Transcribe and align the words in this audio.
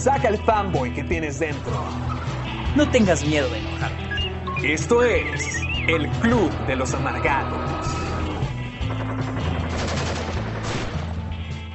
Saca 0.00 0.28
el 0.28 0.38
fanboy 0.38 0.94
que 0.94 1.04
tienes 1.04 1.38
dentro. 1.38 1.72
No 2.74 2.90
tengas 2.90 3.22
miedo 3.22 3.50
de 3.50 3.58
enojarte. 3.58 4.72
Esto 4.72 5.02
es 5.02 5.60
el 5.88 6.08
Club 6.22 6.50
de 6.66 6.74
los 6.74 6.94
Amargados. 6.94 7.86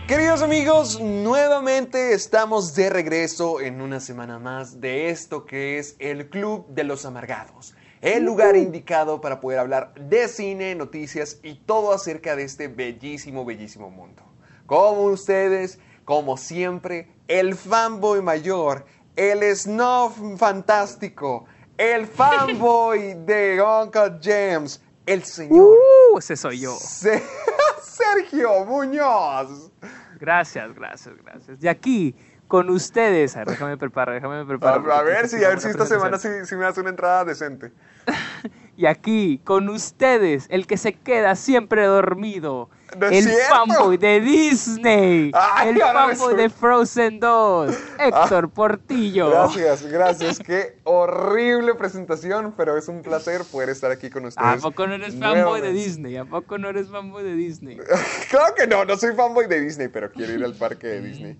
Queridos 0.07 0.41
amigos, 0.41 0.99
nuevamente 0.99 2.13
estamos 2.13 2.73
de 2.73 2.89
regreso 2.89 3.61
en 3.61 3.79
una 3.79 3.99
semana 3.99 4.39
más 4.39 4.81
de 4.81 5.09
esto 5.09 5.45
que 5.45 5.77
es 5.77 5.95
el 5.99 6.27
Club 6.27 6.65
de 6.69 6.83
los 6.83 7.05
Amargados. 7.05 7.75
El 8.01 8.23
lugar 8.23 8.55
indicado 8.55 9.21
para 9.21 9.39
poder 9.39 9.59
hablar 9.59 9.93
de 9.93 10.27
cine, 10.29 10.73
noticias 10.73 11.39
y 11.43 11.59
todo 11.59 11.93
acerca 11.93 12.35
de 12.35 12.45
este 12.45 12.69
bellísimo, 12.69 13.45
bellísimo 13.45 13.91
mundo. 13.91 14.23
Como 14.65 15.03
ustedes, 15.03 15.77
como 16.05 16.37
siempre, 16.37 17.14
el 17.27 17.55
fanboy 17.55 18.21
mayor, 18.21 18.85
el 19.15 19.55
snuff 19.55 20.17
fantástico, 20.37 21.45
el 21.77 22.05
fanboy 22.07 23.13
de 23.25 23.61
Uncle 23.61 24.19
James, 24.21 24.81
el 25.05 25.23
señor 25.23 25.77
Uh, 26.13 26.17
ese 26.19 26.35
soy 26.35 26.59
yo. 26.61 26.75
Se- 26.75 27.23
Sergio 27.81 28.65
Muñoz. 28.65 29.71
Gracias, 30.19 30.73
gracias, 30.73 31.15
gracias. 31.23 31.57
Y 31.61 31.67
aquí, 31.67 32.15
con 32.47 32.69
ustedes, 32.69 33.35
a 33.35 33.39
ver, 33.39 33.49
déjame 33.49 33.77
preparar, 33.77 34.15
déjame 34.15 34.45
preparar. 34.45 34.89
a 34.91 35.01
ver 35.03 35.27
si, 35.27 35.43
a 35.43 35.49
ver 35.49 35.59
si 35.59 35.69
esta 35.69 35.85
semana 35.85 36.17
sí, 36.17 36.29
sí 36.45 36.55
me 36.55 36.63
das 36.63 36.77
una 36.77 36.89
entrada 36.89 37.25
decente. 37.25 37.71
Y 38.77 38.87
aquí, 38.87 39.39
con 39.45 39.69
ustedes, 39.69 40.47
el 40.49 40.67
que 40.67 40.75
se 40.75 40.93
queda 40.93 41.35
siempre 41.35 41.85
dormido. 41.85 42.69
No 42.99 43.07
el 43.07 43.25
fanboy 43.49 43.97
de 43.97 44.19
Disney. 44.19 45.31
Ay, 45.33 45.69
el 45.69 45.79
fanboy 45.79 46.35
de 46.35 46.49
Frozen 46.49 47.21
2. 47.21 47.73
Héctor 47.99 48.49
Portillo. 48.49 49.29
Gracias, 49.29 49.85
gracias. 49.85 50.39
Qué 50.39 50.77
horrible 50.83 51.75
presentación, 51.75 52.53
pero 52.57 52.77
es 52.77 52.89
un 52.89 53.01
placer 53.01 53.43
poder 53.49 53.69
estar 53.69 53.91
aquí 53.91 54.09
con 54.09 54.25
ustedes. 54.25 54.59
¿A 54.59 54.61
poco 54.61 54.85
no 54.87 54.95
eres 54.95 55.17
fanboy 55.17 55.61
de. 55.61 55.71
Disney? 55.71 56.17
¿A 56.17 56.25
poco 56.25 56.57
no 56.57 56.67
eres 56.69 56.89
fanboy 56.89 57.23
de 57.23 57.33
Disney? 57.33 57.77
Claro 58.29 58.55
que 58.55 58.67
no, 58.67 58.83
no 58.83 58.97
soy 58.97 59.15
fanboy 59.15 59.47
de 59.47 59.61
Disney, 59.61 59.87
pero 59.87 60.11
quiero 60.11 60.33
ir 60.33 60.43
al 60.43 60.53
parque 60.53 60.87
de 60.87 61.01
Disney. 61.01 61.37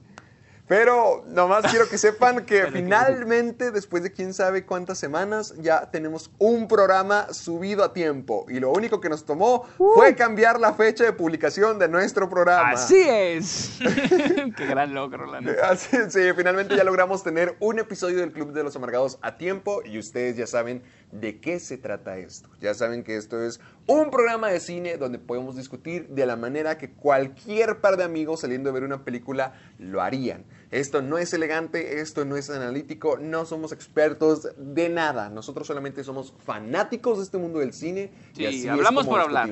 Pero 0.67 1.23
nomás 1.27 1.69
quiero 1.69 1.87
que 1.87 1.97
sepan 1.97 2.45
que 2.45 2.65
finalmente, 2.71 3.71
después 3.71 4.01
de 4.01 4.11
quién 4.11 4.33
sabe 4.33 4.65
cuántas 4.65 4.97
semanas, 4.97 5.53
ya 5.59 5.91
tenemos 5.91 6.31
un 6.39 6.67
programa 6.67 7.31
subido 7.33 7.83
a 7.83 7.93
tiempo. 7.93 8.45
Y 8.49 8.59
lo 8.59 8.71
único 8.71 8.99
que 8.99 9.09
nos 9.09 9.25
tomó 9.25 9.63
fue 9.77 10.15
cambiar 10.15 10.59
la 10.59 10.73
fecha 10.73 11.03
de 11.03 11.13
publicación 11.13 11.77
de 11.77 11.87
nuestro 11.87 12.29
programa. 12.29 12.71
Así 12.71 12.99
es. 13.07 13.77
Qué 14.57 14.65
gran 14.65 14.93
logro, 14.93 15.31
la 15.31 15.41
neta. 15.41 15.75
Sí, 15.75 16.19
finalmente 16.35 16.75
ya 16.75 16.83
logramos 16.83 17.23
tener 17.23 17.55
un 17.59 17.79
episodio 17.79 18.19
del 18.19 18.31
Club 18.31 18.51
de 18.51 18.63
los 18.63 18.75
Amargados 18.75 19.19
a 19.21 19.37
tiempo 19.37 19.81
y 19.83 19.99
ustedes 19.99 20.35
ya 20.35 20.47
saben 20.47 20.81
de 21.11 21.39
qué 21.39 21.59
se 21.59 21.77
trata 21.77 22.17
esto. 22.17 22.49
Ya 22.59 22.73
saben 22.73 23.03
que 23.03 23.15
esto 23.15 23.41
es 23.41 23.59
un 23.87 24.09
programa 24.09 24.49
de 24.49 24.59
cine 24.59 24.97
donde 24.97 25.19
podemos 25.19 25.55
discutir 25.55 26.07
de 26.09 26.25
la 26.25 26.35
manera 26.35 26.77
que 26.77 26.89
cualquier 26.89 27.79
par 27.79 27.97
de 27.97 28.03
amigos 28.03 28.41
saliendo 28.41 28.69
de 28.69 28.73
ver 28.73 28.83
una 28.83 29.03
película 29.03 29.53
lo 29.77 30.01
harían. 30.01 30.43
Esto 30.71 31.01
no 31.01 31.17
es 31.17 31.33
elegante, 31.33 31.99
esto 32.01 32.25
no 32.25 32.37
es 32.37 32.49
analítico, 32.49 33.17
no 33.17 33.45
somos 33.45 33.71
expertos 33.71 34.49
de 34.57 34.89
nada. 34.89 35.29
Nosotros 35.29 35.67
solamente 35.67 36.03
somos 36.03 36.33
fanáticos 36.39 37.17
de 37.17 37.23
este 37.23 37.37
mundo 37.37 37.59
del 37.59 37.73
cine. 37.73 38.11
y 38.33 38.37
Sí, 38.37 38.45
así 38.45 38.63
es 38.63 38.69
hablamos 38.69 39.03
como 39.03 39.17
por 39.17 39.21
hablar. 39.21 39.49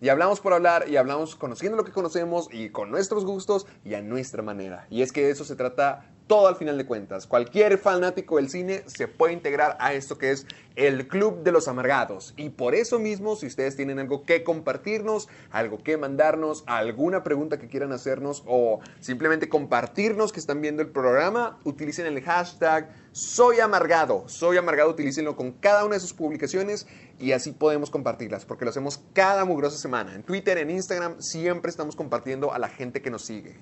Y 0.00 0.10
hablamos 0.10 0.40
por 0.40 0.52
hablar 0.52 0.86
y 0.88 0.96
hablamos 0.96 1.36
conociendo 1.36 1.76
lo 1.76 1.84
que 1.84 1.92
conocemos 1.92 2.48
y 2.52 2.68
con 2.68 2.90
nuestros 2.90 3.24
gustos 3.24 3.66
y 3.84 3.94
a 3.94 4.02
nuestra 4.02 4.42
manera. 4.42 4.86
Y 4.90 5.00
es 5.00 5.10
que 5.10 5.24
de 5.24 5.30
eso 5.30 5.44
se 5.44 5.56
trata 5.56 6.04
todo 6.26 6.48
al 6.48 6.56
final 6.56 6.76
de 6.76 6.86
cuentas. 6.86 7.26
Cualquier 7.26 7.78
fanático 7.78 8.36
del 8.36 8.50
cine 8.50 8.82
se 8.86 9.08
puede 9.08 9.32
integrar 9.32 9.76
a 9.80 9.92
esto 9.92 10.18
que 10.18 10.32
es 10.32 10.46
el 10.74 11.08
Club 11.08 11.42
de 11.42 11.52
los 11.52 11.68
Amargados. 11.68 12.34
Y 12.36 12.50
por 12.50 12.74
eso 12.74 12.98
mismo, 12.98 13.36
si 13.36 13.46
ustedes 13.46 13.76
tienen 13.76 13.98
algo 13.98 14.24
que 14.24 14.44
compartirnos, 14.44 15.28
algo 15.50 15.78
que 15.78 15.96
mandarnos, 15.96 16.64
alguna 16.66 17.22
pregunta 17.22 17.58
que 17.58 17.68
quieran 17.68 17.92
hacernos 17.92 18.42
o 18.46 18.80
simplemente 19.00 19.48
compartirnos 19.48 20.32
que 20.32 20.40
están 20.40 20.60
viendo 20.60 20.82
el 20.82 20.88
programa, 20.88 21.58
utilicen 21.64 22.06
el 22.06 22.22
hashtag 22.22 22.92
soy 23.16 23.60
amargado. 23.60 24.28
Soy 24.28 24.58
amargado, 24.58 24.90
utilícenlo 24.90 25.36
con 25.36 25.52
cada 25.52 25.86
una 25.86 25.94
de 25.94 26.00
sus 26.00 26.12
publicaciones 26.12 26.86
y 27.18 27.32
así 27.32 27.52
podemos 27.52 27.88
compartirlas, 27.88 28.44
porque 28.44 28.66
lo 28.66 28.70
hacemos 28.70 29.00
cada 29.14 29.46
mugrosa 29.46 29.78
semana. 29.78 30.14
En 30.14 30.22
Twitter, 30.22 30.58
en 30.58 30.68
Instagram, 30.68 31.22
siempre 31.22 31.70
estamos 31.70 31.96
compartiendo 31.96 32.52
a 32.52 32.58
la 32.58 32.68
gente 32.68 33.00
que 33.00 33.10
nos 33.10 33.22
sigue. 33.22 33.56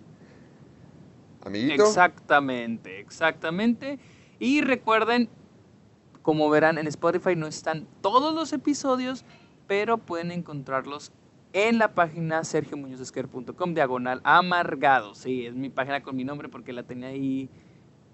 Amiguito. 1.45 1.85
Exactamente, 1.85 3.01
exactamente. 3.01 3.99
Y 4.39 4.61
recuerden, 4.63 5.29
como 6.23 6.49
verán 6.51 6.79
en 6.79 6.87
Spotify 6.87 7.37
no 7.37 7.47
están 7.47 7.87
todos 8.01 8.35
los 8.35 8.53
episodios, 8.53 9.25
pero 9.67 9.99
pueden 9.99 10.31
encontrarlos 10.31 11.13
en 11.53 11.79
la 11.79 11.95
página 11.95 12.43
sergiomuñozesquer.com 12.45 13.75
diagonal 13.75 14.21
amargado. 14.25 15.15
Sí, 15.15 15.47
es 15.47 15.55
mi 15.55 15.69
página 15.71 16.03
con 16.03 16.17
mi 16.17 16.25
nombre 16.25 16.49
porque 16.49 16.73
la 16.73 16.83
tenía 16.83 17.09
ahí 17.09 17.49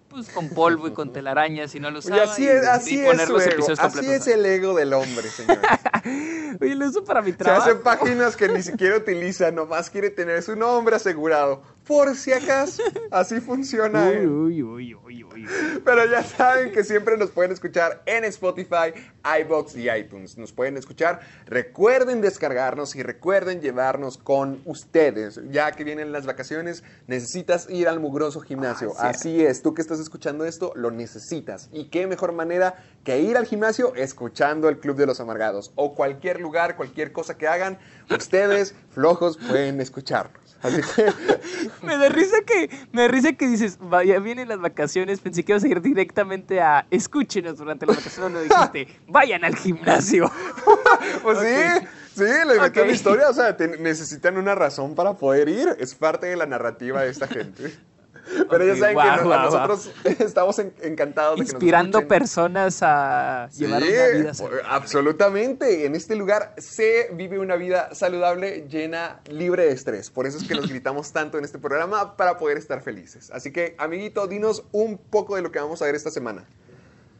pues 0.08 0.28
con 0.28 0.48
polvo 0.50 0.88
y 0.88 0.90
con 0.90 1.12
telarañas 1.12 1.74
y 1.74 1.80
no 1.80 1.90
lo 1.90 1.98
Y 1.98 2.00
usaba. 2.00 2.22
así 2.24 2.42
y 2.44 2.48
es, 2.48 2.66
así 2.66 2.98
es 3.00 3.06
poner 3.06 3.30
los 3.30 3.46
ego. 3.46 3.66
Así 3.78 4.06
es 4.10 4.26
el 4.26 4.44
ego 4.44 4.74
del 4.74 4.92
hombre, 4.92 5.28
señores. 5.28 5.60
Oye, 6.60 6.74
lo 6.74 6.86
uso 6.88 7.04
para 7.04 7.22
mi 7.22 7.30
Se 7.30 7.36
trabajo. 7.38 7.62
hacen 7.62 7.82
páginas 7.82 8.36
que 8.36 8.48
ni 8.48 8.60
siquiera 8.62 8.96
utiliza, 8.96 9.50
nomás 9.52 9.88
quiere 9.88 10.10
tener 10.10 10.42
su 10.42 10.56
nombre 10.56 10.96
asegurado. 10.96 11.62
Por 11.90 12.14
si 12.14 12.32
acaso, 12.32 12.84
así 13.10 13.40
funciona. 13.40 14.06
Uy, 14.08 14.14
él. 14.14 14.28
uy, 14.28 14.62
uy, 14.62 15.24
uy. 15.24 15.46
Pero 15.84 16.08
ya 16.08 16.22
saben 16.22 16.70
que 16.70 16.84
siempre 16.84 17.16
nos 17.16 17.32
pueden 17.32 17.50
escuchar 17.50 18.00
en 18.06 18.22
Spotify, 18.26 18.94
iBox 19.40 19.74
y 19.74 19.90
iTunes. 19.90 20.38
Nos 20.38 20.52
pueden 20.52 20.76
escuchar. 20.76 21.18
Recuerden 21.46 22.20
descargarnos 22.20 22.94
y 22.94 23.02
recuerden 23.02 23.60
llevarnos 23.60 24.18
con 24.18 24.62
ustedes. 24.66 25.40
Ya 25.50 25.72
que 25.72 25.82
vienen 25.82 26.12
las 26.12 26.26
vacaciones, 26.26 26.84
necesitas 27.08 27.68
ir 27.68 27.88
al 27.88 27.98
mugroso 27.98 28.38
gimnasio. 28.40 28.92
Ah, 28.96 29.08
Así 29.08 29.44
es, 29.44 29.60
tú 29.60 29.74
que 29.74 29.82
estás 29.82 29.98
escuchando 29.98 30.44
esto, 30.44 30.72
lo 30.76 30.92
necesitas. 30.92 31.70
Y 31.72 31.90
qué 31.90 32.06
mejor 32.06 32.30
manera 32.30 32.84
que 33.02 33.18
ir 33.18 33.36
al 33.36 33.46
gimnasio 33.46 33.96
escuchando 33.96 34.68
el 34.68 34.78
Club 34.78 34.94
de 34.94 35.06
los 35.06 35.18
Amargados. 35.18 35.72
O 35.74 35.96
cualquier 35.96 36.40
lugar, 36.40 36.76
cualquier 36.76 37.10
cosa 37.10 37.36
que 37.36 37.48
hagan, 37.48 37.80
ustedes 38.08 38.76
flojos 38.90 39.38
pueden 39.38 39.80
escucharnos. 39.80 40.39
Así 40.62 40.80
que 40.82 41.12
Me 41.86 41.96
da 41.96 42.08
risa 42.10 42.36
que, 42.46 42.68
me 42.92 43.02
da 43.02 43.08
risa 43.08 43.32
que 43.32 43.46
dices, 43.48 43.78
vaya, 43.80 44.18
vienen 44.18 44.48
las 44.48 44.60
vacaciones, 44.60 45.20
pensé 45.20 45.42
que 45.44 45.52
ibas 45.52 45.64
a 45.64 45.68
ir 45.68 45.80
directamente 45.80 46.60
a 46.60 46.86
escúchenos 46.90 47.56
durante 47.58 47.86
las 47.86 47.96
vacaciones, 47.96 48.30
no 48.32 48.40
dijiste, 48.40 48.88
vayan 49.08 49.44
al 49.44 49.56
gimnasio. 49.56 50.30
Pues 51.22 51.38
sí, 51.38 51.86
sí, 52.14 52.24
le 52.46 52.56
inventó 52.56 52.80
Ok. 52.80 52.86
la 52.86 52.92
historia, 52.92 53.28
o 53.28 53.32
sea, 53.34 53.56
te- 53.56 53.78
necesitan 53.78 54.36
una 54.36 54.54
razón 54.54 54.94
para 54.94 55.14
poder 55.14 55.48
ir, 55.48 55.76
es 55.78 55.94
parte 55.94 56.26
de 56.26 56.36
la 56.36 56.46
narrativa 56.46 57.02
de 57.02 57.10
esta 57.10 57.26
gente. 57.26 57.74
Pero 58.48 58.64
ya 58.64 58.72
Ok, 58.72 58.78
saben 58.78 58.96
que 58.98 59.26
nosotros 59.26 59.90
estamos 60.20 60.58
en- 60.58 60.72
encantados 60.82 61.38
de 61.38 61.44
que 61.44 61.52
nos 61.52 61.54
Inspirando 61.54 62.06
personas 62.08 62.78
a 62.82 63.48
Sí, 63.50 63.64
llevar 63.64 63.82
una 63.82 63.90
vida 64.18 64.34
saludable. 64.34 64.62
absolutamente. 64.68 65.86
En 65.86 65.94
este 65.96 66.14
lugar 66.16 66.54
se 66.58 67.10
vive 67.12 67.38
una 67.38 67.56
vida 67.56 67.94
saludable, 67.94 68.66
llena, 68.68 69.20
libre 69.28 69.64
de 69.66 69.72
estrés. 69.72 70.10
Por 70.10 70.26
eso 70.26 70.38
es 70.38 70.44
que 70.44 70.54
nos 70.54 70.68
gritamos 70.70 71.12
tanto 71.12 71.38
en 71.38 71.44
este 71.44 71.58
programa 71.58 72.16
para 72.16 72.38
poder 72.38 72.58
estar 72.58 72.82
felices. 72.82 73.30
Así 73.32 73.52
que, 73.52 73.74
amiguito, 73.78 74.26
dinos 74.26 74.64
un 74.72 74.98
poco 74.98 75.36
de 75.36 75.42
lo 75.42 75.50
que 75.52 75.58
vamos 75.58 75.82
a 75.82 75.86
ver 75.86 75.94
esta 75.94 76.10
semana. 76.10 76.44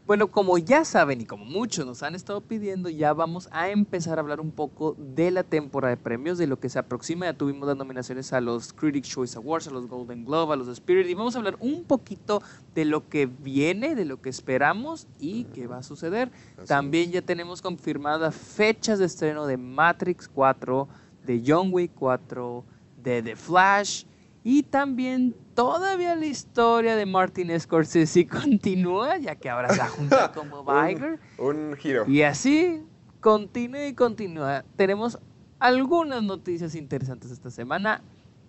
Bueno, 0.07 0.27
como 0.27 0.57
ya 0.57 0.83
saben 0.83 1.21
y 1.21 1.25
como 1.25 1.45
muchos 1.45 1.85
nos 1.85 2.01
han 2.01 2.15
estado 2.15 2.41
pidiendo, 2.41 2.89
ya 2.89 3.13
vamos 3.13 3.47
a 3.51 3.69
empezar 3.69 4.17
a 4.17 4.21
hablar 4.21 4.41
un 4.41 4.51
poco 4.51 4.95
de 4.97 5.29
la 5.29 5.43
temporada 5.43 5.95
de 5.95 6.01
premios, 6.01 6.37
de 6.37 6.47
lo 6.47 6.59
que 6.59 6.69
se 6.69 6.79
aproxima. 6.79 7.27
Ya 7.27 7.33
tuvimos 7.33 7.67
las 7.67 7.77
nominaciones 7.77 8.33
a 8.33 8.41
los 8.41 8.73
Critics' 8.73 9.09
Choice 9.09 9.37
Awards, 9.37 9.67
a 9.67 9.71
los 9.71 9.87
Golden 9.87 10.25
Globe, 10.25 10.53
a 10.53 10.57
los 10.57 10.67
Spirit, 10.69 11.07
y 11.07 11.13
vamos 11.13 11.35
a 11.35 11.37
hablar 11.37 11.55
un 11.59 11.83
poquito 11.83 12.41
de 12.73 12.85
lo 12.85 13.07
que 13.09 13.27
viene, 13.27 13.95
de 13.95 14.05
lo 14.05 14.21
que 14.21 14.29
esperamos 14.29 15.07
y 15.19 15.45
qué 15.45 15.67
va 15.67 15.77
a 15.77 15.83
suceder. 15.83 16.31
Así 16.57 16.67
También 16.67 17.11
ya 17.11 17.21
tenemos 17.21 17.61
confirmadas 17.61 18.35
fechas 18.35 18.97
de 18.97 19.05
estreno 19.05 19.45
de 19.45 19.57
Matrix 19.57 20.27
4, 20.27 20.87
de 21.25 21.43
John 21.45 21.69
Wick 21.71 21.91
4, 21.93 22.63
de 23.03 23.21
The 23.21 23.35
Flash 23.35 24.05
y 24.43 24.63
también 24.63 25.35
todavía 25.61 26.15
la 26.15 26.25
historia 26.25 26.95
de 26.95 27.05
Martin 27.05 27.59
Scorsese 27.59 28.27
continúa, 28.41 29.17
ya 29.17 29.35
que 29.35 29.47
ahora 29.47 29.69
se 29.69 29.81
junta 29.81 30.31
como 30.35 30.63
Viger. 30.63 31.19
Un, 31.37 31.55
un 31.55 31.77
giro. 31.77 32.07
Y 32.07 32.23
así 32.23 32.81
continúa 33.19 33.85
y 33.85 33.93
continúa. 33.93 34.65
Tenemos 34.75 35.19
algunas 35.59 36.23
noticias 36.23 36.73
interesantes 36.73 37.29
esta 37.29 37.51
semana 37.51 38.01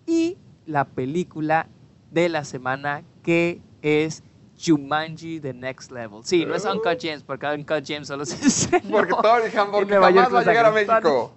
y 0.07 0.37
la 0.65 0.85
película 0.85 1.67
de 2.09 2.29
la 2.29 2.43
semana 2.45 3.03
que 3.21 3.61
es 3.83 4.23
Jumanji 4.59 5.39
The 5.39 5.53
Next 5.53 5.91
Level. 5.91 6.21
Sí, 6.23 6.45
no 6.45 6.55
es 6.55 6.65
Uncut 6.65 6.97
James, 6.99 7.21
porque 7.21 7.45
Uncut 7.45 7.83
James 7.85 8.07
solo 8.07 8.25
se 8.25 8.35
estrenó 8.47 8.89
Porque 8.89 9.13
Tony 9.21 9.45
en 9.51 9.59
Hamburg 9.59 9.87
Nueva 9.87 10.07
jamás 10.07 10.23
York, 10.23 10.35
va 10.35 10.39
a 10.39 10.45
llegar 10.45 10.65
a. 10.65 10.71
México. 10.71 11.33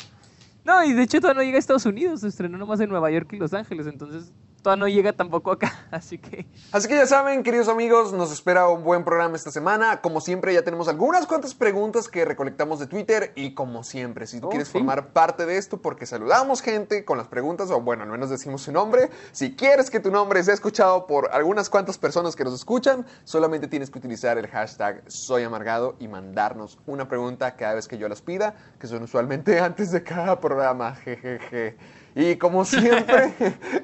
No, 0.64 0.84
y 0.84 0.94
de 0.94 1.02
hecho 1.02 1.20
todavía 1.20 1.42
no 1.42 1.44
llega 1.44 1.56
a 1.56 1.60
Estados 1.60 1.84
Unidos, 1.84 2.22
se 2.22 2.28
estrenó 2.28 2.56
nomás 2.56 2.80
en 2.80 2.88
Nueva 2.88 3.10
York 3.10 3.30
y 3.34 3.36
Los 3.36 3.52
Ángeles, 3.52 3.86
entonces 3.86 4.32
todavía 4.66 4.80
no 4.80 4.88
llega 4.88 5.12
tampoco 5.12 5.52
acá, 5.52 5.86
así 5.92 6.18
que... 6.18 6.44
Así 6.72 6.88
que 6.88 6.96
ya 6.96 7.06
saben, 7.06 7.44
queridos 7.44 7.68
amigos, 7.68 8.12
nos 8.12 8.32
espera 8.32 8.68
un 8.68 8.82
buen 8.82 9.04
programa 9.04 9.36
esta 9.36 9.52
semana. 9.52 10.00
Como 10.00 10.20
siempre, 10.20 10.52
ya 10.52 10.62
tenemos 10.62 10.88
algunas 10.88 11.24
cuantas 11.28 11.54
preguntas 11.54 12.08
que 12.08 12.24
recolectamos 12.24 12.80
de 12.80 12.88
Twitter. 12.88 13.30
Y 13.36 13.54
como 13.54 13.84
siempre, 13.84 14.26
si 14.26 14.40
tú 14.40 14.48
Oh, 14.48 14.50
quieres 14.50 14.66
sí. 14.66 14.72
formar 14.72 15.12
parte 15.12 15.46
de 15.46 15.56
esto, 15.56 15.76
porque 15.80 16.04
saludamos 16.04 16.62
gente 16.62 17.04
con 17.04 17.16
las 17.16 17.28
preguntas, 17.28 17.70
o 17.70 17.80
bueno, 17.80 18.02
al 18.02 18.08
menos 18.08 18.28
decimos 18.28 18.62
su 18.62 18.72
nombre. 18.72 19.08
Si 19.30 19.54
quieres 19.54 19.88
que 19.88 20.00
tu 20.00 20.10
nombre 20.10 20.42
sea 20.42 20.54
escuchado 20.54 21.06
por 21.06 21.30
algunas 21.32 21.70
cuantas 21.70 21.96
personas 21.96 22.34
que 22.34 22.42
nos 22.42 22.54
escuchan, 22.54 23.06
solamente 23.22 23.68
tienes 23.68 23.88
que 23.88 24.00
utilizar 24.00 24.36
el 24.36 24.48
hashtag 24.48 25.04
Soy 25.06 25.44
Amargado 25.44 25.94
y 26.00 26.08
mandarnos 26.08 26.80
una 26.88 27.06
pregunta 27.06 27.54
cada 27.54 27.74
vez 27.74 27.86
que 27.86 27.98
yo 27.98 28.08
las 28.08 28.20
pida, 28.20 28.56
que 28.80 28.88
son 28.88 29.04
usualmente 29.04 29.60
antes 29.60 29.92
de 29.92 30.02
cada 30.02 30.40
programa. 30.40 30.96
Jejeje. 30.96 31.76
Y 32.16 32.36
como 32.36 32.64
siempre, 32.64 33.34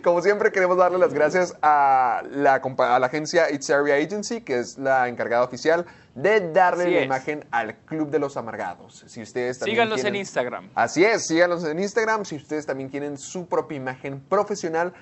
como 0.03 0.23
siempre 0.23 0.51
queremos 0.51 0.79
darle 0.79 0.99
las 0.99 1.13
gracias 1.13 1.55
a 1.61 2.23
la, 2.31 2.55
a 2.55 2.99
la 2.99 3.07
agencia 3.07 3.51
It's 3.51 3.69
Area 3.69 3.97
Agency, 3.97 4.41
que 4.41 4.59
es 4.59 4.79
la 4.79 5.07
encargada 5.09 5.45
oficial 5.45 5.85
de 6.15 6.51
darle 6.51 6.85
Así 6.85 6.93
la 6.93 6.99
es. 7.01 7.05
imagen 7.05 7.45
al 7.51 7.77
Club 7.85 8.09
de 8.11 8.19
los 8.19 8.39
Amargados. 8.39 9.05
Si 9.07 9.21
ustedes 9.21 9.59
también 9.59 9.77
Síganlos 9.77 10.05
en 10.05 10.17
Instagram. 10.17 10.71
Así 10.75 11.05
es, 11.05 11.27
síganos 11.27 11.63
en 11.65 11.79
Instagram. 11.79 12.25
Si 12.25 12.37
ustedes 12.37 12.65
también 12.65 12.89
quieren 12.89 13.19
su 13.19 13.47
propia 13.47 13.77
imagen 13.77 14.21
profesional, 14.21 14.95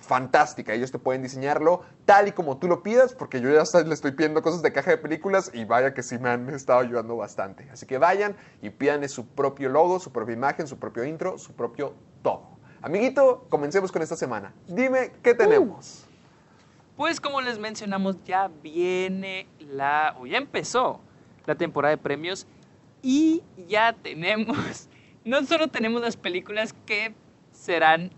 fantástica. 0.00 0.74
Ellos 0.74 0.92
te 0.92 0.98
pueden 0.98 1.22
diseñarlo 1.22 1.82
tal 2.04 2.28
y 2.28 2.32
como 2.32 2.58
tú 2.58 2.68
lo 2.68 2.82
pidas, 2.82 3.14
porque 3.14 3.40
yo 3.40 3.50
ya 3.50 3.62
hasta 3.62 3.82
le 3.82 3.94
estoy 3.94 4.12
pidiendo 4.12 4.42
cosas 4.42 4.60
de 4.60 4.72
caja 4.72 4.90
de 4.90 4.98
películas 4.98 5.50
y 5.54 5.64
vaya 5.64 5.94
que 5.94 6.02
sí 6.02 6.18
me 6.18 6.28
han 6.28 6.50
estado 6.50 6.80
ayudando 6.80 7.16
bastante. 7.16 7.68
Así 7.70 7.86
que 7.86 7.96
vayan 7.96 8.36
y 8.60 8.70
pídanle 8.70 9.08
su 9.08 9.26
propio 9.26 9.70
logo, 9.70 10.00
su 10.00 10.12
propia 10.12 10.34
imagen, 10.34 10.66
su 10.66 10.78
propio 10.78 11.04
intro, 11.04 11.38
su 11.38 11.54
propio 11.54 11.94
todo. 12.22 12.53
Amiguito, 12.88 13.46
comencemos 13.48 13.90
con 13.90 14.02
esta 14.02 14.14
semana. 14.14 14.52
Dime, 14.68 15.10
¿qué 15.22 15.32
tenemos? 15.32 16.04
Pues 16.98 17.18
como 17.18 17.40
les 17.40 17.58
mencionamos, 17.58 18.22
ya 18.26 18.48
viene 18.62 19.46
la, 19.58 20.14
o 20.20 20.26
ya 20.26 20.36
empezó 20.36 21.00
la 21.46 21.54
temporada 21.54 21.96
de 21.96 22.02
premios 22.02 22.46
y 23.00 23.42
ya 23.68 23.94
tenemos, 23.94 24.90
no 25.24 25.42
solo 25.46 25.68
tenemos 25.68 26.02
las 26.02 26.18
películas 26.18 26.74
que 26.84 27.14
serán, 27.52 28.10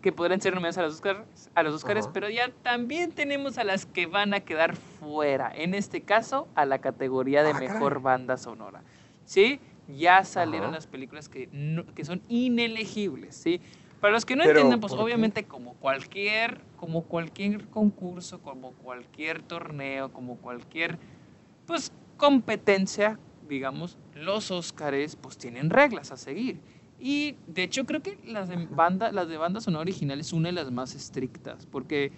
que 0.00 0.10
podrán 0.10 0.40
ser 0.40 0.54
nominadas 0.54 0.78
a 0.78 0.82
los 0.84 0.94
Oscars, 0.94 1.50
a 1.54 1.62
los 1.62 1.74
Oscars 1.74 2.08
pero 2.08 2.30
ya 2.30 2.50
también 2.62 3.12
tenemos 3.12 3.58
a 3.58 3.64
las 3.64 3.84
que 3.84 4.06
van 4.06 4.32
a 4.32 4.40
quedar 4.40 4.74
fuera, 4.74 5.52
en 5.54 5.74
este 5.74 6.00
caso 6.00 6.48
a 6.54 6.64
la 6.64 6.78
categoría 6.78 7.42
de 7.42 7.50
Ah, 7.50 7.52
caray. 7.52 7.68
mejor 7.68 8.00
banda 8.00 8.38
sonora. 8.38 8.80
¿Sí? 9.26 9.60
Ya 9.86 10.24
salieron 10.24 10.72
las 10.72 10.86
películas 10.86 11.28
que, 11.28 11.50
no- 11.52 11.84
que 11.94 12.06
son 12.06 12.22
inelegibles, 12.28 13.36
¿sí? 13.36 13.60
Para 14.04 14.12
los 14.12 14.26
que 14.26 14.36
no 14.36 14.42
Pero, 14.44 14.58
entienden, 14.58 14.80
pues 14.80 14.92
obviamente 14.92 15.44
como 15.44 15.72
cualquier, 15.76 16.60
como 16.76 17.04
cualquier 17.04 17.68
concurso, 17.68 18.38
como 18.42 18.72
cualquier 18.72 19.40
torneo, 19.40 20.12
como 20.12 20.36
cualquier 20.36 20.98
pues 21.64 21.90
competencia, 22.18 23.18
digamos, 23.48 23.96
los 24.14 24.50
Óscares 24.50 25.16
pues 25.16 25.38
tienen 25.38 25.70
reglas 25.70 26.12
a 26.12 26.18
seguir. 26.18 26.60
Y 27.00 27.36
de 27.46 27.62
hecho 27.62 27.86
creo 27.86 28.02
que 28.02 28.18
las 28.26 28.50
de 28.50 28.66
banda, 28.70 29.10
las 29.10 29.26
de 29.26 29.38
banda 29.38 29.62
sonora 29.62 29.80
original 29.80 30.20
es 30.20 30.34
una 30.34 30.50
de 30.50 30.52
las 30.52 30.70
más 30.70 30.94
estrictas, 30.94 31.64
porque 31.64 32.12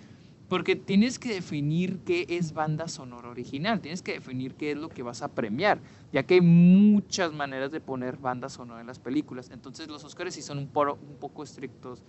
porque 0.48 0.76
tienes 0.76 1.18
que 1.18 1.32
definir 1.34 1.98
qué 2.04 2.26
es 2.28 2.52
banda 2.52 2.88
sonora 2.88 3.28
original, 3.30 3.80
tienes 3.80 4.02
que 4.02 4.12
definir 4.12 4.54
qué 4.54 4.72
es 4.72 4.76
lo 4.78 4.88
que 4.88 5.02
vas 5.02 5.22
a 5.22 5.28
premiar, 5.28 5.80
ya 6.12 6.22
que 6.22 6.34
hay 6.34 6.40
muchas 6.40 7.32
maneras 7.32 7.70
de 7.72 7.80
poner 7.80 8.16
banda 8.16 8.48
sonora 8.48 8.80
en 8.80 8.86
las 8.86 8.98
películas. 8.98 9.50
Entonces 9.52 9.88
los 9.88 10.04
Oscars 10.04 10.34
sí 10.34 10.42
son 10.42 10.58
un, 10.58 10.68
poro- 10.68 10.98
un 11.08 11.16
poco 11.16 11.42
estrictos 11.42 12.02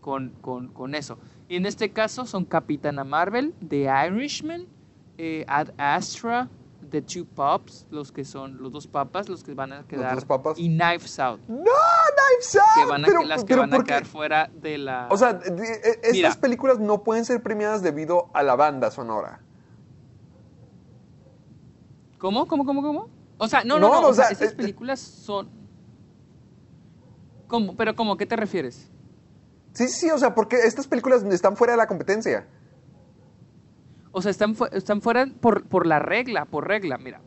con, 0.00 0.30
con- 0.40 0.94
eso. 0.94 1.18
Y 1.48 1.56
en 1.56 1.66
este 1.66 1.90
caso 1.90 2.26
son 2.26 2.44
Capitana 2.44 3.04
Marvel, 3.04 3.54
The 3.66 3.88
Irishman, 4.08 4.66
eh, 5.16 5.44
Ad 5.48 5.68
Astra, 5.78 6.48
The 6.90 7.02
Two 7.02 7.24
Pops, 7.34 7.86
los 7.90 8.12
que 8.12 8.24
son 8.24 8.62
los 8.62 8.70
dos 8.72 8.86
papas, 8.86 9.28
los 9.28 9.42
que 9.42 9.54
van 9.54 9.72
a 9.72 9.82
quedar, 9.86 10.14
dos 10.14 10.24
papas? 10.24 10.58
y 10.58 10.68
Knives 10.68 11.18
Out, 11.18 11.40
¡No, 11.48 11.56
Knives 11.56 12.56
Out! 12.56 12.64
que 12.76 12.90
van 12.90 13.04
a, 13.04 13.06
Pero- 13.06 13.22
las 13.22 13.44
que 13.44 13.56
van 13.56 13.74
a 13.74 13.82
quedar 13.84 14.04
fuera 14.06 14.50
de 14.54 14.78
la... 14.78 15.08
O 15.10 15.16
sea, 15.16 15.32
de- 15.34 15.50
de- 15.50 15.98
estas 16.04 16.36
películas 16.36 16.78
no 16.78 17.02
pueden 17.02 17.24
ser 17.24 17.42
premiadas 17.42 17.82
debido 17.82 18.28
a 18.34 18.42
la 18.42 18.54
banda 18.56 18.90
sonora. 18.90 19.40
¿Cómo? 22.18 22.46
¿Cómo? 22.46 22.64
¿Cómo? 22.64 22.82
¿Cómo? 22.82 23.08
O 23.38 23.48
sea, 23.48 23.64
no, 23.64 23.78
no, 23.78 23.88
No, 23.88 24.00
no. 24.02 24.08
o 24.08 24.14
sea, 24.14 24.28
estas 24.28 24.52
eh, 24.52 24.56
películas 24.56 25.00
son. 25.00 25.48
¿Cómo? 27.48 27.76
¿Pero 27.76 27.94
cómo? 27.94 28.16
¿Qué 28.16 28.26
te 28.26 28.36
refieres? 28.36 28.90
Sí, 29.72 29.88
sí, 29.88 30.10
o 30.10 30.18
sea, 30.18 30.34
porque 30.34 30.56
estas 30.56 30.86
películas 30.86 31.22
están 31.24 31.56
fuera 31.56 31.72
de 31.72 31.76
la 31.76 31.86
competencia. 31.86 32.46
O 34.16 34.22
sea, 34.22 34.30
están, 34.30 34.54
fu- 34.54 34.66
están 34.70 35.02
fuera 35.02 35.26
por, 35.40 35.64
por 35.64 35.86
la 35.86 35.98
regla, 35.98 36.44
por 36.44 36.68
regla. 36.68 36.98
Mira, 36.98 37.20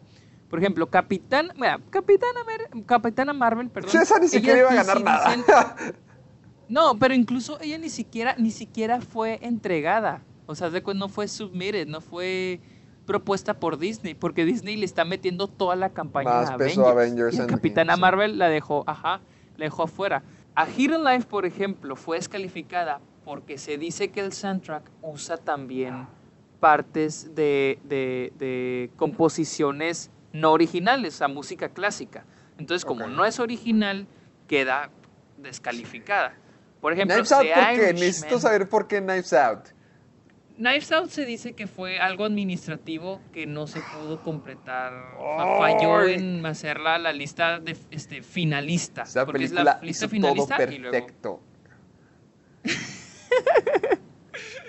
por 0.50 0.58
ejemplo, 0.60 0.88
Capitán. 0.90 1.52
Mira, 1.56 1.80
Capitana, 1.90 2.40
Mer- 2.46 2.86
Capitana 2.86 3.34
Marvel, 3.34 3.70
perdón. 3.70 3.92
Esa 4.02 4.18
ni 4.20 4.30
siquiera 4.30 4.60
iba 4.60 4.70
a 4.72 4.76
ganar 4.76 5.02
nada. 5.02 5.36
no, 6.70 6.98
pero 6.98 7.14
incluso 7.14 7.60
ella 7.60 7.78
ni 7.78 7.90
siquiera, 7.90 8.36
ni 8.38 8.52
siquiera 8.52 9.02
fue 9.02 9.38
entregada. 9.42 10.22
O 10.46 10.56
sea, 10.56 10.72
no 10.96 11.10
fue 11.10 11.28
submitted, 11.28 11.88
no 11.88 12.00
fue 12.00 12.62
propuesta 13.06 13.54
por 13.60 13.78
Disney, 13.78 14.14
porque 14.14 14.46
Disney 14.46 14.78
le 14.78 14.86
está 14.86 15.04
metiendo 15.04 15.48
toda 15.48 15.76
la 15.76 15.90
campaña 15.90 16.30
Más 16.30 16.52
a 16.52 16.58
peso 16.58 16.82
Avengers. 16.82 16.88
a 16.88 16.92
Avengers 16.92 17.36
y 17.36 17.42
a 17.42 17.48
Capitana. 17.48 17.98
Marvel 17.98 18.38
la 18.38 18.48
dejó, 18.48 18.86
ajá, 18.88 19.20
la 19.58 19.66
dejó 19.66 19.84
afuera. 19.84 20.24
A 20.56 20.66
Hidden 20.70 21.04
Life, 21.04 21.28
por 21.28 21.46
ejemplo, 21.46 21.98
fue 21.98 22.18
descalificada 22.18 23.02
porque 23.26 23.58
se 23.58 23.78
dice 23.78 24.10
que 24.10 24.22
el 24.22 24.32
soundtrack 24.32 24.90
usa 25.02 25.36
también 25.38 26.08
partes 26.60 27.34
de, 27.36 27.80
de- 27.84 28.32
de 28.38 28.90
composiciones 28.96 30.10
no 30.34 30.52
originales, 30.52 31.16
o 31.16 31.18
sea, 31.20 31.28
música 31.28 31.70
clásica. 31.70 32.26
Entonces, 32.58 32.86
como 32.86 33.08
no 33.08 33.26
es 33.26 33.40
original, 33.40 34.08
queda 34.48 34.90
descalificada. 35.38 36.34
Por 36.82 36.94
ejemplo, 36.94 37.16
Knives 37.16 37.32
Out, 37.32 37.46
Necesito 37.94 38.40
saber 38.40 38.70
por 38.70 38.88
qué 38.88 39.00
Knives 39.02 39.34
Out. 39.34 39.70
Knives 40.58 40.92
Out 40.92 41.10
se 41.10 41.26
dice 41.26 41.54
que 41.54 41.68
fue 41.68 42.00
algo 42.00 42.26
administrativo 42.26 43.22
que 43.32 43.46
no 43.46 43.68
se 43.68 43.80
pudo 43.82 44.22
completar. 44.24 44.92
Fa- 45.18 45.58
Falló 45.60 46.04
en 46.06 46.44
hacerla 46.46 46.98
la 46.98 47.14
lista 47.14 47.60
de 47.60 47.78
este, 47.92 48.24
finalista. 48.24 49.04
Esa 49.04 49.26
porque 49.26 49.44
es 49.44 49.52
la 49.52 49.80
lista 49.82 49.86
hizo 49.86 50.00
todo 50.02 50.10
finalista 50.10 50.64
y 50.72 50.78
luego 50.80 50.92
perfecto. 50.92 51.42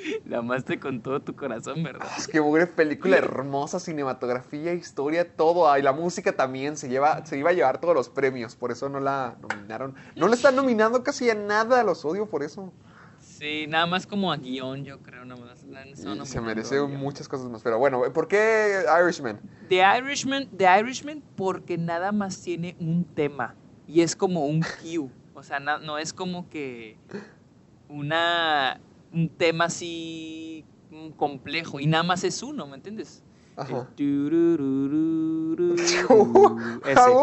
la 0.26 0.38
amaste 0.38 0.78
con 0.78 1.00
todo 1.00 1.21
tu 1.21 1.35
corazón, 1.35 1.83
¿verdad? 1.83 2.09
Es 2.17 2.28
que 2.28 2.40
mugre 2.40 2.67
película 2.67 3.17
hermosa, 3.17 3.81
cinematografía, 3.81 4.75
historia, 4.75 5.37
todo. 5.37 5.76
Y 5.76 5.83
la 5.83 5.93
música 5.93 6.33
también 6.33 6.76
se 6.76 6.88
lleva, 6.88 7.25
se 7.25 7.38
iba 7.38 7.50
a 7.50 7.52
llevar 7.52 7.81
todos 7.81 7.95
los 7.95 8.09
premios, 8.09 8.57
por 8.57 8.71
eso 8.71 8.88
no 8.88 9.00
la 9.00 9.37
nominaron. 9.40 9.95
No 10.17 10.28
le 10.28 10.35
están 10.35 10.57
nominando 10.57 11.02
casi 11.02 11.31
a 11.31 11.35
nada, 11.35 11.83
los 11.83 12.05
odio 12.05 12.26
por 12.26 12.43
eso. 12.43 12.73
Sí, 13.21 13.67
nada 13.69 13.87
más 13.87 14.07
como 14.07 14.33
a 14.33 14.37
guion, 14.37 14.85
yo 14.85 14.99
creo, 14.99 15.25
nada 15.25 15.40
más. 15.40 15.62
la 15.64 16.25
se 16.26 16.40
merece 16.40 16.81
muchas 16.83 17.28
cosas 17.28 17.49
más. 17.49 17.62
Pero 17.62 17.78
bueno, 17.78 18.02
¿por 18.12 18.26
qué 18.26 18.85
Irishman? 19.00 19.40
The 19.69 19.83
Irishman, 19.99 20.49
The 20.57 20.67
Irishman 20.81 21.23
porque 21.37 21.78
nada 21.78 22.11
más 22.11 22.40
tiene 22.43 22.76
un 22.81 23.05
tema 23.05 23.55
y 23.87 24.00
es 24.00 24.17
como 24.17 24.45
un 24.45 24.61
cue, 24.61 25.09
o 25.35 25.43
sea, 25.43 25.61
no 25.61 25.99
es 25.99 26.12
como 26.12 26.49
que 26.50 26.97
una 27.88 28.81
un 29.12 29.29
tema 29.29 29.67
así 29.67 30.65
complejo 31.17 31.81
y 31.81 31.87
nada 31.87 32.03
más 32.03 32.25
es 32.25 32.43
uno, 32.43 32.67
¿me 32.67 32.77
entiendes? 32.77 33.23
Ajá. 33.57 33.77
Ah, 33.77 33.87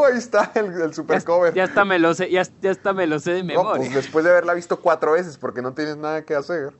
ahí 0.06 0.18
está 0.18 0.51
el, 0.56 0.65
el 0.82 0.94
super 0.94 1.20
Ya, 1.20 1.25
cover. 1.25 1.54
ya 1.54 1.63
hasta 1.63 1.86
me 1.86 2.00
lo 2.00 2.13
sé, 2.13 2.30
ya, 2.30 2.44
ya 2.62 2.72
hasta 2.72 2.94
me 2.94 3.08
lo 3.08 3.20
sé 3.20 3.32
de 3.32 3.44
No, 3.44 3.48
memoria. 3.48 3.77
pues 3.77 3.94
después 3.94 4.25
de 4.25 4.32
haberla 4.32 4.54
visto 4.54 4.80
cuatro 4.80 5.13
veces 5.13 5.38
porque 5.38 5.62
no 5.62 5.74
tienes 5.74 5.98
nada 5.98 6.24
que 6.25 6.36
hacer. 6.36 6.74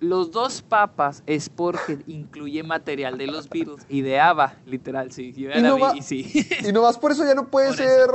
Los 0.00 0.30
dos 0.30 0.60
papas 0.60 1.22
es 1.26 1.48
porque 1.48 1.98
incluye 2.06 2.62
material 2.62 3.16
de 3.16 3.26
los 3.26 3.48
Beatles 3.48 3.86
y 3.88 4.02
de 4.02 4.20
ABBA, 4.20 4.56
literal, 4.66 5.10
sí. 5.10 5.32
Yo 5.32 5.48
ya 5.48 5.58
Y 5.58 5.62
la 5.62 5.68
no 5.68 5.76
vi 5.76 5.82
va- 5.82 5.96
y 5.96 6.02
sí. 6.02 6.46
Y 6.68 6.72
nomás 6.72 6.98
por 6.98 7.12
eso 7.12 7.24
ya 7.24 7.34
no 7.34 7.48
puede 7.48 7.68
Por 7.68 7.76
ser... 7.76 8.10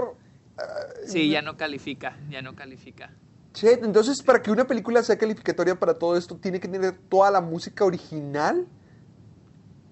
sí, 1.07 1.29
ya 1.29 1.41
no 1.41 1.57
califica, 1.57 2.15
ya 2.29 2.43
no 2.43 2.55
califica. 2.55 3.11
Che, 3.53 3.73
entonces 3.73 4.21
para 4.23 4.41
que 4.41 4.49
una 4.51 4.65
película 4.65 5.03
sea 5.03 5.17
calificatoria 5.17 5.77
para 5.77 5.93
todo 5.93 6.15
esto, 6.15 6.35
¿tiene 6.37 6.59
que 6.59 6.67
tener 6.67 6.93
toda 7.09 7.29
la 7.31 7.41
música 7.41 7.83
original? 7.83 8.65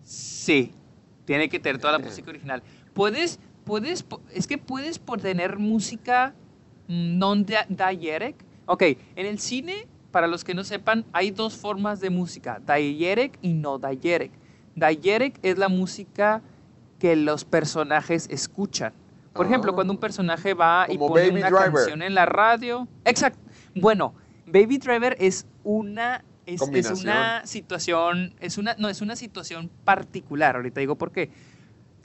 Sí, 0.04 0.74
tiene 1.26 1.50
que 1.50 1.60
tener 1.60 1.80
toda 1.80 1.94
la 1.94 2.00
música 2.00 2.30
original. 2.30 2.64
Puedes, 2.94 3.40
puedes, 3.66 4.06
es 4.34 4.48
que 4.48 4.58
puedes 4.58 4.98
por 4.98 5.22
tener 5.22 5.58
música 5.60 6.34
mm, 6.88 7.18
non-diegetic. 7.18 8.36
Ok, 8.66 8.84
en 9.16 9.26
el 9.26 9.40
cine, 9.40 9.88
para 10.12 10.28
los 10.28 10.44
que 10.44 10.54
no 10.54 10.64
sepan, 10.64 11.06
hay 11.12 11.32
dos 11.32 11.56
formas 11.56 12.00
de 12.00 12.10
música, 12.10 12.62
diegetic 12.66 13.38
y 13.42 13.54
no 13.54 13.78
diegetic. 13.78 14.32
Diegetic 14.76 15.40
es 15.44 15.58
la 15.58 15.68
música 15.68 16.42
que 16.98 17.16
los 17.16 17.46
personajes 17.46 18.28
escuchan. 18.30 18.94
Por 19.34 19.46
ejemplo, 19.46 19.72
Ah. 19.72 19.76
cuando 19.76 19.94
un 19.94 20.00
personaje 20.00 20.54
va 20.54 20.86
y 20.90 20.98
pone 20.98 21.28
Baby 21.30 21.40
una 21.40 21.50
Driver. 21.50 21.72
canción 21.74 22.02
en 22.02 22.16
la 22.16 22.26
radio. 22.26 22.88
Exacto. 23.06 23.40
Bueno, 23.82 24.14
Baby 24.46 24.78
Driver 24.78 25.16
es 25.20 25.46
una 25.64 26.24
es, 26.46 26.62
una 26.62 27.46
situación, 27.46 28.34
es 28.40 28.58
una, 28.58 28.76
no, 28.80 28.90
es 28.90 29.02
una 29.02 29.16
situación 29.16 29.70
particular. 29.86 30.56
Ahorita 30.56 30.80
digo 30.80 30.96
por 30.96 31.12
qué. 31.12 31.30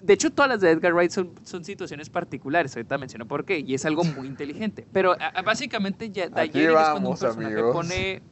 De 0.02 0.12
hecho, 0.12 0.30
todas 0.30 0.50
las 0.50 0.60
de 0.60 0.70
Edgar 0.70 0.92
Wright 0.92 1.10
son, 1.10 1.30
son 1.44 1.64
situaciones 1.64 2.10
particulares. 2.10 2.76
Ahorita 2.76 2.98
menciono 2.98 3.26
por 3.26 3.46
qué. 3.46 3.60
Y 3.60 3.72
es 3.72 3.86
algo 3.86 4.04
muy 4.04 4.26
inteligente. 4.26 4.86
Pero 4.92 5.12
a- 5.12 5.28
a- 5.28 5.40
básicamente, 5.42 6.10
ya, 6.10 6.28
Diegetic 6.28 6.56
es 6.60 6.72
cuando 6.90 7.10
un 7.10 7.16
personaje 7.18 7.54
pone, 7.72 8.22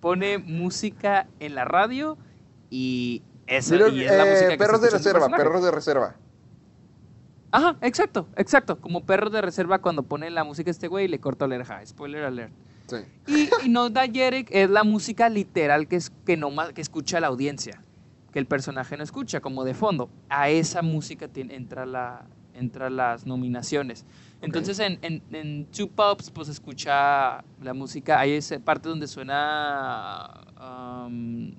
pone 0.00 0.38
música 0.38 1.28
en 1.38 1.54
la 1.54 1.64
radio 1.64 2.18
y 2.68 3.22
esa 3.46 3.76
y 3.76 4.02
es 4.02 4.10
la 4.10 4.26
eh, 4.26 4.30
música 4.30 4.48
que 4.48 4.52
está 4.54 4.64
perros 4.64 4.80
de 4.82 4.90
reserva, 4.90 5.28
perros 5.28 5.62
de 5.62 5.70
reserva. 5.70 6.16
Ajá, 7.52 7.76
exacto, 7.82 8.26
exacto. 8.36 8.80
Como 8.80 9.04
perros 9.04 9.30
de 9.32 9.42
reserva 9.42 9.78
cuando 9.80 10.02
pone 10.02 10.28
la 10.30 10.42
música 10.42 10.70
este 10.72 10.88
güey 10.88 11.04
y 11.04 11.08
le 11.08 11.20
corta 11.20 11.46
la 11.46 11.54
oreja. 11.56 11.84
Spoiler 11.86 12.24
alert. 12.24 12.52
Sí. 12.86 12.96
Y, 13.26 13.66
y 13.66 13.68
no 13.68 13.88
diegetic 13.90 14.48
es 14.50 14.68
la 14.68 14.84
música 14.84 15.28
literal 15.28 15.88
que, 15.88 15.96
es, 15.96 16.10
que, 16.24 16.36
no, 16.36 16.50
que 16.74 16.80
escucha 16.80 17.20
la 17.20 17.28
audiencia, 17.28 17.82
que 18.32 18.38
el 18.38 18.46
personaje 18.46 18.96
no 18.96 19.04
escucha, 19.04 19.40
como 19.40 19.64
de 19.64 19.74
fondo. 19.74 20.10
A 20.28 20.50
esa 20.50 20.82
música 20.82 21.28
tiene, 21.28 21.54
entra, 21.54 21.86
la, 21.86 22.24
entra 22.54 22.90
las 22.90 23.26
nominaciones. 23.26 24.04
Entonces 24.40 24.78
en, 24.80 24.98
en, 25.02 25.22
en 25.32 25.66
Two 25.66 25.88
Pops 25.88 26.30
pues 26.30 26.48
escucha 26.48 27.44
la 27.62 27.74
música, 27.74 28.18
hay 28.18 28.32
esa 28.32 28.58
parte 28.58 28.88
donde 28.88 29.06
suena 29.06 30.44
um, 30.60 31.52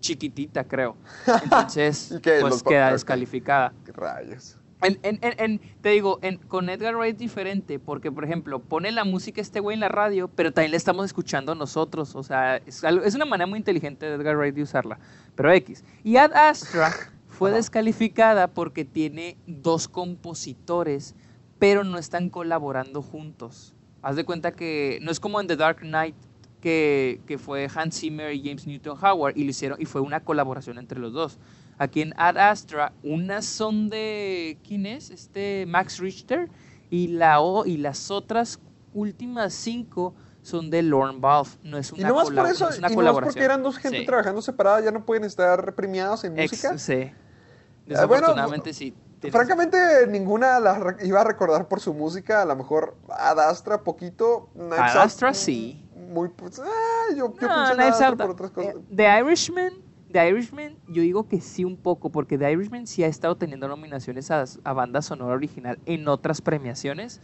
chiquitita, 0.00 0.64
creo. 0.64 0.96
Entonces 1.44 2.18
pues 2.40 2.62
queda 2.62 2.92
descalificada. 2.92 3.72
¿Qué 3.84 3.92
rayos? 3.92 4.57
En, 4.80 4.98
en- 5.02 5.18
en- 5.22 5.60
te 5.80 5.88
digo, 5.88 6.20
con 6.46 6.68
Edgar 6.68 6.94
Wright 6.94 7.14
es 7.14 7.18
diferente, 7.18 7.78
porque, 7.80 8.12
por 8.12 8.24
ejemplo, 8.24 8.60
pone 8.60 8.92
la 8.92 9.04
música 9.04 9.40
este 9.40 9.58
güey 9.60 9.74
en 9.74 9.80
la 9.80 9.88
radio, 9.88 10.28
pero 10.28 10.52
también 10.52 10.70
la 10.70 10.76
estamos 10.76 11.04
escuchando 11.06 11.54
nosotros. 11.56 12.14
O 12.14 12.22
sea, 12.22 12.58
es, 12.58 12.84
algo- 12.84 13.04
es 13.04 13.14
una 13.16 13.24
manera 13.24 13.46
muy 13.46 13.58
inteligente 13.58 14.06
de 14.06 14.14
Edgar 14.14 14.36
Wright 14.36 14.54
de 14.54 14.62
usarla. 14.62 14.98
Pero 15.34 15.50
X. 15.52 15.82
Y 16.04 16.16
Ad 16.16 16.32
Astra 16.32 16.92
fue 17.28 17.50
descalificada 17.50 18.46
porque 18.48 18.84
tiene 18.84 19.36
dos 19.46 19.88
compositores, 19.88 21.14
pero 21.58 21.82
no 21.82 21.98
están 21.98 22.30
colaborando 22.30 23.02
juntos. 23.02 23.74
Haz 24.02 24.14
de 24.14 24.24
cuenta 24.24 24.52
que 24.52 25.00
no 25.02 25.10
es 25.10 25.18
como 25.18 25.40
en 25.40 25.48
The 25.48 25.56
Dark 25.56 25.78
Knight, 25.80 26.14
que, 26.60 27.20
que 27.26 27.36
fue 27.38 27.68
Hans 27.74 27.98
Zimmer 28.00 28.32
y 28.32 28.42
James 28.44 28.66
Newton 28.66 28.96
Howard, 29.02 29.36
y 29.36 29.44
lo 29.44 29.50
hicieron, 29.50 29.80
y 29.80 29.84
fue 29.84 30.00
una 30.00 30.20
colaboración 30.20 30.78
entre 30.78 30.98
los 31.00 31.12
dos. 31.12 31.38
Aquí 31.78 32.02
en 32.02 32.12
Ad 32.16 32.36
Astra, 32.38 32.92
unas 33.02 33.44
son 33.44 33.88
de. 33.88 34.58
¿Quién 34.66 34.84
es? 34.86 35.10
Este 35.10 35.64
Max 35.66 35.98
Richter. 35.98 36.48
Y, 36.90 37.08
la, 37.08 37.40
o- 37.40 37.66
y 37.66 37.76
las 37.76 38.10
otras 38.10 38.58
últimas 38.94 39.52
cinco 39.52 40.14
son 40.42 40.70
de 40.70 40.82
Lorne 40.82 41.18
Balfe. 41.20 41.58
No 41.62 41.76
es 41.78 41.92
Y 41.92 42.00
una, 42.00 42.08
nomás 42.08 42.24
por 42.24 42.34
colab- 42.34 42.50
eso, 42.50 42.64
no 42.64 42.70
es 42.70 42.78
una 42.78 42.90
y 42.90 42.94
colaboración. 42.94 43.34
porque 43.34 43.44
eran 43.44 43.62
dos 43.62 43.76
gente 43.76 43.98
Sí. 43.98 44.06
trabajando 44.06 44.40
separada, 44.40 44.80
ya 44.80 44.90
no 44.90 45.04
pueden 45.04 45.24
estar 45.24 45.74
premiados 45.74 46.24
en 46.24 46.38
Ex- 46.38 46.52
música. 46.52 46.78
sí. 46.78 46.94
bueno, 46.94 47.14
Desafortunadamente 47.86 48.72
sí. 48.74 48.94
tienes- 49.20 49.32
Francamente, 49.36 49.78
ninguna 50.08 50.58
la 50.60 50.96
iba 51.02 51.20
a 51.20 51.24
recordar 51.24 51.68
por 51.68 51.80
su 51.80 51.92
música. 51.94 52.42
A 52.42 52.44
lo 52.46 52.56
mejor 52.56 52.96
Ad 53.10 53.38
Astra, 53.38 53.82
poquito. 53.84 54.48
Ad 54.72 54.96
Astra, 54.98 55.32
sí. 55.34 55.84
Muy, 56.10 56.28
pues, 56.30 56.58
ah, 56.58 56.66
yo, 57.16 57.34
yo 57.38 57.46
No, 57.46 57.52
Ad 57.54 57.78
Astra 57.80 58.08
Out, 58.08 58.18
por 58.18 58.30
otras 58.30 58.50
cosas. 58.50 58.74
eh, 58.74 58.78
The 58.94 59.18
Irishman, 59.20 59.72
The 60.10 60.26
Irishman, 60.28 60.76
yo 60.88 61.02
digo 61.02 61.28
que 61.28 61.40
sí 61.40 61.64
un 61.64 61.76
poco, 61.76 62.10
porque 62.10 62.38
The 62.38 62.50
Irishman 62.50 62.86
sí 62.86 63.04
ha 63.04 63.08
estado 63.08 63.36
teniendo 63.36 63.68
nominaciones 63.68 64.30
a, 64.30 64.44
a 64.64 64.72
banda 64.72 65.02
sonora 65.02 65.34
original 65.34 65.78
en 65.86 66.08
otras 66.08 66.40
premiaciones. 66.40 67.20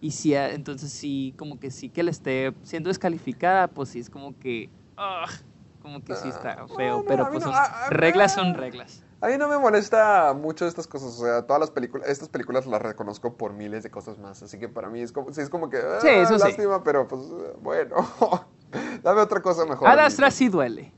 Y 0.00 0.12
sí, 0.12 0.34
ha- 0.36 0.50
entonces 0.52 0.92
sí, 0.92 1.34
como 1.36 1.58
que 1.58 1.70
sí 1.72 1.88
que 1.90 2.02
le 2.04 2.12
esté 2.12 2.54
siendo 2.62 2.88
descalificada, 2.88 3.66
pues 3.68 3.88
sí 3.88 3.98
es 3.98 4.08
como 4.08 4.38
que. 4.38 4.70
ah, 4.96 5.26
como 5.80 6.00
que 6.04 6.14
sí 6.14 6.28
está 6.28 6.52
Ah, 6.60 6.66
feo, 6.76 7.02
pero 7.08 7.24
pues 7.30 7.44
no, 7.44 7.52
son- 7.52 7.54
a- 7.54 7.86
a- 7.86 7.90
reglas 7.90 8.32
son 8.34 8.54
reglas. 8.54 9.04
A 9.20 9.26
mí 9.28 9.36
no 9.36 9.48
me 9.48 9.58
molesta 9.58 10.32
mucho 10.32 10.64
estas 10.66 10.86
cosas, 10.86 11.18
o 11.20 11.24
sea, 11.24 11.42
todas 11.44 11.58
las 11.58 11.72
películas, 11.72 12.08
estas 12.08 12.28
películas 12.28 12.66
las 12.66 12.80
reconozco 12.80 13.36
por 13.36 13.52
miles 13.52 13.82
de 13.82 13.90
cosas 13.90 14.16
más, 14.18 14.40
así 14.44 14.60
que 14.60 14.68
para 14.68 14.88
mí 14.90 15.00
es 15.00 15.10
como, 15.10 15.32
sí, 15.32 15.40
es 15.40 15.48
como 15.50 15.68
que, 15.70 15.78
ah, 15.78 15.98
Sí, 16.00 16.06
eso 16.08 16.34
sí. 16.38 16.44
lástima, 16.44 16.84
pero 16.84 17.08
pues, 17.08 17.22
bueno, 17.60 17.96
dame 19.02 19.20
otra 19.20 19.42
cosa 19.42 19.64
mejor. 19.66 19.88
Ad 19.88 19.94
amigo. 19.94 20.06
Astra 20.06 20.30
sí 20.30 20.48
duele. 20.48 20.92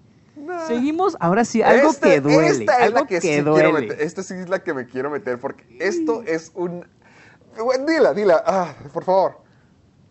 Seguimos, 0.66 1.16
ahora 1.20 1.44
sí, 1.44 1.62
algo 1.62 1.90
Este- 1.90 2.08
que 2.08 2.20
duele. 2.20 2.48
Esta 2.48 2.76
es 2.78 2.82
algo 2.82 3.00
la 3.00 3.06
que, 3.06 3.20
que, 3.20 3.36
sí 3.36 3.40
duele. 3.40 3.64
quiero 3.64 3.72
meter, 3.80 4.00
esta 4.00 4.22
sí 4.22 4.34
es 4.34 4.48
la 4.48 4.62
que 4.62 4.74
me 4.74 4.86
quiero 4.86 5.10
meter, 5.10 5.38
porque 5.38 5.64
esto 5.80 6.22
es 6.22 6.52
un... 6.54 6.86
Dila, 7.86 8.14
dila, 8.14 8.42
ah, 8.46 8.74
por 8.92 9.04
favor. 9.04 9.40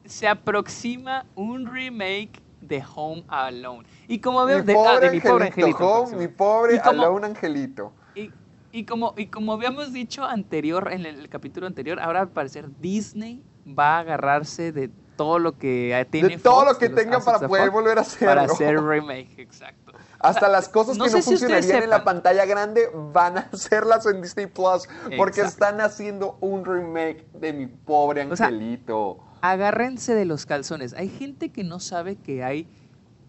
Se 0.05 0.27
aproxima 0.27 1.25
un 1.35 1.65
remake 1.71 2.41
de 2.61 2.83
Home 2.95 3.23
Alone. 3.27 3.87
Y 4.07 4.19
como 4.19 4.41
Mi 4.45 4.51
veo, 4.53 4.63
de, 4.63 4.73
pobre 4.73 4.89
ah, 4.89 4.99
de 4.99 5.11
mi 5.11 5.19
pobre 5.21 5.45
angelito, 5.47 5.77
angelito. 5.77 6.01
Home, 6.03 6.17
mi 6.17 6.27
pobre 6.27 6.75
Y 6.75 6.79
como- 6.79 7.03
Alone 7.03 7.27
Angelito. 7.27 7.93
Y, 8.15 8.31
y 8.71 8.85
como, 8.85 9.13
y 9.17 9.27
como 9.27 9.53
habíamos 9.53 9.93
dicho 9.93 10.25
anterior, 10.25 10.91
en 10.91 11.05
el, 11.05 11.29
capítulo 11.29 11.67
anterior, 11.67 11.99
ahora 11.99 12.21
al 12.21 12.29
parecer 12.29 12.69
Disney 12.79 13.43
va 13.67 13.97
a 13.97 13.99
agarrarse 13.99 14.71
de 14.71 14.89
todo 15.15 15.39
lo 15.39 15.57
que 15.57 16.07
tiene 16.11 16.29
De 16.29 16.37
todo 16.37 16.61
Fox, 16.61 16.73
lo 16.73 16.77
que 16.79 16.85
de 16.89 16.91
los 16.95 17.03
tenga 17.03 17.17
assets 17.17 17.25
para 17.25 17.39
de 17.39 17.47
poder 17.47 17.63
Fox, 17.65 17.73
volver 17.73 17.97
a 17.97 18.01
hacerlo. 18.01 18.27
Para 18.27 18.41
hacer 18.43 18.81
remake, 18.81 19.39
exacto. 19.39 19.88
Hasta 20.19 20.49
las 20.49 20.67
cosas 20.67 20.97
no 20.97 21.05
que 21.05 21.11
no 21.11 21.17
si 21.17 21.23
funcionarían 21.23 21.83
en 21.83 21.89
la 21.89 22.03
pantalla 22.03 22.45
grande 22.45 22.89
van 23.13 23.37
a 23.37 23.41
hacerlas 23.53 24.05
en 24.05 24.21
Disney 24.21 24.47
Plus 24.47 24.87
porque 25.17 25.41
Exacto. 25.41 25.43
están 25.43 25.81
haciendo 25.81 26.37
un 26.41 26.65
remake 26.65 27.25
de 27.33 27.53
mi 27.53 27.67
pobre 27.67 28.25
O 28.29 28.35
sea, 28.35 28.47
angelito. 28.47 29.19
Agárrense 29.41 30.13
de 30.15 30.25
los 30.25 30.45
calzones. 30.45 30.93
Hay 30.93 31.07
gente 31.07 31.49
que 31.53 31.63
no 31.63 31.79
sabe 31.79 32.17
que 32.17 32.43
hay 32.43 32.67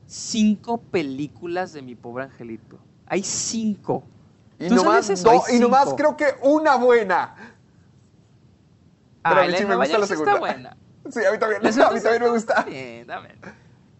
cinco 0.06 0.78
películas 0.78 1.72
de 1.72 1.82
mi 1.82 1.94
pobre 1.94 2.24
angelito. 2.24 2.78
Hay 3.06 3.22
cinco. 3.22 4.02
y 4.58 4.66
¿tú 4.68 4.74
nomás, 4.74 5.22
do- 5.22 5.30
Hay 5.30 5.56
y 5.56 5.60
nomás 5.60 5.84
cinco. 5.84 5.96
creo 5.96 6.16
que 6.16 6.26
una 6.42 6.74
buena. 6.76 7.34
Pero 9.22 9.36
a 9.36 9.42
Ah, 9.42 9.46
mí 9.46 9.52
la 9.52 9.58
sí 9.58 9.64
me 9.66 9.76
gusta 9.76 9.98
la 9.98 10.06
segunda. 10.06 10.32
está 10.32 10.40
buena. 10.40 10.76
Sí, 11.10 11.24
a 11.24 11.32
mí 11.32 11.38
también, 11.38 11.62
a 11.80 11.90
mí 12.12 12.18
me 12.18 12.28
gusta. 12.28 12.62
bien, 12.64 13.06
también. 13.06 13.36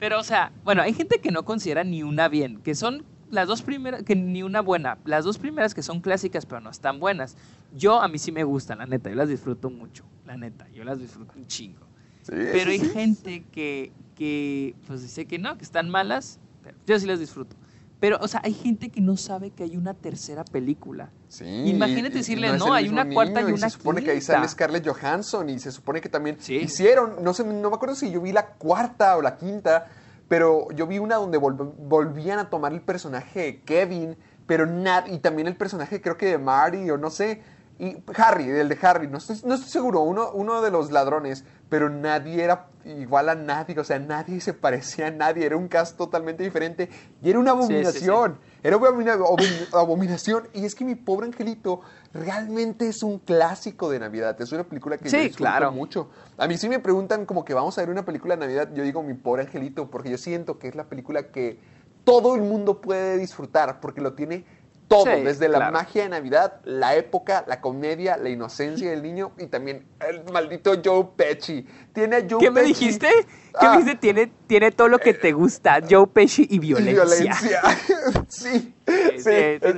Pero, 0.01 0.19
o 0.19 0.23
sea, 0.25 0.51
bueno, 0.65 0.81
hay 0.83 0.95
gente 0.95 1.21
que 1.21 1.31
no 1.31 1.45
considera 1.45 1.85
ni 1.85 2.03
una 2.03 2.29
bien, 2.29 2.63
que 2.63 2.75
son 2.75 3.05
las 3.31 3.47
dos 3.47 3.61
primeras, 3.63 4.03
que 4.03 4.17
ni 4.17 4.43
una 4.43 4.63
buena. 4.63 4.99
Las 5.05 5.25
dos 5.25 5.39
primeras 5.39 5.75
que 5.75 5.83
son 5.83 6.01
clásicas, 6.01 6.47
pero 6.47 6.61
no 6.61 6.71
están 6.71 6.99
buenas. 6.99 7.37
Yo, 7.77 8.01
a 8.01 8.09
mí 8.09 8.19
sí 8.19 8.33
me 8.33 8.43
gustan, 8.43 8.79
la 8.79 8.87
neta, 8.87 9.11
yo 9.11 9.17
las 9.17 9.29
disfruto 9.29 9.69
mucho, 9.71 10.05
la 10.27 10.39
neta, 10.39 10.67
yo 10.71 10.85
las 10.85 10.99
disfruto 10.99 11.35
un 11.37 11.47
chingo. 11.47 11.87
Sí, 12.23 12.33
Pero 12.33 12.71
hay 12.71 12.81
sí. 12.81 12.89
gente 12.89 13.45
que, 13.53 13.93
que, 14.17 14.75
pues 14.87 15.03
dice 15.03 15.27
que 15.27 15.39
no, 15.39 15.57
que 15.59 15.65
están 15.65 15.91
malas, 15.91 16.41
pero 16.63 16.77
yo 16.87 16.99
sí 16.99 17.07
las 17.07 17.21
disfruto. 17.21 17.55
Pero, 18.01 18.19
o 18.21 18.29
sea, 18.29 18.41
hay 18.43 18.55
gente 18.55 18.89
que 18.89 19.01
no 19.03 19.17
sabe 19.19 19.51
que 19.51 19.63
hay 19.63 19.77
una 19.77 19.93
tercera 19.95 20.43
película. 20.45 21.11
Sí, 21.29 21.45
Imagínate 21.45 22.15
y- 22.15 22.19
decirle, 22.19 22.57
no, 22.57 22.73
hay 22.73 22.89
una 22.89 23.09
cuarta 23.09 23.43
y 23.43 23.53
una 23.53 23.69
Se 23.69 23.77
supone 23.77 24.03
que 24.03 24.11
ahí 24.13 24.21
sale 24.23 24.39
quinta. 24.39 24.49
Scarlett 24.53 24.89
Johansson 24.89 25.49
y 25.51 25.59
se 25.59 25.71
supone 25.71 26.01
que 26.01 26.09
también 26.09 26.37
Sí. 26.41 26.57
hicieron, 26.57 27.23
no 27.23 27.35
sé, 27.35 27.45
no 27.45 27.69
me 27.71 27.77
acuerdo 27.77 27.95
si 27.95 28.11
yo 28.11 28.21
vi 28.23 28.33
la 28.33 28.47
cuarta 28.55 29.17
o 29.19 29.23
la 29.23 29.37
quinta, 29.37 29.87
pero 30.29 30.69
yo 30.73 30.87
vi 30.87 30.99
una 30.99 31.17
donde 31.17 31.39
vol- 31.39 31.75
volvían 31.77 32.39
a 32.39 32.49
tomar 32.49 32.73
el 32.73 32.81
personaje 32.81 33.41
de 33.41 33.61
Kevin, 33.63 34.17
pero 34.47 34.65
nada, 34.67 35.07
y 35.09 35.19
también 35.19 35.47
el 35.47 35.57
personaje 35.57 36.01
creo 36.01 36.17
que 36.17 36.27
de 36.27 36.39
Marty 36.39 36.91
o 36.91 36.97
no 36.97 37.11
sé, 37.11 37.43
y 37.83 37.97
Harry, 38.17 38.49
el 38.51 38.69
de 38.69 38.79
Harry, 38.83 39.09
no 39.09 39.19
estoy, 39.19 39.41
no 39.45 39.55
estoy 39.55 39.71
seguro, 39.71 40.01
uno, 40.03 40.31
uno 40.33 40.61
de 40.61 40.71
los 40.71 40.91
ladrones, 40.93 41.45
pero 41.71 41.89
nadie 41.89 42.45
era 42.45 42.67
igual 42.85 43.29
a 43.31 43.35
nadie, 43.35 43.79
o 43.79 43.85
sea, 43.85 43.99
nadie 43.99 44.41
se 44.41 44.53
parecía 44.55 45.07
a 45.07 45.11
nadie, 45.11 45.47
era 45.47 45.57
un 45.57 45.69
cast 45.69 45.97
totalmente 45.97 46.43
diferente 46.43 46.91
y 47.23 47.31
era 47.31 47.39
una 47.39 47.53
Sí, 47.53 47.57
sí, 47.59 47.67
sí. 47.69 47.73
abominación. 47.75 48.39
Era 48.63 48.77
una 48.77 48.89
abomina- 48.89 49.17
abomin- 49.17 49.69
abominación. 49.73 50.49
Y 50.53 50.67
es 50.67 50.75
que 50.75 50.85
mi 50.85 50.95
pobre 50.95 51.27
angelito 51.29 51.81
realmente 52.13 52.87
es 52.89 53.03
un 53.03 53.19
clásico 53.19 53.89
de 53.91 53.99
Navidad. 53.99 54.39
Es 54.41 54.53
una 54.53 54.65
película 54.65 54.99
que 54.99 55.09
yo 55.09 55.19
disfruto 55.19 55.39
claro. 55.51 55.73
mucho. 55.73 56.11
A 56.37 56.47
mí 56.47 56.59
sí 56.59 56.69
me 56.69 56.79
preguntan 56.79 57.25
como 57.25 57.45
que 57.45 57.55
vamos 57.55 57.79
a 57.79 57.81
ver 57.81 57.89
una 57.91 58.05
película 58.05 58.37
de 58.37 58.41
Navidad, 58.41 58.69
yo 58.75 58.83
digo 58.83 59.03
mi 59.03 59.15
pobre 59.15 59.43
angelito, 59.45 59.91
porque 59.91 60.11
yo 60.11 60.19
siento 60.19 60.59
que 60.59 60.69
es 60.69 60.75
la 60.75 60.85
película 60.85 61.31
que 61.31 61.59
todo 62.05 62.35
el 62.35 62.43
mundo 62.43 62.81
puede 62.81 63.17
disfrutar, 63.19 63.81
porque 63.81 64.01
lo 64.01 64.15
tiene 64.15 64.45
todo, 64.91 65.05
Sí, 65.05 65.23
desde 65.23 65.49
la 65.49 65.71
magia 65.71 66.03
de 66.03 66.09
Navidad, 66.09 66.61
la 66.65 66.97
época, 66.97 67.45
la 67.47 67.61
comedia, 67.61 68.17
la 68.17 68.29
inocencia 68.29 68.91
del 68.91 69.03
niño 69.03 69.31
y 69.39 69.47
también 69.47 69.87
el 70.01 70.25
maldito 70.33 70.73
Joe 70.85 71.07
Pesci. 71.17 71.65
Tiene 71.93 72.17
a 72.17 72.27
Joe 72.29 72.41
¿Qué 72.41 72.51
me 72.51 72.63
dijiste? 72.63 73.07
¿Qué 73.09 73.27
Ah, 73.55 73.71
me 73.71 73.77
dijiste? 73.79 74.01
Tiene, 74.01 74.33
tiene 74.49 74.73
todo 74.73 74.89
lo 74.89 74.99
que 74.99 75.15
te 75.15 75.31
gusta. 75.31 75.79
Joe 75.89 76.09
Pesci 76.09 76.45
y 76.51 76.59
violencia. 76.59 77.05
violencia. 77.05 77.63
sí, 78.29 78.75
sí. 78.85 79.23
sí, 79.23 79.31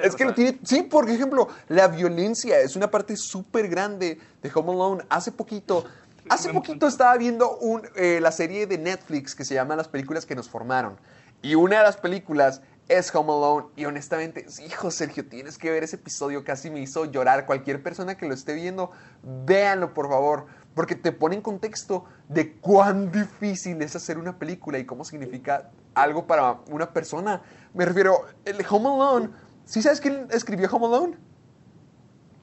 es, 0.03 0.17
que 0.17 0.25
lo 0.25 0.33
tiene. 0.33 0.59
Sí, 0.65 0.83
por 0.83 1.11
ejemplo, 1.11 1.47
la 1.69 1.89
violencia 1.89 2.59
es 2.61 2.75
una 2.75 2.91
parte 2.91 3.15
súper 3.19 3.69
grande 3.69 4.19
de 4.43 4.51
Home 4.55 4.73
Alone. 4.73 5.05
Hace 5.11 5.31
poquito. 5.31 5.85
Hace 6.31 6.55
poquito 6.55 6.87
estaba 6.87 7.19
viendo 7.19 7.59
un, 7.59 7.83
eh, 7.97 8.19
la 8.23 8.33
serie 8.33 8.67
de 8.67 8.79
Netflix 8.79 9.35
que 9.35 9.45
se 9.45 9.53
llama 9.53 9.77
Las 9.77 9.89
películas 9.89 10.25
que 10.25 10.35
nos 10.35 10.49
formaron. 10.49 10.97
Y 11.43 11.57
una 11.57 11.79
de 11.79 11.83
las 11.83 11.97
películas 11.97 12.63
es 12.93 13.15
Home 13.15 13.33
Alone. 13.33 13.67
Y 13.77 13.85
honestamente, 13.85 14.47
hijo 14.67 14.91
Sergio, 14.91 15.27
tienes 15.29 15.59
que 15.59 15.71
ver 15.71 15.83
ese 15.83 15.97
episodio. 15.97 16.45
Casi 16.45 16.71
me 16.71 16.81
hizo 16.81 17.07
llorar. 17.07 17.47
Cualquier 17.47 17.83
persona 17.83 18.17
que 18.17 18.27
lo 18.27 18.35
esté 18.35 18.55
viendo, 18.55 18.91
véanlo 19.23 19.95
por 19.95 20.09
favor. 20.09 20.47
Porque 20.75 20.95
te 20.95 21.13
pone 21.13 21.37
en 21.37 21.43
contexto 21.43 22.05
de 22.29 22.55
cuán 22.55 23.11
difícil 23.11 23.81
es 23.83 23.97
hacer 23.97 24.19
una 24.19 24.39
película 24.39 24.79
y 24.79 24.87
cómo 24.87 25.05
significa 25.05 25.71
algo 25.95 26.27
para 26.27 26.61
una 26.71 26.93
persona. 26.93 27.43
Me 27.75 27.85
refiero, 27.85 28.27
el 28.45 28.65
Home 28.69 28.89
Alone. 28.89 29.31
¿Sí 29.65 29.83
sabes 29.83 30.01
quién 30.01 30.29
escribió 30.31 30.69
Home 30.71 30.87
Alone? 30.87 31.32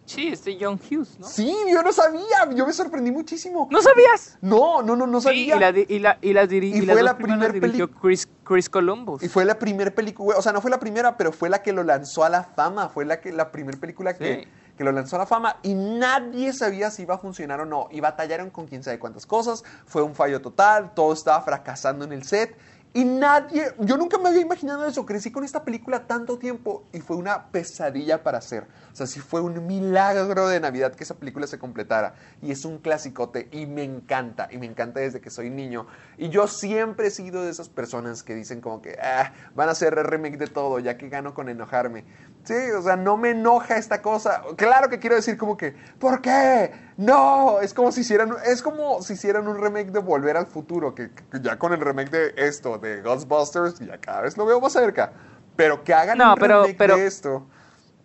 Sí, 0.10 0.30
este 0.30 0.58
John 0.60 0.80
Hughes, 0.80 1.20
¿no? 1.20 1.28
Sí, 1.28 1.56
yo 1.72 1.84
no 1.84 1.94
sabía. 1.94 2.50
Yo 2.56 2.66
me 2.66 2.74
sorprendí 2.74 3.12
muchísimo. 3.12 3.68
¿No 3.70 3.80
sabías? 3.82 4.38
No, 4.42 4.82
no, 4.82 4.96
no, 4.96 5.06
no 5.06 5.22
Sí, 5.22 5.25
sabía. 5.28 5.56
y, 5.56 5.60
la, 5.60 5.72
di- 5.72 5.86
y, 5.88 6.00
la, 6.00 6.18
y 6.22 6.34
las, 6.34 6.50
diri- 6.50 6.74
Y 6.74 6.78
y 6.78 6.82
las 6.82 6.96
fue 6.96 6.96
dos 6.96 7.04
la 7.04 7.16
primeras 7.18 7.39
las 7.42 7.50
primer 7.51 7.72
dirigió 7.72 7.92
Chris, 7.92 8.28
Chris 8.44 8.70
Columbus. 8.70 9.22
Y 9.22 9.28
fue 9.30 9.46
la 9.46 9.60
primera 9.60 9.92
película, 9.92 10.38
o 10.38 10.42
sea, 10.42 10.51
no 10.51 10.62
fue 10.62 10.72
la 10.72 10.80
primera, 10.80 11.16
pero 11.16 11.32
fue 11.32 11.48
la 11.50 11.62
que 11.62 11.74
lo 11.74 11.84
lanzó 11.84 12.24
a 12.24 12.30
la 12.30 12.44
fama, 12.44 12.89
fue 12.89 13.06
la 13.06 13.22
que 13.22 13.32
la 13.32 13.51
primera 13.51 13.78
película 13.80 14.16
que, 14.18 14.48
que 14.75 14.84
lo 14.84 14.92
lanzó 14.92 15.18
a 15.18 15.20
la 15.20 15.25
fama 15.28 15.58
y 15.62 15.75
nadie 15.75 16.54
sabía 16.54 16.89
si 16.89 17.04
iba 17.04 17.13
a 17.16 17.20
funcionar 17.20 17.62
o 17.62 17.66
no. 17.66 17.88
Y 17.92 18.00
batallaron 18.00 18.50
con 18.50 18.66
quién 18.66 18.82
sabe 18.84 18.98
cuántas 18.98 19.28
cosas, 19.28 19.63
fue 19.86 20.01
un 20.01 20.16
fallo 20.16 20.42
total, 20.42 20.94
todo 20.96 21.13
estaba 21.13 21.39
fracasando 21.44 22.04
en 22.06 22.13
el 22.13 22.24
set 22.24 22.58
y 22.91 23.05
nadie, 23.05 23.72
yo 23.79 23.98
nunca 23.98 24.17
me 24.17 24.29
había 24.29 24.41
imaginado 24.41 24.86
eso, 24.88 25.05
crecí 25.05 25.31
con 25.31 25.43
esta 25.43 25.63
película 25.63 26.08
tanto 26.08 26.39
tiempo 26.39 26.84
y 26.91 27.00
fue 27.01 27.17
una 27.17 27.51
pesadilla 27.51 28.24
para 28.24 28.39
hacer. 28.39 28.65
O 28.91 28.96
sea, 28.96 29.05
sí 29.05 29.19
fue 29.19 29.41
un 29.41 29.67
milagro 29.67 30.48
de 30.48 30.60
Navidad 30.60 30.96
que 30.96 31.03
esa 31.03 31.13
película 31.15 31.46
se 31.46 31.60
completara 31.60 32.15
y 32.41 32.51
es 32.51 32.65
un 32.65 32.79
clasicote 32.79 33.48
y 33.51 33.67
me 33.67 33.84
encanta 33.84 34.48
y 34.51 34.58
me 34.58 34.65
encanta 34.65 35.01
desde 35.01 35.22
que 35.22 35.29
soy 35.29 35.51
niño. 35.51 35.86
Y 36.17 36.29
yo 36.29 36.48
siempre 36.48 37.08
he 37.08 37.12
sido 37.12 37.43
de 37.43 37.51
esas 37.51 37.69
personas 37.69 38.24
que 38.24 38.34
dicen 38.34 38.60
como 38.60 38.81
que 38.81 38.98
"Ah, 39.01 39.34
van 39.53 39.69
a 39.69 39.74
hacer 39.74 39.93
remake 39.93 40.38
de 40.38 40.48
todo 40.48 40.79
ya 40.79 40.98
que 40.98 41.10
gano 41.10 41.36
con 41.36 41.48
enojarme. 41.48 42.05
Sí, 42.43 42.55
o 42.75 42.81
sea, 42.81 42.96
no 42.96 43.15
me 43.17 43.31
enoja 43.31 43.77
esta 43.77 44.01
cosa. 44.01 44.41
Claro 44.55 44.89
que 44.89 44.98
quiero 44.98 45.15
decir 45.15 45.38
como 45.38 45.55
que, 45.58 45.75
¿por 46.00 46.22
qué? 46.22 46.72
No, 46.98 47.60
es 47.62 47.74
como 47.74 47.91
si 47.91 48.01
hicieran, 48.01 48.34
es 48.46 48.62
como 48.63 49.01
si 49.03 49.13
hicieran 49.13 49.48
un 49.48 49.62
remake 49.62 49.91
de 49.91 50.00
Volver 50.00 50.36
al 50.38 50.48
Futuro, 50.48 50.96
que, 50.96 51.12
que 51.12 51.41
ya 51.41 51.60
con 51.60 51.74
el 51.74 51.79
remake 51.81 52.10
de 52.10 52.34
esto, 52.38 52.77
de 52.79 53.01
Ghostbusters, 53.01 53.79
ya 53.79 53.98
cada 54.00 54.22
vez 54.22 54.36
lo 54.38 54.46
veo 54.46 54.60
más 54.60 54.74
cerca. 54.74 55.12
Pero 55.55 55.84
que 55.84 55.93
hagan 55.93 56.17
No, 56.17 56.34
un 56.34 56.39
pero- 56.39 56.62
remake 56.63 56.77
pero- 56.77 56.96
de 56.98 57.05
esto. 57.05 57.46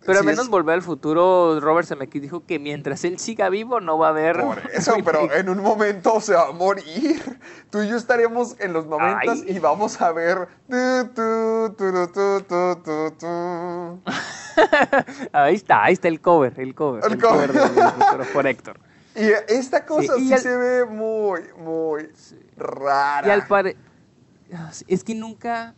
Pero 0.05 0.19
al 0.19 0.25
menos 0.25 0.45
es- 0.45 0.51
volver 0.51 0.75
al 0.75 0.81
futuro, 0.81 1.59
Robert 1.59 1.87
Zemeckis 1.87 2.21
dijo 2.21 2.45
que 2.45 2.59
mientras 2.59 3.03
él 3.05 3.17
siga 3.19 3.49
vivo 3.49 3.79
no 3.81 3.97
va 3.97 4.07
a 4.07 4.09
haber... 4.11 4.39
Por 4.41 4.59
eso, 4.73 4.95
pero 5.03 5.31
en 5.33 5.49
un 5.49 5.61
momento 5.61 6.19
se 6.21 6.33
va 6.33 6.47
a 6.47 6.51
morir. 6.51 7.39
Tú 7.69 7.81
y 7.81 7.89
yo 7.89 7.97
estaremos 7.97 8.55
en 8.59 8.73
los 8.73 8.85
noventas 8.85 9.43
y 9.47 9.57
vamos 9.59 9.99
a 10.01 10.11
ver. 10.11 10.47
ahí 15.33 15.55
está, 15.55 15.83
ahí 15.83 15.93
está 15.93 16.07
el 16.07 16.21
cover, 16.21 16.59
el 16.59 16.73
cover. 16.75 17.03
El 17.05 17.13
El, 17.13 17.21
cover. 17.21 17.51
cover, 17.51 18.27
por 18.33 18.47
Héctor. 18.47 18.79
Y 19.17 19.29
esta 19.47 19.85
cosa 19.85 20.15
Sí, 20.15 20.23
sí, 20.23 20.29
y 20.29 20.33
al- 20.33 20.39
se 20.41 20.57
ve 20.57 20.83
muy, 20.83 21.39
muy 21.57 22.09
rara. 22.57 23.25
Y 23.25 23.31
al. 23.31 23.45
Ah, 24.53 24.71
Es 24.89 25.05
que 25.05 25.15
nunca... 25.15 25.73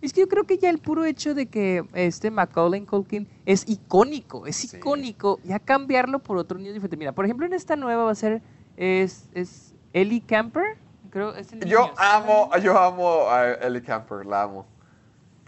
Es 0.00 0.12
que 0.12 0.20
yo 0.20 0.28
creo 0.28 0.44
que 0.44 0.58
ya 0.58 0.70
el 0.70 0.78
puro 0.78 1.04
hecho 1.04 1.34
de 1.34 1.46
que 1.46 1.84
este 1.92 2.30
Macaulay 2.30 2.82
Culkin 2.82 3.26
es 3.46 3.68
icónico, 3.68 4.46
es 4.46 4.56
Sí. 4.56 4.76
icónico, 4.76 5.40
ya 5.42 5.58
cambiarlo 5.58 6.20
por 6.20 6.36
otro 6.36 6.56
niño 6.58 6.72
diferente. 6.72 6.96
Mira, 6.96 7.12
por 7.12 7.24
ejemplo, 7.24 7.46
en 7.46 7.52
esta 7.52 7.74
nueva 7.74 8.04
va 8.04 8.12
a 8.12 8.14
ser, 8.14 8.40
es, 8.76 9.24
es 9.34 9.74
Ellie 9.92 10.22
Camper, 10.24 10.64
creo, 11.10 11.34
es 11.34 11.52
el 11.52 11.64
Yo 11.64 11.92
amo, 11.96 12.50
yo 12.62 12.78
amo 12.78 13.28
a 13.28 13.52
Ellie 13.54 13.82
Camper, 13.82 14.24
la 14.24 14.42
amo. 14.42 14.66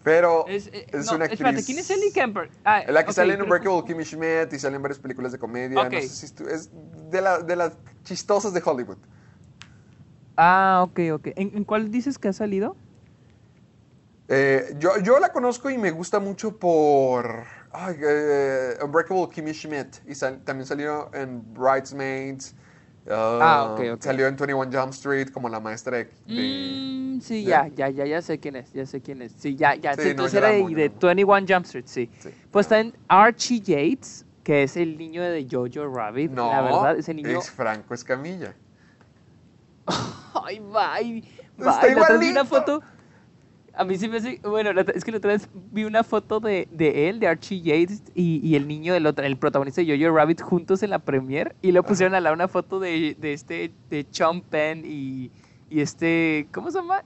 Pero 0.02 0.46
Es, 0.48 0.66
es, 0.68 0.72
eh, 0.74 0.86
no, 0.92 1.14
una 1.16 1.26
actriz. 1.26 1.32
Espérate, 1.32 1.62
¿quién 1.62 1.78
es 1.78 1.90
Ellie 1.90 2.10
Camper? 2.10 2.50
Ah, 2.64 2.82
La 2.88 3.04
que 3.04 3.10
ok, 3.10 3.14
sale 3.16 3.34
en 3.34 3.42
Unbreakable 3.42 3.84
Kimmy 3.86 4.04
Schmidt 4.04 4.52
y 4.52 4.58
sale 4.58 4.76
en 4.76 4.82
varias 4.82 4.98
películas 4.98 5.30
de 5.30 5.38
comedia. 5.38 5.80
Ok. 5.82 5.92
No 5.92 6.00
sé 6.00 6.08
si 6.08 6.26
es 6.50 6.70
de, 7.10 7.20
la- 7.20 7.38
de 7.40 7.54
las 7.54 7.76
chistosas 8.02 8.52
de 8.54 8.62
Hollywood. 8.64 8.96
Ah, 10.36 10.80
ok, 10.84 11.00
ok. 11.12 11.26
¿En, 11.36 11.54
en 11.54 11.64
cuál 11.64 11.90
dices 11.90 12.18
que 12.18 12.28
ha 12.28 12.32
salido? 12.32 12.76
Eh, 14.32 14.76
yo, 14.78 14.96
yo 15.02 15.18
la 15.18 15.32
conozco 15.32 15.68
y 15.70 15.76
me 15.76 15.90
gusta 15.90 16.20
mucho 16.20 16.56
por 16.56 17.44
ay, 17.72 17.96
eh, 18.00 18.78
Unbreakable 18.80 19.28
Kimmy 19.28 19.52
Schmidt. 19.52 19.96
Y 20.06 20.14
sal- 20.14 20.40
también 20.44 20.66
salió 20.66 21.10
en 21.12 21.42
Bridesmaids. 21.52 22.54
Ah, 23.10 23.70
ok, 23.72 23.80
ok. 23.94 24.02
Salió 24.02 24.28
en 24.28 24.36
21 24.36 24.70
Jump 24.72 24.92
Street 24.92 25.30
como 25.32 25.48
la 25.48 25.58
maestra 25.58 25.96
de... 25.96 26.12
Mm, 26.26 27.20
sí, 27.20 27.42
ya. 27.42 27.66
ya, 27.74 27.88
ya, 27.88 27.88
ya, 27.88 28.06
ya 28.06 28.22
sé 28.22 28.38
quién 28.38 28.54
es, 28.54 28.72
ya 28.72 28.86
sé 28.86 29.00
quién 29.00 29.20
es. 29.22 29.32
Sí, 29.36 29.56
ya, 29.56 29.74
ya. 29.74 29.94
Sí, 29.94 30.02
sí, 30.02 30.04
no, 30.04 30.10
entonces 30.12 30.34
era 30.38 30.48
de, 30.48 30.54
de 30.54 30.60
la 30.60 30.66
amo. 30.68 30.98
21 31.24 31.46
Jump 31.48 31.64
Street, 31.66 31.86
sí. 31.86 32.08
Sí. 32.20 32.30
Pues 32.52 32.66
está 32.66 32.78
en 32.78 32.94
Archie 33.08 33.60
Yates, 33.60 34.24
que 34.44 34.62
es 34.62 34.76
el 34.76 34.96
niño 34.96 35.24
de 35.24 35.44
Jojo 35.50 35.92
Rabbit. 35.92 36.30
No, 36.30 36.52
La 36.52 36.62
verdad, 36.62 36.96
ese 36.98 37.14
niño... 37.14 37.36
es 37.40 37.50
Franco 37.50 37.94
Escamilla. 37.94 38.54
Ay, 40.44 40.60
bye. 40.60 41.24
Está 41.58 41.80
bye. 41.80 41.94
Vez 41.96 42.20
vi 42.20 42.28
una 42.30 42.42
igualito. 42.42 42.44
foto. 42.44 42.82
A 43.80 43.84
mí 43.84 43.96
se 43.96 44.08
me 44.08 44.18
hace. 44.18 44.38
Bueno, 44.42 44.74
la 44.74 44.82
es 44.82 45.04
que 45.04 45.10
la 45.10 45.16
otra 45.16 45.32
vez 45.32 45.48
vi 45.72 45.84
una 45.84 46.04
foto 46.04 46.38
de, 46.38 46.68
de 46.70 47.08
él, 47.08 47.18
de 47.18 47.28
Archie 47.28 47.62
Yates, 47.62 48.02
y, 48.14 48.46
y 48.46 48.54
el 48.54 48.68
niño 48.68 48.92
del 48.92 49.06
otro, 49.06 49.24
el 49.24 49.38
protagonista 49.38 49.80
de 49.80 49.98
Jojo 49.98 50.14
Rabbit, 50.14 50.42
juntos 50.42 50.82
en 50.82 50.90
la 50.90 50.98
premiere. 50.98 51.54
Y 51.62 51.72
lo 51.72 51.82
pusieron 51.82 52.14
al 52.14 52.24
lado 52.24 52.34
una 52.34 52.46
foto 52.46 52.78
de, 52.78 53.16
de 53.18 53.32
este. 53.32 53.72
de 53.88 54.06
Sean 54.10 54.42
Penn 54.42 54.82
y, 54.84 55.30
y 55.70 55.80
este. 55.80 56.46
¿Cómo 56.52 56.70
se 56.70 56.76
llama? 56.76 57.02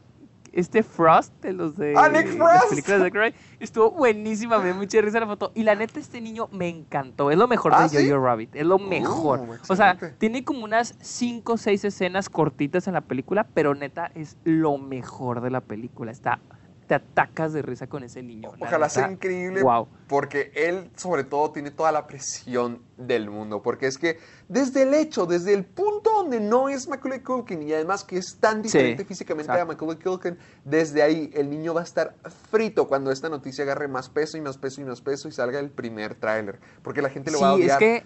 Este 0.52 0.82
Frost, 0.82 1.32
de 1.42 1.52
los 1.52 1.76
de. 1.76 1.94
¡Ah, 1.96 2.08
Nick 2.08 2.26
las 2.26 2.36
Frost! 2.36 2.70
películas 2.70 3.02
de 3.02 3.10
Cry. 3.12 3.34
Estuvo 3.60 3.90
buenísima, 3.92 4.58
me 4.58 4.66
dio 4.66 4.74
mucha 4.74 5.00
risa 5.00 5.20
la 5.20 5.26
foto. 5.26 5.52
Y 5.54 5.62
la 5.62 5.76
neta, 5.76 6.00
este 6.00 6.20
niño 6.20 6.48
me 6.50 6.68
encantó. 6.68 7.30
Es 7.30 7.38
lo 7.38 7.46
mejor 7.46 7.72
¿Ah, 7.74 7.82
de 7.84 7.88
sí? 7.88 8.08
Jojo 8.08 8.24
Rabbit. 8.24 8.54
Es 8.56 8.66
lo 8.66 8.80
mejor. 8.80 9.40
Uh, 9.40 9.56
o 9.68 9.76
sea, 9.76 9.96
tiene 10.18 10.44
como 10.44 10.64
unas 10.64 10.96
5 11.00 11.52
o 11.52 11.56
6 11.56 11.84
escenas 11.84 12.28
cortitas 12.28 12.86
en 12.88 12.94
la 12.94 13.00
película, 13.00 13.46
pero 13.54 13.74
neta 13.74 14.10
es 14.14 14.36
lo 14.44 14.78
mejor 14.78 15.40
de 15.40 15.50
la 15.50 15.60
película. 15.60 16.12
Está, 16.12 16.40
te 16.86 16.94
atacas 16.94 17.52
de 17.52 17.62
risa 17.62 17.86
con 17.86 18.04
ese 18.04 18.22
niño. 18.22 18.52
Ojalá 18.60 18.88
sea 18.88 19.10
increíble 19.10 19.62
Wow. 19.62 19.88
porque 20.06 20.52
él 20.54 20.90
sobre 20.96 21.24
todo 21.24 21.50
tiene 21.50 21.70
toda 21.70 21.90
la 21.92 22.06
presión 22.06 22.82
del 22.96 23.30
mundo, 23.30 23.62
porque 23.62 23.86
es 23.86 23.98
que 23.98 24.18
desde 24.48 24.82
el 24.82 24.94
hecho, 24.94 25.26
desde 25.26 25.54
el 25.54 25.64
punto 25.64 26.10
donde 26.10 26.40
no 26.40 26.68
es 26.68 26.86
Macaulay 26.88 27.20
Culkin 27.20 27.62
y 27.62 27.72
además 27.72 28.04
que 28.04 28.18
es 28.18 28.36
tan 28.38 28.62
diferente 28.62 29.04
físicamente 29.04 29.50
a. 29.50 29.64
Macaulay 29.64 29.98
Culkin, 29.98 30.36
desde 30.64 31.02
ahí 31.02 31.30
el 31.34 31.48
niño 31.50 31.74
va 31.74 31.80
a 31.80 31.84
estar 31.84 32.14
frito 32.50 32.86
cuando 32.86 33.10
esta 33.10 33.28
noticia 33.28 33.64
agarre 33.64 33.88
más 33.88 34.08
peso 34.10 34.36
y 34.36 34.40
más 34.40 34.58
peso 34.58 34.80
y 34.80 34.84
más 34.84 35.00
peso 35.00 35.28
y 35.28 35.32
salga 35.32 35.58
el 35.58 35.70
primer 35.70 36.14
tráiler, 36.14 36.60
porque 36.82 37.00
la 37.02 37.08
gente 37.10 37.30
lo 37.30 37.40
va 37.40 37.52
a 37.52 37.56
Sí, 37.56 37.62
es 37.62 37.66
odiar. 37.66 37.78
que. 37.78 38.02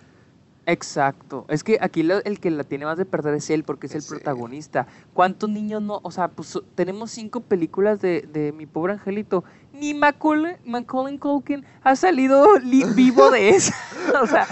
Exacto. 0.70 1.46
Es 1.48 1.64
que 1.64 1.78
aquí 1.81 2.02
lo- 2.02 2.22
el 2.24 2.40
que 2.40 2.50
la 2.50 2.62
tiene 2.62 2.85
más 2.85 2.98
de 2.98 3.07
perder 3.07 3.33
es 3.35 3.48
él, 3.48 3.64
porque 3.64 3.87
es 3.87 3.92
el 3.94 3.98
Es 4.00 4.11
él. 4.12 4.18
protagonista. 4.18 4.87
¿Cuántos 5.14 5.48
niños 5.48 5.81
no? 5.83 6.00
O 6.02 6.11
sea, 6.11 6.28
pues 6.28 6.59
tenemos 6.74 7.11
cinco 7.11 7.40
películas 7.40 8.00
de, 8.02 8.28
de 8.31 8.52
Mi 8.52 8.66
Pobre 8.66 8.92
Angelito. 8.92 9.44
Ni 9.72 9.94
Macaulay, 9.94 10.57
Macaulay 10.66 11.16
Culkin 11.18 11.64
ha 11.83 11.96
salido 11.96 12.59
li- 12.59 12.85
vivo 12.94 13.31
de 13.31 13.48
eso. 13.50 13.72
o 14.22 14.26
sea, 14.26 14.46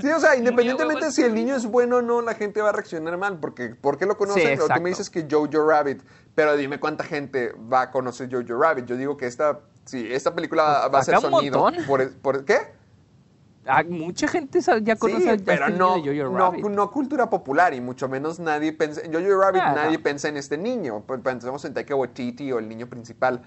Sí, 0.00 0.08
o 0.08 0.20
sea, 0.20 0.36
independientemente 0.36 1.10
si 1.10 1.22
el 1.22 1.34
niño 1.34 1.56
es 1.56 1.66
bueno 1.66 1.96
o 1.96 2.02
no, 2.02 2.22
la 2.22 2.34
gente 2.34 2.60
va 2.62 2.68
a 2.68 2.72
reaccionar 2.72 3.16
mal, 3.18 3.38
porque 3.40 3.70
¿por 3.70 3.98
qué 3.98 4.06
lo 4.06 4.16
conocen? 4.16 4.56
Sí, 4.56 4.62
o 4.62 4.68
tú 4.72 4.80
me 4.80 4.90
dices 4.90 5.10
que 5.10 5.26
Jojo 5.28 5.66
Rabbit, 5.68 6.02
pero 6.36 6.56
dime 6.56 6.78
cuánta 6.78 7.02
gente 7.02 7.52
va 7.72 7.82
a 7.82 7.90
conocer 7.90 8.28
Jojo 8.30 8.60
Rabbit. 8.60 8.86
Yo 8.86 8.96
digo 8.96 9.16
que 9.16 9.26
esta, 9.26 9.58
sí, 9.84 10.06
esta 10.08 10.34
película 10.36 10.82
Pues, 10.82 10.94
va 10.94 10.98
a 11.00 11.04
ser 11.04 11.20
sonido. 11.20 11.58
montón. 11.58 11.84
¿Por, 11.84 12.12
por 12.18 12.44
qué? 12.44 12.58
Ah, 13.70 13.84
mucha 13.88 14.26
gente 14.28 14.60
ya 14.60 14.96
conoce 14.96 15.36
Sí, 15.38 15.42
pero 15.44 15.68
no, 15.70 15.94
de 15.96 16.00
Jojo 16.18 16.30
no, 16.32 16.50
Rabbit. 16.50 16.64
no 16.66 16.90
cultura 16.90 17.30
popular 17.30 17.72
y 17.74 17.80
mucho 17.80 18.08
menos 18.08 18.38
nadie 18.40 18.72
pensa 18.72 19.00
en 19.02 19.12
Jojo 19.12 19.40
Rabbit, 19.40 19.62
Ah, 19.64 19.72
nadie 19.74 19.96
no. 19.98 20.02
piensa 20.02 20.28
en 20.28 20.36
este 20.36 20.58
niño. 20.58 21.02
Pensamos 21.22 21.64
en 21.64 21.74
Taika 21.74 21.94
Waititi 21.94 22.50
o 22.52 22.58
el 22.58 22.68
niño 22.68 22.86
principal. 22.88 23.40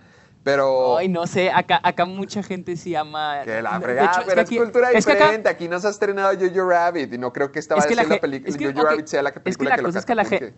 Pero... 0.44 0.98
Ay, 0.98 1.08
no 1.08 1.26
sé, 1.26 1.50
acá, 1.52 1.80
acá 1.84 2.04
mucha 2.06 2.44
gente 2.44 2.76
sí 2.76 2.94
ama... 2.96 3.42
Que 3.46 3.62
la 3.62 3.80
fregada, 3.80 4.12
hecho, 4.12 4.22
pero 4.28 4.42
es, 4.42 4.50
que 4.50 4.56
aquí- 4.56 4.58
cultura 4.58 4.92
es 4.92 5.06
que 5.06 5.12
acá- 5.14 5.22
diferente. 5.24 5.48
Aquí 5.50 5.68
no 5.70 5.80
se 5.80 5.88
ha 5.88 5.90
estrenado 5.90 6.34
Jojo 6.38 6.70
Rabbit 6.70 7.14
y 7.14 7.18
no 7.18 7.32
creo 7.32 7.50
que 7.52 7.60
esta 7.60 7.76
Es 7.76 7.86
vaya 7.86 7.96
que 7.96 8.02
a 8.02 8.04
ser 8.04 8.14
la 8.16 8.20
película. 8.22 8.50
es 8.50 8.58
que, 8.58 8.66
Jojo 8.68 8.82
ok, 8.82 8.90
Rabbit 8.92 9.08
sea 9.08 9.22
la 9.24 9.30
es 9.30 9.34
que 9.36 9.40
película 9.42 9.70
la 9.70 9.76
que 9.78 9.82
lo 9.82 9.88
cosa 9.88 10.00
es 10.00 10.06
que 10.06 10.16
la 10.16 10.26
gente- 10.26 10.54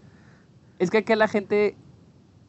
Es 0.80 0.90
que 0.90 0.98
acá 0.98 1.16
la 1.16 1.28
gente, 1.28 1.78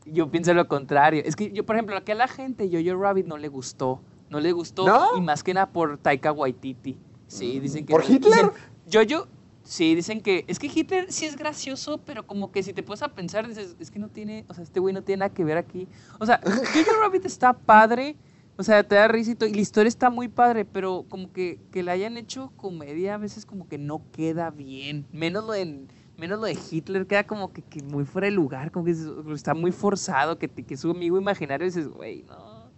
yo 0.06 0.30
pienso 0.30 0.54
lo 0.54 0.66
contrario. 0.66 1.22
Es 1.26 1.36
que 1.36 1.52
yo, 1.52 1.66
por 1.66 1.76
ejemplo, 1.76 1.94
acá 1.96 2.12
a 2.12 2.16
la 2.16 2.26
gente 2.28 2.70
Jojo 2.72 3.02
Rabbit 3.02 3.26
no 3.26 3.36
le 3.36 3.48
gustó. 3.48 4.00
No 4.30 4.40
le 4.40 4.50
gustó 4.52 4.86
¿No? 4.86 5.16
Y 5.18 5.20
más 5.20 5.44
que 5.44 5.52
nada 5.54 5.66
por 5.66 5.98
Taika 5.98 6.32
Waititi. 6.32 6.98
Sí, 7.26 7.60
dicen 7.60 7.84
que... 7.86 7.92
¿Por 7.92 8.04
Hitler? 8.04 8.50
Dicen, 8.86 9.08
Jojo, 9.10 9.28
sí, 9.64 9.94
dicen 9.94 10.20
que... 10.20 10.44
Es 10.46 10.58
que 10.58 10.68
Hitler 10.72 11.10
sí 11.12 11.24
es 11.26 11.36
gracioso, 11.36 11.98
pero 11.98 12.26
como 12.26 12.52
que 12.52 12.62
si 12.62 12.72
te 12.72 12.82
puedes 12.82 13.02
a 13.02 13.08
pensar, 13.14 13.46
dices, 13.48 13.76
es 13.80 13.90
que 13.90 13.98
no 13.98 14.08
tiene... 14.08 14.44
O 14.48 14.54
sea, 14.54 14.62
este 14.64 14.80
güey 14.80 14.94
no 14.94 15.02
tiene 15.02 15.20
nada 15.20 15.34
que 15.34 15.44
ver 15.44 15.56
aquí. 15.58 15.88
O 16.20 16.26
sea, 16.26 16.40
Jojo 16.44 17.00
Rabbit 17.02 17.24
está 17.26 17.52
padre. 17.52 18.16
O 18.58 18.62
sea, 18.62 18.82
te 18.82 18.94
da 18.94 19.06
risito 19.06 19.44
y 19.44 19.52
la 19.52 19.60
historia 19.60 19.88
está 19.88 20.08
muy 20.08 20.28
padre, 20.28 20.64
pero 20.64 21.04
como 21.10 21.30
que, 21.30 21.60
que 21.72 21.82
la 21.82 21.92
hayan 21.92 22.16
hecho 22.16 22.52
comedia 22.56 23.14
a 23.16 23.18
veces 23.18 23.44
como 23.44 23.68
que 23.68 23.76
no 23.76 24.00
queda 24.12 24.50
bien. 24.50 25.04
Menos 25.12 25.44
lo 25.44 25.52
de, 25.52 25.84
menos 26.16 26.38
lo 26.40 26.46
de 26.46 26.56
Hitler, 26.70 27.06
queda 27.06 27.26
como 27.26 27.52
que, 27.52 27.60
que 27.60 27.82
muy 27.82 28.06
fuera 28.06 28.28
de 28.28 28.30
lugar, 28.30 28.70
como 28.70 28.86
que 28.86 28.92
es- 28.92 29.06
está 29.34 29.52
muy 29.52 29.72
forzado, 29.72 30.38
que, 30.38 30.48
que 30.48 30.74
su 30.78 30.90
amigo 30.90 31.18
imaginario 31.18 31.66
dices, 31.66 31.86
güey, 31.86 32.22
no. 32.22 32.70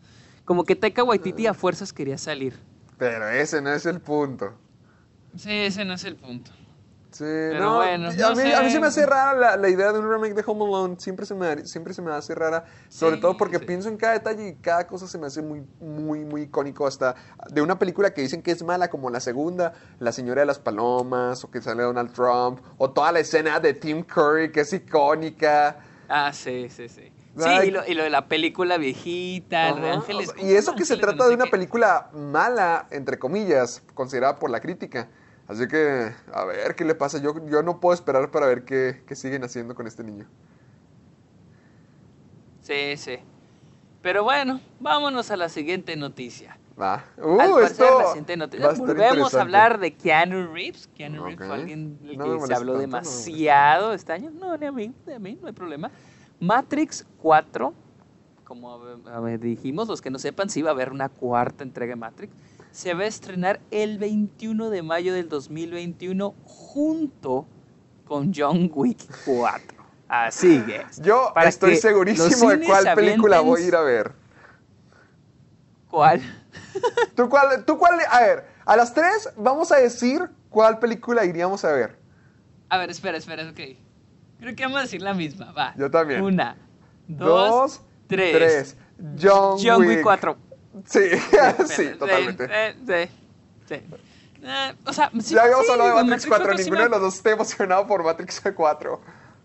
Como 0.44 0.64
que 0.64 0.74
Taika 0.74 1.04
Waititi 1.04 1.46
a 1.46 1.54
fuerzas 1.54 1.92
quería 1.92 2.18
salir. 2.18 2.54
Pero 2.98 3.28
ese 3.28 3.62
no 3.62 3.72
es 3.72 3.86
el 3.86 4.00
punto. 4.00 4.54
Sí, 5.36 5.50
ese 5.52 5.84
no 5.84 5.94
es 5.94 6.04
el 6.04 6.16
punto. 6.16 6.50
Sí, 7.10 7.24
Pero 7.24 7.64
no, 7.64 7.76
bueno, 7.76 8.08
a, 8.10 8.12
no 8.12 8.34
mí, 8.34 8.52
a 8.52 8.62
mí 8.62 8.70
se 8.70 8.78
me 8.80 8.86
hace 8.88 9.06
rara 9.06 9.32
la, 9.34 9.56
la 9.56 9.68
idea 9.70 9.92
de 9.92 9.98
un 9.98 10.10
remake 10.10 10.34
de 10.34 10.44
Home 10.46 10.64
Alone. 10.66 10.96
Siempre 10.98 11.24
se 11.24 11.34
me, 11.34 11.64
siempre 11.66 11.94
se 11.94 12.02
me 12.02 12.12
hace 12.12 12.34
rara. 12.34 12.64
Sobre 12.92 13.16
Sí, 13.16 13.22
todo 13.22 13.36
porque 13.36 13.58
sí. 13.58 13.64
pienso 13.64 13.88
en 13.88 13.96
cada 13.96 14.12
detalle 14.12 14.48
y 14.48 14.54
cada 14.56 14.86
cosa 14.86 15.08
se 15.08 15.16
me 15.18 15.26
hace 15.26 15.40
muy, 15.40 15.66
muy, 15.80 16.24
muy 16.26 16.42
icónico. 16.42 16.86
Hasta 16.86 17.14
de 17.50 17.62
una 17.62 17.78
película 17.78 18.12
que 18.12 18.20
dicen 18.22 18.42
que 18.42 18.50
es 18.50 18.62
mala, 18.62 18.88
como 18.90 19.08
la 19.10 19.20
segunda, 19.20 19.72
La 20.00 20.12
Señora 20.12 20.42
de 20.42 20.46
las 20.46 20.58
Palomas, 20.58 21.42
o 21.44 21.50
que 21.50 21.62
sale 21.62 21.82
Donald 21.82 22.12
Trump, 22.12 22.60
o 22.76 22.90
toda 22.90 23.10
la 23.10 23.20
escena 23.20 23.58
de 23.58 23.72
Tim 23.74 24.02
Curry, 24.02 24.52
que 24.52 24.60
es 24.60 24.72
icónica. 24.74 25.78
Ah, 26.08 26.32
sí, 26.32 26.68
sí, 26.70 26.88
sí. 26.88 27.12
Sí, 27.38 27.68
y 27.68 27.70
lo, 27.70 27.86
y 27.86 27.94
lo 27.94 28.02
de 28.04 28.10
la 28.10 28.26
película 28.28 28.78
viejita, 28.78 29.68
el 29.70 29.80
de 29.80 29.90
Ángeles. 29.90 30.28
o 30.28 30.32
sea, 30.32 30.40
¿cómo 30.40 30.50
y 30.50 30.54
eso 30.54 30.74
que 30.74 30.84
se 30.84 30.96
trata 30.96 31.16
no 31.18 31.24
de 31.24 31.30
sé 31.30 31.34
una 31.36 31.44
qué. 31.44 31.50
película 31.50 32.10
mala, 32.12 32.86
entre 32.90 33.18
comillas, 33.18 33.82
considerada 33.94 34.38
por 34.38 34.50
la 34.50 34.60
crítica. 34.60 35.08
Así 35.46 35.66
que, 35.68 36.12
a 36.32 36.44
ver 36.44 36.74
qué 36.74 36.84
le 36.84 36.94
pasa. 36.94 37.18
Yo, 37.18 37.34
yo 37.46 37.62
no 37.62 37.80
puedo 37.80 37.94
esperar 37.94 38.30
para 38.30 38.46
ver 38.46 38.64
qué, 38.64 39.02
qué 39.06 39.14
siguen 39.16 39.44
haciendo 39.44 39.74
con 39.74 39.86
este 39.86 40.02
niño. 40.04 40.26
Sí, 42.62 42.96
sí. 42.96 43.18
Pero 44.02 44.24
bueno, 44.24 44.60
vámonos 44.80 45.30
a 45.30 45.36
la 45.36 45.48
siguiente 45.48 45.96
noticia. 45.96 46.58
Va. 46.80 47.04
Uh, 47.16 47.40
Al 47.40 47.50
parecer, 47.50 47.86
esto 47.86 47.98
la 47.98 48.06
siguiente 48.08 48.32
va 48.34 48.36
noticia. 48.36 48.68
a 48.68 48.72
estar 48.72 48.86
Volvemos 48.86 49.34
a 49.34 49.40
hablar 49.40 49.78
de 49.80 49.94
Keanu 49.94 50.52
Reeves. 50.52 50.88
Keanu 50.94 51.24
Reeves 51.24 51.40
Ok. 51.40 51.46
fue 51.46 51.54
alguien 51.56 51.98
del 52.02 52.16
No 52.18 52.24
que 52.24 52.40
me 52.40 52.46
se 52.46 52.54
habló 52.54 52.72
tanto, 52.74 52.74
no 52.74 52.78
demasiado 52.80 53.92
este 53.94 54.12
año. 54.12 54.30
No, 54.30 54.56
ni 54.56 54.66
a 54.66 54.72
mí, 54.72 54.92
ni 55.06 55.12
a 55.12 55.18
mí, 55.18 55.38
no 55.40 55.48
hay 55.48 55.52
problema. 55.54 55.90
Matrix 56.40 57.04
4, 57.20 57.74
como 58.44 58.78
dijimos, 59.38 59.88
los 59.88 60.00
que 60.00 60.10
no 60.10 60.18
sepan, 60.18 60.48
sí 60.48 60.62
va 60.62 60.70
a 60.70 60.72
haber 60.72 60.90
una 60.90 61.08
cuarta 61.08 61.64
entrega 61.64 61.92
de 61.92 61.96
Matrix. 61.96 62.32
Se 62.70 62.94
va 62.94 63.02
a 63.02 63.06
estrenar 63.06 63.60
el 63.70 63.98
21 63.98 64.70
de 64.70 64.82
mayo 64.82 65.12
del 65.12 65.28
2021 65.28 66.34
junto 66.44 67.46
con 68.06 68.32
John 68.34 68.70
Wick 68.72 69.00
4. 69.24 69.78
Así 70.08 70.60
que. 70.66 70.86
Yo 71.02 71.32
para 71.34 71.48
estoy 71.48 71.76
segurísimo 71.76 72.50
de 72.50 72.64
cuál 72.64 72.94
película 72.94 73.40
voy 73.40 73.62
a 73.62 73.66
ir 73.66 73.76
a 73.76 73.82
ver. 73.82 74.12
¿Cuál? 75.90 76.22
¿Tú 77.14 77.28
cuál, 77.28 77.64
tú 77.64 77.78
cuál? 77.78 77.98
A 78.10 78.20
ver, 78.20 78.46
a 78.64 78.76
las 78.76 78.94
tres 78.94 79.28
vamos 79.36 79.72
a 79.72 79.76
decir 79.76 80.28
cuál 80.50 80.78
película 80.78 81.24
iríamos 81.24 81.64
a 81.64 81.72
ver. 81.72 81.98
A 82.68 82.78
ver, 82.78 82.90
espera, 82.90 83.16
espera, 83.16 83.48
ok. 83.48 83.87
Creo 84.40 84.54
que 84.54 84.62
vamos 84.64 84.78
a 84.78 84.82
decir 84.82 85.02
la 85.02 85.14
misma, 85.14 85.52
va. 85.52 85.74
Yo 85.76 85.90
también. 85.90 86.22
Una, 86.22 86.56
Dos, 87.08 87.28
dos, 87.50 87.80
tres. 88.06 88.32
tres. 88.36 88.76
John, 89.20 89.58
John 89.62 89.80
Wick 89.80 89.88
Wick 89.98 90.02
4. 90.02 90.36
Sí, 90.86 91.00
sí, 91.66 91.88
totalmente. 91.98 92.46
Sí, 92.46 92.76
sí, 92.86 93.10
sí. 93.68 93.74
Eh, 94.44 94.74
o 94.86 94.92
sea, 94.92 95.10
sí, 95.20 95.34
ya 95.34 95.42
habíamos 95.42 95.68
hablado 95.68 95.96
de 95.96 96.04
Matrix 96.04 96.26
4, 96.26 96.56
sí 96.56 96.62
ninguno 96.64 96.82
de 96.84 96.88
los 96.90 97.00
dos 97.00 97.14
está 97.16 97.30
emocionado 97.32 97.86
por 97.88 98.04
Matrix 98.04 98.40
4. 98.54 99.00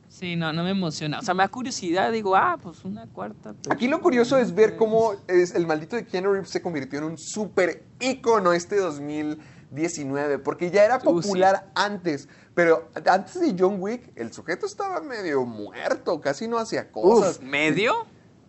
Sí, 0.09 0.35
no, 0.35 0.53
no 0.53 0.63
me 0.63 0.69
emociona. 0.69 1.17
O 1.17 1.21
sea, 1.23 1.33
me 1.33 1.41
da 1.41 1.47
curiosidad. 1.47 2.11
Digo, 2.11 2.35
ah, 2.35 2.59
pues 2.61 2.85
una 2.85 3.07
cuarta. 3.07 3.53
pues, 3.53 3.71
Aquí 3.75 3.87
lo 3.87 3.99
curioso 3.99 4.37
es 4.37 4.53
ver 4.53 4.75
cómo 4.75 5.13
es, 5.27 5.55
el 5.55 5.65
maldito 5.65 5.95
de 5.95 6.05
Keanu 6.05 6.33
Reeves 6.33 6.49
se 6.51 6.61
convirtió 6.61 6.99
en 6.99 7.05
un 7.05 7.17
super 7.17 7.83
ícono 7.99 8.53
este 8.53 8.75
2019, 8.77 10.37
porque 10.39 10.69
ya 10.69 10.83
era 10.85 10.97
Uh, 10.97 10.99
sí. 10.99 11.05
popular 11.27 11.71
antes, 11.73 12.29
pero 12.53 12.89
antes 13.05 13.39
de 13.41 13.55
John 13.57 13.77
Wick 13.79 14.11
el 14.15 14.31
sujeto 14.33 14.65
estaba 14.65 15.01
medio 15.01 15.45
muerto, 15.45 16.19
casi 16.21 16.47
no 16.47 16.57
hacía 16.57 16.91
cosas. 16.91 17.37
Uf, 17.37 17.43
¿medio? 17.43 18.05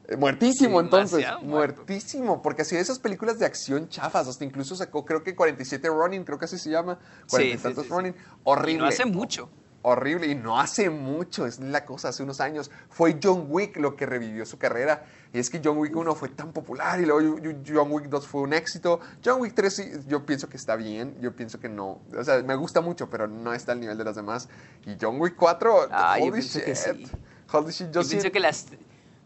Eh, 0.07 0.17
Muertísimo, 0.17 0.79
Sí, 0.81 0.85
entonces. 0.85 1.27
muerto. 1.43 1.83
Muertísimo. 1.83 2.43
Porque 2.43 2.61
hacía 2.63 2.79
esas 2.81 2.99
películas 2.99 3.39
de 3.39 3.47
acción 3.47 3.89
chafas. 3.89 4.29
Hasta 4.29 4.45
incluso 4.45 4.77
sacó, 4.77 5.05
creo 5.07 5.23
que 5.25 5.35
47 5.35 5.89
Ronin, 5.89 6.25
creo 6.25 6.39
que 6.39 6.45
así 6.45 6.59
se 6.59 6.69
llama. 6.71 6.99
40 7.31 7.55
y 7.55 7.57
sí, 7.57 7.63
tantos 7.63 7.85
sí, 7.85 7.89
sí. 7.89 7.95
Ronin. 7.95 8.13
Y 8.15 8.41
Horrible. 8.45 8.79
no 8.83 8.87
hace 8.87 9.07
mucho. 9.07 9.49
Horrible. 9.87 10.27
Y 10.27 10.35
no 10.35 10.59
hace 10.59 10.89
mucho. 10.89 11.45
Es 11.47 11.61
la 11.61 11.85
cosa. 11.85 12.09
Hace 12.09 12.23
unos 12.23 12.41
años. 12.41 12.71
Fue 12.89 13.19
John 13.23 13.47
Wick 13.49 13.77
lo 13.77 13.97
que 13.97 14.07
revivió 14.07 14.47
su 14.47 14.57
carrera. 14.57 15.05
Y 15.33 15.39
es 15.39 15.51
que 15.51 15.61
John 15.63 15.77
Wick 15.77 15.95
1 15.95 16.15
fue 16.15 16.31
tan 16.31 16.53
popular. 16.53 16.99
Y 17.01 17.05
luego 17.05 17.37
John 17.67 17.93
Wick 17.93 18.07
2 18.07 18.27
fue 18.27 18.41
un 18.41 18.55
éxito. 18.55 19.01
John 19.23 19.43
Wick 19.43 19.55
3 19.55 19.75
sí, 19.75 19.91
yo 20.07 20.25
pienso 20.25 20.49
que 20.49 20.57
está 20.57 20.75
bien. 20.77 21.19
Yo 21.21 21.37
pienso 21.37 21.61
que 21.61 21.69
no. 21.69 22.01
O 22.17 22.25
sea, 22.25 22.43
me 22.43 22.55
gusta 22.55 22.81
mucho, 22.81 23.11
pero 23.11 23.29
no 23.29 23.53
está 23.53 23.73
al 23.73 23.81
nivel 23.81 23.99
de 23.99 24.05
las 24.05 24.17
demás. 24.17 24.49
Y 24.87 24.97
John 24.99 25.21
Wick 25.21 25.37
4. 25.37 25.89
Ah, 25.91 26.17
holy 26.19 26.41
shit. 26.41 26.65
que 26.65 26.75
sí. 26.75 27.07
Holy 27.53 27.71
shit. 27.71 27.91
Yo, 27.91 28.01
Yo, 28.01 28.09
pienso 28.09 28.33
que 28.33 28.41
las. 28.41 28.67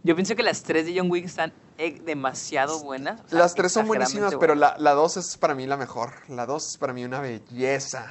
Yo 0.02 0.14
pienso 0.16 0.34
que 0.34 0.42
las 0.42 0.62
tres 0.64 0.86
de 0.86 0.98
John 0.98 1.10
Wick 1.10 1.24
están 1.24 1.52
eh, 1.76 2.00
demasiado 2.04 2.80
buenas. 2.82 3.20
o 3.20 3.28
sea, 3.28 3.38
Las 3.38 3.54
tres 3.54 3.70
son 3.72 3.86
buenísimas, 3.86 4.32
exageradamente 4.32 4.40
pero 4.40 4.54
buenas. 4.54 4.78
la, 4.78 4.90
la 4.90 4.94
dos 4.94 5.16
es 5.16 5.36
para 5.36 5.54
mí 5.54 5.66
la 5.66 5.76
mejor. 5.76 6.14
La 6.28 6.46
dos 6.46 6.68
es 6.70 6.78
para 6.78 6.92
mí 6.92 7.04
una 7.04 7.20
belleza. 7.20 8.10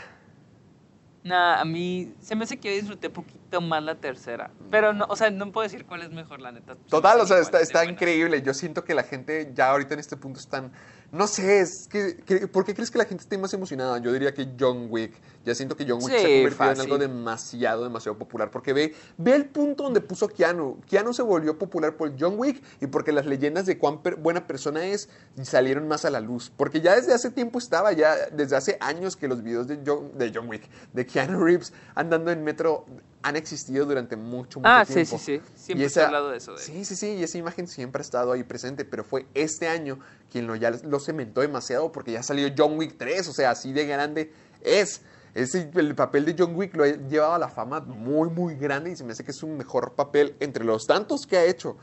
Nah, 1.23 1.59
a 1.59 1.65
mí 1.65 2.13
se 2.21 2.35
me 2.35 2.45
hace 2.45 2.57
que 2.57 2.69
yo 2.69 2.75
disfruté 2.75 3.09
poquito 3.09 3.59
más 3.59 3.83
la 3.83 3.95
tercera. 3.95 4.51
Pero 4.71 4.93
no, 4.93 5.05
o 5.09 5.15
sea, 5.15 5.29
no 5.29 5.51
puedo 5.51 5.63
decir 5.63 5.85
cuál 5.85 6.01
es 6.03 6.11
mejor, 6.11 6.39
la 6.39 6.51
neta. 6.51 6.75
Total, 6.87 7.19
o 7.19 7.25
sea, 7.25 7.39
está, 7.39 7.59
está 7.59 7.85
increíble. 7.85 8.41
Yo 8.41 8.53
siento 8.53 8.83
que 8.83 8.93
la 8.93 9.03
gente 9.03 9.51
ya 9.53 9.69
ahorita 9.71 9.93
en 9.93 9.99
este 9.99 10.15
punto 10.17 10.39
están... 10.39 10.71
No 11.09 11.25
sé, 11.25 11.61
es 11.61 11.87
que, 11.87 12.17
que- 12.17 12.47
¿por 12.49 12.65
qué 12.65 12.73
crees 12.75 12.91
que 12.91 12.97
la 12.97 13.05
gente 13.05 13.23
esté 13.23 13.37
más 13.37 13.53
emocionada? 13.53 13.97
Yo 13.99 14.11
diría 14.11 14.33
que 14.33 14.49
John 14.59 14.87
Wick. 14.89 15.13
Ya 15.45 15.55
siento 15.55 15.77
que 15.77 15.85
John 15.87 15.99
Wick 16.03 16.09
se 16.09 16.17
ha 16.17 16.21
convertido 16.51 16.71
en 16.73 16.79
algo 16.81 16.97
demasiado, 16.97 17.83
demasiado 17.85 18.17
popular. 18.17 18.51
Porque 18.51 18.73
ve, 18.73 18.93
ve 19.17 19.33
el 19.33 19.45
punto 19.45 19.83
donde 19.83 20.01
puso 20.01 20.27
Keanu. 20.27 20.81
Keanu 20.85 21.13
se 21.13 21.21
volvió 21.21 21.57
popular 21.57 21.95
por 21.95 22.11
John 22.19 22.33
Wick 22.37 22.61
y 22.81 22.87
porque 22.87 23.13
las 23.13 23.25
leyendas 23.25 23.65
de 23.65 23.77
cuán 23.77 24.01
per- 24.01 24.17
buena 24.17 24.45
persona 24.45 24.85
es 24.85 25.07
salieron 25.43 25.87
más 25.87 26.03
a 26.03 26.09
la 26.09 26.19
luz. 26.19 26.51
Porque 26.57 26.81
ya 26.81 26.95
desde 26.97 27.13
hace 27.13 27.31
tiempo 27.31 27.59
estaba, 27.59 27.93
ya 27.93 28.13
desde 28.33 28.57
hace 28.57 28.77
años 28.81 29.15
que 29.15 29.29
los 29.29 29.41
videos 29.41 29.67
de 29.67 29.79
John, 29.85 30.11
de 30.17 30.31
John 30.35 30.49
Wick, 30.49 30.63
de 30.91 31.05
Keanu 31.05 31.41
Reeves 31.41 31.71
andando 31.95 32.29
en 32.31 32.43
metro 32.43 32.85
han 33.23 33.37
existido 33.37 33.85
durante 33.85 34.15
mucho, 34.17 34.59
mucho 34.59 34.69
Ah, 34.69 34.83
sí, 34.85 34.93
tiempo. 34.95 35.17
sí, 35.17 35.37
sí. 35.37 35.41
Siempre 35.55 35.89
se 35.89 36.01
ha 36.01 36.05
hablado 36.07 36.29
de 36.31 36.37
eso. 36.37 36.53
de- 36.53 36.59
Sí, 36.59 36.83
sí, 36.83 36.95
sí, 36.97 37.07
y 37.13 37.23
esa 37.23 37.37
imagen 37.37 37.67
siempre 37.67 38.01
ha 38.01 38.03
estado 38.03 38.33
ahí 38.33 38.43
presente, 38.43 38.83
pero 38.85 39.03
fue 39.05 39.25
este 39.33 39.67
año 39.69 39.97
quien 40.37 40.47
lo, 40.47 40.55
ya 40.55 40.71
lo 40.71 40.99
cementó 40.99 41.41
demasiado 41.41 41.91
porque 41.91 42.11
ya 42.11 42.21
salió 42.21 42.47
John 42.55 42.77
Wick 42.77 42.95
3, 42.97 43.27
o 43.27 43.33
sea, 43.33 43.51
así 43.51 43.73
de 43.73 43.85
grande 43.87 44.31
es. 44.61 45.01
Ese, 45.33 45.69
el 45.75 45.93
papel 45.93 46.25
de 46.25 46.35
John 46.37 46.55
Wick 46.55 46.75
lo 46.75 46.83
ha 46.83 46.87
llevado 46.87 47.33
a 47.33 47.39
la 47.39 47.49
fama 47.49 47.79
muy, 47.81 48.29
muy 48.29 48.55
grande 48.55 48.91
y 48.91 48.95
se 48.95 49.03
me 49.03 49.11
hace 49.11 49.23
que 49.23 49.31
es 49.31 49.43
un 49.43 49.55
mejor 49.55 49.93
papel 49.93 50.35
entre 50.39 50.63
los 50.63 50.87
tantos 50.87 51.27
que 51.27 51.37
ha 51.37 51.45
hecho. 51.45 51.77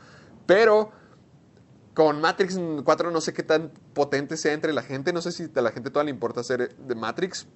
Pero 0.45 0.91
con 1.93 2.19
Matrix 2.19 2.59
4 2.83 3.11
no 3.11 3.21
sé 3.21 3.33
qué 3.33 3.43
tan 3.43 3.71
potente 3.93 4.35
sea 4.35 4.51
entre 4.51 4.73
la 4.73 4.81
gente, 4.81 5.13
no 5.13 5.21
sé 5.21 5.31
si 5.31 5.49
a 5.55 5.61
la 5.61 5.71
gente 5.71 5.89
toda 5.89 6.03
le 6.03 6.11
importa 6.11 6.43
ser 6.43 6.75
de 6.75 6.95
Matrix, 6.95 7.47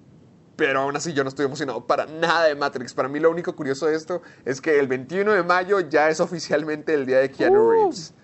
pero 0.56 0.80
aún 0.80 0.96
así 0.96 1.12
yo 1.12 1.22
no 1.22 1.28
estoy 1.28 1.44
emocionado 1.44 1.86
para 1.86 2.06
nada 2.06 2.44
de 2.44 2.54
Matrix. 2.54 2.94
Para 2.94 3.08
mí 3.08 3.20
lo 3.20 3.30
único 3.30 3.54
curioso 3.54 3.86
de 3.86 3.96
esto 3.96 4.22
es 4.46 4.62
que 4.62 4.78
el 4.78 4.88
21 4.88 5.32
de 5.32 5.42
mayo 5.42 5.80
ya 5.80 6.08
es 6.08 6.20
oficialmente 6.20 6.94
el 6.94 7.04
día 7.04 7.18
de 7.18 7.30
Keanu 7.30 7.62
Uh. 7.62 7.70
Reeves. 7.70 8.14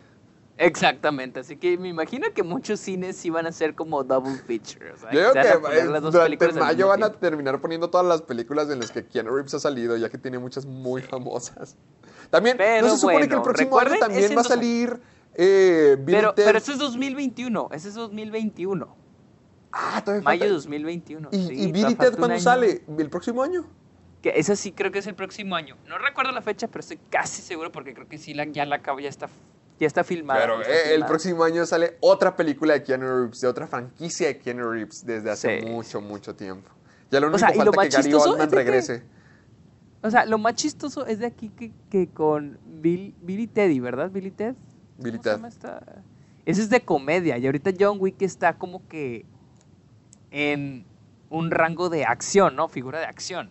Exactamente, 0.58 1.40
así 1.40 1.56
que 1.56 1.76
me 1.76 1.88
imagino 1.88 2.32
que 2.32 2.42
muchos 2.42 2.80
cines 2.80 3.16
sí 3.16 3.28
van 3.28 3.46
a 3.46 3.52
ser 3.52 3.74
como 3.74 4.02
double 4.04 4.36
feature. 4.46 4.92
O 4.92 4.96
sea, 4.96 5.12
Yo 5.12 5.32
creo 5.32 5.52
que 5.52 5.58
poner 5.58 5.86
las 5.88 6.02
dos 6.02 6.12
durante 6.12 6.38
películas 6.38 6.56
al 6.56 6.74
mayo 6.74 6.88
van 6.88 7.02
a 7.02 7.12
terminar 7.12 7.60
poniendo 7.60 7.90
todas 7.90 8.06
las 8.06 8.22
películas 8.22 8.70
en 8.70 8.80
las 8.80 8.90
que 8.90 9.04
Keanu 9.04 9.34
Reeves 9.34 9.52
ha 9.54 9.60
salido, 9.60 9.96
ya 9.96 10.08
que 10.08 10.16
tiene 10.16 10.38
muchas 10.38 10.64
muy 10.64 11.02
famosas. 11.02 11.76
También, 12.30 12.56
Pero 12.56 12.86
¿no 12.86 12.94
se 12.94 13.00
supone 13.00 13.28
que 13.28 13.34
el 13.34 13.42
próximo 13.42 13.78
año 13.78 13.98
también 14.00 14.36
va 14.36 14.40
a 14.40 14.44
salir 14.44 14.98
eh, 15.38 15.98
Pero, 16.06 16.34
pero 16.34 16.56
eso 16.56 16.72
es 16.72 16.78
2021, 16.78 17.68
ese 17.72 17.88
es 17.88 17.94
2021. 17.94 18.96
Ah, 19.72 20.00
todavía 20.02 20.24
Mayo 20.24 20.40
falta. 20.40 20.54
2021. 20.54 21.28
¿Y, 21.32 21.36
sí, 21.36 21.52
y 21.52 21.72
Bill 21.72 21.72
todavía 21.72 21.90
y 21.90 21.94
Ted 21.94 22.18
cuándo 22.18 22.40
sale? 22.40 22.82
¿El 22.98 23.10
próximo 23.10 23.42
año? 23.42 23.66
Que 24.22 24.32
esa 24.36 24.56
sí 24.56 24.72
creo 24.72 24.90
que 24.90 25.00
es 25.00 25.06
el 25.06 25.14
próximo 25.14 25.54
año. 25.54 25.76
No 25.86 25.98
recuerdo 25.98 26.32
la 26.32 26.40
fecha, 26.40 26.66
pero 26.68 26.80
estoy 26.80 26.98
casi 27.10 27.42
seguro 27.42 27.70
porque 27.70 27.92
creo 27.92 28.08
que 28.08 28.16
sí 28.16 28.32
la, 28.32 28.44
ya 28.44 28.64
la 28.64 28.76
acabo, 28.76 29.00
ya 29.00 29.10
está 29.10 29.28
Ya 29.78 29.86
está 29.86 30.04
filmada. 30.04 30.40
Pero 30.40 30.60
está 30.62 30.72
eh, 30.72 30.76
el 30.84 30.90
filmada. 30.92 31.08
próximo 31.08 31.44
año 31.44 31.66
sale 31.66 31.96
otra 32.00 32.34
película 32.34 32.74
de 32.74 32.82
Keanu 32.82 33.06
Reeves, 33.20 33.40
de 33.40 33.48
otra 33.48 33.66
franquicia 33.66 34.28
de 34.28 34.38
Keanu 34.38 34.70
Reeves 34.70 35.04
desde 35.04 35.30
hace 35.30 35.60
Sí. 35.60 35.66
mucho, 35.66 36.00
mucho 36.00 36.34
tiempo. 36.34 36.70
Ya 37.10 37.20
lo 37.20 37.26
O 37.26 37.30
único 37.30 37.38
sea, 37.38 37.50
y 37.54 37.58
lo 37.58 37.64
falta 37.72 37.76
más 37.76 37.88
que 37.88 37.96
Gary 37.96 38.14
Oldman 38.14 38.48
que- 38.48 38.56
regrese. 38.56 39.02
O 40.02 40.10
sea, 40.10 40.24
lo 40.24 40.38
más 40.38 40.54
chistoso 40.54 41.04
es 41.06 41.18
de 41.18 41.26
aquí 41.26 41.48
que, 41.50 41.72
que 41.90 42.08
con 42.08 42.58
Bill, 42.64 43.14
Billy 43.22 43.46
Teddy, 43.48 43.80
¿verdad? 43.80 44.10
Billy 44.10 44.30
Ted. 44.30 44.54
Billy 44.98 45.18
¿Cómo 45.18 45.22
se 45.22 45.28
Ted. 45.28 45.36
llama 45.36 45.48
esta? 45.48 45.82
Ese 46.46 46.62
es 46.62 46.70
de 46.70 46.80
comedia. 46.80 47.36
Y 47.38 47.46
ahorita 47.46 47.70
John 47.78 47.98
Wick 48.00 48.22
está 48.22 48.54
como 48.56 48.86
que 48.88 49.26
en 50.30 50.84
un 51.28 51.50
rango 51.50 51.88
de 51.88 52.04
acción, 52.04 52.56
¿no? 52.56 52.68
Figura 52.68 53.00
de 53.00 53.06
acción. 53.06 53.50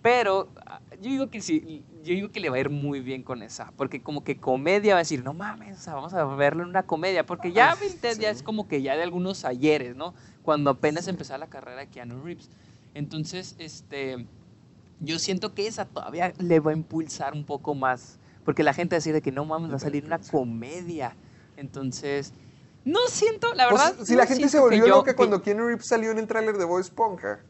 Pero 0.00 0.48
ah, 0.66 0.80
yo 1.00 1.10
digo 1.10 1.30
que 1.30 1.40
sí, 1.40 1.84
yo 2.02 2.14
digo 2.14 2.30
que 2.32 2.40
le 2.40 2.48
va 2.48 2.56
a 2.56 2.60
ir 2.60 2.70
muy 2.70 3.00
bien 3.00 3.22
con 3.22 3.42
esa, 3.42 3.70
porque 3.76 4.02
como 4.02 4.24
que 4.24 4.38
comedia 4.38 4.94
va 4.94 4.98
a 5.00 5.02
decir, 5.02 5.22
no 5.22 5.34
mames, 5.34 5.84
vamos 5.86 6.14
a 6.14 6.24
verlo 6.24 6.62
en 6.62 6.70
una 6.70 6.84
comedia, 6.84 7.26
porque 7.26 7.52
ya 7.52 7.74
Bill 7.74 7.94
Ted 8.00 8.18
ya 8.18 8.30
es 8.30 8.42
como 8.42 8.66
que 8.66 8.80
ya 8.82 8.96
de 8.96 9.02
algunos 9.02 9.44
ayeres, 9.44 9.94
¿no? 9.94 10.14
Cuando 10.42 10.70
apenas 10.70 11.06
empezaba 11.06 11.38
la 11.38 11.48
carrera 11.48 11.80
de 11.80 11.86
Keanu 11.88 12.22
Reeves. 12.22 12.48
Entonces, 12.94 13.54
este, 13.58 14.26
yo 15.00 15.18
siento 15.18 15.54
que 15.54 15.66
esa 15.66 15.84
todavía 15.84 16.32
le 16.38 16.60
va 16.60 16.70
a 16.72 16.74
impulsar 16.74 17.34
un 17.34 17.44
poco 17.44 17.74
más, 17.74 18.18
porque 18.44 18.62
la 18.62 18.72
gente 18.74 18.94
va 18.94 18.96
a 18.96 19.00
decir 19.00 19.12
de 19.12 19.22
que 19.22 19.32
no 19.32 19.44
mames, 19.44 19.70
va 19.70 19.76
a 19.76 19.80
salir 19.80 20.04
una 20.04 20.18
comedia. 20.18 21.14
Entonces, 21.58 22.32
no 22.84 22.98
siento, 23.08 23.52
la 23.54 23.68
Pues, 23.68 23.82
verdad. 23.82 24.04
si 24.04 24.12
no 24.14 24.18
la 24.18 24.26
gente 24.26 24.48
se 24.48 24.56
que 24.56 24.60
volvió 24.62 24.86
yo- 24.86 24.96
loca 24.96 25.12
que- 25.12 25.16
cuando 25.16 25.40
Keanu 25.42 25.66
Reeves 25.66 25.86
salió 25.86 26.10
en 26.10 26.18
el 26.18 26.26
tráiler 26.26 26.56
de 26.56 26.64
Bob 26.64 26.80
Esponja. 26.80 27.40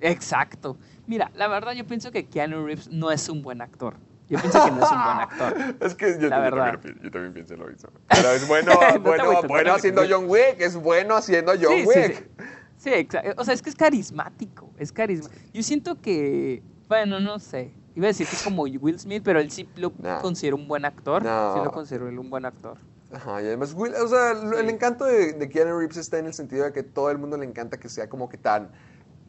Exacto. 0.00 0.76
Mira, 1.08 1.30
la 1.34 1.48
verdad 1.48 1.72
yo 1.72 1.84
pienso 1.86 2.12
que 2.12 2.26
Keanu 2.26 2.64
Reeves 2.64 2.88
no 2.92 3.10
es 3.10 3.28
un 3.28 3.42
buen 3.42 3.60
actor. 3.62 3.94
Yo 4.28 4.38
pienso 4.38 4.62
que 4.62 4.70
no 4.70 4.84
es 4.84 4.92
un 4.92 5.02
buen 5.02 5.16
actor. 5.18 5.54
Es 5.80 5.94
que 5.94 6.18
yo, 6.20 6.28
La 6.28 6.50
yo 6.50 6.54
también, 6.56 7.00
yo 7.02 7.10
también 7.10 7.32
pienso 7.32 7.56
lo 7.56 7.66
mismo. 7.66 7.88
Pero 8.08 8.30
es 8.30 8.46
bueno, 8.46 8.72
No 8.94 9.00
bueno, 9.00 9.42
bueno 9.48 9.72
haciendo 9.74 10.02
John 10.08 10.26
Wick, 10.28 10.60
es 10.60 10.76
bueno 10.76 11.16
haciendo 11.16 11.52
John 11.60 11.72
sí, 11.74 11.80
sí, 11.80 11.86
Wick. 11.88 12.14
sí. 12.16 12.44
Sí, 12.76 12.90
exacto. 12.92 13.32
O 13.40 13.44
sea, 13.44 13.54
es 13.54 13.62
que 13.62 13.70
es 13.70 13.74
carismático. 13.76 14.70
Es 14.78 14.92
carisma. 14.92 15.30
Yo 15.52 15.62
siento 15.64 16.00
que, 16.00 16.62
bueno, 16.88 17.18
no 17.20 17.38
sé. 17.40 17.72
Iba 17.96 18.04
a 18.06 18.08
decir 18.08 18.26
que 18.28 18.36
es 18.36 18.42
como 18.42 18.62
Will 18.62 19.00
Smith, 19.00 19.22
pero 19.24 19.40
él 19.40 19.50
sí 19.50 19.68
lo 19.76 19.92
No. 19.98 20.20
considero 20.20 20.54
un 20.56 20.68
buen 20.68 20.84
actor. 20.84 21.22
No. 21.24 21.54
Sí 21.54 21.60
lo 21.64 21.72
considero 21.72 22.08
él 22.08 22.18
un 22.18 22.30
buen 22.30 22.44
actor. 22.44 22.76
Ajá, 23.10 23.42
y 23.42 23.46
además, 23.46 23.72
Will- 23.74 23.94
o 23.94 24.06
sea, 24.06 24.32
el 24.60 24.68
encanto 24.68 25.06
de, 25.06 25.32
de 25.32 25.48
Keanu 25.48 25.78
Reeves 25.78 25.96
está 25.96 26.18
en 26.18 26.26
el 26.26 26.34
sentido 26.34 26.66
de 26.66 26.72
que 26.74 26.82
todo 26.82 27.10
el 27.10 27.16
mundo 27.18 27.36
le 27.38 27.46
encanta 27.46 27.78
que 27.80 27.88
sea 27.88 28.08
como 28.10 28.28
que 28.28 28.36
tan 28.36 28.70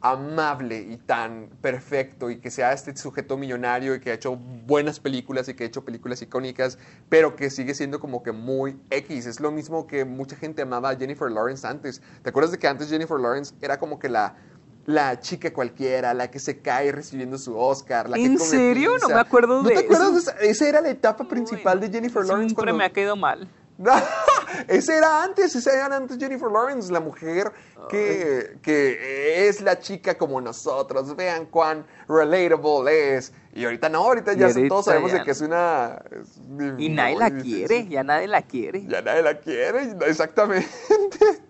amable 0.02 0.80
y 0.80 0.98
tan 0.98 1.50
perfecto 1.62 2.30
y 2.30 2.40
que 2.40 2.52
sea 2.52 2.74
este 2.74 2.96
sujeto 2.96 3.38
millonario 3.38 3.96
y 3.96 4.00
que 4.00 4.12
ha 4.12 4.14
hecho 4.14 4.36
buenas 4.36 5.00
películas 5.00 5.50
y 5.50 5.54
que 5.54 5.64
ha 5.64 5.68
hecho 5.68 5.84
películas 5.84 6.22
icónicas, 6.22 6.78
pero 7.10 7.36
que 7.36 7.50
sigue 7.50 7.74
siendo 7.74 8.00
como 8.00 8.24
que 8.24 8.32
muy 8.32 8.80
X. 8.90 9.26
Es 9.26 9.40
lo 9.40 9.52
mismo 9.52 9.88
que 9.88 10.06
mucha 10.06 10.36
gente 10.36 10.62
amaba 10.62 10.92
a 10.92 10.96
Jennifer 10.96 11.30
Lawrence 11.30 11.68
antes. 11.68 12.02
¿Te 12.22 12.30
acuerdas 12.30 12.52
de 12.52 12.60
que 12.60 12.68
antes 12.68 12.90
Jennifer 12.90 13.20
Lawrence 13.20 13.54
era 13.62 13.78
como 13.78 14.00
que 14.00 14.10
la, 14.10 14.36
la 14.86 15.20
chica 15.20 15.52
cualquiera, 15.54 16.14
la 16.14 16.32
que 16.32 16.40
se 16.40 16.60
cae 16.60 16.92
recibiendo 16.92 17.38
su 17.38 17.58
Oscar? 17.58 18.10
La 18.10 18.16
que 18.16 18.26
¿En 18.26 18.38
come 18.38 18.50
serio? 18.50 18.98
No 19.02 19.10
me 19.10 19.16
acuerdo 19.16 19.62
¿No 19.62 19.70
de 19.70 19.76
te 19.76 19.80
acuerdas 19.82 20.08
eso. 20.08 20.14
de 20.14 20.20
esa? 20.20 20.32
Esa 20.40 20.70
era 20.70 20.82
la 20.82 20.90
etapa 20.90 21.28
principal 21.28 21.80
de 21.80 21.90
Jennifer 21.90 22.26
Lawrence 22.26 22.50
Siempre 22.50 22.64
cuando... 22.64 22.78
me 22.78 22.86
ha 22.86 22.90
caído 22.90 23.16
mal. 23.16 23.50
ese 24.68 24.98
era 24.98 25.24
antes, 25.24 25.56
ese 25.56 25.74
era 25.74 25.96
antes 25.96 26.18
Jennifer 26.18 26.52
Lawrence, 26.52 26.92
la 26.92 27.00
mujer 27.00 27.52
que, 27.90 28.58
que 28.62 29.48
es 29.48 29.62
la 29.62 29.80
chica 29.80 30.18
como 30.18 30.42
nosotros. 30.42 31.16
Vean 31.16 31.46
cuán 31.46 31.86
relatable 32.08 33.16
es. 33.16 33.34
Y 33.54 33.66
ahorita 33.66 33.90
no, 33.90 34.00
ahorita 34.00 34.34
ya 34.34 34.48
ahorita 34.48 34.68
todos 34.68 34.86
sabemos 34.86 35.12
de 35.12 35.24
que 35.24 35.32
es 35.32 35.42
una... 35.42 36.02
es 36.12 36.40
Y 36.78 36.90
nadie 36.90 37.18
la 37.18 37.32
quiere. 37.32 37.88
Ya 37.88 38.04
nadie 38.04 38.28
la 38.28 38.42
quiere. 38.42 38.86
Ya 38.86 39.02
nadie 39.02 39.24
la 39.24 39.40
quiere, 39.40 39.96
exactamente. 40.06 40.68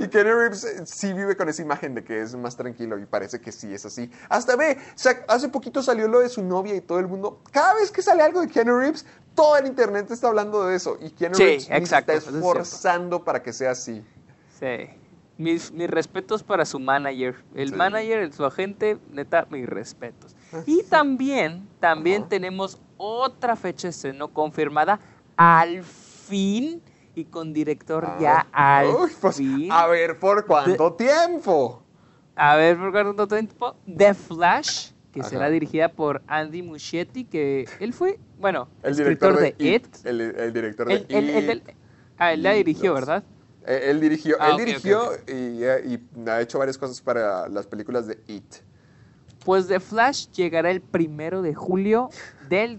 Y 0.00 0.08
Kenny 0.08 0.30
Reeves 0.30 0.64
eh, 0.64 0.86
sí 0.86 1.12
vive 1.12 1.36
con 1.36 1.48
esa 1.48 1.62
imagen 1.62 1.94
de 1.94 2.04
que 2.04 2.22
es 2.22 2.34
más 2.36 2.56
tranquilo 2.56 2.98
y 2.98 3.06
parece 3.06 3.40
que 3.40 3.50
sí 3.50 3.74
es 3.74 3.84
así. 3.84 4.10
Hasta 4.28 4.54
ve, 4.54 4.78
hace 5.26 5.48
poquito 5.48 5.82
salió 5.82 6.06
lo 6.06 6.20
de 6.20 6.28
su 6.28 6.42
novia 6.42 6.74
y 6.76 6.80
todo 6.80 7.00
el 7.00 7.08
mundo. 7.08 7.42
Cada 7.50 7.74
vez 7.74 7.90
que 7.90 8.00
sale 8.00 8.22
algo 8.22 8.40
de 8.40 8.48
Keanu 8.48 8.78
Reeves, 8.78 9.04
todo 9.42 9.56
el 9.56 9.66
internet 9.66 10.10
está 10.10 10.28
hablando 10.28 10.66
de 10.66 10.76
eso. 10.76 10.98
Y 11.00 11.10
Keanu 11.10 11.36
Sí, 11.36 11.42
Reeves 11.44 11.70
exacto, 11.70 12.12
está 12.12 12.28
es 12.30 12.34
esforzando 12.34 13.22
para 13.24 13.42
que 13.42 13.52
sea 13.52 13.70
así. 13.70 14.04
Sí. 14.58 14.90
Mis, 15.36 15.70
mis 15.70 15.88
respetos 15.88 16.42
para 16.42 16.64
su 16.64 16.80
manager. 16.80 17.36
El 17.54 17.68
Sí. 17.70 17.74
manager, 17.76 18.32
su 18.32 18.44
agente, 18.44 18.98
neta, 19.12 19.46
mis 19.50 19.66
respetos. 19.68 20.34
Y 20.66 20.82
también, 20.82 21.68
también 21.78 22.28
tenemos 22.28 22.78
otra 22.96 23.54
fecha 23.54 23.86
de 23.86 23.90
estreno 23.90 24.28
confirmada 24.28 24.98
al 25.36 25.84
fin 25.84 26.82
y 27.14 27.24
con 27.24 27.52
director 27.52 28.04
ya 28.18 28.46
Ah, 28.52 28.78
al 28.80 28.86
uy, 28.88 29.12
pues, 29.20 29.36
fin. 29.36 29.70
a 29.70 29.86
ver, 29.86 30.18
¿por 30.18 30.44
cuánto 30.46 30.92
tiempo? 30.94 31.82
A 32.34 32.56
ver, 32.56 32.76
por 32.76 32.90
cuánto 32.90 33.28
tiempo. 33.28 33.76
The 33.86 34.14
Flash, 34.14 34.90
que 35.18 35.26
Ajá. 35.26 35.30
será 35.30 35.50
dirigida 35.50 35.88
por 35.90 36.22
Andy 36.26 36.62
Muschietti, 36.62 37.24
que 37.24 37.66
él 37.80 37.92
fue, 37.92 38.18
bueno, 38.38 38.68
El 38.82 38.92
escritor 38.92 39.38
director 39.38 39.58
de, 39.58 39.64
de, 39.64 39.74
It. 39.74 39.86
El, 40.06 40.20
el 40.20 40.52
director 40.52 40.88
de 40.88 40.94
It. 40.94 41.74
ah, 42.18 42.32
él 42.32 42.42
la 42.42 42.52
dirigió, 42.52 42.94
¿verdad? 42.94 43.24
Eh, 43.66 43.90
Él 43.90 44.00
dirigió, 44.00 44.36
Ah, 44.40 44.50
él 44.52 44.64
dirigió. 44.64 45.12
Y, 45.26 45.62
eh, 45.64 45.98
y 46.16 46.28
ha 46.30 46.40
hecho 46.40 46.58
varias 46.58 46.78
cosas 46.78 47.02
para 47.02 47.48
las 47.48 47.66
películas 47.66 48.06
de 48.06 48.18
It. 48.28 48.44
Pues 49.44 49.66
The 49.66 49.80
Flash 49.80 50.28
llegará 50.30 50.70
el 50.70 50.80
primero 50.80 51.42
de 51.42 51.54
julio 51.54 52.08
del 52.48 52.78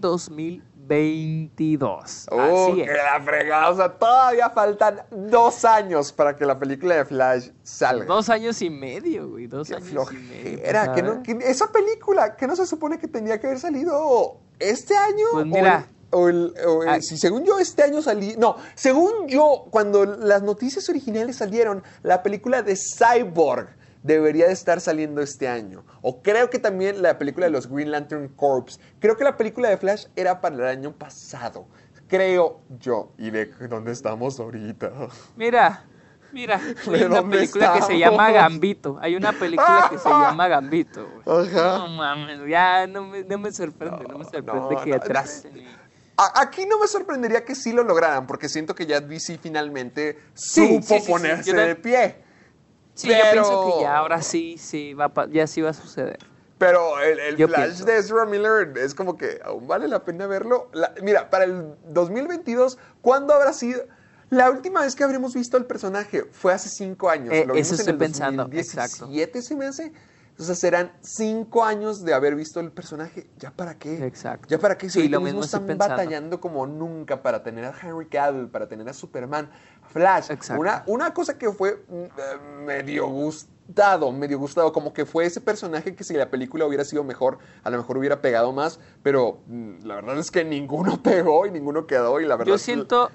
2022. 0.90 2.26
Oh, 2.30 2.40
Así 2.40 2.74
que 2.76 2.82
es. 2.82 2.88
la 2.92 3.20
fregada. 3.24 3.70
O 3.70 3.76
sea, 3.76 3.88
todavía 3.92 4.50
faltan 4.50 5.02
dos 5.10 5.64
años 5.64 6.12
para 6.12 6.36
que 6.36 6.44
la 6.44 6.58
película 6.58 6.96
de 6.96 7.04
Flash 7.04 7.50
salga. 7.62 8.04
Dos 8.06 8.28
años 8.28 8.60
y 8.62 8.70
medio, 8.70 9.28
güey. 9.30 9.46
Dos 9.46 9.68
Qué 9.68 9.76
años 9.76 9.88
y 10.12 10.16
medio. 10.16 10.60
pues, 10.62 10.88
que 10.94 11.02
no- 11.02 11.22
que 11.22 11.38
esa 11.48 11.70
película, 11.72 12.36
que 12.36 12.46
no 12.46 12.56
se 12.56 12.66
supone 12.66 12.98
que 12.98 13.08
tenía 13.08 13.40
que 13.40 13.46
haber 13.46 13.60
salido 13.60 14.38
este 14.58 14.96
año? 14.96 15.26
Pues 15.32 15.42
O 15.44 15.46
mira. 15.46 15.86
el- 15.88 16.00
O 16.12 16.28
el, 16.28 16.52
o 16.66 16.82
el- 16.82 16.88
Ay. 16.88 17.02
si 17.02 17.16
según 17.16 17.44
yo 17.44 17.60
este 17.60 17.84
año 17.84 18.02
salí, 18.02 18.34
no, 18.36 18.56
según 18.74 19.28
yo 19.28 19.66
cuando 19.70 20.04
las 20.04 20.42
noticias 20.42 20.88
originales 20.88 21.36
salieron, 21.36 21.84
la 22.02 22.20
película 22.24 22.62
de 22.62 22.74
Cyborg 22.76 23.68
debería 24.02 24.46
de 24.46 24.52
estar 24.52 24.80
saliendo 24.80 25.20
este 25.20 25.48
año. 25.48 25.84
O 26.02 26.22
creo 26.22 26.50
que 26.50 26.58
también 26.58 27.02
la 27.02 27.18
película 27.18 27.46
de 27.46 27.52
los 27.52 27.68
Green 27.68 27.90
Lantern 27.90 28.28
Corps. 28.28 28.80
Creo 28.98 29.16
que 29.16 29.24
la 29.24 29.36
película 29.36 29.68
de 29.68 29.76
Flash 29.76 30.06
era 30.16 30.40
para 30.40 30.56
el 30.56 30.64
año 30.66 30.92
pasado. 30.92 31.66
Creo 32.08 32.60
yo. 32.80 33.12
¿Y 33.18 33.30
de 33.30 33.46
dónde 33.68 33.92
estamos 33.92 34.40
ahorita? 34.40 34.90
Mira, 35.36 35.84
mira. 36.32 36.58
¿De 36.86 36.96
Hay 36.96 37.04
una 37.04 37.22
película 37.28 37.72
que 37.74 37.82
se 37.82 37.94
estamos? 37.94 38.00
llama 38.00 38.30
Gambito. 38.32 38.98
Hay 39.00 39.14
una 39.14 39.32
película 39.32 39.86
que 39.90 39.98
se 39.98 40.08
llama 40.08 40.48
Gambito. 40.48 41.06
Ajá. 41.24 41.78
No 41.78 41.88
mames, 41.88 42.40
ya 42.48 42.86
no 42.86 43.06
me, 43.06 43.22
no 43.22 43.38
me 43.38 43.52
sorprende, 43.52 44.04
no, 44.08 44.18
me 44.18 44.24
sorprende 44.24 44.74
no, 44.74 44.82
que 44.82 44.90
no, 44.90 44.96
atrás. 44.96 45.46
Aquí 46.34 46.66
no 46.66 46.78
me 46.78 46.86
sorprendería 46.86 47.44
que 47.44 47.54
sí 47.54 47.72
lo 47.72 47.82
lograran, 47.82 48.26
porque 48.26 48.48
siento 48.48 48.74
que 48.74 48.84
ya 48.84 49.00
DC 49.00 49.38
finalmente 49.38 50.18
Sí, 50.34 50.66
supo 50.66 50.82
sí, 50.96 51.00
sí, 51.00 51.10
ponerse 51.10 51.52
de 51.54 51.76
pie. 51.76 52.16
Sí, 52.94 53.08
yo 53.08 53.16
pienso 53.32 53.64
que 53.76 53.82
ya 53.82 53.96
ahora 53.96 54.20
sí, 54.22 54.56
sí, 54.58 54.94
va 54.94 55.10
ya 55.30 55.46
sí 55.46 55.60
va 55.62 55.70
a 55.70 55.74
suceder. 55.74 56.18
Pero 56.58 57.00
el, 57.00 57.18
el 57.18 57.36
Flash 57.36 57.64
pienso. 57.68 57.84
de 57.86 57.96
Ezra 57.96 58.26
Miller 58.26 58.76
es 58.76 58.94
como 58.94 59.16
que 59.16 59.40
aún 59.42 59.66
vale 59.66 59.88
la 59.88 60.04
pena 60.04 60.26
verlo. 60.26 60.68
La- 60.72 60.92
mira, 61.02 61.30
para 61.30 61.44
el 61.44 61.74
2022, 61.88 62.76
¿cuándo 63.00 63.32
habrá 63.32 63.54
sido? 63.54 63.82
La 64.28 64.50
última 64.50 64.82
vez 64.82 64.94
que 64.94 65.02
habremos 65.02 65.34
visto 65.34 65.56
al 65.56 65.64
personaje 65.64 66.24
fue 66.30 66.52
hace 66.52 66.68
cinco 66.68 67.08
años. 67.08 67.34
Eh, 67.34 67.44
Lo 67.46 67.54
eso 67.54 67.74
estoy 67.74 67.92
el 67.92 67.98
pensando, 67.98 68.44
2017, 68.44 69.42
se 69.42 69.56
me 69.56 69.66
hace. 69.66 69.92
Sea, 70.44 70.54
serán 70.54 70.92
cinco 71.00 71.64
años 71.64 72.02
de 72.04 72.14
haber 72.14 72.34
visto 72.34 72.60
el 72.60 72.70
personaje. 72.72 73.26
¿Ya 73.38 73.50
para 73.50 73.78
qué? 73.78 74.04
Exacto. 74.06 74.46
¿Ya 74.48 74.58
para 74.58 74.76
qué? 74.78 74.88
Si 74.88 75.02
Sí, 75.02 75.08
lo 75.08 75.20
mismo 75.20 75.42
están 75.42 75.66
pensando. 75.66 75.94
batallando 75.96 76.40
como 76.40 76.66
nunca 76.66 77.22
para 77.22 77.42
tener 77.42 77.64
a 77.64 77.74
Henry 77.80 78.06
Cavill, 78.06 78.48
para 78.48 78.66
tener 78.68 78.88
a 78.88 78.92
Superman, 78.92 79.50
Flash. 79.92 80.30
Exacto. 80.30 80.60
Una, 80.60 80.82
una 80.86 81.12
cosa 81.14 81.36
que 81.36 81.50
fue 81.52 81.84
mm, 81.88 81.92
eh, 81.92 82.08
medio 82.64 83.06
gustado, 83.08 84.10
medio 84.12 84.38
gustado, 84.38 84.72
como 84.72 84.92
que 84.92 85.04
fue 85.04 85.26
ese 85.26 85.40
personaje 85.40 85.94
que 85.94 86.04
si 86.04 86.14
la 86.14 86.30
película 86.30 86.64
hubiera 86.66 86.84
sido 86.84 87.04
mejor, 87.04 87.38
a 87.62 87.70
lo 87.70 87.76
mejor 87.78 87.98
hubiera 87.98 88.20
pegado 88.22 88.52
más, 88.52 88.80
pero 89.02 89.40
mm, 89.46 89.84
la 89.84 89.96
verdad 89.96 90.18
es 90.18 90.30
que 90.30 90.44
ninguno 90.44 90.96
pegó 91.02 91.46
y 91.46 91.50
ninguno 91.50 91.86
quedó 91.86 92.20
y 92.20 92.24
la 92.26 92.36
verdad 92.36 92.48
Yo 92.50 92.54
es 92.54 92.62
que- 92.62 92.64
siento, 92.64 93.10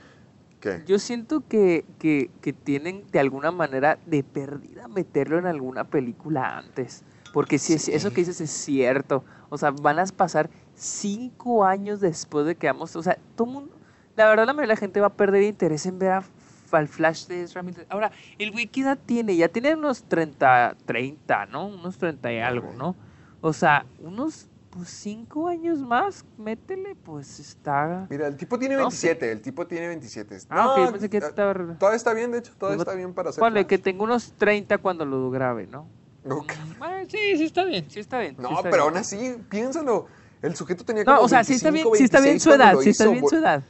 ¿Qué? 0.60 0.84
yo 0.86 1.00
siento 1.00 1.44
que, 1.48 1.86
que, 2.00 2.30
que 2.42 2.54
tienen 2.54 3.06
de 3.12 3.20
alguna 3.20 3.52
manera 3.52 4.00
de 4.06 4.24
perdida 4.24 4.88
meterlo 4.88 5.38
en 5.40 5.46
alguna 5.48 5.86
película 5.86 6.58
antes. 6.58 7.04
Porque 7.36 7.60
si 7.60 7.74
es- 7.74 7.90
eso 7.90 8.12
que 8.12 8.22
dices 8.22 8.40
es 8.40 8.50
cierto. 8.50 9.26
O 9.50 9.58
sea, 9.58 9.72
van 9.72 10.00
a 10.00 10.06
pasar 10.06 10.50
cinco 10.74 11.66
años 11.66 12.00
después 12.00 12.46
de 12.46 12.56
que 12.56 12.68
vamos. 12.68 12.96
O 12.96 13.04
sea, 13.04 13.18
todo 13.36 13.46
mundo. 13.46 13.76
La 14.16 14.30
verdad, 14.30 14.46
la 14.46 14.54
mayoría 14.54 14.70
de 14.70 14.76
la 14.76 14.80
gente 14.80 15.02
va 15.02 15.08
a 15.08 15.14
perder 15.14 15.44
interés 15.44 15.86
en 15.86 16.00
ver 16.00 16.12
a, 16.12 16.24
al 16.72 16.88
Flash 16.88 17.28
de 17.28 17.44
Ezra 17.44 17.62
Miller. 17.62 17.86
Ahora, 17.90 18.10
el 18.40 18.54
güey, 18.54 18.68
¿qué 18.68 18.84
edad 18.84 18.98
tiene? 19.06 19.36
Ya 19.36 19.50
tiene 19.50 19.76
unos 19.76 20.04
30, 20.04 20.78
30, 20.86 21.46
¿no? 21.48 21.68
Unos 21.68 21.98
30 21.98 22.32
y 22.32 22.40
algo, 22.40 22.72
¿no? 22.72 22.96
O 23.42 23.52
sea, 23.52 23.86
unos 24.00 24.48
pues 24.70 24.88
cinco 24.88 25.50
años 25.50 25.80
más, 25.80 26.24
métele, 26.38 26.96
pues 26.96 27.42
está... 27.42 28.08
Mira, 28.10 28.28
el 28.28 28.38
tipo 28.38 28.58
tiene 28.58 28.76
No 28.76 28.84
27, 28.84 29.30
el 29.30 29.42
tipo 29.42 29.68
tiene 29.68 29.90
27. 29.90 30.38
Ah, 30.50 30.68
ok, 30.70 30.78
No, 30.78 30.86
yo 30.86 30.92
pensé 30.94 31.10
que 31.10 31.18
ah, 31.18 31.28
estaba... 31.28 31.54
Todavía 31.54 31.98
está 31.98 32.14
bien, 32.14 32.32
de 32.32 32.38
hecho, 32.38 32.54
todavía 32.58 32.82
está 32.82 32.94
bien 32.96 33.14
para 33.14 33.32
hacer. 33.32 33.42
Flash. 33.42 33.66
que 33.66 33.78
tengo 33.78 34.06
unos 34.06 34.32
30 34.38 34.78
cuando 34.78 35.06
lo 35.06 35.30
grabe, 35.32 35.68
¿no? 35.68 35.86
Ok. 36.30 36.54
Mm, 36.76 36.80
bueno, 36.80 37.10
sí, 37.10 37.18
sí 37.38 37.44
está 37.46 37.64
bien, 37.66 37.86
sí 37.90 38.00
está 38.00 38.20
bien. 38.20 38.36
sí 38.36 38.42
No, 38.42 38.50
está 38.50 38.64
pero 38.64 38.72
bien. 38.76 38.82
aún 38.84 38.98
así, 38.98 39.36
piénsalo. 39.50 40.08
El 40.42 40.56
sujeto 40.56 40.84
tenía 40.86 41.06
como 41.06 41.18
No, 41.18 41.24
o 41.24 41.28
sea, 41.30 41.44
sí 41.44 41.54
está 41.54 41.72
bien, 41.72 41.86
25, 41.86 41.98
sí 41.98 42.04
está 42.04 42.20
bien 42.20 42.40
su 42.40 42.50
26 42.50 42.58
cuando 42.58 42.78
edad, 42.80 42.84
sí 42.84 42.90
está 42.90 43.08
bien 43.10 43.28
su 43.28 43.36
edad. 43.36 43.64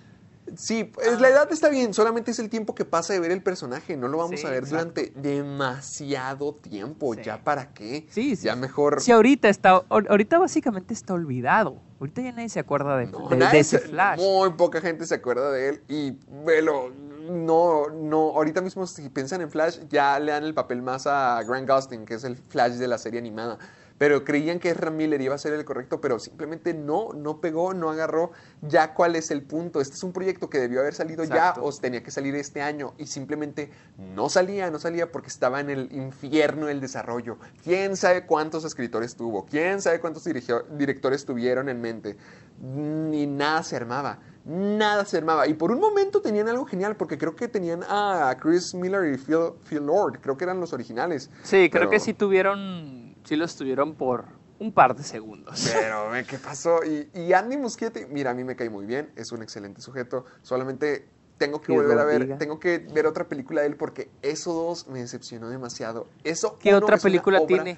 Sí, 0.57 0.83
pues, 0.83 1.19
la 1.19 1.29
edad 1.29 1.51
está 1.51 1.69
bien, 1.69 1.93
solamente 1.93 2.29
es 2.31 2.37
el 2.39 2.49
tiempo 2.49 2.75
que 2.75 2.85
pasa 2.85 3.13
de 3.13 3.19
ver 3.19 3.31
el 3.31 3.41
personaje. 3.41 3.97
No 3.97 4.07
lo 4.07 4.19
vamos 4.19 4.39
Sí, 4.39 4.45
a 4.45 4.51
ver 4.51 4.63
exacto. 4.63 5.01
durante 5.01 5.19
demasiado 5.19 6.53
tiempo. 6.53 7.13
Sí. 7.15 7.21
¿Ya 7.23 7.43
para 7.43 7.73
qué? 7.73 8.05
Sí, 8.09 8.35
sí. 8.35 8.45
Ya 8.45 8.55
mejor. 8.55 9.01
Si 9.01 9.11
ahorita 9.11 9.49
está, 9.49 9.81
ahor- 9.89 10.07
ahorita 10.09 10.37
básicamente 10.37 10.93
está 10.93 11.13
olvidado. 11.13 11.81
Ahorita 11.99 12.21
ya 12.21 12.31
nadie 12.31 12.49
se 12.49 12.59
acuerda 12.59 12.95
de, 12.97 13.07
No, 13.07 13.27
de- 13.29 13.59
ese 13.59 13.79
se- 13.79 13.87
Flash. 13.87 14.19
Muy 14.19 14.51
poca 14.51 14.81
gente 14.81 15.05
se 15.07 15.15
acuerda 15.15 15.51
de 15.51 15.69
él. 15.69 15.81
Y 15.87 16.13
velo, 16.45 16.91
no, 17.29 17.89
no. 17.89 18.29
Ahorita 18.35 18.61
mismo, 18.61 18.85
si 18.87 19.09
piensan 19.09 19.41
en 19.41 19.49
Flash, 19.49 19.79
ya 19.89 20.19
le 20.19 20.31
dan 20.31 20.43
el 20.43 20.53
papel 20.53 20.81
más 20.81 21.07
a 21.07 21.41
Grant 21.43 21.69
Gustin, 21.69 22.05
que 22.05 22.15
es 22.15 22.23
el 22.23 22.35
Flash 22.37 22.73
de 22.73 22.87
la 22.87 22.97
serie 22.97 23.19
animada. 23.19 23.57
Pero 23.97 24.25
creían 24.25 24.59
que 24.59 24.69
Ezra 24.71 24.91
Miller 24.91 25.21
iba 25.21 25.35
a 25.35 25.37
ser 25.37 25.53
el 25.53 25.63
correcto, 25.63 26.01
pero 26.01 26.19
simplemente 26.19 26.73
no, 26.73 27.13
no 27.13 27.39
pegó, 27.39 27.73
no 27.73 27.89
agarró. 27.89 28.31
Ya 28.61 28.93
cuál 28.93 29.15
es 29.15 29.31
el 29.31 29.41
punto. 29.41 29.79
Este 29.79 29.95
es 29.95 30.03
un 30.03 30.11
proyecto 30.11 30.49
que 30.49 30.59
debió 30.59 30.81
haber 30.81 30.93
salido 30.93 31.23
Exacto. 31.23 31.61
ya 31.61 31.65
o 31.65 31.71
tenía 31.71 32.03
que 32.03 32.11
salir 32.11 32.35
este 32.35 32.61
año 32.61 32.93
y 32.97 33.07
simplemente 33.07 33.69
no 33.97 34.27
salía, 34.27 34.69
no 34.69 34.79
salía 34.79 35.13
porque 35.13 35.29
estaba 35.29 35.61
en 35.61 35.69
el 35.69 35.93
infierno 35.93 36.65
del 36.65 36.81
desarrollo. 36.81 37.37
¿Quién 37.63 37.95
sabe 37.95 38.25
cuántos 38.25 38.65
escritores 38.65 39.15
tuvo? 39.15 39.45
¿Quién 39.45 39.81
sabe 39.81 40.01
cuántos 40.01 40.25
dirigió- 40.25 40.65
directores 40.77 41.23
tuvieron 41.25 41.69
en 41.69 41.79
mente? 41.79 42.17
Ni 42.61 43.25
nada 43.27 43.63
se 43.63 43.77
armaba. 43.77 44.19
Nada 44.45 45.05
se 45.05 45.17
armaba. 45.17 45.47
Y 45.47 45.55
por 45.55 45.71
un 45.71 45.79
momento 45.79 46.21
tenían 46.21 46.47
algo 46.47 46.65
genial 46.65 46.95
porque 46.95 47.17
creo 47.17 47.35
que 47.35 47.47
tenían 47.47 47.81
a 47.89 48.35
Chris 48.39 48.73
Miller 48.75 49.11
y 49.13 49.17
Phil, 49.17 49.53
Phil 49.67 49.85
Lord. 49.85 50.19
Creo 50.21 50.37
que 50.37 50.43
eran 50.43 50.59
los 50.59 50.71
originales. 50.71 51.31
Sí, 51.43 51.69
creo 51.69 51.81
Pero- 51.83 51.89
que 51.89 51.99
sí 51.99 52.13
tuvieron, 52.13 53.15
sí 53.23 53.35
los 53.35 53.55
tuvieron 53.55 53.95
por 53.95 54.25
un 54.59 54.71
par 54.71 54.95
de 54.95 55.03
segundos. 55.03 55.67
Pero, 55.73 56.09
ve, 56.11 56.25
¿qué 56.25 56.37
pasó? 56.37 56.79
Y, 56.85 57.09
y 57.13 57.33
Andy 57.33 57.57
Muschietti, 57.57 58.01
mira, 58.09 58.31
a 58.31 58.33
mí 58.35 58.43
me 58.43 58.55
cae 58.55 58.69
muy 58.69 58.85
bien, 58.85 59.09
es 59.15 59.31
un 59.31 59.41
excelente 59.41 59.81
sujeto. 59.81 60.25
Solamente 60.43 61.09
tengo 61.37 61.59
que 61.59 61.73
volver 61.73 61.97
a 61.99 62.05
ver, 62.05 62.37
tengo 62.37 62.59
que 62.59 62.77
ver 62.93 63.07
otra 63.07 63.27
película 63.27 63.61
de 63.61 63.67
él 63.67 63.75
porque 63.75 64.09
eso 64.21 64.53
dos 64.53 64.87
me 64.87 64.99
decepcionó 64.99 65.49
demasiado. 65.49 66.07
Eso 66.23 66.57
¿Qué 66.59 66.73
otra 66.75 66.97
película 66.97 67.39
obra- 67.39 67.47
tiene? 67.47 67.77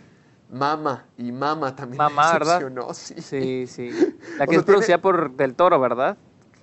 Mama, 0.52 1.06
y 1.18 1.32
Mama 1.32 1.76
también 1.76 1.98
Mamá, 1.98 2.34
me 2.34 2.40
¿verdad? 2.40 2.62
sí. 2.94 3.16
Sí, 3.22 3.68
sí. 3.68 3.90
La 4.38 4.44
O 4.44 4.48
que 4.48 4.52
sea, 4.54 4.60
es 4.60 4.64
producida 4.66 4.88
tiene- 4.98 5.02
por 5.02 5.32
Del 5.36 5.56
Toro, 5.56 5.80
¿verdad? 5.80 6.18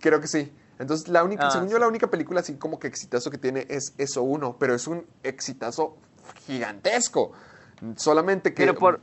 Creo 0.04 0.20
que 0.20 0.28
sí. 0.28 0.52
Entonces, 0.78 1.08
la 1.08 1.24
única, 1.24 1.46
Ah, 1.46 1.50
según 1.50 1.68
sí. 1.68 1.72
yo, 1.72 1.78
la 1.78 1.88
única 1.88 2.08
película 2.10 2.40
así 2.40 2.56
como 2.56 2.78
que 2.78 2.86
exitazo 2.88 3.30
que 3.30 3.38
tiene 3.38 3.64
es 3.70 3.94
eso 3.96 4.22
uno, 4.22 4.56
pero 4.58 4.74
es 4.74 4.86
un 4.86 5.06
exitazo 5.22 5.96
gigantesco. 6.46 7.32
Solamente 7.96 8.52
que 8.52 8.62
Pero 8.66 8.74
por... 8.74 9.00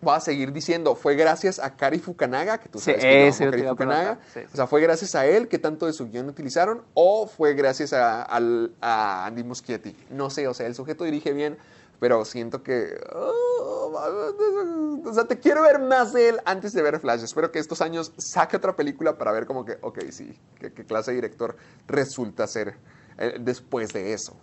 voy 0.00 0.14
a 0.14 0.20
seguir 0.20 0.52
diciendo, 0.52 0.94
fue 0.94 1.14
gracias 1.14 1.58
a 1.58 1.76
Kari 1.76 1.98
Fukunaga, 1.98 2.56
que 2.58 2.68
tú 2.70 2.78
Sí, 2.78 2.86
sabes 2.86 3.04
que 3.04 3.10
yo 3.20 3.26
eso 3.26 3.36
amo 3.44 3.50
te 3.50 3.50
Kari 3.50 3.62
iba 3.62 3.70
a 3.70 3.74
Fukunaga. 3.74 4.00
preguntar, 4.14 4.28
sí, 4.32 4.40
sí. 4.40 4.46
O 4.52 4.56
sea, 4.56 4.66
fue 4.66 4.80
gracias 4.80 5.14
a 5.14 5.26
él 5.26 5.48
que 5.48 5.58
tanto 5.58 5.84
de 5.86 5.92
su 5.92 6.08
guion 6.08 6.28
utilizaron, 6.28 6.82
o 6.94 7.26
fue 7.26 7.52
gracias 7.54 7.92
a, 7.92 8.22
al- 8.22 8.72
a 8.80 9.26
Andy 9.26 9.44
Muschietti. 9.44 9.94
No 10.10 10.30
sé, 10.30 10.48
o 10.48 10.54
sea, 10.54 10.66
el 10.66 10.74
sujeto 10.74 11.04
dirige 11.04 11.32
bien, 11.32 11.58
pero 12.00 12.24
siento 12.24 12.62
que... 12.62 13.00
oh, 13.12 15.02
o 15.04 15.12
sea, 15.12 15.24
te 15.24 15.38
quiero 15.38 15.62
ver 15.62 15.78
más 15.80 16.12
de 16.12 16.28
él 16.30 16.36
antes 16.44 16.72
de 16.72 16.82
ver 16.82 17.00
Flash. 17.00 17.22
Espero 17.22 17.50
que 17.50 17.58
estos 17.58 17.80
años 17.80 18.12
saque 18.16 18.56
otra 18.56 18.76
película 18.76 19.16
para 19.16 19.32
ver 19.32 19.46
como 19.46 19.64
que, 19.64 19.78
ok, 19.80 20.00
sí, 20.10 20.38
qué, 20.58 20.72
qué 20.72 20.84
clase 20.84 21.10
de 21.10 21.16
director 21.16 21.56
resulta 21.86 22.46
ser 22.46 22.76
eh, 23.18 23.36
después 23.40 23.92
de 23.92 24.12
eso. 24.12 24.36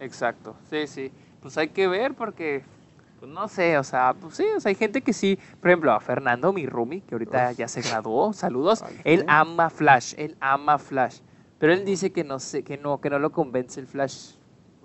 Exacto, 0.00 0.56
sí, 0.70 0.86
sí. 0.86 1.12
Pues 1.40 1.56
hay 1.58 1.68
que 1.68 1.86
ver 1.86 2.14
porque, 2.14 2.64
pues 3.20 3.30
no 3.30 3.48
sé, 3.48 3.78
o 3.78 3.84
sea, 3.84 4.14
pues 4.14 4.34
sí, 4.34 4.44
o 4.56 4.60
sea, 4.60 4.70
hay 4.70 4.74
gente 4.74 5.02
que 5.02 5.12
sí, 5.12 5.38
por 5.60 5.70
ejemplo, 5.70 5.92
a 5.92 6.00
Fernando, 6.00 6.52
mi 6.52 6.66
roomie, 6.66 7.02
que 7.02 7.14
ahorita 7.14 7.52
ya 7.52 7.68
se 7.68 7.82
graduó, 7.82 8.32
saludos, 8.32 8.82
Ay, 8.82 9.00
él 9.04 9.24
ama 9.28 9.70
Flash, 9.70 10.14
él 10.16 10.36
ama 10.40 10.78
Flash, 10.78 11.20
pero 11.58 11.72
él 11.72 11.84
dice 11.84 12.10
que 12.10 12.24
no 12.24 12.38
sé, 12.38 12.62
que 12.62 12.76
no, 12.76 13.00
que 13.00 13.10
no 13.10 13.18
lo 13.18 13.30
convence 13.30 13.78
el 13.80 13.86
Flash, 13.86 14.34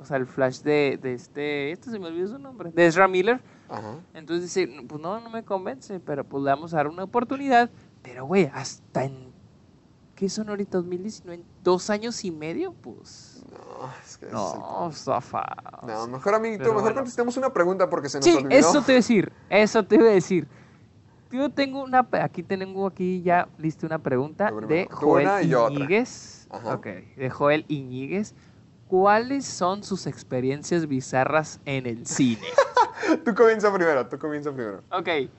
o 0.03 0.05
sea, 0.05 0.17
el 0.17 0.27
Flash 0.27 0.59
de, 0.61 0.99
de 1.01 1.13
este, 1.13 1.71
este 1.71 1.89
se 1.89 1.97
me 1.99 2.07
olvidó 2.07 2.27
su 2.27 2.37
nombre, 2.39 2.71
de 2.71 2.85
Ezra 2.85 3.07
Miller, 3.07 3.41
Ajá. 3.69 3.95
entonces 4.13 4.53
dice, 4.53 4.69
pues 4.87 5.01
no, 5.01 5.19
no 5.19 5.29
me 5.29 5.43
convence, 5.43 5.99
pero 5.99 6.23
pues 6.23 6.43
le 6.43 6.49
vamos 6.51 6.73
a 6.73 6.77
dar 6.77 6.87
una 6.87 7.03
oportunidad, 7.03 7.69
pero 8.01 8.25
güey, 8.25 8.51
hasta 8.53 9.05
en, 9.05 9.31
¿qué 10.15 10.29
son 10.29 10.49
ahorita? 10.49 10.77
2019, 10.77 11.41
en 11.41 11.45
dos 11.63 11.89
años 11.89 12.23
y 12.25 12.31
medio, 12.31 12.73
pues... 12.73 13.43
No, 13.51 13.89
es 14.05 14.17
que 14.17 14.25
ese 14.27 14.35
es 14.35 14.53
el 14.53 14.59
No. 14.59 14.91
No, 15.87 16.07
mejor 16.07 16.35
amiguito, 16.35 16.63
mejor 16.65 16.81
bueno. 16.81 16.95
contestemos 16.95 17.37
una 17.37 17.51
pregunta 17.51 17.89
porque 17.89 18.09
se 18.09 18.17
nos 18.19 18.25
Sí, 18.25 18.35
olvidó. 18.35 18.49
eso 18.49 18.81
te 18.81 18.91
iba 18.91 18.97
a 18.97 19.01
decir, 19.01 19.31
eso 19.49 19.83
te 19.85 19.95
iba 19.95 20.05
a 20.05 20.11
decir. 20.11 20.47
Yo 21.31 21.49
tengo 21.49 21.83
una, 21.83 22.07
aquí 22.21 22.43
tengo 22.43 22.85
aquí 22.85 23.23
ya 23.23 23.47
lista 23.57 23.87
una 23.87 23.97
pregunta 23.97 24.51
de 24.67 24.87
Joel. 24.91 25.27
Iñiguez. 25.43 26.47
Ajá. 26.51 26.75
Ok, 26.75 26.85
de 26.85 27.29
Joel 27.31 27.65
Iñiguez. 27.67 28.35
¿Cuáles 28.93 29.45
son 29.47 29.83
sus 29.83 30.05
experiencias 30.05 30.87
bizarras 30.87 31.59
en 31.65 31.87
el 31.87 32.05
cine? 32.05 32.45
Tú 33.25 33.33
comienza 33.33 33.73
primero, 33.73 34.07
tú 34.07 34.19
comienza 34.19 34.51
primero. 34.51 34.83
ok, 34.91 35.31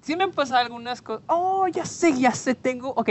sí 0.00 0.16
me 0.16 0.24
han 0.24 0.30
pasado 0.30 0.60
algunas 0.60 1.02
cosas. 1.02 1.22
Oh, 1.26 1.68
ya 1.68 1.84
sé, 1.84 2.18
ya 2.18 2.32
sé, 2.32 2.54
tengo, 2.54 2.88
ok, 2.96 3.10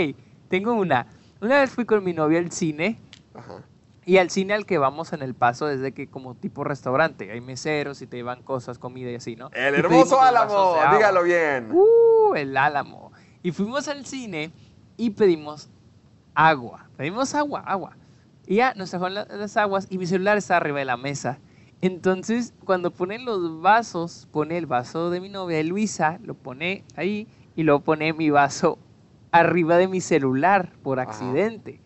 tengo 0.49 0.73
una. 0.73 1.05
Una 1.39 1.59
vez 1.59 1.69
fui 1.69 1.85
con 1.85 2.03
mi 2.03 2.13
novia 2.13 2.39
al 2.39 2.51
cine 2.51 2.99
Ajá. 3.35 3.61
Y 4.07 4.17
al 4.17 4.31
cine 4.31 4.55
al 4.55 4.65
que 4.65 4.79
vamos 4.79 5.13
en 5.13 5.21
el 5.21 5.35
paso 5.35 5.67
desde 5.67 5.91
que 5.91 6.09
como 6.09 6.33
tipo 6.33 6.63
restaurante, 6.63 7.31
hay 7.31 7.39
meseros 7.39 8.01
y 8.01 8.07
te 8.07 8.17
llevan 8.17 8.41
cosas, 8.41 8.79
comida 8.79 9.11
y 9.11 9.15
así, 9.15 9.35
¿no? 9.35 9.51
El 9.53 9.75
hermoso 9.75 10.19
Álamo, 10.19 10.77
de 10.81 10.95
dígalo 10.97 11.21
bien. 11.21 11.69
Uh, 11.71 12.33
el 12.33 12.57
Álamo. 12.57 13.11
Y 13.43 13.51
fuimos 13.51 13.87
al 13.87 14.03
cine 14.07 14.51
y 14.97 15.11
pedimos 15.11 15.69
agua. 16.33 16.89
Pedimos 16.97 17.35
agua, 17.35 17.59
agua. 17.59 17.98
Y 18.49 18.55
ya 18.55 18.73
nos 18.73 18.89
trajeron 18.89 19.13
la- 19.13 19.25
las 19.29 19.55
aguas 19.57 19.85
y 19.91 19.99
mi 19.99 20.07
celular 20.07 20.35
está 20.35 20.57
arriba 20.57 20.79
de 20.79 20.85
la 20.85 20.97
mesa. 20.97 21.37
Entonces, 21.81 22.51
cuando 22.65 22.89
ponen 22.89 23.23
los 23.23 23.61
vasos, 23.61 24.27
pone 24.31 24.57
el 24.57 24.65
vaso 24.65 25.11
de 25.11 25.21
mi 25.21 25.29
novia 25.29 25.63
Luisa, 25.63 26.19
lo 26.23 26.33
pone 26.33 26.83
ahí 26.95 27.27
y 27.55 27.61
luego 27.61 27.81
pone 27.81 28.11
mi 28.11 28.31
vaso 28.31 28.79
arriba 29.31 29.77
de 29.77 29.87
mi 29.87 30.01
celular 30.01 30.71
por 30.81 30.99
Ajá. 30.99 31.11
accidente. 31.11 31.79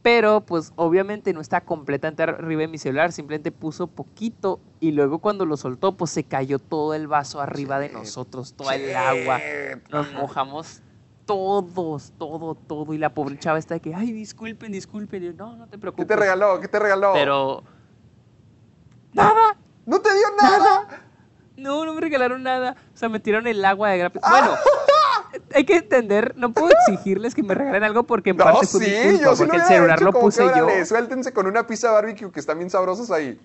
Pero 0.00 0.40
pues 0.40 0.72
obviamente 0.76 1.34
no 1.34 1.42
está 1.42 1.60
completamente 1.60 2.22
arriba 2.22 2.62
de 2.62 2.68
mi 2.68 2.78
celular, 2.78 3.12
simplemente 3.12 3.52
puso 3.52 3.88
poquito 3.88 4.58
y 4.80 4.92
luego 4.92 5.18
cuando 5.18 5.44
lo 5.44 5.58
soltó 5.58 5.98
pues 5.98 6.10
se 6.12 6.24
cayó 6.24 6.58
todo 6.58 6.94
el 6.94 7.06
vaso 7.06 7.42
arriba 7.42 7.78
de 7.78 7.90
nosotros, 7.90 8.54
toda 8.54 8.74
el 8.76 8.96
agua. 8.96 9.42
Nos 9.90 10.10
mojamos 10.14 10.82
todos, 11.30 12.12
todo, 12.18 12.56
todo 12.56 12.92
y 12.92 12.98
la 12.98 13.14
pobre 13.14 13.38
chava 13.38 13.56
está 13.56 13.74
de 13.74 13.80
que, 13.80 13.94
ay, 13.94 14.10
disculpen, 14.10 14.72
disculpen. 14.72 15.22
Yo, 15.22 15.32
no, 15.32 15.54
no 15.54 15.66
te 15.66 15.72
¿Qué 15.72 15.78
preocupes. 15.78 16.08
te 16.08 16.16
regaló? 16.16 16.58
¿Qué 16.58 16.66
te 16.66 16.78
regaló? 16.80 17.12
Pero... 17.12 17.62
Nada, 19.12 19.56
¡No 19.86 20.00
te 20.00 20.12
dio 20.12 20.26
nada! 20.42 20.88
no, 21.56 21.84
no 21.84 21.94
me 21.94 22.00
regalaron 22.00 22.42
nada. 22.42 22.74
O 22.92 22.96
sea, 22.96 23.08
me 23.08 23.20
tiraron 23.20 23.46
el 23.46 23.64
agua 23.64 23.90
de 23.90 23.98
gratis. 23.98 24.20
Bueno, 24.28 24.50
hay 25.54 25.64
que 25.64 25.76
entender, 25.76 26.34
no 26.36 26.52
puedo 26.52 26.70
exigirles 26.72 27.36
que 27.36 27.44
me 27.44 27.54
regalen 27.54 27.84
algo 27.84 28.02
porque 28.02 28.30
en 28.30 28.36
No, 28.36 28.44
parte 28.44 28.66
fue 28.66 28.84
sí, 28.84 28.90
mi 28.90 29.10
culpa, 29.12 29.22
yo 29.22 29.36
sí 29.36 29.44
porque 29.44 29.56
lo 29.56 29.62
el 29.62 29.68
celular 29.68 29.96
hecho 29.98 30.04
lo 30.06 30.12
que, 30.12 30.18
puse 30.18 30.42
yo. 30.44 30.64
órale, 30.64 30.84
Suéltense 30.84 31.32
con 31.32 31.46
una 31.46 31.64
pizza 31.64 31.92
barbecue 31.92 32.32
que 32.32 32.40
están 32.40 32.58
bien 32.58 32.70
sabrosas 32.70 33.08
ahí. 33.12 33.40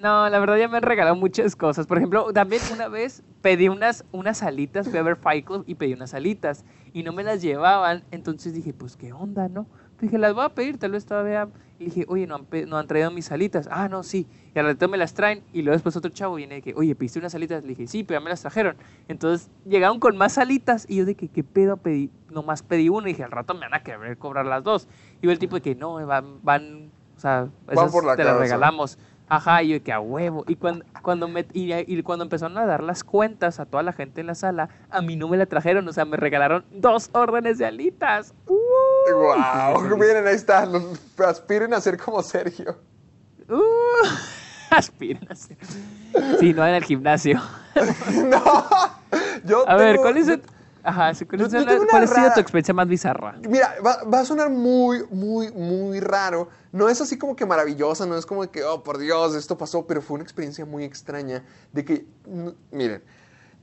No, 0.00 0.30
la 0.30 0.38
verdad 0.38 0.56
ya 0.56 0.66
me 0.66 0.78
han 0.78 0.82
regalado 0.82 1.14
muchas 1.14 1.54
cosas. 1.54 1.86
Por 1.86 1.98
ejemplo, 1.98 2.32
también 2.32 2.62
una 2.72 2.88
vez 2.88 3.22
pedí 3.42 3.68
unas, 3.68 4.04
unas 4.12 4.42
alitas, 4.42 4.88
fui 4.88 4.98
a 4.98 5.02
ver 5.02 5.16
Fight 5.16 5.44
Club 5.44 5.64
y 5.66 5.74
pedí 5.74 5.92
unas 5.92 6.14
alitas 6.14 6.64
y 6.94 7.02
no 7.02 7.12
me 7.12 7.22
las 7.22 7.42
llevaban. 7.42 8.02
Entonces 8.10 8.54
dije, 8.54 8.72
pues 8.72 8.96
qué 8.96 9.12
onda, 9.12 9.48
¿no? 9.48 9.66
Dije, 10.00 10.16
las 10.16 10.32
voy 10.32 10.46
a 10.46 10.48
pedir, 10.48 10.78
tal 10.78 10.92
vez 10.92 11.04
todavía. 11.04 11.48
Y 11.78 11.84
dije, 11.86 12.06
oye, 12.08 12.26
no 12.26 12.36
han, 12.36 12.46
no 12.66 12.78
han 12.78 12.86
traído 12.86 13.10
mis 13.10 13.30
alitas. 13.30 13.68
Ah, 13.70 13.90
no, 13.90 14.02
sí. 14.02 14.26
Y 14.54 14.58
al 14.58 14.64
rato 14.64 14.88
me 14.88 14.96
las 14.96 15.12
traen 15.12 15.42
y 15.52 15.60
luego 15.60 15.74
después 15.74 15.94
otro 15.96 16.10
chavo 16.10 16.36
viene 16.36 16.56
de 16.56 16.62
que, 16.62 16.74
oye, 16.74 16.94
¿pediste 16.94 17.18
unas 17.18 17.34
alitas? 17.34 17.62
Le 17.62 17.68
dije, 17.70 17.86
sí, 17.86 18.02
pero 18.02 18.18
ya 18.20 18.24
me 18.24 18.30
las 18.30 18.40
trajeron. 18.40 18.76
Entonces 19.06 19.50
llegaron 19.66 20.00
con 20.00 20.16
más 20.16 20.38
alitas 20.38 20.86
y 20.88 20.96
yo 20.96 21.04
de 21.04 21.14
que, 21.14 21.28
¿qué 21.28 21.44
pedo 21.44 21.76
pedí? 21.76 22.10
Nomás 22.30 22.62
pedí 22.62 22.88
una 22.88 23.10
y 23.10 23.12
dije, 23.12 23.24
al 23.24 23.32
rato 23.32 23.52
me 23.52 23.60
van 23.60 23.74
a 23.74 23.82
querer 23.82 24.16
cobrar 24.16 24.46
las 24.46 24.64
dos. 24.64 24.88
Y 25.20 25.28
el 25.28 25.38
tipo 25.38 25.56
de 25.56 25.60
que, 25.60 25.74
no, 25.74 25.94
van, 26.06 26.42
van, 26.42 26.90
o 27.16 27.20
sea, 27.20 27.48
esas 27.68 27.92
por 27.92 28.06
la 28.06 28.16
te 28.16 28.24
las 28.24 28.38
regalamos. 28.38 28.98
Ajá, 29.30 29.62
y 29.62 29.68
yo 29.68 29.82
que 29.82 29.92
a 29.92 30.00
huevo. 30.00 30.44
Y 30.48 30.56
cuando, 30.56 30.84
cuando, 31.02 31.28
me, 31.28 31.46
y, 31.52 31.72
y 31.72 32.02
cuando 32.02 32.24
empezaron 32.24 32.58
a 32.58 32.66
dar 32.66 32.82
las 32.82 33.04
cuentas 33.04 33.60
a 33.60 33.64
toda 33.64 33.84
la 33.84 33.92
gente 33.92 34.20
en 34.20 34.26
la 34.26 34.34
sala, 34.34 34.68
a 34.90 35.00
mí 35.02 35.14
no 35.14 35.28
me 35.28 35.36
la 35.36 35.46
trajeron, 35.46 35.86
o 35.88 35.92
sea, 35.92 36.04
me 36.04 36.16
regalaron 36.16 36.64
dos 36.72 37.10
órdenes 37.12 37.56
de 37.58 37.66
alitas. 37.66 38.34
¡Uy! 38.48 39.12
¡Wow! 39.12 39.96
Miren, 39.96 40.26
ahí 40.26 40.34
está. 40.34 40.66
Los, 40.66 40.82
aspiren 41.24 41.72
a 41.74 41.80
ser 41.80 41.96
como 41.96 42.20
Sergio. 42.24 42.76
¡Uh! 43.48 43.54
Aspiren 44.70 45.26
a 45.30 45.34
ser. 45.36 45.56
Sí, 46.40 46.52
no 46.52 46.66
en 46.66 46.74
el 46.74 46.84
gimnasio. 46.84 47.40
¡No! 48.24 48.66
Yo 49.44 49.68
A 49.68 49.76
ver, 49.76 49.96
¿cuál 49.98 50.16
es, 50.16 50.26
el- 50.28 50.42
Ajá, 50.82 51.12
¿cuál, 51.28 51.40
es 51.42 51.52
yo 51.52 51.86
cuál 51.88 52.04
ha 52.04 52.06
sido 52.06 52.32
tu 52.34 52.40
experiencia 52.40 52.74
más 52.74 52.88
bizarra? 52.88 53.36
Mira, 53.48 53.74
va, 53.84 54.02
va 54.04 54.20
a 54.20 54.24
sonar 54.24 54.50
muy, 54.50 55.04
muy, 55.10 55.50
muy 55.52 56.00
raro. 56.00 56.48
No 56.72 56.88
es 56.88 57.00
así 57.00 57.18
como 57.18 57.36
que 57.36 57.46
maravillosa, 57.46 58.06
no 58.06 58.16
es 58.16 58.26
como 58.26 58.50
que, 58.50 58.64
oh, 58.64 58.82
por 58.82 58.98
Dios, 58.98 59.34
esto 59.34 59.58
pasó, 59.58 59.86
pero 59.86 60.00
fue 60.02 60.16
una 60.16 60.24
experiencia 60.24 60.64
muy 60.64 60.84
extraña 60.84 61.44
de 61.72 61.84
que, 61.84 62.06
miren, 62.70 63.02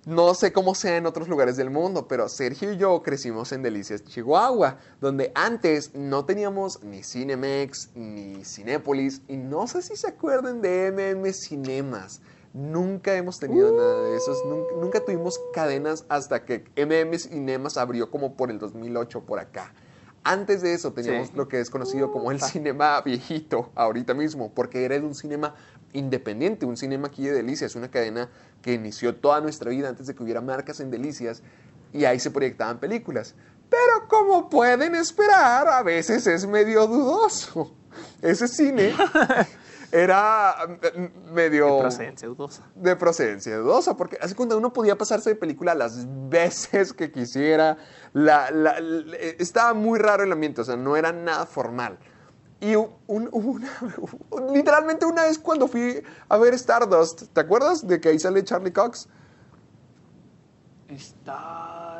no 0.07 0.33
sé 0.33 0.53
cómo 0.53 0.73
sea 0.73 0.95
en 0.95 1.05
otros 1.05 1.27
lugares 1.27 1.57
del 1.57 1.69
mundo, 1.69 2.07
pero 2.07 2.29
Sergio 2.29 2.71
y 2.71 2.77
yo 2.77 3.03
crecimos 3.03 3.51
en 3.51 3.61
Delicias, 3.61 4.05
Chihuahua, 4.05 4.77
donde 5.01 5.33
antes 5.35 5.93
no 5.95 6.23
teníamos 6.23 6.81
ni 6.81 7.03
Cinemex 7.03 7.89
ni 7.93 8.45
Cinépolis, 8.45 9.21
y 9.27 9.35
no 9.35 9.67
sé 9.67 9.81
si 9.81 9.97
se 9.97 10.07
acuerdan 10.07 10.61
de 10.61 10.93
MM 10.93 11.33
Cinemas. 11.33 12.21
Nunca 12.53 13.15
hemos 13.15 13.39
tenido 13.39 13.71
nada 13.71 14.03
de 14.03 14.17
esos, 14.17 14.43
nunca, 14.45 14.73
nunca 14.79 14.99
tuvimos 15.05 15.39
cadenas 15.53 16.05
hasta 16.09 16.43
que 16.45 16.63
MM 16.75 17.17
Cinemas 17.19 17.77
abrió 17.77 18.09
como 18.09 18.35
por 18.35 18.49
el 18.49 18.57
2008 18.59 19.21
por 19.25 19.39
acá. 19.39 19.73
Antes 20.23 20.61
de 20.61 20.73
eso 20.73 20.91
teníamos 20.91 21.27
Sí. 21.29 21.33
lo 21.35 21.47
que 21.47 21.59
es 21.59 21.69
conocido 21.69 22.11
como 22.11 22.31
el 22.31 22.41
cinema 22.41 22.99
viejito, 23.01 23.71
ahorita 23.75 24.13
mismo, 24.13 24.51
porque 24.53 24.83
era 24.85 24.95
de 24.99 25.05
un 25.05 25.15
cinema 25.15 25.55
independiente, 25.93 26.65
un 26.65 26.75
cinema 26.77 27.07
aquí 27.07 27.23
de 27.25 27.33
Delicias, 27.33 27.75
una 27.75 27.89
cadena 27.89 28.29
que 28.61 28.73
inició 28.73 29.15
toda 29.15 29.39
nuestra 29.39 29.69
vida 29.69 29.87
antes 29.87 30.07
de 30.07 30.15
que 30.15 30.23
hubiera 30.23 30.41
marcas 30.41 30.79
en 30.79 30.91
Delicias 30.91 31.43
y 31.93 32.05
ahí 32.05 32.19
se 32.19 32.31
proyectaban 32.31 32.79
películas. 32.79 33.35
Pero 33.69 34.07
como 34.09 34.49
pueden 34.49 34.95
esperar, 34.95 35.67
a 35.67 35.83
veces 35.83 36.25
es 36.27 36.45
medio 36.47 36.87
dudoso. 36.87 37.73
Ese 38.21 38.47
cine 38.47 38.93
era 39.91 40.55
mm, 40.95 41.31
medio 41.33 41.79
Procedencia 41.79 42.27
dudosa. 42.27 42.63
de 42.75 42.95
procedencia 42.95 43.57
dudosa, 43.57 43.95
porque 43.95 44.17
hace 44.21 44.35
cuando 44.35 44.57
uno 44.57 44.73
podía 44.73 44.97
pasarse 44.97 45.29
de 45.31 45.35
película 45.35 45.73
las 45.75 46.05
veces 46.29 46.93
que 46.93 47.11
quisiera, 47.11 47.77
la- 48.13 48.51
la- 48.51 48.79
la- 48.79 49.17
estaba 49.17 49.73
muy 49.73 49.99
raro 49.99 50.23
el 50.23 50.31
ambiente, 50.31 50.61
o 50.61 50.63
sea, 50.63 50.75
no 50.75 50.97
era 50.97 51.11
nada 51.13 51.45
formal. 51.45 51.97
Y 52.59 52.75
un- 52.75 52.89
un- 53.07 53.29
una, 53.31 53.71
literalmente 54.53 55.05
una 55.05 55.23
vez 55.23 55.37
cuando 55.39 55.67
fui 55.67 56.03
a 56.27 56.37
ver 56.37 56.53
Stardust, 56.55 57.23
¿te 57.33 57.39
acuerdas 57.41 57.85
de 57.87 58.01
que 58.01 58.09
ahí 58.09 58.19
sale 58.19 58.43
Charlie 58.43 58.73
Cox? 58.73 59.07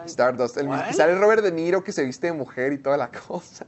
Stardust, 0.05 0.57
el, 0.57 0.69
sale 0.93 1.15
Robert 1.19 1.43
De 1.43 1.51
Niro 1.51 1.83
que 1.83 1.91
se 1.91 2.03
viste 2.03 2.27
de 2.27 2.33
mujer 2.33 2.71
y 2.73 2.77
toda 2.77 2.95
la 2.97 3.11
cosa. 3.11 3.65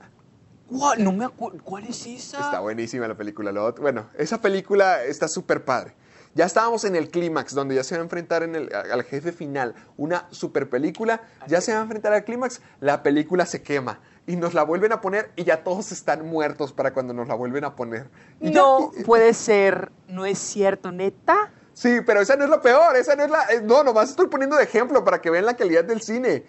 ¿Cuál? 0.69 1.03
No 1.03 1.11
me 1.11 1.25
acuerdo. 1.25 1.59
¿Cuál 1.63 1.85
es 1.85 2.05
esa? 2.05 2.39
Está 2.39 2.59
buenísima 2.59 3.07
la 3.07 3.15
película. 3.17 3.51
Lo 3.51 3.73
bueno, 3.73 4.09
esa 4.17 4.39
película 4.41 5.03
está 5.03 5.27
súper 5.27 5.65
padre. 5.65 5.93
Ya 6.35 6.45
estábamos 6.45 6.85
en 6.85 6.95
el 6.95 7.09
clímax, 7.09 7.55
donde 7.55 7.73
ya 7.75 7.83
se 7.83 7.95
va 7.95 8.01
a 8.01 8.03
enfrentar 8.03 8.43
en 8.43 8.55
el- 8.55 8.73
al 8.73 9.03
jefe 9.03 9.31
final. 9.31 9.73
Una 9.97 10.27
super 10.29 10.69
película, 10.69 11.21
ya 11.47 11.59
se 11.59 11.73
va 11.73 11.79
a 11.79 11.81
enfrentar 11.81 12.13
al 12.13 12.23
clímax, 12.23 12.61
la 12.79 13.01
película 13.01 13.45
se 13.47 13.63
quema. 13.63 13.99
Y 14.27 14.35
nos 14.35 14.53
la 14.53 14.61
vuelven 14.61 14.91
a 14.91 15.01
poner 15.01 15.31
y 15.35 15.43
ya 15.43 15.63
todos 15.63 15.91
están 15.91 16.27
muertos 16.27 16.71
para 16.71 16.93
cuando 16.93 17.15
nos 17.15 17.27
la 17.27 17.33
vuelven 17.33 17.63
a 17.63 17.75
poner. 17.75 18.09
Y 18.39 18.51
ya- 18.51 18.61
No 18.61 18.91
y- 18.95 19.03
puede 19.03 19.33
ser. 19.33 19.91
No 20.07 20.23
es 20.27 20.37
cierto, 20.37 20.91
neta. 20.91 21.51
Sí, 21.73 21.99
pero 22.05 22.21
esa 22.21 22.35
no 22.35 22.43
es 22.43 22.49
lo 22.49 22.61
peor, 22.61 22.95
esa 22.95 23.15
no 23.15 23.23
es 23.23 23.31
la... 23.31 23.43
eh, 23.53 23.61
No, 23.63 23.83
nomás 23.83 24.09
estoy 24.11 24.27
poniendo 24.27 24.55
de 24.57 24.63
ejemplo 24.65 25.03
para 25.03 25.21
que 25.21 25.29
vean 25.31 25.45
la 25.45 25.55
calidad 25.55 25.83
del 25.83 26.01
cine. 26.01 26.45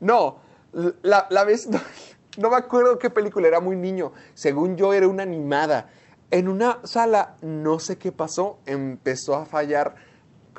No, 0.00 0.40
la, 1.02 1.26
la 1.30 1.44
vez... 1.44 1.68
No, 2.38 2.50
me 2.50 2.56
acuerdo 2.56 2.98
qué 2.98 3.10
película, 3.10 3.48
era 3.48 3.60
muy 3.60 3.76
niño. 3.76 4.12
Según 4.34 4.76
yo 4.76 4.92
era 4.94 5.06
una 5.08 5.22
animada. 5.22 5.90
En 6.30 6.48
una 6.48 6.78
sala, 6.84 7.34
no 7.42 7.78
sé 7.78 7.98
qué 7.98 8.10
pasó, 8.10 8.58
empezó 8.64 9.34
a 9.36 9.44
fallar 9.44 9.94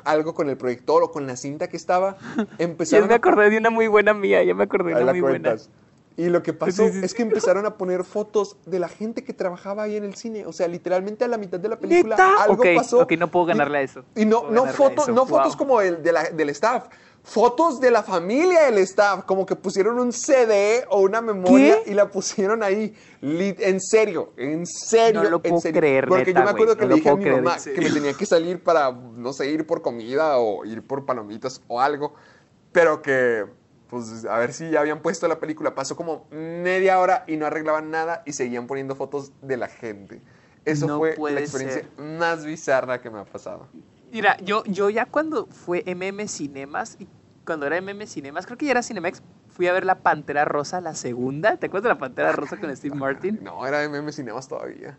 algo 0.04 0.34
con 0.34 0.48
el 0.48 0.56
proyector 0.56 1.02
o 1.02 1.10
con 1.10 1.26
la 1.26 1.36
cinta 1.36 1.68
que 1.68 1.76
estaba. 1.76 2.16
Ya 2.36 2.46
Empezaron 2.58 3.08
me 3.08 3.14
a 3.14 3.16
acordé 3.16 3.50
de 3.50 3.58
una 3.58 3.70
muy 3.70 3.88
buena 3.88 4.14
mía. 4.14 4.42
Ya 4.44 4.54
me 4.54 4.64
acordé 4.64 4.94
de 4.94 5.02
una 5.02 5.12
muy 5.12 5.20
buena. 5.20 5.48
cuentas. 5.50 5.70
Y 6.16 6.28
lo 6.28 6.44
que 6.44 6.52
pasó 6.52 6.86
Sí, 6.86 6.92
sí, 6.92 7.00
es 7.02 7.12
que 7.12 7.22
empezaron 7.22 7.66
a 7.66 7.76
poner 7.76 8.04
fotos 8.04 8.56
de 8.66 8.78
la 8.78 8.86
gente 8.86 9.24
que 9.24 9.32
trabajaba 9.32 9.82
ahí 9.82 9.96
en 9.96 10.04
el 10.04 10.14
cine. 10.14 10.46
O 10.46 10.52
sea, 10.52 10.68
literalmente 10.68 11.24
a 11.24 11.28
la 11.28 11.38
mitad 11.38 11.58
de 11.58 11.68
la 11.68 11.76
película 11.76 12.14
algo 12.40 12.54
Ok, 12.62 12.66
pasó. 12.76 13.00
ok, 13.00 13.12
no 13.18 13.28
puedo 13.32 13.46
Y- 13.46 13.48
ganarle 13.48 13.78
a 13.78 13.82
eso. 13.82 14.04
Y 14.14 14.24
no, 14.24 14.42
fotos, 14.68 15.08
no 15.08 15.26
fotos 15.26 15.56
como 15.56 15.80
el, 15.80 16.04
de 16.04 16.12
la- 16.12 16.30
del 16.30 16.50
staff. 16.50 16.86
Fotos 17.26 17.80
de 17.80 17.90
la 17.90 18.02
familia 18.02 18.66
del 18.66 18.76
staff. 18.78 19.24
Como 19.24 19.46
que 19.46 19.56
pusieron 19.56 19.98
un 19.98 20.12
CD 20.12 20.84
o 20.90 21.00
una 21.00 21.22
memoria 21.22 21.78
¿Qué? 21.82 21.90
y 21.92 21.94
la 21.94 22.10
pusieron 22.10 22.62
ahí. 22.62 22.94
En 23.22 23.80
serio, 23.80 24.34
en 24.36 24.66
serio. 24.66 25.22
No 25.22 25.30
lo 25.30 25.36
en 25.36 25.42
puedo 25.42 25.60
serio. 25.62 25.80
creer, 25.80 26.06
Porque 26.06 26.26
neta, 26.26 26.40
yo 26.40 26.44
me 26.44 26.50
acuerdo 26.50 26.76
que 26.76 26.82
no 26.82 26.88
le 26.90 26.94
dije 26.96 27.08
a 27.08 27.16
mi 27.16 27.22
creer, 27.24 27.42
mamá 27.42 27.56
en 27.64 27.74
que 27.74 27.80
me 27.80 27.90
tenía 27.90 28.12
que 28.12 28.26
salir 28.26 28.62
para, 28.62 28.92
no 28.92 29.32
sé, 29.32 29.48
ir 29.50 29.66
por 29.66 29.80
comida 29.80 30.36
o 30.38 30.66
ir 30.66 30.86
por 30.86 31.06
palomitas 31.06 31.62
o 31.66 31.80
algo. 31.80 32.14
Pero 32.72 33.00
que, 33.00 33.46
pues, 33.88 34.26
a 34.26 34.36
ver 34.38 34.52
si 34.52 34.70
ya 34.70 34.80
habían 34.80 35.00
puesto 35.00 35.26
la 35.26 35.40
película. 35.40 35.74
Pasó 35.74 35.96
como 35.96 36.26
media 36.30 36.98
hora 37.00 37.24
y 37.26 37.38
no 37.38 37.46
arreglaban 37.46 37.90
nada 37.90 38.22
y 38.26 38.34
seguían 38.34 38.66
poniendo 38.66 38.96
fotos 38.96 39.32
de 39.40 39.56
la 39.56 39.68
gente. 39.68 40.20
Eso 40.66 40.86
No 40.86 40.98
fue 40.98 41.32
la 41.32 41.40
experiencia 41.40 41.82
ser. 41.96 42.04
más 42.04 42.44
bizarra 42.44 43.00
que 43.00 43.08
me 43.08 43.18
ha 43.20 43.24
pasado. 43.24 43.66
Mira, 44.14 44.36
yo, 44.44 44.62
yo 44.66 44.90
ya 44.90 45.06
cuando 45.06 45.46
fue 45.46 45.82
MM 45.92 46.28
Cinemas, 46.28 46.96
y 47.00 47.08
cuando 47.44 47.66
era 47.66 47.80
MM 47.80 48.06
Cinemas, 48.06 48.46
creo 48.46 48.56
que 48.56 48.64
ya 48.64 48.70
era 48.70 48.82
Cinemex, 48.84 49.20
fui 49.48 49.66
a 49.66 49.72
ver 49.72 49.84
La 49.84 49.96
Pantera 49.96 50.44
Rosa, 50.44 50.80
la 50.80 50.94
segunda. 50.94 51.56
¿Te 51.56 51.66
acuerdas 51.66 51.82
de 51.82 51.88
La 51.88 51.98
Pantera 51.98 52.30
Rosa 52.30 52.56
con 52.56 52.74
Steve 52.76 52.94
Martin? 52.94 53.40
No, 53.42 53.66
era 53.66 53.88
MM 53.88 54.12
Cinemas 54.12 54.46
todavía. 54.46 54.96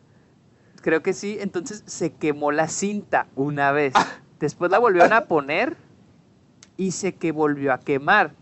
Creo 0.82 1.02
que 1.02 1.14
sí. 1.14 1.38
Entonces 1.40 1.84
se 1.86 2.12
quemó 2.12 2.52
la 2.52 2.68
cinta 2.68 3.28
una 3.38 3.72
vez. 3.72 3.94
Después 4.42 4.70
la 4.70 4.80
volvieron 4.80 5.14
a 5.14 5.28
poner 5.28 5.78
y 6.76 6.92
se 6.92 7.16
que 7.16 7.32
volvió 7.32 7.72
a 7.72 7.80
quemar. 7.80 8.34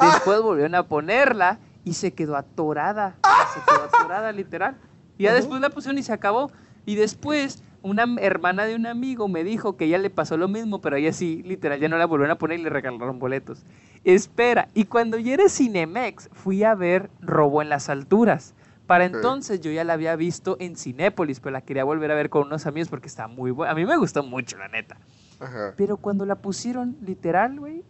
Después 0.00 0.40
volvieron 0.40 0.74
a 0.74 0.84
ponerla 0.84 1.58
y 1.84 1.92
se 1.92 2.14
quedó 2.14 2.36
atorada. 2.36 3.16
Se 3.52 3.60
quedó 3.70 3.84
atorada, 3.84 4.32
literal. 4.32 4.78
Y 5.18 5.24
ya 5.24 5.34
después 5.34 5.60
la 5.60 5.68
pusieron 5.68 5.98
y 5.98 6.02
se 6.02 6.14
acabó. 6.14 6.50
Y 6.86 6.94
después 6.94 7.62
una 7.82 8.06
hermana 8.20 8.64
de 8.64 8.74
un 8.74 8.86
amigo 8.86 9.28
me 9.28 9.44
dijo 9.44 9.76
que 9.76 9.86
ella 9.86 9.98
le 9.98 10.10
pasó 10.10 10.36
lo 10.36 10.48
mismo, 10.48 10.80
pero 10.80 10.96
ella 10.96 11.12
sí, 11.12 11.42
literal, 11.44 11.80
ya 11.80 11.88
no 11.88 11.96
la 11.98 12.06
volvieron 12.06 12.30
a 12.32 12.38
poner 12.38 12.60
y 12.60 12.62
le 12.62 12.70
regalaron 12.70 13.18
boletos. 13.18 13.64
Espera, 14.04 14.68
y 14.74 14.84
cuando 14.84 15.18
yo 15.18 15.32
era 15.32 15.48
Cinemex, 15.48 16.28
fui 16.32 16.64
a 16.64 16.74
ver 16.74 17.10
Robo 17.20 17.62
en 17.62 17.68
las 17.68 17.88
Alturas. 17.88 18.54
Para 18.86 19.04
entonces 19.04 19.60
yo 19.60 19.70
ya 19.70 19.84
la 19.84 19.92
había 19.94 20.16
visto 20.16 20.56
en 20.60 20.76
Cinépolis, 20.76 21.40
pero 21.40 21.52
la 21.52 21.60
quería 21.62 21.84
volver 21.84 22.10
a 22.10 22.14
ver 22.14 22.28
con 22.30 22.46
unos 22.46 22.66
amigos 22.66 22.88
porque 22.88 23.06
está 23.06 23.28
muy 23.28 23.50
buena. 23.50 23.72
A 23.72 23.74
mí 23.74 23.84
me 23.86 23.96
gustó 23.96 24.22
mucho, 24.22 24.58
la 24.58 24.68
neta. 24.68 24.96
Ajá. 25.40 25.74
Pero 25.76 25.96
cuando 25.96 26.26
la 26.26 26.34
pusieron, 26.36 26.96
literal, 27.04 27.58
güey, 27.58 27.84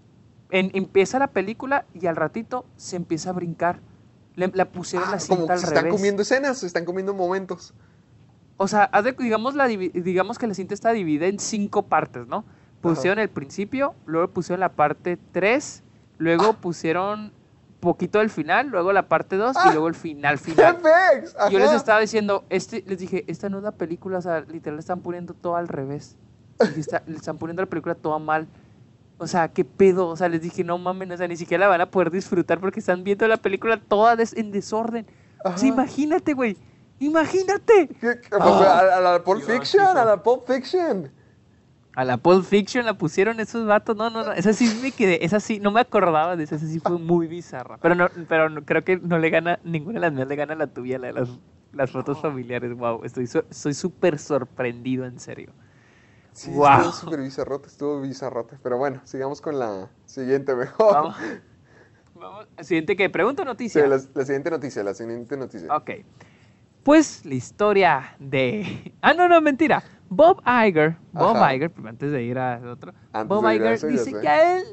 empieza 0.51 1.19
la 1.19 1.29
película 1.29 1.87
y 1.95 2.07
al 2.07 2.17
ratito 2.17 2.67
se 2.77 2.97
empieza 2.97 3.31
a 3.31 3.33
brincar. 3.33 3.81
Le- 4.37 4.51
la 4.55 4.67
pusieron 4.67 5.09
Ah, 5.09 5.13
la 5.13 5.19
cinta 5.21 5.35
como 5.35 5.47
que 5.47 5.53
al 5.55 5.59
se 5.59 5.67
revés. 5.67 5.79
están 5.79 5.91
comiendo 5.91 6.23
escenas, 6.23 6.59
se 6.59 6.67
están 6.67 6.85
comiendo 6.85 7.15
momentos. 7.15 7.75
O 8.57 8.69
sea, 8.69 8.91
digamos, 9.19 9.55
la, 9.55 9.67
digamos 9.67 10.39
que 10.39 10.47
la 10.47 10.55
cinta 10.55 10.75
está 10.75 10.93
dividida 10.93 11.27
en 11.27 11.39
cinco 11.39 11.83
partes, 11.83 12.27
¿no? 12.27 12.45
Pusieron 12.81 13.19
el 13.19 13.29
principio, 13.29 13.95
luego 14.07 14.29
pusieron 14.29 14.61
la 14.61 14.71
parte 14.71 15.19
3, 15.33 15.83
luego 16.19 16.51
Ah. 16.51 16.57
pusieron 16.61 17.33
poquito 17.81 18.19
del 18.21 18.31
final, 18.31 18.69
luego 18.69 18.93
la 18.93 19.09
parte 19.09 19.37
2 19.37 19.57
Ah. 19.57 19.69
y 19.69 19.73
luego 19.73 19.89
el 19.89 19.95
final 19.95 20.39
final. 20.77 20.79
Yo 21.51 21.59
les 21.59 21.73
estaba 21.73 22.01
diciendo, 22.01 22.45
este, 22.51 22.85
les 22.87 22.99
dije, 22.99 23.25
esta 23.27 23.49
no 23.49 23.59
es 23.59 23.65
la 23.65 23.73
película, 23.73 24.19
o 24.19 24.23
sea, 24.23 24.41
literal 24.41 24.79
están 24.79 25.01
poniendo 25.01 25.35
todo 25.35 25.57
al 25.57 25.69
revés. 25.69 26.17
"Está- 26.77 27.03
están 27.09 27.39
poniendo 27.39 27.63
la 27.63 27.69
película 27.69 27.95
toda 27.95 28.19
mal. 28.19 28.47
O 29.19 29.27
sea, 29.27 29.49
qué 29.49 29.65
pedo. 29.65 30.09
O 30.09 30.17
sea, 30.17 30.29
les 30.29 30.43
dije, 30.43 30.65
no 30.65 30.79
mames, 30.79 31.11
o 31.13 31.17
sea, 31.17 31.29
ni 31.29 31.37
siquiera 31.37 31.63
la 31.63 31.69
van 31.69 31.81
a 31.81 31.87
poder 31.91 32.11
disfrutar 32.11 32.59
porque 32.61 32.81
están 32.81 33.05
viendo 33.05 33.27
la 33.29 33.37
película 33.37 33.77
toda 33.81 34.17
des- 34.17 34.37
en 34.37 34.51
desorden. 34.53 35.07
O 35.45 35.49
sea, 35.49 35.55
Ajá. 35.57 35.67
imagínate, 35.67 36.35
güey. 36.35 36.57
Imagínate. 37.07 37.89
¿Qué- 38.01 38.21
qué- 38.21 38.29
Ah. 38.39 38.81
a, 38.95 38.97
a 38.99 39.01
la 39.01 39.25
Pulp 39.25 39.43
Fiction, 39.43 39.85
a 39.97 40.05
la 40.05 40.23
Pulp 40.23 40.47
Fiction. 40.47 41.11
A 41.95 42.05
la 42.05 42.17
Pulp 42.17 42.45
Fiction 42.45 42.87
la 42.87 42.95
pusieron 42.97 43.39
esos 43.41 43.67
vatos. 43.67 43.97
No, 43.97 44.09
no, 44.09 44.25
no. 44.25 44.33
Esa 44.33 44.53
sí 44.53 44.79
me 44.83 44.93
quedé. 44.93 45.25
Esa 45.25 45.41
sí, 45.41 45.59
no 45.61 45.71
me 45.71 45.81
acordaba 45.81 46.37
de 46.37 46.45
esa. 46.45 46.55
Esa 46.57 46.67
sí 46.67 46.81
fue 46.81 46.99
muy 46.99 47.27
bizarra. 47.27 47.77
Pero 47.79 47.95
no, 47.95 48.09
pero 48.29 48.49
no- 48.49 48.65
creo 48.65 48.83
que 48.85 48.97
no 48.99 49.19
le 49.19 49.29
gana, 49.31 49.59
ninguna 49.65 49.95
de 49.95 50.01
las 50.01 50.13
mías 50.13 50.29
le 50.29 50.37
gana 50.37 50.55
la 50.55 50.69
tuya, 50.69 50.99
la 50.99 51.09
de 51.09 51.13
las, 51.15 51.29
las 51.73 51.91
fotos 51.91 52.21
familiares. 52.23 52.75
Wow, 52.77 53.05
estoy 53.05 53.27
so- 53.27 53.45
soy 53.51 53.75
súper 53.75 54.19
sorprendido, 54.19 55.05
en 55.05 55.19
serio. 55.21 55.51
Sí, 56.33 56.51
Guau. 56.51 56.79
estuvo 56.79 56.93
súper 56.95 57.21
bizarrote, 57.21 57.67
estuvo 57.67 58.01
bizarrote. 58.01 58.57
Pero 58.63 58.79
bueno, 58.79 59.03
sigamos 59.05 59.43
con 59.43 59.59
la 59.59 59.91
siguiente 60.07 60.55
mejor. 60.55 60.95
Vamos. 60.95 61.17
Vamos. 62.15 62.47
Siguiente 62.61 62.97
que 62.97 63.11
pregunta 63.11 63.43
o 63.43 63.45
Sí, 63.45 63.49
noticia. 63.49 63.87
la, 63.87 64.01
la 64.15 64.25
siguiente 64.25 64.51
noticia, 64.51 64.83
la 64.83 64.95
siguiente 64.95 65.37
noticia. 65.37 65.77
Ok. 65.77 65.91
Pues 66.83 67.25
la 67.25 67.35
historia 67.35 68.17
de. 68.19 68.93
Ah, 69.03 69.15
no, 69.15 69.29
no, 69.29 69.41
mentira. 69.41 69.83
Bob 70.09 70.43
Iger, 70.47 70.97
Bob 71.13 71.37
Ajá. 71.37 71.55
Iger, 71.55 71.73
antes 71.87 72.13
de 72.13 72.23
ir 72.23 72.39
al 72.39 72.67
otro, 72.69 72.93
Antes 73.13 73.29
Bob 73.29 73.47
de 73.47 73.55
Iger 73.57 73.73
eso, 73.73 73.87
dice 73.87 74.13
que 74.21 74.29
a 74.29 74.59
él 74.59 74.65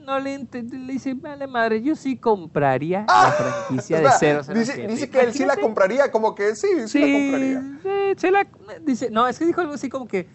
no 0.00 0.18
le 0.18 0.36
le 0.38 0.92
dice, 0.92 1.14
vale 1.14 1.46
madre, 1.46 1.80
yo 1.80 1.94
sí 1.94 2.16
compraría 2.16 3.06
la 3.06 3.32
franquicia 3.32 4.00
de 4.00 4.08
Espera, 4.08 4.42
007. 4.42 4.58
dice, 4.58 4.86
dice 4.88 5.08
que 5.10 5.20
él 5.22 5.32
sí 5.32 5.44
la 5.46 5.56
compraría, 5.56 6.10
como 6.10 6.34
que 6.34 6.56
sí, 6.56 6.66
sí, 6.88 6.98
la 7.00 7.06
Sí, 7.06 7.12
compraría. 7.12 7.60
sí, 7.82 7.88
sí 8.16 8.30
la- 8.30 8.46
dice, 8.84 9.10
no, 9.10 9.28
es 9.28 9.38
que 9.38 9.44
dijo 9.46 9.60
algo 9.60 9.74
así 9.74 9.88
como 9.88 10.08
que, 10.08 10.28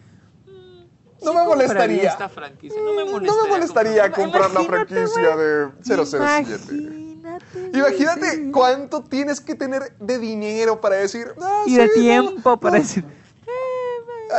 "Mm, 0.45 1.25
No 1.25 1.33
me 1.33 1.43
molestaría. 1.43 2.09
esta 2.09 2.29
franquicia, 2.29 2.81
No 2.81 2.93
me 2.93 3.03
No 3.03 3.11
molestaría, 3.11 3.43
me 3.43 3.49
molestaría 3.49 4.11
comprar 4.11 4.51
la 4.51 4.63
franquicia 4.63 5.35
güey. 5.35 5.45
de 5.45 5.67
007. 5.83 7.06
Imagínate. 7.27 7.77
Imagínate 7.77 8.31
sí. 8.31 8.51
cuánto 8.51 9.03
tienes 9.03 9.41
que 9.41 9.55
tener 9.55 9.95
de 9.99 10.17
dinero 10.19 10.79
para 10.81 10.95
decir. 10.95 11.27
"Ah, 11.41 11.63
Y 11.65 11.75
de 11.75 11.83
sí, 11.89 11.93
no, 11.95 12.01
tiempo 12.01 12.57
para 12.57 12.77
no". 12.77 12.81
decir. 12.83 13.05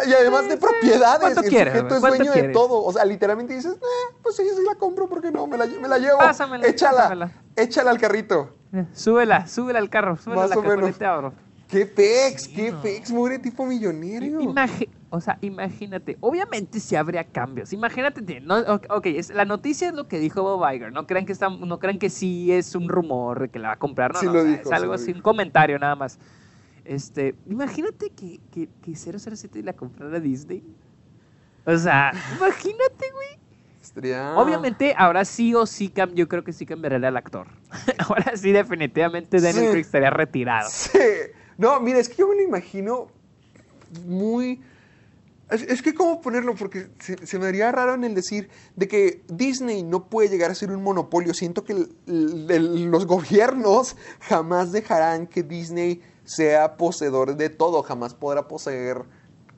Y 0.07 0.12
además 0.12 0.47
de 0.49 0.57
propiedades. 0.59 1.20
¿Cuánto 1.20 1.41
el 1.41 1.49
quieres, 1.49 1.72
sujeto 1.74 1.95
es 1.95 2.01
¿Cuánto 2.01 2.16
dueño 2.18 2.32
de 2.32 2.39
quieres? 2.41 2.53
todo. 2.53 2.84
O 2.84 2.93
sea, 2.93 3.05
literalmente 3.07 3.55
dices, 3.55 3.72
eh, 3.72 4.14
pues 4.22 4.36
sí, 4.36 4.43
sí 4.55 4.62
la 4.66 4.74
compro 4.74 5.09
porque 5.09 5.30
no, 5.30 5.47
me 5.47 5.57
la, 5.57 5.64
me 5.66 5.89
la 5.89 5.99
llevo. 5.99 6.18
Pásamela, 6.18 6.66
échala, 6.66 6.97
pásamela. 7.05 7.32
échala 7.57 7.91
al 7.91 7.99
carrito. 7.99 8.51
Eh, 8.74 8.84
Súbela, 8.93 9.47
súbela 9.47 9.78
al 9.78 9.89
carro, 9.89 10.16
súbela 10.18 10.43
Más 10.43 10.51
a 10.53 10.55
la 10.57 10.61
o 10.61 10.62
menos. 10.62 10.95
¡Qué 11.68 11.86
pex! 11.86 12.49
¡Qué 12.49 12.72
pex! 12.82 13.11
Mugre 13.11 13.39
tipo 13.39 13.64
millonario. 13.64 14.41
Imagi- 14.41 14.89
o 15.11 15.20
sea, 15.20 15.38
imagínate, 15.40 16.16
obviamente 16.20 16.80
sí 16.80 16.94
habría 16.96 17.24
cambios. 17.24 17.72
Imagínate, 17.72 18.20
te- 18.22 18.40
no, 18.40 18.59
ok, 18.59 19.06
es- 19.06 19.30
la 19.30 19.44
noticia 19.44 19.88
es 19.88 19.94
lo 19.94 20.06
que 20.09 20.18
dijo 20.18 20.42
Bob 20.42 20.62
Iger. 20.72 20.92
No 20.92 21.06
crean 21.06 21.24
que 21.26 21.32
está, 21.32 21.48
no 21.48 21.78
crean 21.78 21.98
que 21.98 22.11
sí 22.11 22.52
es 22.52 22.74
un 22.74 22.88
rumor 22.88 23.48
que 23.50 23.59
la 23.59 23.68
va 23.68 23.74
a 23.74 23.78
comprar. 23.78 24.12
No, 24.12 24.20
Sí 24.20 24.26
no, 24.26 24.32
lo 24.34 24.40
o 24.40 24.42
sea, 24.42 24.50
dijo, 24.52 24.62
es 24.70 24.72
algo 24.72 24.92
así, 24.92 25.12
un 25.12 25.22
comentario 25.22 25.78
nada 25.78 25.94
más. 25.96 26.18
Este, 26.84 27.34
imagínate 27.46 28.11
que, 28.11 28.40
que, 28.52 28.68
que 28.82 28.94
007 28.94 29.62
la 29.62 29.72
comprara 29.72 30.20
Disney. 30.20 30.62
O 31.64 31.76
sea, 31.76 32.12
imagínate, 32.36 33.11
güey. 33.12 33.38
Obviamente, 34.36 34.94
ahora 34.98 35.24
sí 35.24 35.54
o 35.54 35.64
sí, 35.64 35.90
yo 36.14 36.28
creo 36.28 36.44
que 36.44 36.52
sí 36.52 36.66
cambiaría 36.66 37.09
al 37.09 37.16
actor. 37.16 37.46
ahora 38.09 38.36
sí, 38.36 38.52
definitivamente 38.52 39.40
Daniel 39.40 39.64
Sí. 39.64 39.70
Craig 39.70 39.80
estaría 39.80 40.11
retirado. 40.11 40.68
Sí. 40.70 40.98
No, 41.56 41.80
mira, 41.80 41.98
es 41.98 42.09
que 42.09 42.16
yo 42.16 42.28
me 42.28 42.36
lo 42.36 42.42
imagino 42.42 43.09
muy... 44.06 44.61
Es, 45.51 45.80
que 45.80 45.94
cómo 45.94 46.20
ponerlo, 46.20 46.55
porque 46.55 46.88
se, 46.99 47.38
me 47.38 47.46
haría 47.46 47.72
raro 47.72 47.94
en 47.94 48.05
el 48.05 48.14
decir 48.14 48.51
de 48.76 48.86
que 48.86 49.22
Disney 49.28 49.82
no 49.82 50.09
puede 50.09 50.28
llegar 50.28 50.51
a 50.51 50.55
ser 50.55 50.70
un 50.70 50.82
monopolio. 50.82 51.32
Siento 51.32 51.64
que 51.64 51.86
los 52.07 53.07
gobiernos 53.07 53.96
jamás 54.20 54.72
dejarán 54.72 55.26
que 55.26 55.42
Disney 55.42 56.03
sea 56.24 56.76
poseedor 56.76 57.36
de 57.36 57.49
todo, 57.49 57.82
jamás 57.82 58.12
podrá 58.12 58.46
poseer 58.46 59.05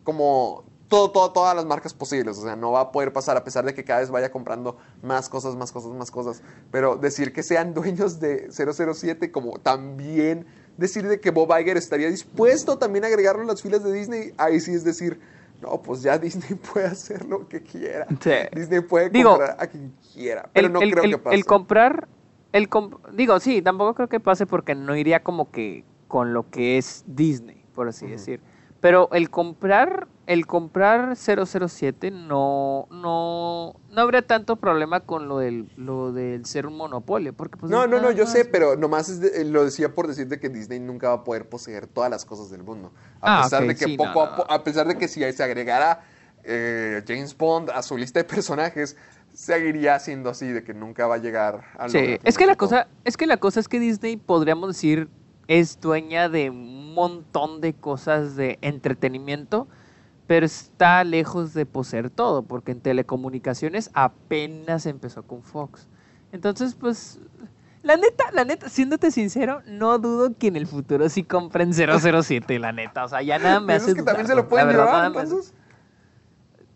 como 0.05 0.65
todo, 0.87 1.33
todas 1.33 1.57
las 1.57 1.65
marcas 1.65 1.93
posibles. 1.93 2.39
O 2.39 2.43
sea, 2.43 2.55
no 2.55 2.71
va 2.71 2.81
a 2.83 2.93
poder 2.93 3.13
pasar 3.13 3.37
a 3.37 3.43
pesar 3.43 3.65
de 3.65 3.75
que 3.75 3.83
cada 3.83 3.99
vez 3.99 4.11
vaya 4.11 4.31
comprando 4.31 4.77
más 5.03 5.29
cosas, 5.29 5.57
más 5.57 5.73
cosas, 5.73 5.91
más 5.91 6.13
cosas. 6.13 6.43
Pero 6.71 6.97
decir 6.97 7.33
que 7.33 7.43
sean 7.43 7.75
dueños 7.75 8.21
de 8.21 8.49
007, 8.53 9.33
como 9.33 9.59
también 9.59 10.47
decir 10.77 11.09
de 11.09 11.21
que 11.21 11.31
Bob 11.31 11.53
Iger 11.59 11.77
estaría 11.77 12.09
dispuesto 12.09 12.79
también 12.79 13.05
a 13.05 13.09
agregarlo 13.09 13.43
a 13.43 13.47
las 13.47 13.61
filas 13.61 13.83
de 13.83 13.93
Disney, 13.93 14.35
ahí 14.39 14.61
sí 14.61 14.73
es 14.73 14.85
decir, 14.85 15.21
no, 15.63 15.81
pues 15.83 16.03
ya 16.03 16.19
Disney 16.19 16.59
puede 16.73 16.87
hacer 16.87 17.25
lo 17.27 17.49
que 17.49 17.63
quiera. 17.63 18.07
Sí. 18.21 18.31
Disney 18.55 18.81
puede 18.81 19.11
Digo, 19.11 19.31
comprar 19.31 19.57
a 19.59 19.67
quien 19.67 19.93
quiera. 20.13 20.49
Pero 20.53 20.67
el, 20.69 20.73
no 20.73 20.81
el- 20.81 20.91
creo 20.93 21.05
el- 21.05 21.11
que 21.11 21.19
pase. 21.19 21.37
el 21.37 21.45
comprar, 21.45 22.09
el 22.53 22.69
comp- 22.71 22.99
digo, 23.13 23.39
sí, 23.41 23.63
tampoco 23.63 23.95
creo 23.95 24.09
que 24.09 24.21
pase 24.21 24.47
porque 24.47 24.75
no 24.75 24.97
iría 24.97 25.23
como 25.23 25.51
que 25.51 25.85
con 26.09 26.33
lo 26.33 26.49
que 26.51 26.79
es 26.79 27.05
Disney, 27.07 27.65
por 27.75 27.89
así 27.89 28.07
decir. 28.07 28.41
Pero 28.81 29.09
el 29.13 29.31
comprar, 29.31 30.09
el 30.31 30.47
comprar 30.47 31.17
007 31.17 32.11
no, 32.11 32.87
no, 32.91 33.75
no 33.89 34.01
habría 34.01 34.23
tanto 34.23 34.57
problema 34.57 35.01
con 35.01 35.29
lo 35.29 35.39
del, 35.39 35.67
lo 35.77 36.13
del 36.13 36.47
ser 36.47 36.67
un 36.67 36.77
monopolio, 36.77 37.33
porque 37.33 37.59
pues 37.59 37.71
No, 37.71 37.87
no, 37.87 38.01
no, 38.01 38.11
yo 38.13 38.27
sé, 38.27 38.45
pero 38.45 38.77
nomás 38.77 39.09
es 39.09 39.21
de- 39.21 39.43
eh, 39.43 39.45
lo 39.45 39.65
decía 39.65 39.95
por 39.95 40.07
decir 40.09 40.29
de 40.29 40.39
que 40.41 40.49
Disney 40.49 40.81
nunca 40.81 41.09
va 41.09 41.15
a 41.15 41.25
poder 41.25 41.49
poseer 41.49 41.87
todas 41.87 42.11
las 42.11 42.25
cosas 42.25 42.51
del 42.51 42.63
mundo. 42.63 42.93
A 43.21 43.23
Ah, 43.23 43.43
pesar 43.43 43.67
de 43.67 43.77
que 43.77 43.87
sí, 43.87 43.97
poco 43.97 44.21
no, 44.21 44.23
a 44.23 44.27
no. 44.31 44.35
po- 44.37 44.51
a 44.51 44.65
pesar 44.65 44.87
de 44.89 44.97
que 44.99 45.09
si 45.09 45.21
se 45.33 45.43
agregara 45.43 46.01
eh, 46.45 47.03
James 47.07 47.37
Bond 47.37 47.71
a 47.71 47.83
su 47.83 47.97
lista 47.97 48.19
de 48.21 48.25
personajes, 48.25 48.97
seguiría 49.35 49.99
siendo 49.99 50.31
así, 50.31 50.49
de 50.49 50.65
que 50.65 50.75
nunca 50.75 51.07
va 51.07 51.17
a 51.17 51.19
llegar 51.19 51.65
a 51.79 51.87
lo 51.89 51.93
Sí, 51.93 52.19
es 52.25 52.39
que 52.39 52.47
la 52.47 52.57
cosa, 52.57 52.89
es 53.05 53.17
que 53.17 53.27
la 53.27 53.37
cosa 53.39 53.61
es 53.61 53.69
que 53.69 53.81
Disney 53.81 54.17
podríamos 54.17 54.69
decir 54.69 55.09
es 55.49 55.81
dueña 55.81 56.29
de 56.29 56.51
un 56.51 56.95
montón 56.95 57.61
de 57.61 57.75
cosas 57.75 58.37
de 58.37 58.59
entretenimiento, 58.63 59.67
pero 60.31 60.47
está 60.47 61.03
lejos 61.03 61.55
de 61.55 61.67
poseer 61.67 62.09
todo, 62.09 62.45
porque 62.45 62.71
en 62.71 62.81
telecomunicaciones 62.81 63.91
apenas 63.95 64.87
empezó 64.87 65.25
con 65.25 65.43
Fox. 65.43 65.89
Entonces, 66.31 66.77
pues, 66.77 67.19
la 67.83 67.97
neta, 67.97 68.27
la 68.33 68.45
neta, 68.45 68.69
siéndote 68.69 69.11
sincero, 69.11 69.61
no 69.67 69.99
dudo 69.99 70.31
que 70.39 70.47
en 70.47 70.55
el 70.55 70.69
futuro 70.69 71.09
sí 71.09 71.25
compren 71.25 71.73
007, 71.75 72.61
la 72.61 72.71
neta. 72.71 73.07
O 73.07 73.09
sea, 73.09 73.23
ya 73.23 73.41
nada 73.41 73.59
me 73.59 73.73
¿Piensas 73.73 73.89
hace 73.89 73.97
que 73.97 74.03
también 74.05 74.29
se 74.29 74.37
lo 74.37 74.49
pueden 74.49 74.69
verdad, 74.69 74.85
llevar, 74.85 75.07
entonces? 75.07 75.53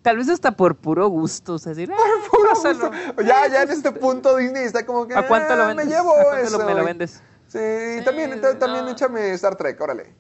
Tal 0.03 0.17
vez 0.17 0.29
hasta 0.31 0.57
por 0.57 0.75
puro 0.75 1.07
gusto, 1.07 1.55
o 1.55 1.59
sea, 1.61 1.75
decir, 1.75 1.93
"Ah, 1.93 2.29
Puro 2.33 2.49
pásalo". 2.55 2.91
gusto. 2.91 3.23
Ya, 3.23 3.47
ya 3.47 3.63
en 3.63 3.71
este 3.71 3.93
punto 3.93 4.37
Disney 4.37 4.65
está 4.65 4.85
como 4.85 5.07
que... 5.07 5.15
¿A 5.15 5.29
cuánto 5.29 5.55
lo 5.55 5.63
"Ah, 5.63 5.67
vendes? 5.69 5.87
Me 5.87 5.93
llevo 5.93 6.11
¿A 6.11 6.25
cuánto 6.25 6.49
eso. 6.49 6.59
lo- 6.59 6.65
me 6.67 6.75
lo 6.75 6.85
vendes? 6.85 7.23
Sí, 7.47 7.59
Sí, 7.99 8.05
también, 8.05 8.41
ta- 8.41 8.59
también 8.59 8.89
échame 8.89 9.31
Star 9.35 9.55
Trek, 9.55 9.81
órale. 9.81 10.13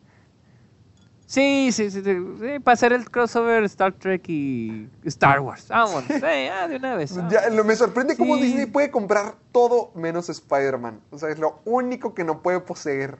Sí, 1.26 1.70
sí, 1.72 1.90
sí, 1.90 2.02
sí, 2.02 2.58
para 2.62 2.74
hacer 2.74 2.92
el 2.92 3.10
crossover 3.10 3.64
Star 3.64 3.92
Trek 3.94 4.28
y 4.28 4.88
Star 5.04 5.40
Wars. 5.40 5.68
Vámonos, 5.68 6.04
sí, 6.08 6.20
ah, 6.22 6.68
de 6.68 6.76
una 6.76 6.96
vez. 6.96 7.14
Ya, 7.30 7.48
lo- 7.48 7.64
me 7.64 7.74
sorprende 7.76 8.16
cómo 8.16 8.36
Sí. 8.36 8.42
Disney 8.42 8.66
puede 8.66 8.90
comprar 8.90 9.34
todo 9.50 9.90
menos 9.94 10.28
Spider-Man. 10.28 11.00
O 11.10 11.18
sea, 11.18 11.30
es 11.30 11.38
lo 11.38 11.60
único 11.64 12.14
que 12.14 12.24
no 12.24 12.42
puede 12.42 12.60
poseer. 12.60 13.16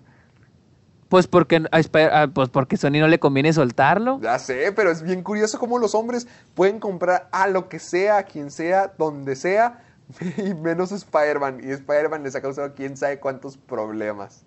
Pues 1.09 1.27
porque, 1.27 1.57
a 1.71 2.23
ah, 2.23 2.27
pues 2.33 2.49
porque 2.51 2.77
Sony 2.77 2.99
no 3.01 3.09
le 3.09 3.19
conviene 3.19 3.53
soltarlo. 3.53 4.21
Ya 4.21 4.39
sé, 4.39 4.73
pero 4.73 4.91
es 4.91 5.03
bien 5.03 5.23
curioso 5.23 5.59
cómo 5.59 5.79
los 5.79 5.95
hombres 5.95 6.27
pueden 6.55 6.81
comprar 6.81 7.29
a 7.33 7.47
lo 7.47 7.69
que 7.69 7.79
sea, 7.79 8.19
a 8.19 8.23
quien 8.25 8.51
sea, 8.51 8.93
donde 8.99 9.37
sea, 9.37 9.83
y 10.37 10.55
menos 10.55 10.93
Spider-Man. 10.93 11.61
Y 11.63 11.71
Spider-Man 11.71 12.23
les 12.23 12.35
ha 12.35 12.43
causado 12.43 12.75
quién 12.75 12.97
sabe 12.97 13.19
cuántos 13.19 13.57
problemas. 13.57 14.45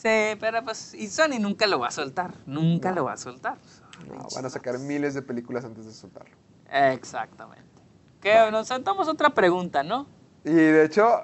Sí, 0.00 0.36
pero 0.38 0.62
pues, 0.62 0.94
y 0.94 1.08
Sony 1.08 1.40
nunca 1.40 1.66
lo 1.66 1.80
va 1.80 1.88
a 1.88 1.90
soltar, 1.90 2.32
nunca 2.46 2.92
lo 2.92 3.04
va 3.06 3.14
a 3.14 3.16
soltar. 3.16 3.56
No, 4.06 4.28
van 4.32 4.46
a 4.46 4.48
sacar 4.48 4.78
miles 4.78 5.12
de 5.14 5.22
películas 5.22 5.64
antes 5.64 5.86
de 5.86 5.92
soltarlo. 5.92 6.36
Exactamente. 6.70 7.64
Que 8.20 8.48
nos 8.52 8.68
saltamos 8.68 9.08
otra 9.08 9.30
pregunta, 9.30 9.82
¿no? 9.82 10.06
Y 10.44 10.52
de 10.52 10.84
hecho, 10.84 11.20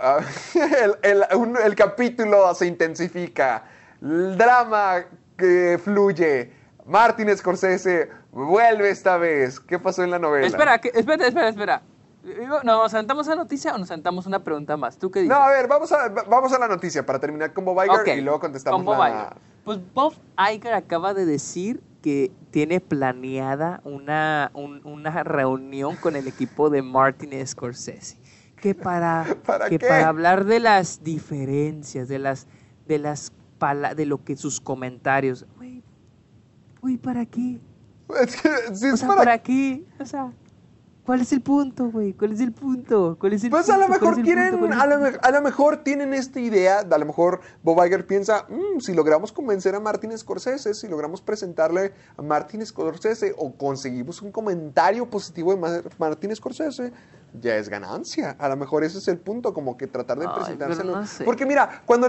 el, 0.83 0.97
el- 1.03 1.37
un- 1.37 1.57
el 1.57 1.75
capítulo 1.77 2.53
se 2.55 2.67
intensifica. 2.67 3.65
El 4.03 4.37
drama 4.37 5.05
que 5.39 5.79
fluye. 5.83 6.53
Martin 6.85 7.35
Scorsese 7.37 8.11
vuelve 8.33 8.91
esta 8.91 9.17
vez. 9.19 9.61
¿Qué 9.61 9.79
pasó 9.79 10.03
en 10.03 10.11
la 10.11 10.19
novela? 10.19 10.47
Espera, 10.49 10.79
que- 10.81 10.91
espera, 10.95 11.29
espera, 11.29 11.49
espera. 11.49 11.83
¿Nos 12.25 12.65
¿Nos 12.65 12.91
sentamos 12.91 13.29
a 13.29 13.35
noticia 13.37 13.75
o 13.75 13.79
nos 13.79 13.89
sentamos 13.89 14.27
una 14.27 14.43
pregunta 14.43 14.77
más? 14.77 14.99
¿Tú 14.99 15.11
qué 15.11 15.21
dices? 15.21 15.37
No, 15.37 15.43
a 15.45 15.51
ver, 15.51 15.69
vamos 15.69 15.93
a, 15.93 16.09
vamos 16.09 16.53
a 16.53 16.59
la 16.59 16.69
noticia 16.69 17.05
para 17.05 17.19
terminar 17.19 17.53
con 17.53 17.65
Bob 17.65 17.79
Iger 17.85 18.19
y 18.19 18.21
luego 18.23 18.41
contestamos 18.41 18.79
con 18.79 18.85
Bob 18.87 18.99
la... 18.99 19.09
Iger. 19.11 19.37
Pues 19.65 19.79
Bob 19.95 20.15
Iger 20.53 20.75
acaba 20.75 21.13
de 21.15 21.27
decir 21.27 21.83
que 22.03 22.31
tiene 22.51 22.81
planeada 22.81 23.81
una, 23.85 24.51
un- 24.55 24.81
una 24.85 25.23
reunión 25.23 25.97
con 25.97 26.17
el 26.17 26.27
equipo 26.29 26.71
de 26.71 26.83
Martin 26.83 27.47
Scorsese. 27.47 28.19
Que 28.57 28.75
para, 28.75 29.25
¿Para 29.47 29.69
que 29.69 29.79
para 29.79 30.09
hablar 30.09 30.45
de 30.45 30.61
las 30.61 31.03
diferencias, 31.05 32.09
de 32.09 32.19
las, 32.19 32.47
de 32.87 32.99
las 32.99 33.33
pala- 33.59 33.95
de 33.95 34.07
lo 34.07 34.23
que 34.25 34.37
sus 34.37 34.61
comentarios. 34.61 35.47
Güey, 35.57 35.83
güey, 36.81 36.97
¿para 36.99 37.25
qué? 37.27 37.61
Es 38.21 38.41
que, 38.41 38.49
O 38.49 38.95
es 38.95 38.99
sea, 39.01 39.09
para- 39.09 39.19
¿para 39.21 39.39
qué? 39.39 39.85
O 39.99 40.05
sea, 40.07 40.31
¿cuál 41.05 41.21
es 41.21 41.33
el 41.33 41.41
punto, 41.43 41.91
güey? 41.91 42.13
¿Cuál 42.15 42.33
es 42.33 42.41
el 42.41 42.53
punto? 42.53 43.17
¿Cuál 43.21 43.35
es 43.35 43.45
el 43.45 43.51
Pues 43.51 43.69
a 43.71 43.77
lo 43.79 43.87
punto? 43.87 44.01
¿Cuál 44.01 44.11
mejor 44.17 44.25
quieren, 44.25 44.51
punto? 44.51 44.59
¿Cuál 44.67 44.73
es 44.73 44.79
a 44.79 44.87
lo, 44.87 44.97
punto? 44.99 45.11
me- 45.23 45.29
a 45.29 45.31
lo 45.31 45.43
mejor 45.43 45.77
tienen 45.85 46.15
esta 46.15 46.41
idea, 46.41 46.79
a 46.81 46.99
lo 46.99 47.07
mejor 47.07 47.41
Bob 47.63 47.85
Iger 47.85 48.07
piensa, 48.07 48.47
"Mm, 48.49 48.81
si 48.81 48.95
logramos 48.95 49.33
convencer 49.33 49.75
a 49.75 49.81
Martin 49.81 50.17
Scorsese, 50.17 50.75
si 50.75 50.89
logramos 50.89 51.21
presentarle 51.21 51.93
a 52.17 52.23
Martin 52.23 52.65
Scorsese 52.65 53.35
o 53.37 53.53
conseguimos 53.55 54.23
un 54.23 54.33
comentario 54.33 55.09
positivo 55.09 55.53
de 55.55 55.61
Mar- 55.61 55.85
Martin 55.99 56.35
Scorsese, 56.35 56.93
ya 57.41 57.57
es 57.57 57.69
ganancia. 57.69 58.37
A 58.39 58.49
lo 58.49 58.57
mejor 58.57 58.85
ese 58.85 58.99
es 58.99 59.09
el 59.09 59.19
punto, 59.19 59.53
como 59.53 59.77
que 59.77 59.87
tratar 59.87 60.19
de 60.19 60.27
Ay, 60.27 60.33
presentárselo. 60.35 60.97
no 61.01 61.07
sé. 61.07 61.25
Porque 61.25 61.45
mira, 61.45 61.83
cuando, 61.85 62.09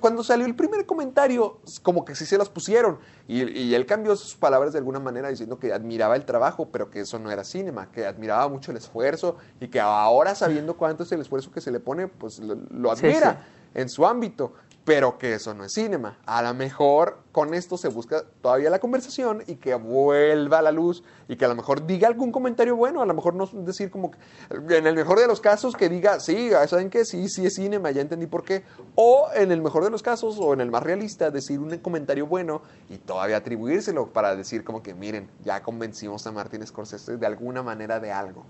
cuando 0.00 0.24
salió 0.24 0.44
el 0.46 0.54
primer 0.56 0.84
comentario, 0.86 1.60
como 1.82 2.04
que 2.04 2.14
sí 2.14 2.26
se 2.26 2.36
las 2.36 2.48
pusieron. 2.48 2.98
Y, 3.28 3.42
y 3.58 3.74
él 3.74 3.86
cambió 3.86 4.16
sus 4.16 4.34
palabras 4.34 4.72
de 4.72 4.78
alguna 4.80 4.98
manera 4.98 5.28
diciendo 5.28 5.58
que 5.58 5.72
admiraba 5.72 6.16
el 6.16 6.24
trabajo, 6.24 6.68
pero 6.72 6.90
que 6.90 7.00
eso 7.00 7.18
no 7.18 7.30
era 7.30 7.44
cinema, 7.44 7.90
que 7.92 8.06
admiraba 8.06 8.48
mucho 8.48 8.70
el 8.72 8.76
esfuerzo 8.76 9.36
y 9.60 9.68
que 9.68 9.80
ahora 9.80 10.34
sabiendo 10.34 10.76
cuánto 10.76 11.04
es 11.04 11.12
el 11.12 11.20
esfuerzo 11.20 11.50
que 11.52 11.60
se 11.60 11.70
le 11.70 11.80
pone, 11.80 12.08
pues 12.08 12.38
lo, 12.40 12.56
lo 12.70 12.94
Sí, 12.96 13.06
admira 13.06 13.32
sí. 13.74 13.80
en 13.80 13.88
su 13.88 14.06
ámbito. 14.06 14.52
Pero 14.86 15.18
que 15.18 15.34
eso 15.34 15.52
no 15.52 15.64
es 15.64 15.72
cinema. 15.72 16.16
A 16.26 16.42
lo 16.42 16.54
mejor 16.54 17.18
con 17.32 17.54
esto 17.54 17.76
se 17.76 17.88
busca 17.88 18.22
todavía 18.40 18.70
la 18.70 18.78
conversación 18.78 19.42
y 19.48 19.56
que 19.56 19.74
vuelva 19.74 20.60
a 20.60 20.62
la 20.62 20.70
luz 20.70 21.02
y 21.26 21.34
que 21.34 21.44
a 21.44 21.48
lo 21.48 21.56
mejor 21.56 21.88
diga 21.88 22.06
algún 22.06 22.30
comentario 22.30 22.76
bueno, 22.76 23.02
a 23.02 23.06
lo 23.06 23.12
mejor 23.12 23.34
no 23.34 23.46
decir 23.46 23.90
como, 23.90 24.12
que, 24.12 24.18
en 24.48 24.86
el 24.86 24.94
mejor 24.94 25.18
de 25.18 25.26
los 25.26 25.40
casos 25.40 25.74
que 25.74 25.88
diga, 25.88 26.20
sí, 26.20 26.50
¿saben 26.68 26.88
qué? 26.88 27.04
Sí, 27.04 27.28
sí 27.28 27.44
es 27.44 27.56
cinema, 27.56 27.90
ya 27.90 28.00
entendí 28.00 28.28
por 28.28 28.44
qué. 28.44 28.62
O 28.94 29.26
en 29.34 29.50
el 29.50 29.60
mejor 29.60 29.82
de 29.82 29.90
los 29.90 30.04
casos, 30.04 30.36
o 30.38 30.54
en 30.54 30.60
el 30.60 30.70
más 30.70 30.84
realista, 30.84 31.32
decir 31.32 31.58
un 31.58 31.76
comentario 31.78 32.28
bueno 32.28 32.62
y 32.88 32.98
todavía 32.98 33.38
atribuírselo 33.38 34.06
para 34.12 34.36
decir 34.36 34.62
como 34.62 34.84
que, 34.84 34.94
miren, 34.94 35.28
ya 35.44 35.64
convencimos 35.64 36.24
a 36.28 36.32
Martin 36.32 36.64
Scorsese 36.64 37.16
de 37.16 37.26
alguna 37.26 37.64
manera 37.64 37.98
de 37.98 38.12
algo. 38.12 38.46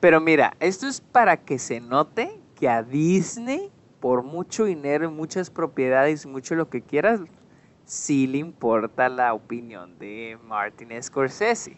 Pero 0.00 0.20
mira, 0.20 0.54
esto 0.60 0.86
es 0.86 1.00
para 1.00 1.38
que 1.38 1.58
se 1.58 1.80
note 1.80 2.38
que 2.54 2.68
a 2.68 2.82
Disney 2.82 3.72
por 4.00 4.22
mucho 4.22 4.64
dinero, 4.64 5.10
muchas 5.10 5.50
propiedades, 5.50 6.26
mucho 6.26 6.54
lo 6.54 6.68
que 6.68 6.82
quieras, 6.82 7.20
sí 7.84 8.26
le 8.26 8.38
importa 8.38 9.08
la 9.08 9.34
opinión 9.34 9.98
de 9.98 10.38
Martin 10.44 10.90
Scorsese. 11.02 11.76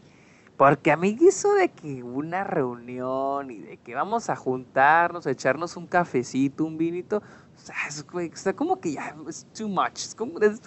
Porque 0.60 0.92
a 0.92 0.96
mí 0.98 1.16
eso 1.26 1.54
de 1.54 1.70
que 1.70 2.02
una 2.02 2.44
reunión 2.44 3.50
y 3.50 3.60
de 3.60 3.78
que 3.78 3.94
vamos 3.94 4.28
a 4.28 4.36
juntarnos, 4.36 5.26
a 5.26 5.30
echarnos 5.30 5.74
un 5.74 5.86
cafecito, 5.86 6.66
un 6.66 6.76
vinito, 6.76 7.22
o 7.56 7.58
sea, 7.58 7.74
es, 7.88 8.04
está 8.34 8.52
como 8.52 8.78
que 8.78 8.92
ya 8.92 9.16
es 9.26 9.46
too 9.54 9.68
much. 9.68 9.96
Es 9.96 10.14
como, 10.14 10.38
es, 10.40 10.60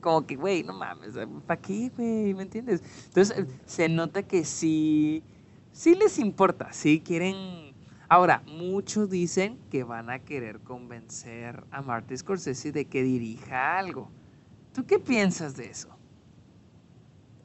como 0.00 0.26
que, 0.26 0.36
güey, 0.36 0.62
no 0.62 0.72
mames, 0.72 1.14
¿para 1.46 1.60
qué, 1.60 1.90
güey? 1.94 2.32
¿Me 2.32 2.44
entiendes? 2.44 2.82
Entonces, 3.08 3.46
se 3.66 3.86
nota 3.90 4.22
que 4.22 4.46
sí, 4.46 5.22
sí 5.72 5.94
les 5.94 6.18
importa, 6.18 6.72
sí 6.72 7.02
quieren 7.04 7.61
Ahora, 8.12 8.42
muchos 8.44 9.08
dicen 9.08 9.58
que 9.70 9.84
van 9.84 10.10
a 10.10 10.18
querer 10.18 10.60
convencer 10.60 11.64
a 11.70 11.80
Martin 11.80 12.18
Scorsese 12.18 12.70
de 12.70 12.84
que 12.84 13.02
dirija 13.02 13.78
algo. 13.78 14.10
¿Tú 14.74 14.84
qué 14.84 14.98
piensas 14.98 15.56
de 15.56 15.70
eso? 15.70 15.88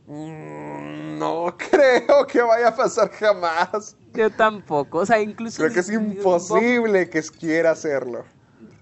Mm, 0.08 1.20
no 1.20 1.56
creo 1.58 2.28
que 2.28 2.42
vaya 2.42 2.68
a 2.68 2.76
pasar 2.76 3.10
jamás. 3.12 3.96
Yo 4.14 4.30
tampoco. 4.30 4.98
O 4.98 5.06
sea, 5.06 5.22
incluso. 5.22 5.64
Creo 5.64 5.74
que 5.74 5.80
es 5.80 5.90
imposible 5.90 7.10
que 7.10 7.22
quiera 7.22 7.72
hacerlo. 7.72 8.26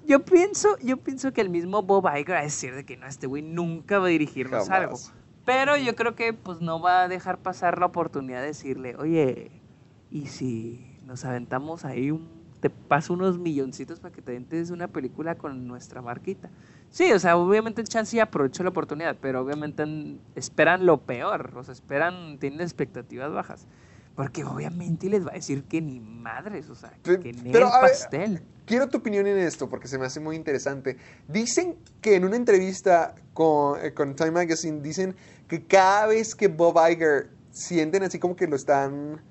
Yo 0.08 0.26
pienso, 0.26 0.80
yo 0.80 0.98
pienso 0.98 1.34
que 1.34 1.42
el 1.42 1.52
mismo 1.52 1.84
Bob 1.84 2.08
Iger 2.08 2.34
va 2.34 2.40
a 2.40 2.44
decir 2.46 2.74
de 2.74 2.84
que 2.84 2.98
no, 2.98 3.06
este 3.06 3.28
güey 3.28 3.44
nunca 3.44 4.00
va 4.00 4.08
a 4.08 4.10
dirigirnos 4.10 4.72
algo. 4.72 4.98
Pero 5.46 5.78
yo 5.78 5.96
creo 5.96 6.16
que 6.16 6.34
pues 6.34 6.62
no 6.62 6.82
va 6.82 7.04
a 7.04 7.08
dejar 7.08 7.38
pasar 7.38 7.78
la 7.78 7.86
oportunidad 7.86 8.42
de 8.42 8.48
decirle, 8.48 8.96
oye, 8.96 9.52
¿y 10.10 10.26
si 10.26 10.95
nos 11.06 11.26
aventamos 11.26 11.86
ahí 11.86 12.12
un, 12.12 12.28
te 12.60 12.70
paso 12.70 13.14
unos 13.14 13.38
milloncitos 13.38 14.00
para 14.00 14.14
que 14.14 14.22
te 14.22 14.36
entes 14.36 14.72
una 14.72 14.88
película 14.88 15.36
con 15.36 15.68
nuestra 15.68 16.02
marquita. 16.02 16.50
Sí, 16.90 17.12
o 17.12 17.20
sea, 17.20 17.38
obviamente 17.38 17.82
el 17.82 17.88
chance 17.88 18.20
aprovecho 18.20 18.64
la 18.64 18.70
oportunidad, 18.70 19.18
pero 19.22 19.42
obviamente 19.42 19.84
esperan 20.36 20.86
lo 20.86 21.02
peor, 21.02 21.52
o 21.56 21.64
sea, 21.64 21.74
esperan, 21.74 22.38
tienen 22.40 22.62
expectativas 22.62 23.32
bajas. 23.32 23.68
Porque 24.16 24.46
obviamente 24.46 25.10
les 25.10 25.28
va 25.28 25.32
a 25.32 25.34
decir 25.34 25.66
que 25.66 25.82
ni 25.82 26.00
madres, 26.00 26.70
o 26.70 26.76
sea, 26.76 26.94
que 27.04 27.34
ni 27.34 27.52
el 27.52 27.62
pastel. 27.64 28.42
quiero 28.66 28.88
tu 28.88 29.00
opinión 29.00 29.28
en 29.28 29.38
esto 29.38 29.70
porque 29.70 29.90
se 29.90 29.98
me 29.98 30.06
hace 30.06 30.22
muy 30.22 30.38
interesante. 30.38 30.98
Dicen 31.28 31.76
que 32.00 32.16
en 32.16 32.24
una 32.24 32.38
entrevista 32.38 33.14
con, 33.34 33.78
eh, 33.84 33.94
con 33.94 34.16
Time 34.16 34.32
Magazine, 34.32 34.82
dicen 34.82 35.16
que 35.50 35.66
cada 35.66 36.08
vez 36.08 36.34
que 36.34 36.48
Bob 36.48 36.78
Iger 36.90 37.30
sienten 37.52 38.04
así 38.04 38.18
como 38.18 38.38
que 38.38 38.48
lo 38.48 38.56
están 38.56 39.22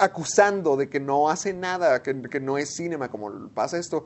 acusando 0.00 0.76
de 0.76 0.88
que 0.88 1.00
no 1.00 1.28
hace 1.28 1.52
nada, 1.52 2.02
que, 2.02 2.40
no 2.40 2.58
es 2.58 2.74
cinema, 2.74 3.10
como 3.10 3.48
pasa 3.50 3.78
esto, 3.78 4.04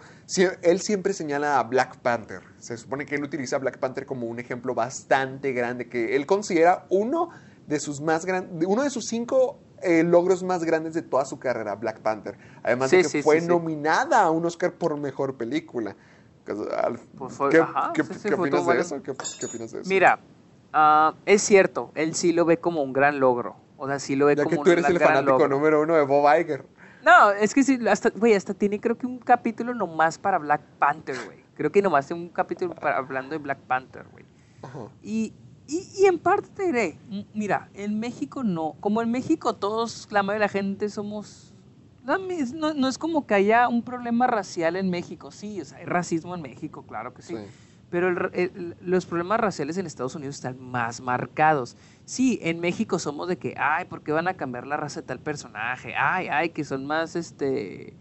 él 0.63 0.81
siempre 0.81 1.13
señala 1.13 1.59
a 1.59 1.63
Black 1.63 1.99
Panther. 1.99 2.43
Se 2.59 2.77
supone 2.77 3.07
que 3.07 3.15
él 3.15 3.25
utiliza 3.25 3.57
a 3.57 3.59
Black 3.59 3.79
Panther 3.79 4.07
como 4.07 4.27
un 4.27 4.39
ejemplo 4.39 4.75
bastante 4.75 5.53
grande, 5.53 5.89
que 5.89 6.17
él 6.17 6.27
considera 6.27 6.87
uno 6.91 7.31
de 7.67 7.81
sus 7.81 8.01
más 8.01 8.25
grandes, 8.25 8.69
uno 8.69 8.83
de 8.83 8.91
sus 8.91 9.07
cinco 9.07 9.59
eh, 9.83 10.05
logros 10.05 10.43
más 10.43 10.65
grandes 10.65 10.95
de 10.95 11.03
toda 11.03 11.25
su 11.25 11.39
carrera, 11.39 11.75
Black 11.75 12.01
Panther. 12.01 12.39
Además 12.63 12.91
de 12.91 13.03
que 13.03 13.23
fue 13.23 13.41
nominada 13.41 14.23
a 14.23 14.31
un 14.31 14.45
Oscar 14.47 14.73
por 14.73 14.97
mejor 14.97 15.37
película. 15.37 15.97
¿Qué, 16.45 16.53
opinas 16.53 18.67
de 18.67 18.81
eso? 18.81 19.03
¿Qué, 19.03 19.11
opinas 19.11 19.73
de 19.73 19.81
eso? 19.81 19.89
Mira, 19.89 20.21
ah, 20.73 21.15
es 21.25 21.43
cierto, 21.43 21.91
él 21.97 22.15
sí 22.15 22.33
lo 22.33 22.45
ve 22.45 22.59
como 22.59 22.83
un 22.83 22.93
gran 22.93 23.19
logro 23.19 23.66
o 23.77 23.87
sea, 23.87 23.99
sí 23.99 24.17
lo 24.17 24.27
ve 24.27 24.37
ya 24.37 24.45
como 24.45 24.57
que 24.57 24.63
tú 24.63 24.71
eres 24.71 24.89
el 24.89 24.99
fanático 24.99 25.49
número 25.49 25.83
uno 25.83 25.95
de 25.95 26.03
Bob 26.03 26.27
Iger. 26.39 26.65
No, 27.05 27.31
es 27.31 27.55
que 27.55 27.63
sí, 27.63 27.79
hasta, 27.89 28.11
güey, 28.11 28.35
hasta 28.35 28.53
tiene 28.53 28.81
creo 28.81 28.99
que 28.99 29.07
un 29.07 29.19
capítulo 29.19 29.75
nomás 29.75 30.19
para 30.19 30.39
Black 30.39 30.63
Panther, 30.79 31.17
güey. 31.25 31.45
Creo 31.55 31.71
que 31.71 31.81
nomás 31.81 32.07
tiene 32.07 32.23
un 32.23 32.29
capítulo 32.29 32.75
para, 32.75 32.97
hablando 32.97 33.31
de 33.31 33.39
Black 33.39 33.59
Panther, 33.61 34.05
güey. 34.11 34.25
Y, 35.03 35.33
y, 35.69 35.89
y, 35.99 36.07
en 36.07 36.19
parte 36.19 36.49
te 36.49 36.67
diré, 36.67 36.99
mira, 37.33 37.69
en 37.75 38.01
México 38.01 38.43
no. 38.43 38.75
Como 38.81 39.03
en 39.03 39.11
México 39.11 39.55
todos, 39.55 40.09
la 40.11 40.23
mayoría 40.23 40.47
de 40.47 40.47
la 40.47 40.49
gente 40.49 40.89
somos... 40.89 41.55
No, 42.05 42.19
no, 42.75 42.89
es 42.89 42.99
como 42.99 43.27
que 43.27 43.35
haya 43.35 43.69
un 43.69 43.83
problema 43.83 44.27
racial 44.27 44.77
en 44.77 44.91
México. 44.91 45.31
Sí, 45.31 45.61
o 45.61 45.65
sea, 45.65 45.79
hay 45.79 45.85
racismo 45.85 46.35
en 46.35 46.43
México, 46.43 46.85
claro 46.87 47.15
que 47.15 47.23
sí. 47.23 47.37
sí 47.37 47.66
pero 47.91 48.11
los 48.81 49.07
problemas 49.07 49.39
raciales 49.39 49.79
en 49.79 49.87
Estados 49.87 50.15
Unidos 50.15 50.37
están 50.37 50.61
más 50.61 51.01
marcados. 51.01 51.77
Sí, 52.05 52.39
en 52.43 52.59
México 52.59 52.99
somos 52.99 53.29
de 53.29 53.39
que, 53.39 53.55
ay, 53.57 53.85
¿por 53.85 54.03
qué 54.03 54.13
van 54.13 54.29
a 54.29 54.35
cambiar 54.35 54.67
la 54.67 54.77
raza 54.77 55.01
de 55.01 55.07
tal 55.07 55.21
personaje? 55.21 55.95
Ay, 55.97 56.29
ay, 56.29 56.51
que 56.51 56.65
son 56.65 56.85
más, 56.85 57.15
este, 57.15 57.95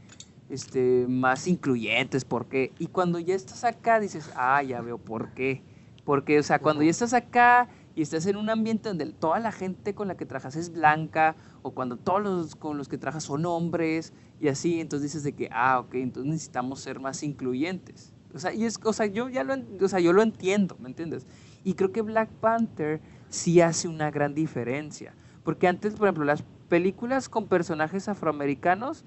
este, 0.49 1.05
más 1.07 1.47
incluyentes, 1.47 2.25
¿por 2.25 2.47
qué? 2.47 2.71
Y 2.79 2.88
cuando 2.88 3.19
ya 3.19 3.36
estás 3.36 3.63
acá 3.63 3.99
dices, 3.99 4.31
ah, 4.36 4.63
ya 4.63 4.81
veo 4.81 4.97
por 4.97 5.33
qué. 5.33 5.63
Porque, 6.03 6.39
o 6.39 6.43
sea, 6.43 6.59
cuando 6.59 6.83
ya 6.83 6.91
estás 6.91 7.13
acá 7.13 7.67
y 7.95 8.01
estás 8.01 8.25
en 8.25 8.38
un 8.38 8.49
ambiente 8.49 8.89
donde 8.89 9.05
toda 9.05 9.39
la 9.39 9.51
gente 9.51 9.93
con 9.93 10.07
la 10.07 10.17
que 10.17 10.25
trabajas 10.25 10.55
es 10.55 10.71
blanca, 10.71 11.36
o 11.61 11.71
cuando 11.71 11.97
todos 11.97 12.21
los 12.21 12.55
con 12.55 12.77
los 12.77 12.88
que 12.88 12.97
trabajas 12.97 13.23
son 13.23 13.45
hombres, 13.45 14.13
y 14.39 14.47
así, 14.47 14.81
entonces 14.81 15.11
dices 15.11 15.23
de 15.23 15.33
que, 15.33 15.47
ah, 15.51 15.79
ok, 15.79 15.95
entonces 15.95 16.31
necesitamos 16.31 16.79
ser 16.79 16.99
más 16.99 17.23
incluyentes. 17.23 18.14
O 18.36 18.39
sea, 18.39 18.53
y 18.53 18.65
es, 18.65 18.79
o 18.83 18.91
sea, 18.91 19.05
yo 19.05 19.29
ya 19.29 19.43
lo, 19.45 19.55
o 19.81 19.88
sea, 19.88 19.99
yo 20.01 20.11
lo 20.11 20.21
entiendo, 20.21 20.75
¿me 20.79 20.89
entiendes? 20.89 21.25
Y 21.63 21.73
creo 21.73 21.93
que 21.93 22.01
Black 22.01 22.29
Panther 22.29 22.99
sí 23.29 23.61
hace 23.61 23.88
una 23.88 24.11
gran 24.11 24.36
diferencia. 24.36 25.15
Porque 25.43 25.67
antes, 25.67 25.93
por 25.93 26.07
ejemplo, 26.07 26.25
las 26.25 26.43
películas 26.67 27.29
con 27.29 27.47
personajes 27.47 28.09
afroamericanos 28.09 29.05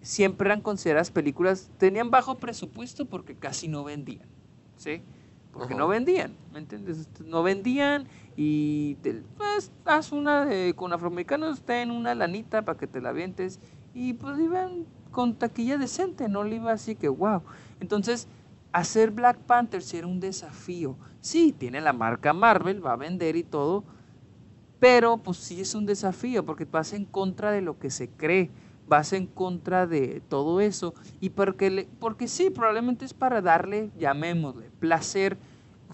siempre 0.00 0.46
eran 0.48 0.60
consideradas 0.60 1.10
películas, 1.10 1.70
tenían 1.78 2.10
bajo 2.10 2.36
presupuesto 2.36 3.06
porque 3.06 3.34
casi 3.34 3.66
no 3.66 3.82
vendían, 3.82 4.28
¿sí? 4.76 5.02
Porque 5.52 5.74
no 5.74 5.88
vendían, 5.88 6.36
¿me 6.52 6.60
entiendes? 6.60 7.08
No 7.24 7.42
vendían 7.42 8.06
y 8.36 8.94
pues 9.36 9.72
haz 9.84 10.12
una 10.12 10.44
de, 10.44 10.74
con 10.76 10.92
afroamericanos, 10.92 11.62
ten 11.62 11.90
una 11.90 12.14
lanita 12.14 12.62
para 12.62 12.78
que 12.78 12.86
te 12.86 13.00
la 13.00 13.10
vientes 13.10 13.58
y 13.94 14.12
pues 14.12 14.38
iban 14.38 14.86
con 15.10 15.34
taquilla 15.34 15.78
decente, 15.78 16.28
no 16.28 16.44
le 16.44 16.56
iba 16.56 16.70
así 16.70 16.94
que 16.94 17.08
wow. 17.08 17.42
Entonces, 17.80 18.28
hacer 18.72 19.10
Black 19.10 19.38
Panther 19.38 19.82
sí 19.82 19.96
era 19.96 20.06
un 20.06 20.20
desafío. 20.20 20.96
Sí, 21.20 21.54
tiene 21.56 21.80
la 21.80 21.92
marca 21.92 22.32
Marvel, 22.32 22.84
va 22.84 22.92
a 22.92 22.96
vender 22.96 23.36
y 23.36 23.42
todo, 23.42 23.84
pero 24.78 25.18
pues 25.18 25.38
sí 25.38 25.60
es 25.60 25.74
un 25.74 25.86
desafío 25.86 26.44
porque 26.44 26.64
vas 26.64 26.92
en 26.92 27.04
contra 27.04 27.50
de 27.50 27.60
lo 27.60 27.78
que 27.78 27.90
se 27.90 28.08
cree, 28.08 28.50
vas 28.86 29.12
en 29.12 29.26
contra 29.26 29.86
de 29.86 30.22
todo 30.28 30.60
eso 30.60 30.94
y 31.20 31.30
porque, 31.30 31.88
porque 31.98 32.28
sí, 32.28 32.50
probablemente 32.50 33.04
es 33.04 33.14
para 33.14 33.42
darle, 33.42 33.90
llamémosle, 33.98 34.70
placer 34.78 35.36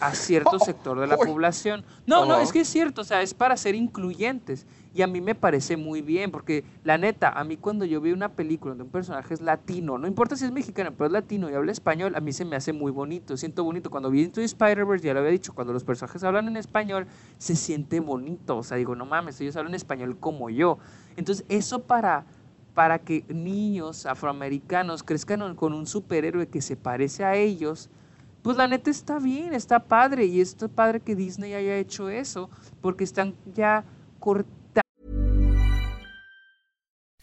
a 0.01 0.15
cierto 0.15 0.59
sector 0.61 1.01
de 1.01 1.07
la 1.07 1.17
población. 1.17 1.85
No, 2.07 2.27
no, 2.27 2.39
es 2.39 2.53
que 2.53 2.61
es 2.61 2.69
cierto, 2.69 3.01
o 3.01 3.05
sea, 3.05 3.23
es 3.23 3.35
para 3.35 3.57
ser 3.57 3.75
incluyentes. 3.75 4.67
Y 4.95 5.03
a 5.03 5.09
mí 5.09 5.21
me 5.21 5.35
parece 5.35 5.77
muy 5.77 6.03
bien, 6.03 6.31
porque 6.31 6.65
la 6.85 6.97
neta, 6.97 7.31
a 7.31 7.43
mí 7.43 7.57
cuando 7.57 7.85
yo 7.85 8.01
veo 8.01 8.15
una 8.15 8.31
película 8.31 8.71
donde 8.71 8.85
un 8.85 8.91
personaje 8.91 9.35
es 9.35 9.41
latino, 9.41 9.99
no 9.99 10.07
importa 10.07 10.37
si 10.37 10.45
es 10.45 10.53
mexicano, 10.53 10.93
pero 10.97 11.07
es 11.07 11.13
latino 11.13 11.51
y 11.51 11.55
habla 11.55 11.73
español, 11.73 12.15
a 12.15 12.21
mí 12.21 12.33
se 12.33 12.45
me 12.45 12.55
hace 12.55 12.73
muy 12.73 12.93
bonito, 12.93 13.37
siento 13.37 13.65
bonito. 13.65 13.91
Cuando 13.91 14.09
vi 14.09 14.23
Into 14.23 14.41
Spider-Verse, 14.41 15.05
ya 15.05 15.13
lo 15.13 15.21
había 15.21 15.33
dicho, 15.33 15.53
cuando 15.53 15.73
los 15.73 15.83
personajes 15.83 16.23
hablan 16.23 16.47
en 16.47 16.57
español, 16.57 17.09
se 17.39 17.57
siente 17.57 17.99
bonito. 17.99 18.59
O 18.59 18.63
sea, 18.63 18.77
digo, 18.77 18.95
no 18.95 19.05
mames, 19.05 19.41
ellos 19.41 19.57
hablan 19.57 19.75
español 19.75 20.17
como 20.19 20.49
yo. 20.49 20.79
Entonces, 21.17 21.45
eso 21.49 21.83
para 21.83 22.25
para 22.75 22.99
que 22.99 23.25
niños 23.29 24.05
afroamericanos 24.05 25.05
crezcan 25.05 25.55
con 25.55 25.73
un 25.73 25.87
superhéroe 25.87 26.49
que 26.49 26.61
se 26.61 26.77
parece 26.77 27.25
a 27.25 27.37
ellos, 27.37 27.89
pues 28.43 28.57
la 28.57 28.67
neta 28.67 28.91
está 28.91 29.19
bien, 29.19 29.55
está 29.55 29.79
padre 29.79 30.27
y 30.27 30.41
está 30.41 30.69
padre 30.69 31.01
que 31.01 31.15
Disney 31.15 31.55
haya 31.55 31.77
hecho 31.79 32.11
eso, 32.11 32.51
porque 32.83 33.05
están 33.05 33.35
ya 33.55 33.85
cortando. 34.19 34.64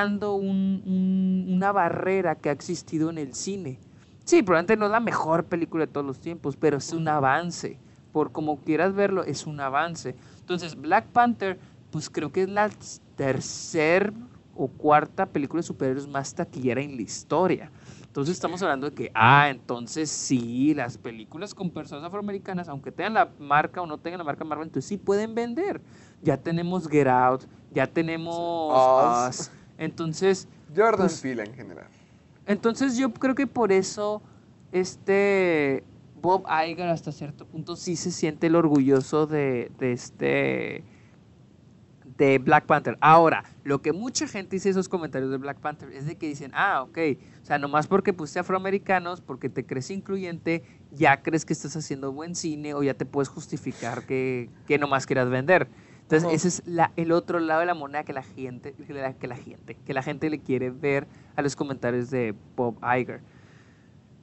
Dando 0.00 0.34
un- 0.34 0.82
un- 0.86 1.44
una 1.54 1.72
barrera 1.72 2.34
que 2.34 2.48
ha 2.48 2.52
existido 2.52 3.10
en 3.10 3.18
el 3.18 3.34
cine. 3.34 3.78
Sí, 4.24 4.42
probablemente 4.42 4.76
no 4.76 4.86
es 4.86 4.92
la 4.92 5.00
mejor 5.00 5.44
película 5.44 5.84
de 5.84 5.92
todos 5.92 6.06
los 6.06 6.18
tiempos, 6.20 6.56
pero 6.56 6.78
es 6.78 6.92
un 6.92 7.06
avance. 7.08 7.78
Por 8.12 8.32
como 8.32 8.58
quieras 8.60 8.94
verlo, 8.94 9.24
es 9.24 9.46
un 9.46 9.60
avance. 9.60 10.14
Entonces, 10.38 10.74
Black 10.80 11.06
Panther, 11.08 11.58
pues 11.90 12.08
creo 12.08 12.32
que 12.32 12.42
es 12.44 12.48
la 12.48 12.70
tercer 13.16 14.12
o 14.54 14.68
cuarta 14.68 15.26
película 15.26 15.60
de 15.60 15.64
superhéroes 15.66 16.06
más 16.08 16.34
taquillera 16.34 16.80
en 16.80 16.96
la 16.96 17.02
historia. 17.02 17.70
Entonces 18.02 18.34
estamos 18.34 18.60
hablando 18.62 18.88
de 18.90 18.94
que, 18.94 19.10
ah, 19.14 19.48
entonces 19.48 20.10
sí, 20.10 20.74
las 20.74 20.98
películas 20.98 21.54
con 21.54 21.70
personas 21.70 22.04
afroamericanas, 22.04 22.68
aunque 22.68 22.90
tengan 22.90 23.14
la 23.14 23.32
marca 23.38 23.80
o 23.82 23.86
no 23.86 23.98
tengan 23.98 24.18
la 24.18 24.24
marca 24.24 24.44
Marvel, 24.44 24.66
entonces 24.66 24.88
sí 24.88 24.96
pueden 24.96 25.34
vender. 25.34 25.80
Ya 26.20 26.36
tenemos 26.36 26.88
Get 26.88 27.06
Out, 27.06 27.44
ya 27.70 27.86
tenemos 27.86 29.30
Us. 29.30 29.38
Us. 29.40 29.50
Entonces, 29.80 30.46
Jordan 30.76 31.08
Pues- 31.08 31.20
Peele 31.20 31.42
en 31.42 31.54
general. 31.54 31.88
entonces 32.46 32.96
yo 32.96 33.12
creo 33.12 33.34
que 33.34 33.48
por 33.48 33.72
eso 33.72 34.22
este 34.70 35.82
Bob 36.22 36.44
Iger 36.68 36.88
hasta 36.88 37.10
cierto 37.12 37.46
punto 37.46 37.74
sí 37.76 37.96
se 37.96 38.10
siente 38.12 38.46
el 38.48 38.54
orgulloso 38.54 39.26
de, 39.26 39.72
de 39.78 39.92
este 39.92 40.84
de 42.18 42.38
Black 42.38 42.66
Panther. 42.66 42.98
Ahora, 43.00 43.44
lo 43.64 43.80
que 43.80 43.92
mucha 43.94 44.28
gente 44.28 44.56
dice 44.56 44.68
esos 44.68 44.90
comentarios 44.90 45.30
de 45.30 45.38
Black 45.38 45.56
Panther 45.58 45.90
es 45.92 46.04
de 46.06 46.16
que 46.16 46.26
dicen, 46.26 46.50
ah, 46.54 46.82
ok, 46.82 46.98
o 47.42 47.46
sea, 47.46 47.58
nomás 47.58 47.86
porque 47.86 48.12
puse 48.12 48.38
afroamericanos, 48.38 49.22
porque 49.22 49.48
te 49.48 49.64
crees 49.64 49.90
incluyente, 49.90 50.62
ya 50.92 51.22
crees 51.22 51.46
que 51.46 51.54
estás 51.54 51.74
haciendo 51.76 52.12
buen 52.12 52.34
cine 52.34 52.74
o 52.74 52.82
ya 52.82 52.92
te 52.92 53.06
puedes 53.06 53.30
justificar 53.30 54.04
que, 54.04 54.50
que 54.66 54.76
nomás 54.76 55.06
quieras 55.06 55.30
vender. 55.30 55.68
Entonces, 56.16 56.44
ese 56.44 56.48
es 56.48 56.62
la, 56.66 56.92
el 56.96 57.12
otro 57.12 57.38
lado 57.38 57.60
de 57.60 57.66
la 57.66 57.74
moneda 57.74 58.02
que 58.04 58.12
la 58.12 58.22
gente, 58.22 58.74
que 58.74 58.92
la, 58.92 59.12
que 59.12 59.26
la 59.28 59.36
gente, 59.36 59.76
que 59.76 59.94
la 59.94 60.02
gente 60.02 60.28
le 60.28 60.40
quiere 60.40 60.70
ver 60.70 61.06
a 61.36 61.42
los 61.42 61.54
comentarios 61.54 62.10
de 62.10 62.34
Bob 62.56 62.76
Iger. 62.82 63.20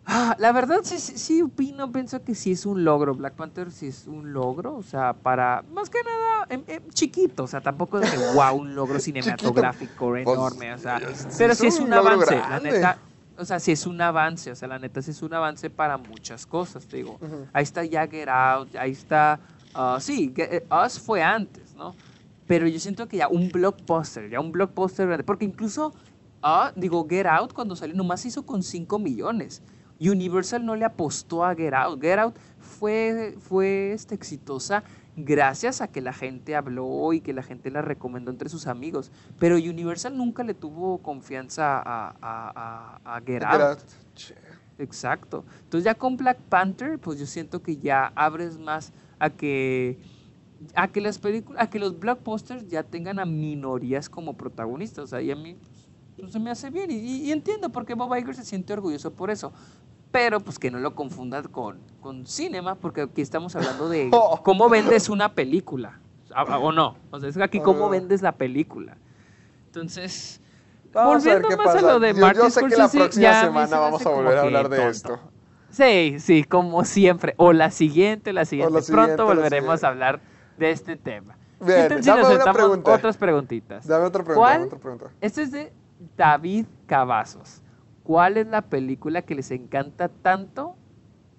Ah, 0.09 0.35
la 0.39 0.53
verdad 0.53 0.79
sí, 0.83 0.99
sí, 0.99 1.17
sí 1.17 1.41
opino, 1.41 1.91
pienso 1.91 2.23
que 2.23 2.33
sí 2.33 2.53
es 2.53 2.65
un 2.65 2.85
logro. 2.85 3.13
Black 3.13 3.33
Panther 3.35 3.71
sí 3.71 3.87
es 3.87 4.07
un 4.07 4.31
logro, 4.31 4.75
o 4.75 4.83
sea, 4.83 5.13
para, 5.13 5.63
más 5.73 5.89
que 5.89 5.97
nada, 6.01 6.45
em, 6.49 6.63
em, 6.67 6.89
chiquito, 6.91 7.43
o 7.43 7.47
sea, 7.47 7.59
tampoco 7.59 7.99
es 7.99 8.09
que, 8.11 8.17
wow, 8.33 8.55
un 8.57 8.73
logro 8.73 8.99
cinematográfico 8.99 10.15
enorme, 10.15 10.73
o 10.73 10.77
sea, 10.77 10.97
pero 11.37 11.55
sí 11.55 11.67
es 11.67 11.79
un 11.81 11.93
avance, 11.93 12.35
la 12.49 12.59
neta, 12.61 12.97
o 13.37 13.43
sea, 13.45 13.59
sí 13.59 13.71
es 13.73 13.85
un 13.85 13.99
avance, 14.01 14.49
o 14.51 14.55
sea, 14.55 14.67
la 14.69 14.79
neta 14.79 15.01
sí 15.01 15.11
es 15.11 15.21
un 15.21 15.33
avance 15.33 15.69
para 15.69 15.97
muchas 15.97 16.45
cosas, 16.45 16.85
te 16.87 16.97
digo. 16.97 17.19
Ahí 17.51 17.63
está 17.63 17.83
ya 17.83 18.07
Get 18.07 18.29
Out, 18.29 18.75
ahí 18.77 18.91
está, 18.91 19.41
ah, 19.73 19.97
sí, 19.99 20.31
Get- 20.33 20.53
eh, 20.53 20.67
Us 20.85 20.99
fue 21.01 21.21
antes, 21.21 21.66
¿no? 21.77 21.95
Pero 22.47 22.67
yo 22.67 22.79
siento 22.79 23.07
que 23.07 23.17
ya 23.17 23.27
un 23.27 23.49
blockbuster, 23.49 24.29
ya 24.29 24.39
un 24.39 24.51
blockbuster 24.51 25.05
grande, 25.07 25.23
porque 25.23 25.45
incluso, 25.45 25.93
ah, 26.41 26.71
digo, 26.75 27.05
Get 27.09 27.25
Out 27.27 27.53
cuando 27.53 27.75
salió 27.75 27.95
nomás 27.95 28.21
se 28.21 28.29
hizo 28.29 28.45
con 28.45 28.63
5 28.63 28.99
millones. 28.99 29.61
Universal 29.99 30.63
no 30.65 30.75
le 30.75 30.85
apostó 30.85 31.43
a 31.43 31.55
Get 31.55 31.73
Out. 31.73 31.99
Get 32.01 32.19
Out 32.19 32.35
fue, 32.59 33.35
fue 33.39 33.93
este, 33.93 34.13
exitosa 34.15 34.83
gracias 35.15 35.81
a 35.81 35.87
que 35.87 35.99
la 36.01 36.13
gente 36.13 36.55
habló 36.55 37.11
y 37.11 37.21
que 37.21 37.33
la 37.33 37.41
gente 37.41 37.71
la 37.71 37.81
recomendó 37.81 38.29
entre 38.29 38.47
sus 38.49 38.67
amigos. 38.67 39.11
Pero 39.39 39.55
Universal 39.55 40.15
nunca 40.15 40.43
le 40.43 40.53
tuvo 40.53 40.99
confianza 40.99 41.79
a, 41.79 42.09
a, 42.21 42.99
a- 43.01 43.15
a 43.15 43.19
Get 43.21 43.27
Get 43.27 43.43
Out. 43.43 43.79
Exacto. 44.79 45.43
Entonces 45.63 45.85
ya 45.85 45.95
con 45.95 46.17
Black 46.17 46.37
Panther, 46.49 46.99
pues 46.99 47.19
yo 47.19 47.25
siento 47.25 47.61
que 47.63 47.77
ya 47.77 48.11
abres 48.15 48.57
más 48.59 48.93
a 49.19 49.29
que 49.31 49.97
a 50.75 50.87
que 50.87 51.01
las 51.01 51.17
películas, 51.19 51.61
a 51.61 51.69
que 51.69 51.79
los 51.79 51.99
blockbusters 51.99 52.67
ya 52.67 52.83
tengan 52.83 53.19
a 53.19 53.25
minorías 53.25 54.09
como 54.09 54.33
protagonistas. 54.33 55.03
O 55.05 55.07
sea, 55.07 55.21
y 55.21 55.31
a 55.31 55.35
mí 55.35 55.55
pues, 56.19 56.31
se 56.31 56.39
me 56.39 56.49
hace 56.49 56.69
bien 56.69 56.89
y, 56.91 56.95
y 56.95 57.31
entiendo 57.31 57.69
por 57.69 57.85
qué 57.85 57.93
Bob 57.93 58.15
Iger 58.15 58.35
se 58.35 58.43
siente 58.43 58.73
orgulloso 58.73 59.11
por 59.13 59.29
eso. 59.29 59.51
Pero 60.11 60.39
pues 60.39 60.57
que 60.57 60.71
no 60.71 60.79
lo 60.79 60.95
confundas 60.95 61.47
con, 61.49 61.79
con 61.99 62.25
cinema, 62.25 62.75
porque 62.75 63.01
aquí 63.01 63.21
estamos 63.21 63.55
hablando 63.55 63.89
de 63.89 64.09
Oh. 64.13 64.41
cómo 64.43 64.69
vendes 64.69 65.09
una 65.09 65.33
película. 65.33 65.99
a- 66.33 66.41
a- 66.41 66.59
¿O 66.59 66.71
no? 66.71 66.95
O 67.11 67.19
sea, 67.19 67.29
es 67.29 67.37
aquí 67.37 67.59
cómo 67.59 67.87
Ah. 67.87 67.89
vendes 67.89 68.21
la 68.21 68.31
película. 68.31 68.97
Entonces, 69.67 70.41
Vamos 70.93 71.25
a 71.25 71.29
ver 71.33 71.41
volviendo 71.41 71.47
qué 71.49 71.55
más 71.57 71.75
a 71.75 71.81
lo 71.81 71.99
de 71.99 72.09
yo, 72.09 72.15
yo 72.15 72.21
Martin 72.21 72.51
sé 72.51 72.59
que 72.61 72.69
la 72.69 72.87
Scorsese, 72.87 72.97
próxima 72.97 73.41
semana 73.41 73.79
vamos 73.79 74.05
a 74.05 74.09
volver 74.09 74.37
a 74.37 74.41
hablar 74.41 74.69
de 74.69 74.77
tonto. 74.77 74.89
esto. 74.91 75.19
Sí, 75.69 76.15
sí, 76.19 76.43
como 76.45 76.83
siempre. 76.85 77.33
O 77.37 77.51
la 77.53 77.69
siguiente, 77.69 78.31
la 78.33 78.45
siguiente. 78.45 78.73
la 78.73 78.81
siguiente, 78.81 79.15
Pronto 79.15 79.23
la 79.27 79.35
volveremos 79.41 79.79
siguiente. 79.81 79.85
a 79.85 79.89
hablar 79.89 80.21
de 80.57 80.71
este 80.71 80.95
tema. 80.95 81.37
Bien, 81.59 81.89
dame 82.03 82.35
una 82.35 82.53
pregunta. 82.53 82.91
Otras 82.93 83.17
preguntitas. 83.17 83.87
Dame 83.87 84.05
otra 84.05 84.23
pregunta. 84.23 84.49
¿Cuál? 84.49 84.63
otra 84.67 84.79
pregunta. 84.79 85.05
Este 85.21 85.41
es 85.43 85.51
de 85.51 85.73
David 86.15 86.65
Cavazos. 86.85 87.61
¿Cuál 88.03 88.37
es 88.37 88.47
la 88.47 88.61
película 88.61 89.21
que 89.21 89.35
les 89.35 89.51
encanta 89.51 90.07
tanto, 90.09 90.75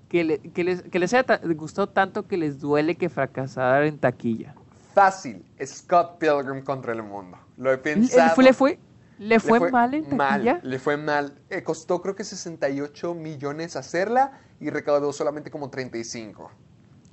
que, 0.09 0.25
le- 0.25 0.39
que 0.39 0.65
les, 0.65 0.83
que 0.83 0.99
les 0.99 1.13
haya 1.15 1.23
ta- 1.25 1.41
gustado 1.55 1.89
tanto 1.89 2.27
que 2.27 2.37
les 2.37 2.59
duele 2.61 2.97
que 2.97 3.09
fracasara 3.09 3.87
en 3.87 3.99
taquilla? 3.99 4.55
Fácil. 4.95 5.45
Scott 5.65 6.19
Pilgrim 6.19 6.63
contra 6.65 6.93
el 6.93 7.03
mundo. 7.03 7.39
Lo 7.57 7.71
he 7.71 7.77
¿Le 7.77 7.79
pensado. 7.79 8.35
fue, 8.35 8.45
le 8.45 8.53
fue, 8.53 8.79
le 9.19 9.27
Le 9.29 9.41
fue 9.41 9.71
mal 9.71 9.95
en 9.95 10.03
taquilla? 10.05 10.55
Mal, 10.55 10.61
le 10.63 10.79
fue 10.79 10.97
mal. 10.97 11.39
Eh, 11.49 11.63
costó 11.63 12.03
creo 12.03 12.17
que 12.17 12.25
68 12.25 13.15
millones 13.15 13.77
hacerla 13.77 14.33
y 14.61 14.71
recaudó 14.71 15.13
solamente 15.13 15.51
como 15.51 15.71
35. 15.71 16.51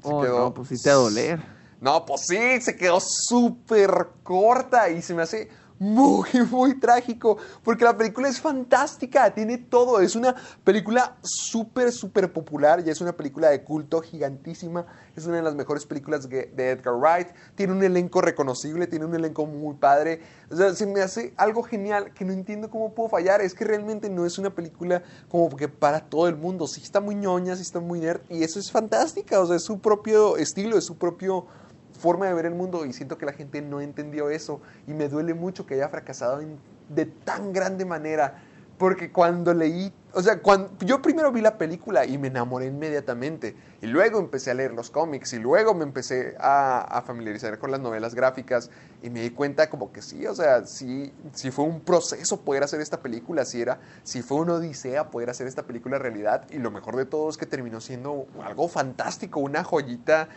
Se 0.02 0.10
Oh, 0.12 0.22
quedó- 0.22 0.40
no, 0.40 0.54
pues 0.54 0.70
sí 0.70 0.82
te 0.82 0.90
va 0.90 0.96
a 0.96 1.00
doler. 1.00 1.40
No, 1.82 2.06
pues 2.06 2.22
sí, 2.28 2.62
se 2.62 2.76
quedó 2.76 3.00
súper 3.00 4.08
corta 4.24 4.90
y 4.90 5.02
se 5.02 5.14
me 5.14 5.24
hace 5.24 5.50
muy, 5.80 6.30
muy 6.52 6.80
trágico 6.80 7.38
porque 7.64 7.84
la 7.84 7.98
película 7.98 8.30
es 8.30 8.40
fantástica, 8.40 9.34
tiene 9.34 9.58
todo, 9.58 10.00
es 10.00 10.16
una 10.16 10.36
película 10.64 11.18
súper, 11.22 11.92
súper 11.92 12.32
popular 12.32 12.84
y 12.86 12.90
es 12.90 13.02
una 13.02 13.14
película 13.14 13.50
de 13.50 13.64
culto 13.64 14.02
gigantísima, 14.02 14.86
es 15.16 15.26
una 15.26 15.38
de 15.38 15.44
las 15.44 15.56
mejores 15.56 15.86
películas 15.86 16.30
de 16.30 16.50
Edgar 16.56 16.96
Wright, 16.96 17.28
tiene 17.56 17.74
un 17.74 17.84
elenco 17.84 18.22
reconocible, 18.22 18.88
tiene 18.88 19.06
un 19.06 19.16
elenco 19.16 19.46
muy 19.46 19.76
padre, 19.76 20.22
o 20.50 20.56
sea, 20.56 20.74
se 20.74 20.86
me 20.86 21.02
hace 21.02 21.34
algo 21.38 21.64
genial 21.64 22.14
que 22.14 22.26
no 22.26 22.34
entiendo 22.34 22.70
cómo 22.70 22.94
puedo 22.94 23.10
fallar, 23.10 23.42
es 23.42 23.54
que 23.54 23.66
realmente 23.66 24.10
no 24.10 24.26
es 24.26 24.38
una 24.38 24.52
película 24.52 25.04
como 25.30 25.56
que 25.56 25.68
para 25.68 26.02
todo 26.02 26.28
el 26.28 26.36
mundo, 26.36 26.68
sí 26.68 26.82
está 26.82 27.02
muy 27.02 27.16
ñoña, 27.16 27.56
sí 27.56 27.62
está 27.62 27.80
muy 27.80 28.00
nerd 28.00 28.22
y 28.30 28.44
eso 28.44 28.60
es 28.60 28.72
fantástica, 28.72 29.40
o 29.40 29.46
sea, 29.46 29.58
es 29.58 29.64
su 29.64 29.80
propio 29.80 30.38
estilo, 30.38 30.78
es 30.78 30.86
su 30.86 30.98
propio 30.98 31.48
forma 31.98 32.28
de 32.28 32.34
ver 32.34 32.46
el 32.46 32.56
mundo 32.56 32.86
y 32.86 32.94
siento 32.94 33.18
que 33.18 33.26
la 33.26 33.34
gente 33.34 33.62
no 33.62 33.82
entendió 33.82 34.30
eso. 34.30 34.62
Y 34.88 34.94
me 34.94 35.10
duele 35.10 35.34
mucho 35.34 35.66
que 35.66 35.76
haya 35.76 35.90
fracasado 35.90 36.42
de 36.90 37.06
tan 37.06 37.54
grande 37.54 37.86
manera 37.86 38.42
porque 38.78 39.12
cuando 39.12 39.54
leí, 39.54 39.94
o 40.14 40.22
sea, 40.22 40.42
cuando, 40.42 40.70
yo 40.86 41.02
primero 41.02 41.32
vi 41.32 41.40
la 41.42 41.58
película 41.58 42.06
y 42.06 42.18
me 42.18 42.28
enamoré 42.28 42.66
inmediatamente. 42.66 43.56
Y 43.82 43.88
luego 43.88 44.20
empecé 44.20 44.52
a 44.52 44.54
leer 44.54 44.74
los 44.74 44.90
cómics 44.90 45.34
y 45.34 45.40
luego 45.40 45.74
me 45.74 45.84
empecé 45.84 46.36
a, 46.40 46.82
a 46.82 47.02
familiarizar 47.02 47.58
con 47.58 47.72
las 47.72 47.80
novelas 47.80 48.16
gráficas 48.16 48.70
y 49.02 49.10
me 49.10 49.22
di 49.22 49.30
cuenta 49.30 49.70
como 49.70 49.92
que 49.92 50.02
sí, 50.02 50.26
o 50.26 50.34
sea, 50.34 50.66
sí, 50.66 51.14
sí 51.34 51.52
fue 51.52 51.66
un 51.66 51.82
proceso 51.82 52.42
poder 52.42 52.64
hacer 52.64 52.82
esta 52.82 53.02
película, 53.02 53.46
sí 53.46 53.62
era, 53.62 53.80
sí 54.04 54.22
fue 54.22 54.40
una 54.40 54.56
odisea 54.56 55.10
poder 55.10 55.30
hacer 55.30 55.48
esta 55.48 55.64
película 55.64 55.98
realidad. 55.98 56.46
Y 56.50 56.58
lo 56.58 56.72
mejor 56.72 56.96
de 56.98 57.06
todo 57.06 57.30
es 57.30 57.38
que 57.38 57.46
terminó 57.46 57.80
siendo 57.80 58.28
algo 58.44 58.68
fantástico, 58.68 59.40
una 59.40 59.64
joyita 59.64 60.28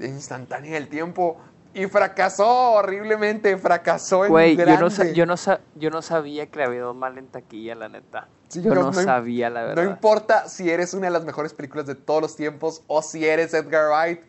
instantánea 0.00 0.74
del 0.74 0.88
tiempo 0.88 1.38
y 1.74 1.86
fracasó 1.86 2.72
horriblemente, 2.72 3.56
fracasó 3.58 4.24
en 4.24 4.30
Güey, 4.30 4.56
yo 4.56 4.78
no, 4.78 4.88
sa- 4.90 5.12
yo, 5.12 5.26
no 5.26 5.36
sa- 5.36 5.60
yo 5.74 5.90
no 5.90 6.00
sabía 6.02 6.46
que 6.46 6.58
le 6.58 6.64
había 6.64 6.78
ido 6.78 6.94
mal 6.94 7.18
en 7.18 7.26
taquilla, 7.26 7.74
la 7.74 7.88
neta. 7.88 8.28
Sí, 8.48 8.62
yo 8.62 8.74
no, 8.74 8.92
sabía, 8.92 9.50
la 9.50 9.64
verdad. 9.64 9.82
No 9.82 9.90
importa 9.90 10.48
si 10.48 10.70
eres 10.70 10.94
una 10.94 11.06
de 11.08 11.10
las 11.12 11.24
mejores 11.24 11.52
películas 11.52 11.84
de 11.86 11.96
todos 11.96 12.22
los 12.22 12.36
tiempos 12.36 12.82
o 12.86 13.02
si 13.02 13.26
eres 13.26 13.52
Edgar 13.52 13.88
Wright. 13.90 14.20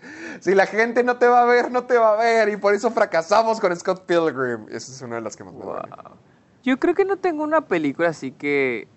Si 0.42 0.56
la 0.56 0.66
gente 0.66 1.04
no 1.04 1.18
te 1.18 1.28
va 1.28 1.44
a 1.44 1.46
ver, 1.46 1.72
no 1.72 1.84
te 1.84 1.98
va 2.00 2.14
a 2.14 2.16
ver. 2.16 2.50
Y 2.50 2.58
por 2.58 2.74
eso 2.74 2.90
fracasamos 2.90 3.60
con 3.60 3.74
Scott 3.76 4.06
Pilgrim. 4.08 4.66
Esa 4.70 4.92
es 4.92 5.02
una 5.04 5.16
de 5.18 5.22
las 5.22 5.38
que 5.38 5.44
más 5.44 5.54
me 5.54 5.64
duele. 5.64 5.82
Wow. 5.88 6.16
Yo 6.64 6.80
creo 6.80 6.96
que 6.96 7.06
no 7.06 7.18
tengo 7.18 7.44
una 7.44 7.62
película 7.62 8.10
así 8.10 8.32
que, 8.32 8.88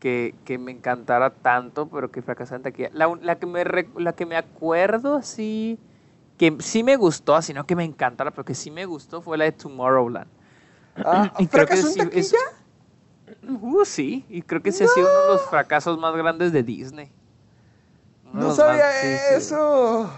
que, 0.00 0.34
que 0.44 0.58
me 0.58 0.72
encantara 0.72 1.30
tanto, 1.30 1.86
pero 1.86 2.10
que 2.10 2.20
fracasara 2.20 2.56
en 2.56 2.62
taquilla. 2.64 2.90
La, 2.92 3.08
la 3.22 3.36
que 3.38 3.46
me, 3.46 3.64
la 3.96 4.12
que 4.14 4.26
me 4.26 4.36
acuerdo 4.36 5.14
así, 5.14 5.78
que 6.36 6.56
sí 6.60 6.82
me 6.82 6.96
gustó, 6.96 7.34
así 7.34 7.52
no 7.54 7.66
que 7.66 7.74
me 7.76 7.84
encantara, 7.84 8.30
pero 8.30 8.44
que 8.44 8.54
sí 8.54 8.70
me 8.70 8.84
gustó, 8.86 9.20
fue 9.22 9.38
la 9.38 9.44
de 9.44 9.52
Tomorrowland. 9.52 10.28
Ah, 10.96 11.32
Y 11.38 11.46
creo 11.46 11.66
que 11.66 11.76
¿Fracasó 11.76 12.00
en 12.02 12.10
sí, 12.10 12.18
es-? 12.18 12.34
Uh, 13.48 13.84
sí, 13.84 14.24
y 14.28 14.42
creo 14.42 14.62
que 14.62 14.70
ese 14.70 14.84
ha 14.84 14.88
sido 14.88 15.06
uno 15.06 15.20
de 15.22 15.28
los 15.34 15.42
fracasos 15.42 15.98
más 15.98 16.14
grandes 16.16 16.52
de 16.52 16.62
Disney. 16.62 17.10
Uno 18.32 18.48
No 18.48 18.54
sabía 18.54 18.84
más- 18.84 18.94
sí, 19.00 19.06
sí. 19.08 19.34
eso. 19.34 20.10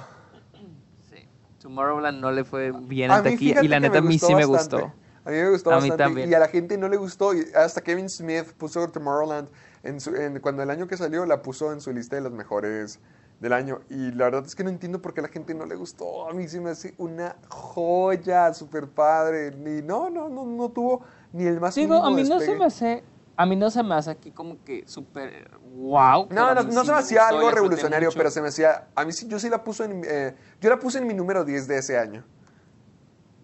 Sí. 1.11 1.27
Tomorrowland 1.61 2.21
no 2.21 2.31
le 2.31 2.45
fue 2.45 2.73
bien 2.73 3.11
A 3.11 3.19
en 3.19 3.25
taquilla 3.25 3.63
y 3.63 3.69
la 3.69 3.81
neta 3.81 3.99
a 3.99 4.03
mí 4.03 4.19
sí 4.19 4.35
me 4.35 4.45
bastante. 4.47 4.85
gustó. 4.87 4.99
A 5.25 5.31
mí 5.31 5.37
me 5.37 5.51
gustó 5.51 5.73
A 5.73 5.81
mí 5.81 5.91
también. 5.91 6.31
Y 6.31 6.35
a 6.35 6.39
la 6.39 6.49
gente 6.49 6.79
no 6.79 6.89
le 6.89 6.97
gustó. 6.97 7.35
y 7.35 7.45
hasta 7.55 7.81
Kevin 7.83 8.09
Smith 8.09 8.53
puso 8.57 8.89
Tomorrowland. 8.89 9.49
En 9.83 10.01
su- 10.01 10.15
en- 10.17 10.41
cuando 10.41 10.63
el 10.63 10.71
año 10.71 10.87
que 10.89 10.97
salió, 10.97 11.25
la 11.27 11.43
puso 11.43 11.73
en 11.73 11.81
su 11.81 11.93
lista 11.93 12.17
de 12.17 12.23
los 12.23 12.33
mejores 12.33 12.99
del 13.41 13.53
año. 13.53 13.81
Y 13.89 14.13
la 14.13 14.27
verdad 14.27 14.45
es 14.47 14.55
que 14.55 14.65
no 14.65 14.71
entiendo 14.71 15.01
por 15.01 15.15
qué 15.15 15.21
a 15.21 15.25
la 15.25 15.29
gente 15.29 15.55
no 15.55 15.67
le 15.67 15.77
gustó. 15.77 16.29
A 16.29 16.33
mí 16.35 16.49
sí 16.49 16.61
me 16.61 16.71
hace 16.71 16.95
una 16.99 17.37
joya, 17.49 18.53
súper 18.55 18.89
padre. 18.89 19.53
Ni, 19.53 19.83
no, 19.83 20.11
no, 20.11 20.29
no, 20.29 20.45
no 20.45 20.69
tuvo 20.71 21.03
ni 21.33 21.45
el 21.45 21.61
más 21.61 21.75
Digo, 21.75 21.95
a 21.95 22.11
mí 22.11 22.23
no 22.25 22.41
se 22.41 22.53
despegue. 22.53 22.59
me 22.59 22.65
hace. 22.67 23.05
A 23.37 23.47
mí 23.47 23.55
no 23.55 23.71
se 23.71 23.83
me 23.85 23.95
hace 23.95 24.11
aquí 24.11 24.33
como 24.33 24.65
que 24.65 24.83
súper 24.89 25.49
wow. 25.77 26.27
No, 26.31 26.55
no, 26.55 26.65
mí 26.65 26.75
no 26.75 26.81
sí 26.81 26.87
se 26.87 26.93
me 26.93 26.99
hacía 26.99 27.29
algo 27.29 27.51
revolucionario, 27.53 28.11
pero 28.17 28.31
se 28.31 28.43
me 28.43 28.49
hacía. 28.49 28.89
A 28.97 29.05
mí 29.05 29.13
sí, 29.13 29.29
yo 29.29 29.39
sí 29.39 29.49
la 29.49 29.63
puse 29.63 29.85
en. 29.85 30.03
eh, 30.05 30.35
yo 30.61 30.71
la 30.71 30.79
puse 30.81 30.99
en 30.99 31.07
mi 31.07 31.15
número 31.15 31.45
10 31.45 31.69
de 31.69 31.79
ese 31.79 31.99
año. 31.99 32.25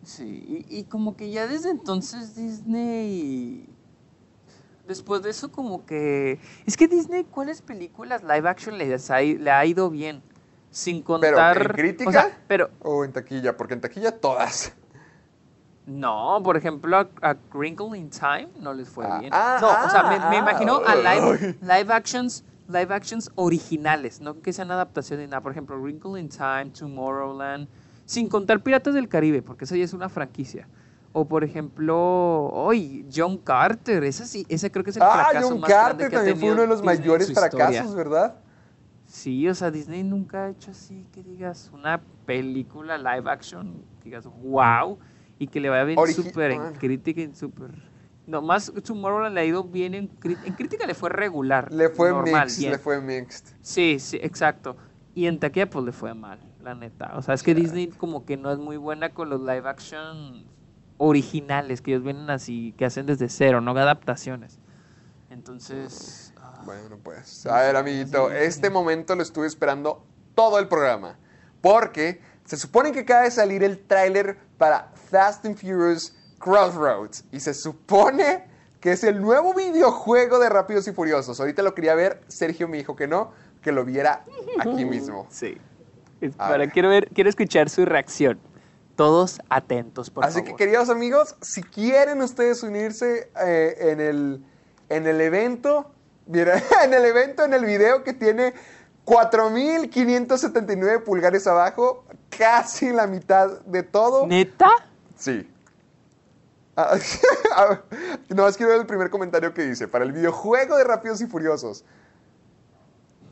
Sí, 0.03 0.65
y, 0.69 0.79
y 0.81 0.85
como 0.85 1.17
que 1.17 1.31
ya 1.31 1.47
desde 1.47 1.71
entonces 1.71 2.35
Disney. 2.35 3.74
Después 4.87 5.23
de 5.23 5.31
eso, 5.31 5.51
como 5.51 5.87
que. 5.87 6.39
Es 6.67 6.77
que 6.77 6.89
Disney, 6.89 7.25
¿cuáles 7.25 7.63
películas 7.63 8.23
live 8.23 8.49
action 8.49 8.77
les 8.77 9.11
ha, 9.11 9.23
i- 9.23 9.39
le 9.39 9.51
ha 9.51 9.65
ido 9.65 9.89
bien? 9.91 10.23
Sin 10.71 10.97
Pero, 11.03 11.37
contar. 11.37 11.57
¿en 11.63 11.69
crítica? 11.69 12.09
o 12.11 12.13
sea, 12.13 12.39
pero. 12.47 12.71
O 12.81 13.05
en 13.05 13.13
taquilla, 13.13 13.57
porque 13.57 13.75
en 13.75 13.81
taquilla 13.81 14.13
todas. 14.19 14.75
No, 15.87 16.41
por 16.43 16.57
ejemplo, 16.57 16.97
a, 16.97 17.09
a 17.21 17.37
Wrinkle 17.53 17.97
in 17.99 18.09
Time 18.09 18.49
no 18.61 18.73
les 18.73 18.89
fue 18.89 19.05
Ah, 19.07 19.19
bien. 19.19 19.31
ah, 19.35 19.59
no, 19.61 19.69
o 19.87 19.91
sea, 19.91 20.03
me, 20.05 20.19
me 20.31 20.37
ah, 20.37 20.39
imagino 20.39 20.81
a 20.85 20.95
live, 20.97 21.57
live 21.61 21.93
actions, 21.93 22.43
live 22.69 22.95
actions 22.95 23.31
originales, 23.35 24.21
no 24.21 24.41
que 24.41 24.53
sean 24.55 24.71
adaptaciones 24.71 25.27
ni 25.27 25.31
nada. 25.31 25.43
Por 25.43 25.53
ejemplo, 25.53 25.77
Wrinkle 25.79 26.19
in 26.19 26.31
Time, 26.31 26.71
Tomorrowland, 26.79 27.69
sin 28.07 28.29
contar 28.29 28.63
Piratas 28.63 28.95
del 28.95 29.09
Caribe, 29.09 29.43
porque 29.43 29.65
esa 29.67 29.77
ya 29.77 29.85
es 29.85 29.93
una 29.93 30.09
franquicia. 30.09 30.67
O 31.17 31.25
por 31.29 31.45
ejemplo, 31.45 31.97
hoy 31.97 33.07
John 33.15 33.39
Carter, 33.39 34.03
esa 34.03 34.27
sí, 34.27 34.45
ese 34.49 34.69
creo 34.73 34.83
que 34.83 34.91
es 34.91 34.97
el 34.97 35.03
Ah, 35.05 35.27
fracaso 35.31 35.49
John 35.49 35.61
más 35.61 35.71
grande 35.71 35.89
Carter 36.05 36.11
que 36.11 36.17
ha 36.17 36.19
también 36.19 36.39
fue 36.39 36.51
uno 36.51 36.63
de 36.63 36.67
los 36.67 36.81
Disney 36.83 36.99
mayores 36.99 37.33
fracasos, 37.33 37.95
¿verdad? 37.95 38.35
Sí, 39.07 39.49
o 39.49 39.55
sea, 39.55 39.71
Disney 39.71 40.03
nunca 40.03 40.47
ha 40.47 40.51
hecho 40.51 40.73
así 40.73 41.07
que 41.13 41.23
digas 41.23 41.71
una 41.73 42.01
película 42.27 42.99
live 42.99 43.31
action, 43.31 43.77
que 44.01 44.07
digas 44.07 44.27
wow, 44.43 44.99
y 45.39 45.47
que 45.47 45.61
le 45.61 45.69
vaya 45.69 45.85
bien 45.85 45.99
súper 46.13 46.51
en 46.51 46.59
bueno. 46.63 46.79
crítica 46.81 47.21
y 47.21 47.33
súper. 47.33 47.71
Nomás 48.27 48.73
Tomorrowland 48.85 49.37
le 49.37 49.43
ha 49.43 49.45
ido 49.45 49.63
bien 49.63 49.95
en 49.95 50.09
crítica. 50.09 50.49
En 50.49 50.55
crítica 50.55 50.85
le 50.85 50.95
fue 50.95 51.11
regular. 51.11 51.73
Le 51.73 51.91
fue 51.91 52.11
normal, 52.11 52.47
mixed, 52.47 52.59
bien. 52.59 52.73
le 52.73 52.79
fue 52.79 53.01
mixed. 53.01 53.55
Sí, 53.63 54.01
sí, 54.01 54.19
exacto. 54.21 54.77
Y 55.15 55.27
en 55.27 55.39
taquilla 55.39 55.71
pues 55.71 55.85
le 55.85 55.93
fue 55.93 56.13
mal, 56.13 56.41
la 56.61 56.75
neta. 56.75 57.13
O 57.15 57.23
sea, 57.23 57.35
es 57.35 57.45
que 57.45 57.55
Disney 57.55 57.87
como 57.87 58.25
que 58.25 58.37
no 58.37 58.51
es 58.51 58.59
muy 58.59 58.79
buena 58.79 59.11
con 59.11 59.31
los 59.31 59.41
live 59.43 59.69
action 59.69 60.53
originales, 60.99 61.81
que 61.83 61.93
ellos 61.93 62.05
vienen 62.05 62.31
así, 62.31 62.75
que 62.79 62.85
hacen 62.85 63.07
desde 63.07 63.29
cero, 63.29 63.61
no 63.61 63.73
adaptaciones. 63.73 64.59
Entonces... 65.31 66.33
ah, 66.41 66.63
Bueno, 66.65 66.99
pues. 67.03 67.47
A 67.47 67.61
ver, 67.63 67.77
amiguito, 67.77 68.31
este 68.31 68.71
momento 68.71 69.15
lo 69.17 69.23
estuve 69.23 69.47
esperando 69.47 70.05
todo 70.35 70.59
el 70.59 70.69
programa. 70.69 71.17
Porque 71.61 72.21
se 72.45 72.57
supone 72.57 72.93
que 72.93 73.01
acaba 73.01 73.23
de 73.23 73.31
salir 73.31 73.65
el 73.65 73.79
tráiler 73.79 74.39
para 74.59 74.93
Fast 75.11 75.45
and 75.47 75.57
Furious 75.57 76.15
Crossroads. 76.39 77.25
Y 77.33 77.41
se 77.41 77.55
supone 77.55 78.45
que 78.81 78.93
es 78.93 79.03
el 79.03 79.21
nuevo 79.21 79.55
videojuego 79.55 80.39
de 80.39 80.51
Rápidos 80.51 80.87
y 80.89 80.93
Furiosos. 80.93 81.41
Ahorita 81.41 81.63
lo 81.63 81.75
quería 81.75 81.95
ver, 81.95 82.21
Sergio 82.29 82.69
me 82.69 82.77
dijo 82.77 82.95
que 82.95 83.09
no, 83.09 83.33
que 83.63 83.73
lo 83.73 83.85
viera 83.85 84.25
aquí 84.61 84.85
mismo. 84.85 85.27
Sí. 85.31 85.57
A 86.21 86.27
Espera, 86.27 86.59
ver. 86.59 86.71
quiero 86.71 86.89
ver, 86.91 87.09
quiero 87.15 87.31
escuchar 87.31 87.71
su 87.71 87.85
reacción. 87.87 88.39
Todos 88.97 89.41
atentos, 89.49 90.11
por 90.11 90.25
Así 90.25 90.41
que, 90.41 90.47
favor. 90.47 90.59
queridos 90.59 90.89
amigos, 90.89 91.37
si 91.41 91.63
quieren 91.63 92.23
ustedes 92.23 92.63
unirse 92.63 93.31
eh, 93.45 93.77
en, 93.81 94.01
el, 94.01 94.45
en 94.89 95.07
el 95.07 95.21
evento, 95.21 95.91
mira, 96.27 96.63
en 96.85 96.95
el 96.95 97.05
evento, 97.05 97.45
en 97.45 97.55
el 97.55 97.65
video 97.65 98.05
que 98.05 98.13
tiene 98.13 98.55
4.579 99.05 101.03
pulgares 101.03 101.47
abajo, 101.47 102.05
casi 102.31 102.93
la 102.93 103.07
mitad 103.07 103.61
de 103.63 103.83
todo. 103.83 104.27
¿Neta? 104.27 104.71
Sí. 105.17 105.51
No, 108.31 108.49
es 108.49 108.57
que 108.57 108.65
ver 108.65 108.81
el 108.81 108.87
primer 108.87 109.11
comentario 109.11 109.55
que 109.55 109.63
dice, 109.63 109.87
para 109.87 110.05
el 110.05 110.13
videojuego 110.13 110.77
de 110.77 110.85
Rápidos 110.85 111.21
y 111.21 111.27
Furiosos. 111.27 111.85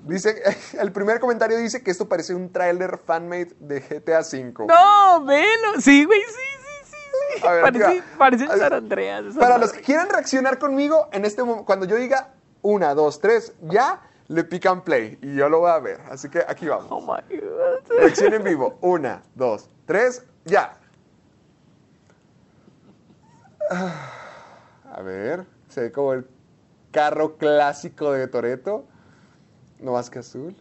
Dice, 0.04 0.42
el 0.78 0.92
primer 0.92 1.20
comentario 1.20 1.56
dice 1.58 1.82
que 1.82 1.90
esto 1.90 2.08
parece 2.08 2.34
un 2.34 2.52
tráiler 2.52 2.98
fanmade 2.98 3.54
de 3.60 3.80
GTA 3.80 4.20
V. 4.20 4.66
No, 4.66 5.24
velo. 5.24 5.80
Sí, 5.80 6.04
güey, 6.04 6.20
sí, 6.20 6.26
sí, 6.32 6.90
sí. 6.90 7.40
sí. 7.40 7.42
Ver, 7.42 7.62
parece, 7.62 8.02
parece 8.18 8.48
ver, 8.48 8.58
San 8.58 8.72
Andreas. 8.72 9.24
Para 9.34 9.50
madre. 9.50 9.60
los 9.60 9.72
que 9.72 9.80
quieran 9.80 10.08
reaccionar 10.08 10.58
conmigo, 10.58 11.08
en 11.12 11.24
este 11.24 11.42
momento, 11.42 11.64
cuando 11.64 11.86
yo 11.86 11.96
diga 11.96 12.34
una, 12.62 12.94
dos, 12.94 13.20
tres, 13.20 13.52
ya, 13.62 14.02
le 14.28 14.44
pican 14.44 14.82
play 14.82 15.18
y 15.20 15.34
yo 15.36 15.48
lo 15.48 15.60
voy 15.60 15.70
a 15.70 15.78
ver. 15.78 16.00
Así 16.10 16.28
que 16.28 16.44
aquí 16.46 16.66
vamos. 16.66 16.86
Oh 16.90 17.00
my 17.00 17.36
God. 17.36 17.98
Reacción 17.98 18.32
en 18.34 18.44
vivo. 18.44 18.78
Una, 18.80 19.22
dos, 19.34 19.68
tres, 19.86 20.24
ya. 20.44 20.78
Ah, 23.70 24.10
A 24.94 25.02
ver, 25.02 25.44
se 25.68 25.82
ve 25.82 25.92
como 25.92 26.12
el 26.12 26.26
carro 26.90 27.36
clásico 27.36 28.12
de 28.12 28.26
Toreto. 28.26 28.86
No 29.82 29.92
más 29.92 30.08
que 30.08 30.20
azul. 30.20 30.54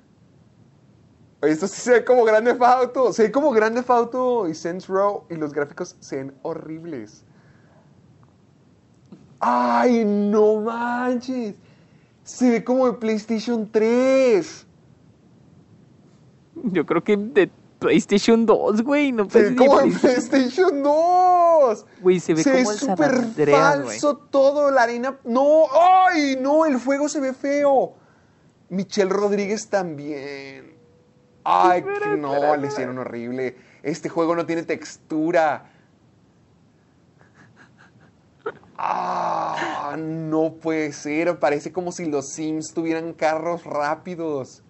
Oye, 1.43 1.53
esto 1.53 1.67
sí 1.67 1.80
se 1.80 1.91
ve 1.91 2.05
como 2.05 2.24
Grande 2.24 2.55
Auto. 2.59 3.13
Se 3.13 3.24
ve 3.24 3.32
como 3.32 3.51
Grande 3.51 3.84
Auto 3.88 4.49
y 4.49 4.55
Saints 4.55 4.88
Row 4.88 5.24
y 5.30 5.36
los 5.36 5.53
gráficos 5.53 5.95
se 5.99 6.17
ven 6.17 6.34
horribles. 6.41 7.24
¡Ay, 9.39 10.03
no 10.05 10.61
manches! 10.61 11.55
Se 12.24 12.49
ve 12.49 12.63
como 12.63 12.88
de 12.88 12.93
PlayStation 12.93 13.69
3. 13.72 14.67
Yo 16.63 16.86
creo 16.86 17.03
que 17.03 17.17
de 17.17 17.49
PlayStation 17.80 18.45
2, 18.45 18.84
güey. 18.84 19.11
No 19.11 19.28
Se 19.30 19.41
ve 19.41 19.55
como 19.55 19.80
en 19.80 19.93
PlayStation. 19.93 20.30
PlayStation 20.30 20.84
2. 20.84 21.86
Güey, 22.01 22.19
se 22.19 22.34
ve 22.36 22.43
como 22.43 22.72
el 22.72 22.78
San 22.78 22.97
súper 22.97 23.11
Andreas, 23.15 23.76
güey. 23.78 23.99
falso 23.99 24.17
todo, 24.17 24.69
la 24.69 24.84
arena. 24.84 25.17
No, 25.24 25.63
ay, 25.74 26.38
no, 26.39 26.65
el 26.67 26.78
fuego 26.78 27.09
se 27.09 27.19
ve 27.19 27.34
feo. 27.34 27.95
Michelle 28.72 29.09
Rodríguez 29.09 29.67
también. 29.67 30.78
Ay, 31.43 31.80
Espera, 31.80 31.99
que 31.99 32.17
no, 32.17 32.34
espera, 32.34 32.57
le 32.57 32.67
hicieron 32.67 32.97
horrible. 32.99 33.57
Este 33.84 34.07
juego 34.07 34.34
no 34.34 34.45
tiene 34.45 34.63
textura. 34.63 35.69
Ah, 38.78 39.95
no 39.99 40.53
puede 40.53 40.93
ser. 40.93 41.38
Parece 41.38 41.74
como 41.74 41.91
si 41.91 42.09
los 42.09 42.30
Sims 42.30 42.74
tuvieran 42.74 43.11
carros 43.11 43.65
rápidos. 43.65 44.63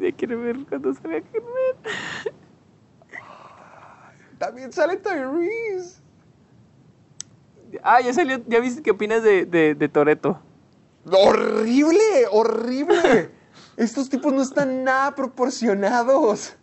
Ya 0.00 0.12
quiero 0.16 0.40
ver 0.40 0.56
cuando 0.68 0.92
que 0.94 1.08
ver. 1.08 1.24
También 4.38 4.72
sale 4.72 4.96
Tyrese. 4.96 6.02
Ah, 7.84 8.00
ya 8.00 8.12
salió. 8.12 8.42
¿Ya 8.48 8.58
viste 8.58 8.82
qué 8.82 8.90
opinas 8.90 9.22
de, 9.22 9.44
de, 9.46 9.76
de 9.76 9.88
Toreto? 9.88 10.42
¡Horrible! 11.16 12.26
¡Horrible! 12.30 13.30
Estos 13.76 14.08
tipos 14.08 14.32
no 14.32 14.42
están 14.42 14.84
nada 14.84 15.14
proporcionados. 15.14 16.54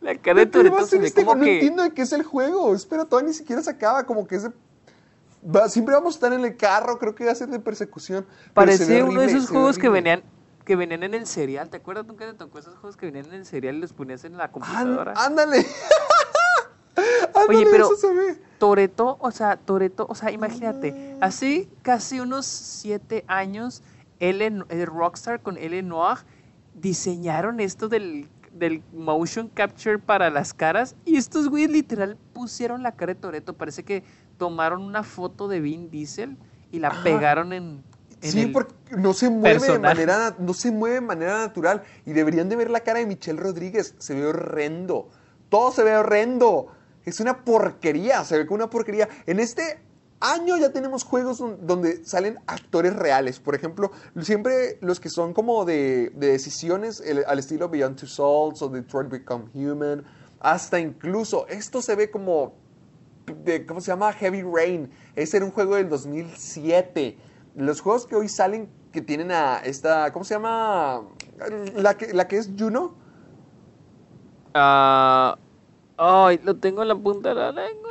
La 0.00 0.16
cara 0.16 0.40
de 0.40 0.50
¿Qué 0.50 0.58
va 0.68 0.76
a 0.78 0.80
Toreto 0.80 0.86
se 0.86 1.06
este 1.06 1.24
como? 1.24 1.36
No 1.36 1.44
que. 1.44 1.54
entiendo 1.54 1.82
de 1.82 1.92
qué 1.94 2.02
es 2.02 2.12
el 2.12 2.22
juego. 2.24 2.74
Espera, 2.74 3.04
todavía 3.04 3.28
ni 3.28 3.34
siquiera 3.34 3.62
se 3.62 3.70
acaba. 3.70 4.04
Como 4.04 4.26
que 4.26 4.36
es 4.36 4.42
de... 4.44 4.52
va- 5.44 5.68
siempre 5.68 5.94
vamos 5.94 6.14
a 6.14 6.16
estar 6.16 6.32
en 6.32 6.44
el 6.44 6.56
carro. 6.56 6.98
Creo 6.98 7.14
que 7.14 7.24
va 7.24 7.32
a 7.32 7.36
ser 7.36 7.48
de 7.48 7.60
persecución. 7.60 8.26
Parece 8.52 9.02
uno 9.02 9.20
de 9.20 9.26
esos 9.26 9.48
juegos 9.48 9.78
que 9.78 9.88
venían 9.88 10.22
que 10.64 10.76
venían 10.76 11.02
en 11.02 11.14
el 11.14 11.26
serial. 11.26 11.68
¿Te 11.70 11.76
acuerdas 11.78 12.06
nunca 12.06 12.24
te 12.24 12.34
tocó 12.34 12.58
esos 12.58 12.74
juegos 12.78 12.96
que 12.96 13.06
venían 13.06 13.26
en 13.26 13.34
el 13.34 13.46
serial 13.46 13.76
y 13.76 13.80
los 13.80 13.92
ponías 13.92 14.24
en 14.24 14.36
la 14.36 14.50
computadora? 14.50 15.12
¡Ándale! 15.16 15.66
¡Ándale, 17.34 17.58
Oye, 17.58 17.66
pero 17.70 17.86
eso 17.86 17.96
se 17.96 18.12
ve! 18.14 18.42
Toreto, 18.62 19.16
o 19.18 19.32
sea, 19.32 19.56
Toreto, 19.56 20.06
o 20.08 20.14
sea, 20.14 20.30
imagínate, 20.30 21.16
hace 21.20 21.68
casi 21.82 22.20
unos 22.20 22.46
siete 22.46 23.24
años, 23.26 23.82
el 24.20 24.86
Rockstar 24.86 25.40
con 25.40 25.58
Ellen 25.58 25.88
Noir 25.88 26.18
diseñaron 26.72 27.58
esto 27.58 27.88
del, 27.88 28.28
del 28.52 28.80
motion 28.92 29.48
capture 29.48 29.98
para 29.98 30.30
las 30.30 30.54
caras 30.54 30.94
y 31.04 31.16
estos 31.16 31.48
güeyes 31.48 31.72
literal 31.72 32.16
pusieron 32.32 32.84
la 32.84 32.92
cara 32.92 33.14
de 33.14 33.20
Toreto. 33.20 33.54
Parece 33.54 33.82
que 33.82 34.04
tomaron 34.38 34.82
una 34.82 35.02
foto 35.02 35.48
de 35.48 35.58
Vin 35.58 35.90
Diesel 35.90 36.36
y 36.70 36.78
la 36.78 36.90
Ajá. 36.90 37.02
pegaron 37.02 37.52
en, 37.52 37.82
en 38.20 38.30
Sí, 38.30 38.46
porque 38.46 38.74
no 38.96 39.12
se 39.12 39.28
mueve 39.28 39.58
de 39.58 39.78
manera 39.80 40.36
no 40.38 40.54
se 40.54 40.70
mueve 40.70 40.94
de 40.94 41.00
manera 41.00 41.38
natural 41.38 41.82
y 42.06 42.12
deberían 42.12 42.48
de 42.48 42.54
ver 42.54 42.70
la 42.70 42.78
cara 42.78 43.00
de 43.00 43.06
Michelle 43.06 43.40
Rodríguez, 43.40 43.96
se 43.98 44.14
ve 44.14 44.24
horrendo. 44.24 45.10
Todo 45.48 45.72
se 45.72 45.82
ve 45.82 45.96
horrendo. 45.96 46.68
Es 47.04 47.20
una 47.20 47.44
porquería, 47.44 48.24
se 48.24 48.38
ve 48.38 48.46
como 48.46 48.56
una 48.56 48.70
porquería. 48.70 49.08
En 49.26 49.40
este 49.40 49.80
año 50.20 50.56
ya 50.56 50.72
tenemos 50.72 51.02
juegos 51.04 51.38
don- 51.38 51.66
donde 51.66 52.04
salen 52.04 52.38
actores 52.46 52.94
reales. 52.94 53.40
Por 53.40 53.54
ejemplo, 53.56 53.90
siempre 54.20 54.78
los 54.80 55.00
que 55.00 55.08
son 55.10 55.34
como 55.34 55.64
de, 55.64 56.10
de 56.14 56.28
decisiones 56.28 57.02
al 57.26 57.38
estilo 57.38 57.68
Beyond 57.68 57.96
Two 57.96 58.08
Souls 58.08 58.62
o 58.62 58.68
Detroit 58.68 59.08
Become 59.08 59.46
Human. 59.54 60.04
Hasta 60.40 60.78
incluso, 60.78 61.46
esto 61.48 61.82
se 61.82 61.96
ve 61.96 62.10
como 62.10 62.54
de, 63.44 63.66
¿cómo 63.66 63.80
se 63.80 63.88
llama? 63.88 64.12
Heavy 64.12 64.42
Rain. 64.42 64.90
Ese 65.16 65.38
era 65.38 65.46
un 65.46 65.52
juego 65.52 65.74
del 65.76 65.88
2007. 65.88 67.16
Los 67.56 67.80
juegos 67.80 68.06
que 68.06 68.14
hoy 68.16 68.28
salen 68.28 68.68
que 68.92 69.00
tienen 69.02 69.30
a 69.32 69.58
esta, 69.58 70.12
¿cómo 70.12 70.24
se 70.24 70.34
llama? 70.34 71.02
La 71.74 71.96
que, 71.96 72.12
la 72.12 72.28
que 72.28 72.38
es 72.38 72.50
Juno. 72.58 72.94
Ah, 74.54 75.38
ay, 75.96 76.40
lo 76.44 76.56
tengo 76.56 76.82
en 76.82 76.88
la 76.88 76.96
punta 76.96 77.30
de 77.30 77.34
la 77.36 77.52
lengua. 77.52 77.90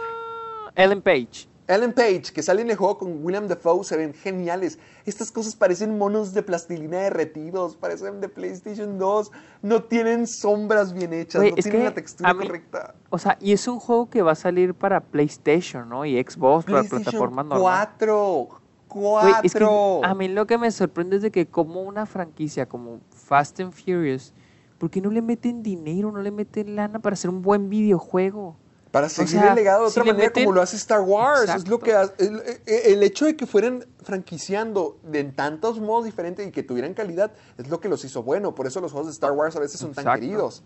Ellen 0.75 1.01
Page. 1.01 1.47
Ellen 1.67 1.93
Page, 1.93 2.33
que 2.33 2.43
sale 2.43 2.61
en 2.63 2.69
el 2.69 2.75
juego 2.75 2.97
con 2.97 3.23
William 3.23 3.47
Dafoe, 3.47 3.83
se 3.85 3.95
ven 3.95 4.13
geniales. 4.13 4.77
Estas 5.05 5.31
cosas 5.31 5.55
parecen 5.55 5.97
monos 5.97 6.33
de 6.33 6.43
plastilina 6.43 6.97
derretidos, 6.97 7.77
parecen 7.77 8.19
de 8.19 8.27
PlayStation 8.27 8.97
2. 8.99 9.31
No 9.61 9.83
tienen 9.83 10.27
sombras 10.27 10.91
bien 10.91 11.13
hechas, 11.13 11.41
no 11.41 11.55
tienen 11.55 11.85
la 11.85 11.93
textura 11.93 12.33
mí- 12.33 12.45
correcta. 12.45 12.95
O 13.09 13.17
sea, 13.17 13.37
y 13.39 13.53
es 13.53 13.67
un 13.69 13.79
juego 13.79 14.09
que 14.09 14.21
va 14.21 14.33
a 14.33 14.35
salir 14.35 14.73
para 14.73 14.99
PlayStation, 14.99 15.87
¿no? 15.87 16.03
Y 16.03 16.21
Xbox, 16.21 16.65
para 16.65 16.83
plataformas 16.83 17.45
normales. 17.45 17.61
4. 17.61 18.47
Güey, 18.89 19.33
es 19.43 19.53
que 19.53 19.59
4. 19.59 20.01
a 20.03 20.13
mí 20.13 20.27
lo 20.27 20.45
que 20.45 20.57
me 20.57 20.69
sorprende 20.71 21.15
es 21.17 21.21
de 21.21 21.31
que 21.31 21.45
como 21.47 21.81
una 21.83 22.05
franquicia 22.05 22.65
como 22.67 22.99
Fast 23.11 23.61
and 23.61 23.71
Furious, 23.71 24.33
¿por 24.81 24.89
qué 24.89 24.99
no 24.99 25.11
le 25.11 25.21
meten 25.21 25.61
dinero, 25.61 26.11
no 26.11 26.23
le 26.23 26.31
meten 26.31 26.75
lana 26.75 26.97
para 26.97 27.13
hacer 27.13 27.29
un 27.29 27.43
buen 27.43 27.69
videojuego? 27.69 28.57
Para 28.89 29.09
seguir 29.09 29.39
sea, 29.39 29.49
el 29.49 29.55
legado 29.55 29.83
de 29.83 29.89
otra 29.89 30.03
manera 30.03 30.29
meten- 30.33 30.43
como 30.43 30.55
lo 30.55 30.61
hace 30.63 30.75
Star 30.75 31.01
Wars. 31.01 31.53
Es 31.55 31.67
lo 31.67 31.77
que 31.79 31.93
hace- 31.93 32.13
el, 32.17 32.41
el- 32.65 33.03
hecho 33.03 33.25
de 33.25 33.35
que 33.35 33.45
fueran 33.45 33.85
franquiciando 34.01 34.97
de 35.03 35.19
en 35.19 35.35
tantos 35.35 35.79
modos 35.79 36.05
diferentes 36.05 36.47
y 36.47 36.51
que 36.51 36.63
tuvieran 36.63 36.95
calidad 36.95 37.31
es 37.59 37.69
lo 37.69 37.79
que 37.79 37.89
los 37.89 38.03
hizo 38.05 38.23
bueno. 38.23 38.55
Por 38.55 38.65
eso 38.65 38.81
los 38.81 38.91
juegos 38.91 39.05
de 39.07 39.13
Star 39.13 39.33
Wars 39.33 39.55
a 39.55 39.59
veces 39.59 39.79
son 39.79 39.93
tan 39.93 40.03
queridos. 40.19 40.63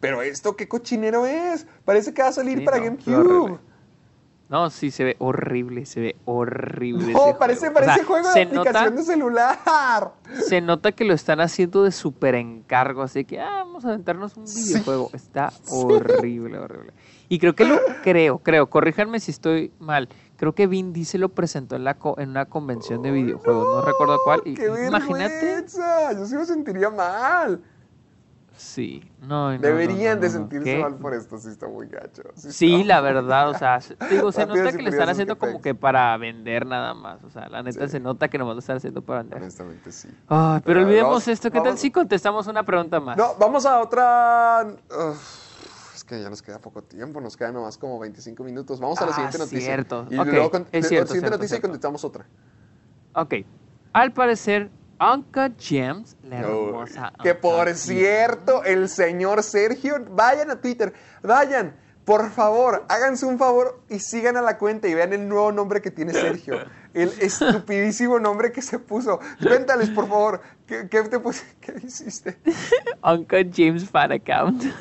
Pero 0.00 0.22
esto, 0.22 0.56
¿qué 0.56 0.66
cochinero 0.66 1.26
es? 1.26 1.66
Parece 1.84 2.14
que 2.14 2.22
va 2.22 2.28
a 2.28 2.32
salir 2.32 2.58
Sí, 2.60 2.64
para 2.64 2.78
no, 2.78 2.84
GameCube. 2.84 3.58
No, 4.48 4.70
sí, 4.70 4.90
se 4.90 5.04
ve 5.04 5.16
horrible, 5.18 5.84
se 5.84 6.00
ve 6.00 6.16
horrible. 6.24 7.12
Ese 7.12 7.34
parece, 7.38 7.58
juego. 7.68 7.72
O 7.72 7.74
parece 7.74 7.94
sea, 7.96 8.04
juego 8.06 8.26
de 8.28 8.32
se 8.32 8.42
aplicación 8.42 8.74
nota, 8.74 8.90
de 8.96 9.02
celular. 9.02 10.12
se 10.46 10.60
nota 10.62 10.92
que 10.92 11.04
lo 11.04 11.12
están 11.12 11.40
haciendo 11.40 11.84
de 11.84 11.92
súper 11.92 12.34
encargo, 12.34 13.02
así 13.02 13.26
que 13.26 13.40
ah, 13.40 13.64
vamos 13.64 13.84
a 13.84 13.88
aventarnos 13.88 14.36
un 14.38 14.46
Sí. 14.46 14.64
videojuego. 14.72 15.10
Está 15.12 15.52
horrible, 15.68 16.58
horrible. 16.58 16.94
Y 17.28 17.38
creo 17.38 17.54
que 17.54 17.66
lo, 17.66 17.78
creo, 18.02 18.38
creo, 18.38 18.70
corríjanme 18.70 19.20
si 19.20 19.32
estoy 19.32 19.70
mal. 19.78 20.08
Creo 20.36 20.54
que 20.54 20.66
Vin 20.66 20.94
Diesel 20.94 21.20
lo 21.20 21.28
presentó 21.28 21.76
en, 21.76 21.84
la 21.84 21.94
co- 21.98 22.14
en 22.18 22.30
una 22.30 22.46
convención 22.46 23.02
de 23.02 23.10
videojuegos, 23.10 23.66
no, 23.68 23.82
recuerdo 23.82 24.18
cuál. 24.24 24.40
Y, 24.46 24.54
¡Qué 24.54 24.66
imagínate. 24.86 25.44
vergüenza! 25.44 26.12
Yo 26.14 26.24
sí 26.24 26.36
me 26.36 26.46
sentiría 26.46 26.88
mal. 26.88 27.60
Sí, 28.58 29.08
no, 29.20 29.52
no, 29.52 29.58
Deberían 29.60 30.16
no, 30.16 30.22
de 30.22 30.26
no, 30.28 30.32
no, 30.34 30.38
sentirse 30.40 30.64
¿qué? 30.64 30.82
mal 30.82 30.96
por 30.96 31.14
esto, 31.14 31.38
sí 31.38 31.48
está 31.48 31.68
muy 31.68 31.86
gacho. 31.86 32.22
Sí, 32.34 32.82
la 32.82 33.00
verdad, 33.00 33.50
o 33.50 33.54
sea, 33.54 33.80
se- 33.80 33.96
digo, 34.10 34.32
se 34.32 34.46
nota 34.46 34.72
que 34.72 34.82
lo 34.82 34.90
están 34.90 35.08
haciendo 35.08 35.36
que 35.36 35.40
como 35.46 35.60
que 35.62 35.76
para 35.76 36.16
vender 36.16 36.66
nada 36.66 36.92
más, 36.92 37.22
o 37.22 37.30
sea, 37.30 37.48
la 37.48 37.62
neta 37.62 37.84
Sí. 37.86 37.92
se 37.92 38.00
nota 38.00 38.26
que 38.28 38.36
nomás 38.36 38.56
lo 38.56 38.58
están 38.58 38.78
haciendo 38.78 39.00
para 39.00 39.20
vender. 39.20 39.38
Honestamente, 39.40 39.92
sí. 39.92 40.08
Ay, 40.26 40.60
pero 40.64 40.80
Pero, 40.80 40.80
olvidemos 40.80 41.08
vamos- 41.10 41.28
esto, 41.28 41.52
¿qué 41.52 41.60
tal 41.60 41.78
si 41.78 41.92
contestamos 41.92 42.48
una 42.48 42.64
pregunta 42.64 42.98
más? 42.98 43.16
No, 43.16 43.36
vamos 43.38 43.64
a 43.64 43.80
otra. 43.80 44.66
Uf, 44.90 45.94
es 45.94 46.02
que 46.02 46.20
ya 46.20 46.28
nos 46.28 46.42
queda 46.42 46.58
poco 46.58 46.82
tiempo, 46.82 47.20
nos 47.20 47.36
quedan 47.36 47.54
nomás 47.54 47.78
como 47.78 47.96
25 48.00 48.42
minutos. 48.42 48.80
Vamos 48.80 49.00
a 49.00 49.04
la 49.04 49.12
Ah, 49.12 49.14
siguiente 49.14 49.38
noticia. 49.38 49.60
cierto. 49.60 50.06
Y 50.10 50.16
luego 50.16 50.50
con- 50.50 50.62
es 50.72 50.82
la 50.82 50.88
cierto, 50.88 51.06
siguiente 51.06 51.12
cierto, 51.12 51.30
noticia 51.30 51.58
y 51.58 51.60
contestamos 51.60 52.02
otra. 52.04 52.26
Ok, 53.14 53.34
al 53.92 54.12
parecer, 54.12 54.70
Uncle 55.00 55.54
James, 55.58 56.16
la 56.22 56.38
Uy, 56.40 56.68
hermosa 56.68 57.12
que 57.22 57.30
Uncle 57.30 57.34
por 57.34 57.64
James. 57.66 57.80
cierto, 57.80 58.64
el 58.64 58.88
señor 58.88 59.42
Sergio, 59.42 60.04
vayan 60.10 60.50
a 60.50 60.60
Twitter, 60.60 60.92
vayan, 61.22 61.76
por 62.04 62.30
favor, 62.30 62.84
háganse 62.88 63.26
un 63.26 63.38
favor 63.38 63.82
y 63.88 63.98
sigan 64.00 64.36
a 64.36 64.42
la 64.42 64.56
cuenta 64.58 64.88
y 64.88 64.94
vean 64.94 65.12
el 65.12 65.28
nuevo 65.28 65.52
nombre 65.52 65.80
que 65.82 65.90
tiene 65.90 66.12
Sergio. 66.12 66.58
El 66.98 67.10
estupidísimo 67.20 68.18
nombre 68.18 68.50
que 68.50 68.60
se 68.60 68.80
puso. 68.80 69.20
Cuéntales, 69.40 69.88
por 69.90 70.08
favor, 70.08 70.40
¿qué, 70.66 70.88
qué 70.88 71.02
te 71.02 71.20
puse? 71.20 71.44
¿Qué 71.60 71.74
hiciste? 71.84 72.36
Uncle 73.04 73.48
James 73.54 73.88
fan 73.88 74.12
account. 74.12 74.64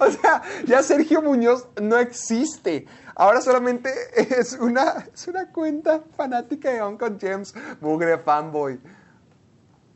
O 0.00 0.10
sea, 0.10 0.42
ya 0.66 0.82
Sergio 0.82 1.22
Muñoz 1.22 1.68
no 1.80 1.98
existe. 1.98 2.86
Ahora 3.14 3.40
solamente 3.40 3.90
es 4.16 4.54
una, 4.54 5.06
es 5.14 5.28
una 5.28 5.50
cuenta 5.50 6.02
fanática 6.16 6.70
de 6.72 6.82
Uncle 6.82 7.16
James, 7.20 7.54
mugre 7.80 8.18
fanboy. 8.18 8.80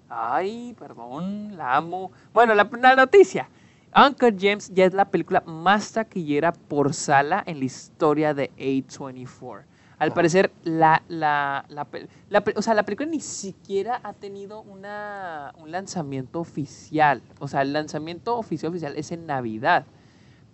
Ay, 0.08 0.74
perdón, 0.78 1.56
la 1.56 1.76
amo. 1.76 2.12
Bueno, 2.32 2.54
la, 2.54 2.68
la 2.80 2.96
noticia. 2.96 3.48
Uncle 3.94 4.36
James 4.38 4.70
ya 4.72 4.84
es 4.84 4.94
la 4.94 5.10
película 5.10 5.42
más 5.46 5.92
taquillera 5.92 6.52
por 6.52 6.94
sala 6.94 7.42
en 7.46 7.58
la 7.58 7.64
historia 7.64 8.34
de 8.34 8.50
A24. 8.56 9.64
Al 9.98 10.12
parecer, 10.12 10.52
la, 10.62 11.02
la, 11.08 11.64
la, 11.68 11.86
o 12.54 12.62
sea, 12.62 12.74
la 12.74 12.84
película 12.84 13.08
ni 13.08 13.18
siquiera 13.18 14.00
ha 14.04 14.12
tenido 14.12 14.62
una, 14.62 15.52
un 15.58 15.72
lanzamiento 15.72 16.38
oficial. 16.38 17.20
O 17.40 17.48
sea, 17.48 17.62
el 17.62 17.72
lanzamiento 17.72 18.36
oficial 18.36 18.70
oficial 18.70 18.94
es 18.96 19.10
en 19.10 19.26
Navidad. 19.26 19.86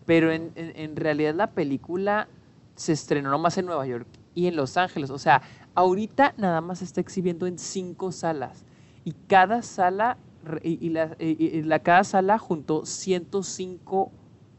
Pero 0.06 0.32
en, 0.32 0.52
en- 0.54 0.96
realidad 0.96 1.34
la 1.34 1.50
película 1.50 2.28
se 2.74 2.92
estrenó 2.92 3.30
nomás 3.30 3.56
en 3.58 3.66
Nueva 3.66 3.86
York 3.86 4.06
y 4.34 4.46
en 4.46 4.56
Los 4.56 4.76
Ángeles. 4.78 5.10
O 5.10 5.18
sea, 5.18 5.42
ahorita 5.74 6.34
nada 6.38 6.60
más 6.60 6.78
se 6.78 6.84
está 6.86 7.00
exhibiendo 7.00 7.46
en 7.46 7.58
cinco 7.58 8.12
salas. 8.12 8.64
Y 9.04 9.12
cada 9.28 9.62
sala, 9.62 10.16
y 10.62 10.88
la- 10.90 11.78
cada 11.80 12.04
sala 12.04 12.38
juntó 12.38 12.86
105 12.86 14.10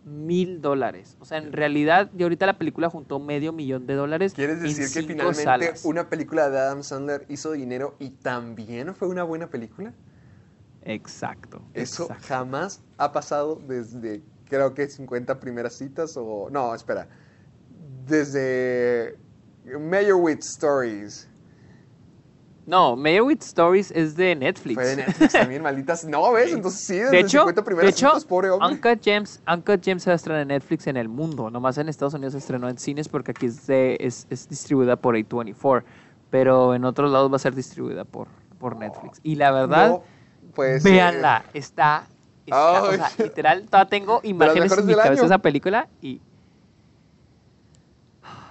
mil 0.05 0.61
dólares. 0.61 1.17
O 1.19 1.25
sea, 1.25 1.39
en 1.39 1.51
realidad, 1.51 2.11
y 2.15 2.23
ahorita 2.23 2.45
la 2.45 2.57
película 2.57 2.89
juntó 2.89 3.19
medio 3.19 3.51
millón 3.51 3.87
de 3.87 3.95
dólares. 3.95 4.33
¿Quieres 4.33 4.61
decir 4.61 4.85
que 4.93 5.07
finalmente 5.07 5.43
salas. 5.43 5.83
una 5.83 6.09
película 6.09 6.49
de 6.49 6.59
Adam 6.59 6.83
Sandler 6.83 7.25
hizo 7.27 7.51
dinero 7.51 7.95
y 7.99 8.11
también 8.11 8.93
fue 8.95 9.07
una 9.07 9.23
buena 9.23 9.47
película? 9.49 9.93
Exacto. 10.83 11.61
Eso 11.73 12.03
exacto. 12.03 12.25
jamás 12.27 12.81
ha 12.97 13.11
pasado 13.11 13.59
desde, 13.67 14.21
creo 14.47 14.75
que 14.75 14.87
50 14.87 15.39
primeras 15.39 15.73
citas 15.73 16.15
o... 16.15 16.49
No, 16.51 16.75
espera. 16.75 17.07
Desde 18.07 19.17
Meyerowitz 19.65 20.45
Stories. 20.51 21.27
No, 22.67 22.95
Meyerowitz 22.95 23.45
Stories 23.47 23.91
es 23.91 24.15
de 24.15 24.35
Netflix. 24.35 24.73
Fue 24.75 24.85
de 24.85 24.95
Netflix 24.97 25.33
también, 25.33 25.61
malditas. 25.61 26.03
No, 26.05 26.31
¿ves? 26.31 26.51
Entonces 26.51 26.79
sí, 26.81 26.95
desde 26.97 27.11
De 27.11 27.19
hecho, 27.19 27.39
50 27.41 27.61
de 27.61 27.65
primeras 27.65 27.91
hecho 27.91 28.07
citas, 28.09 28.25
pobre 28.25 28.49
hombre. 28.49 28.69
Uncut 28.73 28.99
James, 29.05 29.41
Uncut 29.47 29.81
James 29.85 30.01
se 30.03 30.09
va 30.09 30.13
a 30.13 30.15
estrenar 30.15 30.41
en 30.41 30.47
Netflix 30.47 30.87
en 30.87 30.97
el 30.97 31.07
mundo. 31.07 31.51
Nomás 31.51 31.77
en 31.77 31.89
Estados 31.89 32.15
Unidos 32.15 32.33
se 32.33 32.39
estrenó 32.39 32.67
en 32.67 32.77
cines 32.79 33.07
porque 33.07 33.31
aquí 33.31 33.45
es, 33.45 33.67
de- 33.67 33.97
es, 33.99 34.25
es 34.31 34.49
distribuida 34.49 34.95
por 34.95 35.15
A24. 35.15 35.83
Pero 36.31 36.73
en 36.73 36.85
otros 36.85 37.11
lados 37.11 37.31
va 37.31 37.35
a 37.35 37.39
ser 37.39 37.53
distribuida 37.53 38.03
por, 38.03 38.27
por 38.57 38.75
Netflix. 38.77 39.19
Y 39.21 39.35
la 39.35 39.51
verdad, 39.51 39.89
No, 39.89 40.03
pues, 40.55 40.83
eh, 40.85 40.89
véanla. 40.91 41.45
Está, 41.53 42.07
está- 42.47 42.83
o 42.83 42.93
sea, 42.93 43.11
literal, 43.19 43.65
todavía 43.69 43.89
tengo 43.89 44.19
imágenes 44.23 44.71
en 44.77 44.85
mi 44.87 44.93
cabeza 44.95 45.21
de 45.21 45.25
esa 45.27 45.37
película 45.37 45.87
y 46.01 46.19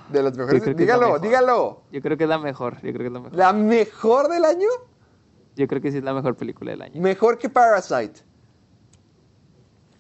De 0.08 0.22
las 0.22 0.36
mejores. 0.36 0.76
Dígalo, 0.76 1.06
mejor. 1.06 1.20
dígalo. 1.20 1.82
yo 1.90 2.02
creo 2.02 2.16
que 2.16 2.24
es 2.24 2.28
la 2.30 2.38
mejor. 2.38 2.74
Yo 2.76 2.92
creo 2.92 2.98
que 2.98 3.06
es 3.06 3.12
la 3.12 3.20
mejor. 3.20 3.36
¿La 3.38 3.52
mejor 3.52 4.28
del 4.28 4.44
año? 4.44 4.68
Yo 5.56 5.66
creo 5.66 5.80
que 5.80 5.90
sí 5.90 5.98
es 5.98 6.04
la 6.04 6.12
mejor 6.12 6.36
película 6.36 6.72
del 6.72 6.82
año. 6.82 7.00
Mejor 7.00 7.38
que 7.38 7.48
Parasite. 7.48 8.20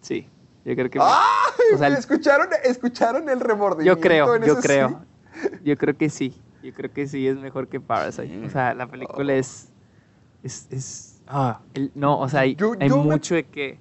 Sí, 0.00 0.28
yo 0.64 0.74
creo 0.74 0.90
que... 0.90 0.98
¡Ay! 1.00 1.74
O 1.74 1.78
sea, 1.78 1.88
¿Escucharon, 1.88 2.48
¿Escucharon 2.64 3.28
el 3.28 3.40
remordimiento 3.40 3.96
Yo 3.96 4.00
creo, 4.02 4.34
en 4.34 4.42
yo 4.42 4.56
creo. 4.58 4.88
sí? 5.32 5.48
Yo 5.64 5.76
creo 5.78 5.96
que 5.96 6.10
sí. 6.10 6.40
Yo 6.62 6.72
creo 6.74 6.92
que 6.92 7.06
sí 7.06 7.26
es 7.26 7.36
mejor 7.36 7.68
que 7.68 7.80
Parasite. 7.80 8.46
O 8.46 8.50
sea, 8.50 8.74
la 8.74 8.86
película 8.86 9.34
es. 9.34 9.68
Es. 10.42 10.66
es 10.70 11.20
ah, 11.26 11.60
el- 11.74 11.90
no, 11.94 12.18
o 12.20 12.28
sea, 12.28 12.40
hay, 12.40 12.54
Yo- 12.56 12.74
hay 12.78 12.88
yo 12.88 12.98
me- 12.98 13.04
mucho 13.12 13.34
de 13.34 13.44
que. 13.44 13.78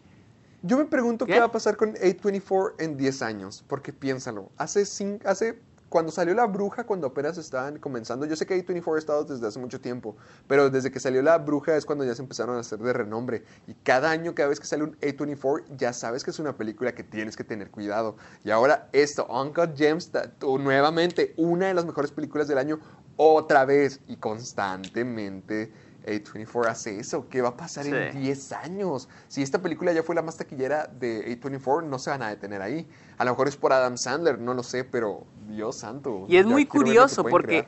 Yo 0.61 0.77
me 0.77 0.85
pregunto 0.85 1.25
qué? 1.25 1.33
¿Qué? 1.33 1.39
va 1.39 1.45
a 1.47 1.51
pasar 1.51 1.75
con 1.75 1.93
A24 1.95 2.75
en 2.79 2.95
10 2.95 3.21
años, 3.21 3.65
porque 3.67 3.91
piénsalo, 3.91 4.49
hace, 4.57 4.83
cin- 4.83 5.21
hace 5.25 5.59
cuando 5.93 6.11
salió 6.11 6.33
La 6.33 6.47
Bruja, 6.47 6.85
cuando 6.85 7.05
apenas 7.05 7.37
estaban 7.37 7.77
comenzando, 7.77 8.25
yo 8.25 8.35
sé 8.35 8.47
que 8.47 8.65
A24 8.65 8.95
ha 8.95 8.97
estado 8.97 9.25
desde 9.25 9.45
hace 9.45 9.59
mucho 9.59 9.79
tiempo, 9.79 10.17
pero 10.47 10.71
desde 10.71 10.89
que 10.89 10.99
salió 10.99 11.21
La 11.21 11.37
Bruja 11.37 11.77
es 11.77 11.85
cuando 11.85 12.03
ya 12.03 12.15
se 12.15 12.23
empezaron 12.23 12.55
a 12.55 12.61
hacer 12.61 12.79
de 12.79 12.93
renombre, 12.93 13.43
y 13.67 13.75
cada 13.75 14.09
año, 14.09 14.33
cada 14.33 14.49
vez 14.49 14.59
que 14.59 14.65
sale 14.65 14.85
un 14.85 14.97
A24, 15.01 15.65
ya 15.77 15.93
sabes 15.93 16.23
que 16.23 16.31
es 16.31 16.39
una 16.39 16.57
película 16.57 16.95
que 16.95 17.03
tienes 17.03 17.37
que 17.37 17.43
tener 17.43 17.69
cuidado. 17.69 18.15
Y 18.43 18.49
ahora 18.49 18.89
esto, 18.91 19.27
Uncut 19.27 19.77
Gems, 19.77 20.09
nuevamente, 20.41 21.35
una 21.37 21.67
de 21.67 21.75
las 21.75 21.85
mejores 21.85 22.09
películas 22.09 22.47
del 22.47 22.57
año, 22.57 22.79
otra 23.15 23.63
vez, 23.63 23.99
y 24.07 24.15
constantemente. 24.15 25.71
A24 26.05 26.67
hace 26.67 26.99
eso. 26.99 27.27
¿Qué 27.29 27.41
va 27.41 27.49
a 27.49 27.57
pasar 27.57 27.85
en 27.87 28.11
Sí. 28.13 28.19
10 28.19 28.51
años? 28.53 29.09
Si 29.27 29.41
esta 29.41 29.61
película 29.61 29.91
ya 29.93 30.03
fue 30.03 30.15
la 30.15 30.21
más 30.21 30.37
taquillera 30.37 30.87
de 30.87 31.25
A24, 31.39 31.83
no 31.83 31.99
se 31.99 32.09
van 32.09 32.21
a 32.23 32.29
detener 32.29 32.61
ahí. 32.61 32.87
A 33.17 33.25
lo 33.25 33.31
mejor 33.31 33.47
es 33.47 33.55
por 33.57 33.73
Adam 33.73 33.97
Sandler, 33.97 34.39
no 34.39 34.53
lo 34.53 34.63
sé, 34.63 34.83
pero 34.83 35.25
Dios 35.47 35.77
santo. 35.77 36.25
Y 36.27 36.37
es 36.37 36.45
muy 36.45 36.65
curioso 36.65 37.23
porque. 37.23 37.67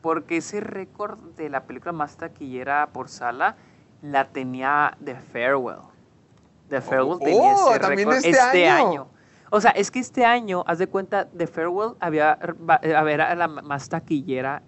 Porque 0.00 0.38
ese 0.38 0.60
récord 0.60 1.18
de 1.36 1.48
la 1.48 1.64
película 1.64 1.92
más 1.92 2.16
taquillera 2.16 2.88
por 2.92 3.08
sala 3.08 3.56
la 4.02 4.28
tenía 4.30 4.96
The 5.04 5.14
Farewell. 5.14 5.82
The 6.68 6.80
Farewell 6.80 7.18
Oh, 7.20 7.24
tenía 7.24 7.52
ese 7.52 7.78
también 7.78 8.08
récord 8.08 8.22
de 8.24 8.30
este 8.30 8.68
año. 8.68 8.88
año. 8.90 9.06
O 9.50 9.60
sea, 9.60 9.70
es 9.72 9.90
que 9.90 10.00
este 10.00 10.24
año, 10.24 10.64
haz 10.66 10.78
de 10.78 10.86
cuenta, 10.88 11.28
The 11.28 11.46
Farewell 11.46 11.94
había, 12.00 12.36
eh, 12.82 12.94
era 13.10 13.34
la 13.36 13.46
más 13.46 13.88
taquillera 13.90 14.62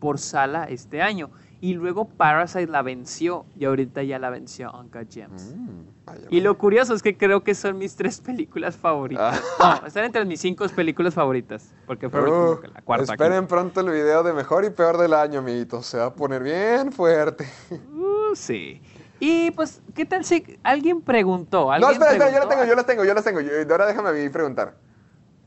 por 0.00 0.18
sala 0.18 0.64
este 0.64 1.02
año. 1.02 1.30
Y 1.60 1.74
luego 1.74 2.06
Parasite 2.06 2.66
la 2.66 2.82
venció 2.82 3.46
y 3.58 3.64
ahorita 3.64 4.02
ya 4.02 4.18
la 4.18 4.28
venció 4.30 4.70
Uncut 4.78 5.10
Gems. 5.10 5.54
Mm, 5.56 5.80
vaya, 6.04 6.20
Y 6.30 6.40
lo 6.40 6.58
curioso 6.58 6.92
es 6.94 7.02
que 7.02 7.16
creo 7.16 7.42
que 7.42 7.54
son 7.54 7.78
mis 7.78 7.96
tres 7.96 8.20
películas 8.20 8.76
favoritas. 8.76 9.42
Ah. 9.60 9.78
No, 9.80 9.86
están 9.86 10.04
entre 10.04 10.24
mis 10.26 10.40
cinco 10.40 10.66
películas 10.74 11.14
favoritas. 11.14 11.72
Porque 11.86 12.10
fue 12.10 12.20
Uh, 12.28 12.60
que 12.60 12.68
la 12.68 12.82
cuarta. 12.82 13.12
esperen 13.14 13.46
pronto 13.46 13.80
el 13.80 13.90
video 13.90 14.22
de 14.22 14.32
mejor 14.34 14.64
y 14.64 14.70
peor 14.70 14.98
del 14.98 15.14
año, 15.14 15.38
amiguitos. 15.38 15.86
Se 15.86 15.96
va 15.98 16.06
a 16.06 16.14
poner 16.14 16.42
bien 16.42 16.92
fuerte. 16.92 17.48
Uh, 17.70 18.34
sí. 18.34 18.82
Y 19.20 19.50
pues, 19.52 19.80
¿qué 19.94 20.04
tal 20.04 20.24
si 20.24 20.58
alguien 20.62 21.00
preguntó? 21.00 21.66
No, 21.66 21.70
¿alguien 21.72 21.92
espera, 21.92 22.12
espera, 22.12 22.30
yo 22.30 22.38
la 22.40 22.48
tengo, 22.48 22.64
yo 22.66 22.74
la 22.74 22.82
tengo, 22.84 23.04
yo 23.04 23.14
la 23.14 23.22
tengo. 23.22 23.40
Yo- 23.40 23.52
ahora 23.70 23.86
déjame 23.86 24.08
a 24.10 24.12
mí 24.12 24.28
preguntar. 24.28 24.74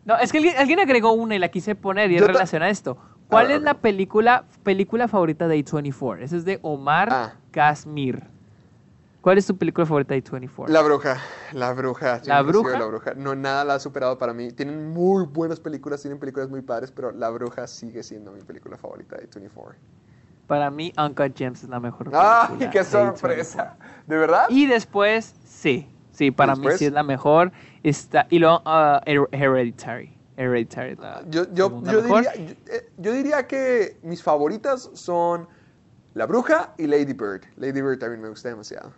No, 0.05 0.17
es 0.17 0.31
que 0.31 0.37
alguien, 0.37 0.55
alguien 0.57 0.79
agregó 0.79 1.11
una 1.11 1.35
y 1.35 1.39
la 1.39 1.49
quise 1.49 1.75
poner 1.75 2.09
y 2.11 2.15
es 2.15 2.21
Yo 2.21 2.27
relacionada 2.27 2.69
a 2.69 2.71
esto. 2.71 2.97
¿Cuál 3.29 3.47
ver, 3.47 3.57
es 3.57 3.61
la 3.63 3.73
película, 3.75 4.45
película 4.63 5.07
favorita 5.07 5.47
de 5.47 5.57
A24? 5.63 6.21
Esa 6.21 6.35
es 6.37 6.45
de 6.45 6.59
Omar 6.61 7.09
Ah. 7.11 7.33
Kasmir. 7.51 8.23
¿Cuál 9.21 9.37
es 9.37 9.45
tu 9.45 9.57
película 9.57 9.85
favorita 9.85 10.13
de 10.13 10.23
A24? 10.23 10.69
La 10.69 10.81
bruja, 10.81 11.17
la 11.51 11.73
bruja. 11.73 12.21
¿La 12.25 12.41
bruja? 12.41 12.77
La 12.79 12.85
bruja. 12.85 13.13
No, 13.15 13.35
nada 13.35 13.65
la 13.65 13.73
ha 13.75 13.79
superado 13.79 14.17
para 14.17 14.33
mí. 14.33 14.51
Tienen 14.53 14.89
muy 14.91 15.25
buenas 15.25 15.59
películas, 15.59 16.01
tienen 16.01 16.19
películas 16.19 16.49
muy 16.49 16.61
padres, 16.61 16.91
pero 16.91 17.11
La 17.11 17.29
bruja 17.29 17.67
sigue 17.67 18.03
siendo 18.03 18.31
mi 18.31 18.41
película 18.41 18.77
favorita 18.77 19.17
de 19.17 19.27
24. 19.33 19.77
Para 20.45 20.71
mí, 20.71 20.93
Uncut 20.97 21.37
Gems 21.37 21.63
es 21.63 21.69
la 21.69 21.81
mejor 21.81 22.09
¡Ay, 22.13 22.47
película 22.47 22.69
qué 22.69 22.79
de 22.79 22.85
sorpresa! 22.85 23.75
A24. 23.79 24.05
¿De 24.07 24.17
verdad? 24.17 24.45
Y 24.47 24.65
después, 24.67 25.35
sí, 25.43 25.89
sí, 26.13 26.31
para 26.31 26.55
mí 26.55 26.67
sí 26.77 26.85
es 26.85 26.93
la 26.93 27.03
mejor. 27.03 27.51
Está, 27.83 28.27
y 28.29 28.39
luego, 28.39 28.61
ah, 28.63 29.01
Her- 29.05 29.27
Hereditary. 29.33 30.16
Hereditary 30.37 30.95
la 30.95 31.23
Yo, 31.29 31.45
yo, 31.53 31.81
yo, 31.83 32.01
diría, 32.01 32.35
yo, 32.35 32.53
eh, 32.71 32.89
yo 32.97 33.11
diría 33.11 33.47
que 33.47 33.97
mis 34.03 34.21
favoritas 34.23 34.89
son 34.93 35.47
La 36.13 36.25
bruja 36.25 36.73
y 36.77 36.87
Lady 36.87 37.13
Bird. 37.13 37.41
Lady 37.57 37.81
Bird 37.81 37.99
también 37.99 38.21
me 38.21 38.29
gusta 38.29 38.49
demasiado. 38.49 38.91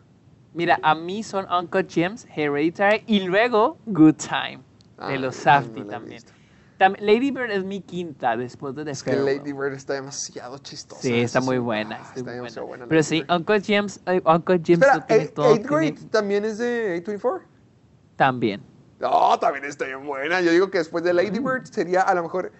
Mira, 0.54 0.80
a 0.84 0.96
mí 0.96 1.22
son 1.24 1.46
Uncut 1.52 1.90
Gems, 1.90 2.26
Hereditary 2.36 3.04
y 3.08 3.22
luego 3.22 3.78
Good 3.86 4.16
Time 4.16 4.60
Ah, 4.98 5.10
de 5.10 5.20
los 5.20 5.36
Safdie 5.36 5.84
no 5.84 5.88
también. 5.92 6.16
visto. 6.18 6.34
Tam- 6.78 6.96
Lady 7.00 7.32
Bird 7.32 7.52
es 7.52 7.64
mi 7.66 7.82
quinta 7.82 8.38
después 8.38 8.74
de 8.74 8.86
The 8.86 8.92
Es 8.92 9.04
que. 9.04 9.16
Lady 9.16 9.52
Bird 9.54 9.74
está 9.74 9.94
demasiado 9.94 10.58
chistosa. 10.60 11.02
Sí, 11.02 11.14
está 11.20 11.42
muy 11.42 11.58
buena. 11.58 11.98
Ah, 12.00 12.12
está 12.16 12.20
está 12.20 12.32
muy 12.32 12.40
buena. 12.40 12.62
buena. 12.64 12.86
Pero 12.88 13.04
sí, 13.04 13.24
Gems, 13.66 14.00
eh, 14.06 14.22
Uncut 14.26 14.66
Gems 14.66 14.82
Espera, 14.82 14.96
lo 14.96 15.04
tiene 15.06 15.24
¿Eight- 15.24 15.34
todo. 15.34 15.46
Eighth 15.52 15.68
tiene- 15.68 15.92
Grade 15.92 16.10
también 16.10 16.46
es 16.46 16.58
de 16.58 16.96
A24? 17.04 17.42
También. 18.16 18.62
No, 19.00 19.40
también 19.40 19.66
está 19.66 19.86
bien 19.86 20.06
buena. 20.06 20.42
Yo 20.42 20.52
digo 20.52 20.70
que 20.70 20.78
después 20.80 21.04
de 21.04 21.14
Mm. 21.14 21.16
Lady 21.16 21.40
Bird 21.40 21.66
sería 21.66 22.02
a 22.02 22.14
lo 22.14 22.24
mejor 22.24 22.52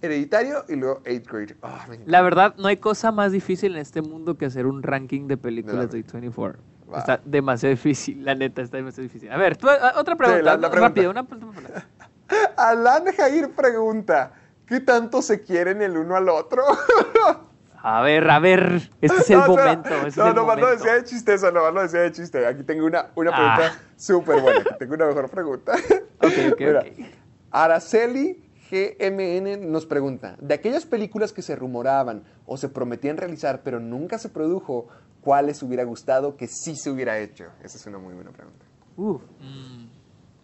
Hereditario 0.00 0.64
y 0.68 0.76
luego 0.76 1.00
8th 1.04 1.26
Grade. 1.26 1.56
Ah. 1.62 1.84
La 2.06 2.22
verdad, 2.22 2.54
no 2.56 2.68
hay 2.68 2.76
cosa 2.76 3.10
más 3.10 3.32
difícil 3.32 3.72
en 3.72 3.78
este 3.78 4.00
mundo 4.00 4.36
que 4.38 4.46
hacer 4.46 4.66
un 4.66 4.82
ranking 4.84 5.26
de 5.26 5.36
películas 5.36 5.90
De 5.90 5.98
de 6.02 6.04
la- 6.20 6.20
A24. 6.30 6.56
Va. 6.92 6.98
Está 7.00 7.20
demasiado 7.24 7.70
difícil, 7.74 8.24
la 8.24 8.34
neta, 8.36 8.62
está 8.62 8.76
demasiado 8.76 9.02
difícil. 9.02 9.30
A 9.32 9.36
ver, 9.36 9.56
tú, 9.56 9.68
ah, 9.68 9.94
otra 9.96 10.14
pregunta, 10.14 10.42
la- 10.42 10.56
la 10.56 10.70
pregunta. 10.70 10.80
rápido, 10.88 11.10
una 11.10 11.24
pregunta. 11.26 11.86
Alan 12.56 13.04
Jair 13.16 13.50
pregunta, 13.50 14.32
¿qué 14.66 14.78
tanto 14.80 15.20
se 15.20 15.42
quieren 15.42 15.82
el 15.82 15.96
uno 15.96 16.14
al 16.16 16.28
otro? 16.28 16.62
A 17.82 18.02
ver, 18.02 18.28
a 18.30 18.38
ver, 18.38 18.90
este 19.00 19.16
es 19.18 19.30
el 19.30 19.38
No, 19.40 19.46
momento, 19.48 19.94
este 19.94 20.08
es 20.08 20.16
no, 20.16 20.26
el 20.28 20.34
no, 20.34 20.40
no 20.42 20.46
momento. 20.46 20.70
decía 20.70 20.94
de 20.94 21.04
chiste 21.04 21.34
eso, 21.34 21.50
no, 21.52 21.70
no 21.70 21.80
decía 21.82 22.00
de 22.00 22.12
chiste. 22.12 22.46
Aquí 22.46 22.62
tengo 22.64 22.86
una, 22.86 23.06
una 23.14 23.30
Ah. 23.32 23.56
pregunta 23.56 23.80
súper 23.96 24.40
buena. 24.40 24.60
Aquí 24.60 24.70
tengo 24.78 24.94
una 24.94 25.06
mejor 25.06 25.30
pregunta. 25.30 25.72
Ok, 26.20 26.32
ok, 26.52 26.60
Mira, 26.60 26.80
ok. 26.80 27.06
Araceli 27.50 28.44
GMN 28.70 29.70
nos 29.72 29.86
pregunta, 29.86 30.36
de 30.40 30.52
aquellas 30.54 30.84
películas 30.84 31.32
que 31.32 31.40
se 31.40 31.56
rumoraban 31.56 32.24
o 32.44 32.56
se 32.58 32.68
prometían 32.68 33.16
realizar 33.16 33.62
pero 33.62 33.80
nunca 33.80 34.18
se 34.18 34.28
produjo, 34.28 34.88
¿cuáles 35.22 35.62
hubiera 35.62 35.84
gustado 35.84 36.36
que 36.36 36.46
sí 36.48 36.76
se 36.76 36.90
hubiera 36.90 37.18
hecho? 37.18 37.46
Esa 37.62 37.78
es 37.78 37.86
una 37.86 37.96
muy 37.98 38.12
buena 38.14 38.30
pregunta. 38.30 38.64
Uf. 38.96 39.22
Mm. 39.40 39.86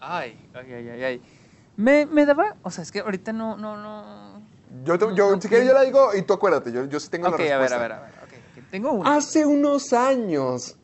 Ay, 0.01 0.39
ay, 0.55 0.72
ay, 0.72 0.89
ay, 0.89 1.05
ay. 1.05 1.22
Me, 1.76 2.07
me 2.07 2.24
daba, 2.24 2.57
o 2.62 2.70
sea, 2.70 2.82
es 2.82 2.93
que 2.93 3.01
ahorita 3.01 3.32
no, 3.35 3.57
no, 3.59 3.76
no. 3.76 4.43
Yo, 4.83 4.99
te- 4.99 5.07
yo 5.14 5.31
no 5.31 5.41
si 5.41 5.49
quieres 5.49 5.66
pienso. 5.66 5.68
yo 5.68 5.75
la 5.75 5.83
digo 5.83 6.14
y 6.16 6.22
tú 6.22 6.33
acuérdate, 6.35 6.72
yo, 6.72 6.85
yo 6.87 6.99
sí 6.99 7.09
tengo 7.09 7.29
Ok, 7.29 7.39
la 7.41 7.55
a 7.55 7.59
ver, 7.59 7.72
respuesta. 7.72 7.77
a 7.77 7.81
ver, 7.81 7.93
a 7.93 8.01
ver. 8.01 8.11
ok, 8.25 8.33
ok. 8.59 8.64
Tengo 8.70 8.93
una. 8.93 9.14
Hace 9.16 9.47
unos 9.47 9.93
años, 9.93 10.77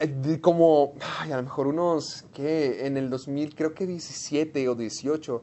eh, 0.00 0.38
como, 0.40 0.94
ay, 1.20 1.32
a 1.32 1.36
lo 1.36 1.44
mejor 1.44 1.68
unos, 1.68 2.24
¿qué? 2.34 2.86
En 2.86 2.96
el 2.96 3.08
2000, 3.08 3.54
creo 3.54 3.72
que 3.74 3.86
17 3.86 4.68
o 4.68 4.74
18, 4.74 5.42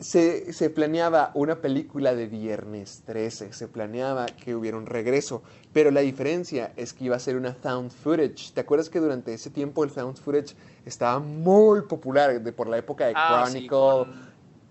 se, 0.00 0.52
se 0.52 0.70
planeaba 0.70 1.32
una 1.34 1.56
película 1.60 2.14
de 2.14 2.26
Viernes 2.28 3.02
13, 3.04 3.52
se 3.52 3.66
planeaba 3.66 4.26
que 4.26 4.54
hubiera 4.54 4.76
un 4.76 4.86
regreso, 4.86 5.42
pero 5.72 5.90
la 5.90 6.00
diferencia 6.00 6.72
es 6.76 6.92
que 6.92 7.04
iba 7.06 7.16
a 7.16 7.18
ser 7.18 7.36
una 7.36 7.52
found 7.52 7.90
footage. 7.90 8.52
¿Te 8.54 8.60
acuerdas 8.60 8.90
que 8.90 9.00
durante 9.00 9.34
ese 9.34 9.50
tiempo 9.50 9.82
el 9.82 9.90
found 9.90 10.16
footage 10.16 10.54
estaba 10.86 11.18
muy 11.18 11.82
popular 11.82 12.40
de, 12.40 12.52
por 12.52 12.68
la 12.68 12.78
época 12.78 13.06
de 13.08 13.14
Ah, 13.16 13.44
sí, 13.46 13.66
Chronicle? 13.66 13.68
con- 13.68 14.27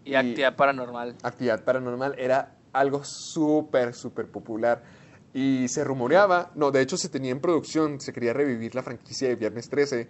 y 0.07 0.11
y- 0.11 0.15
actividad 0.15 0.55
paranormal. 0.55 1.15
actividad 1.23 1.63
paranormal 1.63 2.15
era 2.17 2.55
algo 2.73 3.03
súper, 3.03 3.93
súper 3.93 4.27
popular. 4.27 4.83
Y 5.33 5.67
se 5.67 5.83
rumoreaba, 5.83 6.51
no, 6.55 6.71
de 6.71 6.81
hecho 6.81 6.97
se 6.97 7.09
tenía 7.09 7.31
en 7.31 7.39
producción, 7.41 7.99
se 8.01 8.11
quería 8.13 8.33
revivir 8.33 8.73
la 8.73 8.81
franquicia 8.81 9.27
de 9.27 9.35
Viernes 9.35 9.69
13 9.69 10.07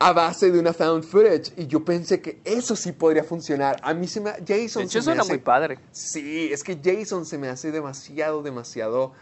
a 0.00 0.12
base 0.12 0.50
de 0.50 0.58
una 0.58 0.72
found 0.72 1.04
footage. 1.04 1.52
Y 1.56 1.66
yo 1.68 1.84
pensé 1.84 2.20
que 2.20 2.40
eso 2.44 2.74
sí 2.74 2.90
podría 2.92 3.22
funcionar. 3.22 3.76
A 3.82 3.94
mí 3.94 4.08
se 4.08 4.20
me... 4.20 4.30
Jason 4.32 4.48
De 4.48 4.68
se 4.68 4.82
hecho, 4.82 4.98
me 4.98 5.02
suena 5.02 5.20
hace- 5.22 5.32
muy 5.32 5.38
padre. 5.38 5.78
Sí, 5.92 6.48
es 6.52 6.64
que 6.64 6.80
Jason 6.82 7.24
se 7.24 7.38
me 7.38 7.48
hace 7.48 7.70
demasiado, 7.70 8.42
demasiado 8.42 9.12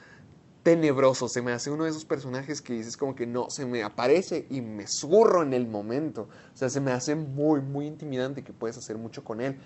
tenebroso. 0.63 1.29
Se 1.29 1.43
me 1.43 1.53
hace 1.53 1.71
uno 1.71 1.85
de 1.85 1.91
esos 1.91 2.05
personajes 2.05 2.61
que 2.61 2.73
dices 2.75 2.97
como 2.97 3.15
que 3.15 3.27
no, 3.27 3.49
se 3.51 3.67
me 3.67 3.83
aparece 3.83 4.47
y 4.51 4.61
me 4.61 4.87
zurro 4.87 5.43
en 5.43 5.53
el 5.53 5.67
momento. 5.67 6.29
O 6.53 6.57
sea, 6.57 6.69
se 6.69 6.81
me 6.81 6.93
hace 6.93 7.15
muy, 7.15 7.61
muy 7.61 7.87
intimidante 7.87 8.43
que 8.45 8.53
puedes 8.53 8.77
hacer 8.79 8.97
mucho 8.99 9.25
con 9.25 9.41
él. 9.41 9.59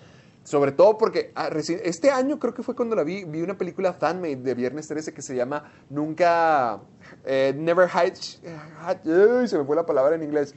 Sobre 0.43 0.71
todo 0.71 0.97
porque 0.99 1.31
ah, 1.33 1.49
reci- 1.49 1.81
este 1.83 2.11
año 2.11 2.37
creo 2.37 2.53
que 2.53 2.61
fue 2.61 2.75
cuando 2.75 2.95
la 2.95 3.03
vi, 3.03 3.23
vi 3.23 3.41
una 3.41 3.57
película 3.57 3.93
fanmade 3.93 4.35
de 4.35 4.53
Viernes 4.53 4.87
13 4.87 5.11
que 5.11 5.23
se 5.23 5.35
llama 5.35 5.63
Nunca, 5.89 6.79
eh, 7.25 7.51
Never 7.57 7.89
Hitch, 7.89 8.39
Hitch- 8.43 9.41
uy, 9.41 9.47
se 9.47 9.57
me 9.57 9.65
fue 9.65 9.75
la 9.75 9.87
palabra 9.87 10.15
en 10.15 10.21
inglés, 10.21 10.53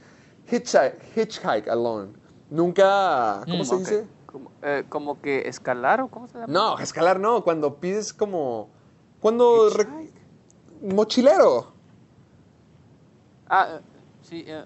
Hitchhike, 0.51 0.99
hitchhike 1.15 1.67
Alone. 1.69 2.13
Nunca, 2.51 3.41
¿cómo 3.49 3.63
Mm, 3.63 3.65
se 3.65 3.73
ok. 3.75 3.79
dice? 3.79 4.07
Como, 4.27 4.51
eh, 4.61 4.83
como 4.89 5.19
que 5.21 5.47
escalar 5.47 6.01
o 6.01 6.07
cómo 6.07 6.27
se 6.27 6.37
llama? 6.37 6.53
No, 6.53 6.77
escalar 6.77 7.19
no, 7.19 7.43
cuando 7.43 7.79
pides 7.79 8.13
como... 8.13 8.69
Cuando... 9.19 9.69
re- 9.71 9.98
mochilero. 10.81 11.73
Ah, 13.47 13.79
sí. 14.21 14.43
eh, 14.47 14.63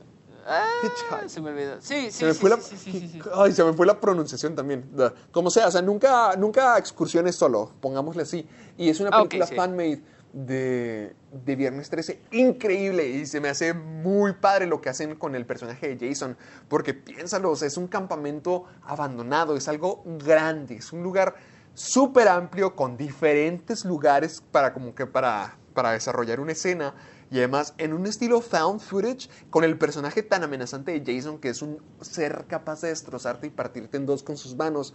ah, 0.47 1.21
se 1.27 1.41
me 1.41 1.51
olvidó. 1.51 1.81
Sí, 1.81 2.11
sí, 2.11 2.11
Se 2.11 2.25
me 2.25 2.33
sí, 2.33 2.39
fue 2.39 2.49
la... 2.49 2.57
Ay, 3.35 3.51
se 3.53 3.63
me 3.63 3.73
fue 3.73 3.85
la 3.85 3.99
pronunciación 3.99 4.55
también. 4.55 4.89
Como 5.31 5.49
sea, 5.49 5.67
o 5.67 5.71
sea, 5.71 5.81
nunca, 5.81 6.35
nunca 6.35 6.77
excursiones 6.77 7.35
solo, 7.35 7.71
pongámosle 7.81 8.23
así. 8.23 8.47
Y 8.77 8.89
es 8.89 8.99
una 8.99 9.09
Ah, 9.13 9.17
película 9.19 9.47
sí. 9.47 9.55
fanmade 9.55 10.01
de, 10.33 11.15
de 11.31 11.55
Viernes 11.55 11.89
13 11.91 12.19
increíble 12.31 13.07
y 13.07 13.25
se 13.27 13.39
me 13.39 13.49
hace 13.49 13.73
muy 13.73 14.33
padre 14.33 14.65
lo 14.65 14.81
que 14.81 14.89
hacen 14.89 15.15
con 15.15 15.35
el 15.35 15.45
personaje 15.45 15.95
de 15.95 16.09
Jason, 16.09 16.35
porque 16.67 16.93
piénsalo, 16.95 17.51
o 17.51 17.55
sea, 17.55 17.67
es 17.67 17.77
un 17.77 17.87
campamento 17.87 18.65
abandonado, 18.81 19.55
es 19.55 19.67
algo 19.67 20.03
grande, 20.05 20.75
es 20.77 20.91
un 20.91 21.03
lugar 21.03 21.35
súper 21.75 22.27
amplio 22.27 22.75
con 22.75 22.97
diferentes 22.97 23.85
lugares 23.85 24.41
para 24.51 24.73
como 24.73 24.95
que 24.95 25.05
para, 25.05 25.55
para 25.73 25.91
desarrollar 25.91 26.39
una 26.39 26.51
escena 26.53 26.93
y 27.31 27.39
además 27.39 27.73
en 27.77 27.93
un 27.93 28.05
estilo 28.05 28.41
found 28.41 28.79
footage 28.79 29.29
con 29.49 29.63
el 29.63 29.77
personaje 29.77 30.23
tan 30.23 30.43
amenazante 30.43 30.99
de 30.99 31.15
Jason 31.15 31.39
que 31.39 31.49
es 31.49 31.61
un 31.61 31.79
ser 32.01 32.45
capaz 32.47 32.81
de 32.81 32.89
destrozarte 32.89 33.47
y 33.47 33.49
partirte 33.49 33.97
en 33.97 34.05
dos 34.05 34.23
con 34.23 34.37
sus 34.37 34.55
manos. 34.55 34.93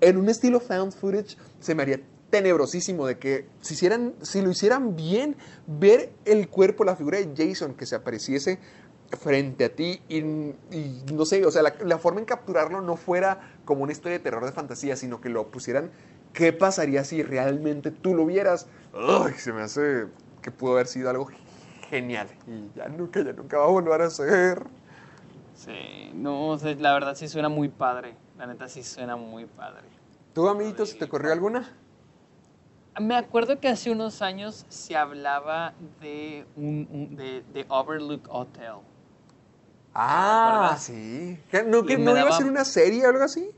En 0.00 0.16
un 0.16 0.28
estilo 0.28 0.60
found 0.60 0.92
footage 0.92 1.36
se 1.60 1.74
me 1.74 1.82
haría 1.82 2.00
tenebrosísimo 2.30 3.06
de 3.06 3.18
que 3.18 3.46
si, 3.60 3.76
si 3.76 4.42
lo 4.42 4.50
hicieran 4.50 4.96
bien, 4.96 5.36
ver 5.66 6.12
el 6.24 6.48
cuerpo, 6.48 6.82
la 6.82 6.96
figura 6.96 7.18
de 7.18 7.30
Jason 7.36 7.74
que 7.74 7.84
se 7.84 7.94
apareciese 7.94 8.58
frente 9.20 9.64
a 9.66 9.74
ti 9.74 10.00
y, 10.08 10.18
y 10.18 11.04
no 11.12 11.24
sé, 11.24 11.44
o 11.46 11.50
sea, 11.50 11.62
la, 11.62 11.74
la 11.84 11.98
forma 11.98 12.20
en 12.20 12.26
capturarlo 12.26 12.80
no 12.80 12.96
fuera 12.96 13.40
como 13.64 13.82
una 13.82 13.92
historia 13.92 14.18
de 14.18 14.24
terror 14.24 14.44
de 14.44 14.52
fantasía, 14.52 14.96
sino 14.96 15.20
que 15.20 15.28
lo 15.28 15.48
pusieran, 15.48 15.90
¿qué 16.32 16.52
pasaría 16.52 17.04
si 17.04 17.22
realmente 17.22 17.90
tú 17.90 18.14
lo 18.14 18.24
vieras? 18.26 18.68
Ay, 18.94 19.34
se 19.34 19.52
me 19.52 19.62
hace 19.62 20.06
que 20.40 20.50
pudo 20.50 20.72
haber 20.72 20.86
sido 20.86 21.10
algo 21.10 21.28
genial 21.88 22.28
y 22.46 22.76
ya 22.78 22.88
nunca, 22.88 23.22
ya 23.22 23.32
nunca 23.32 23.58
va 23.58 23.64
a 23.64 23.68
volver 23.68 24.00
a 24.02 24.10
ser. 24.10 24.62
Sí, 25.54 26.10
no, 26.14 26.48
o 26.48 26.58
sea, 26.58 26.74
la 26.74 26.92
verdad 26.94 27.14
sí 27.14 27.28
suena 27.28 27.48
muy 27.48 27.68
padre. 27.68 28.14
La 28.38 28.46
neta 28.46 28.68
sí 28.68 28.82
suena 28.82 29.16
muy 29.16 29.44
padre. 29.46 29.82
¿Tú, 30.32 30.48
amiguito, 30.48 30.86
se 30.86 30.96
te 30.96 31.04
ocurrió 31.04 31.32
alguna? 31.32 31.68
Me 33.00 33.14
acuerdo 33.16 33.58
que 33.60 33.68
hace 33.68 33.90
unos 33.90 34.20
años 34.22 34.66
se 34.68 34.96
hablaba 34.96 35.74
de, 36.00 36.44
un, 36.56 36.88
un- 36.90 37.16
de, 37.16 37.42
de 37.52 37.64
Overlook 37.68 38.26
Hotel. 38.28 38.74
Ah, 39.94 40.76
sí. 40.80 41.38
¿Que 41.50 41.62
¿No, 41.64 41.84
que 41.84 41.94
iba 41.94 42.28
a 42.28 42.32
ser 42.32 42.46
una 42.46 42.64
serie 42.64 43.04
o 43.06 43.10
algo 43.10 43.24
así? 43.24 43.50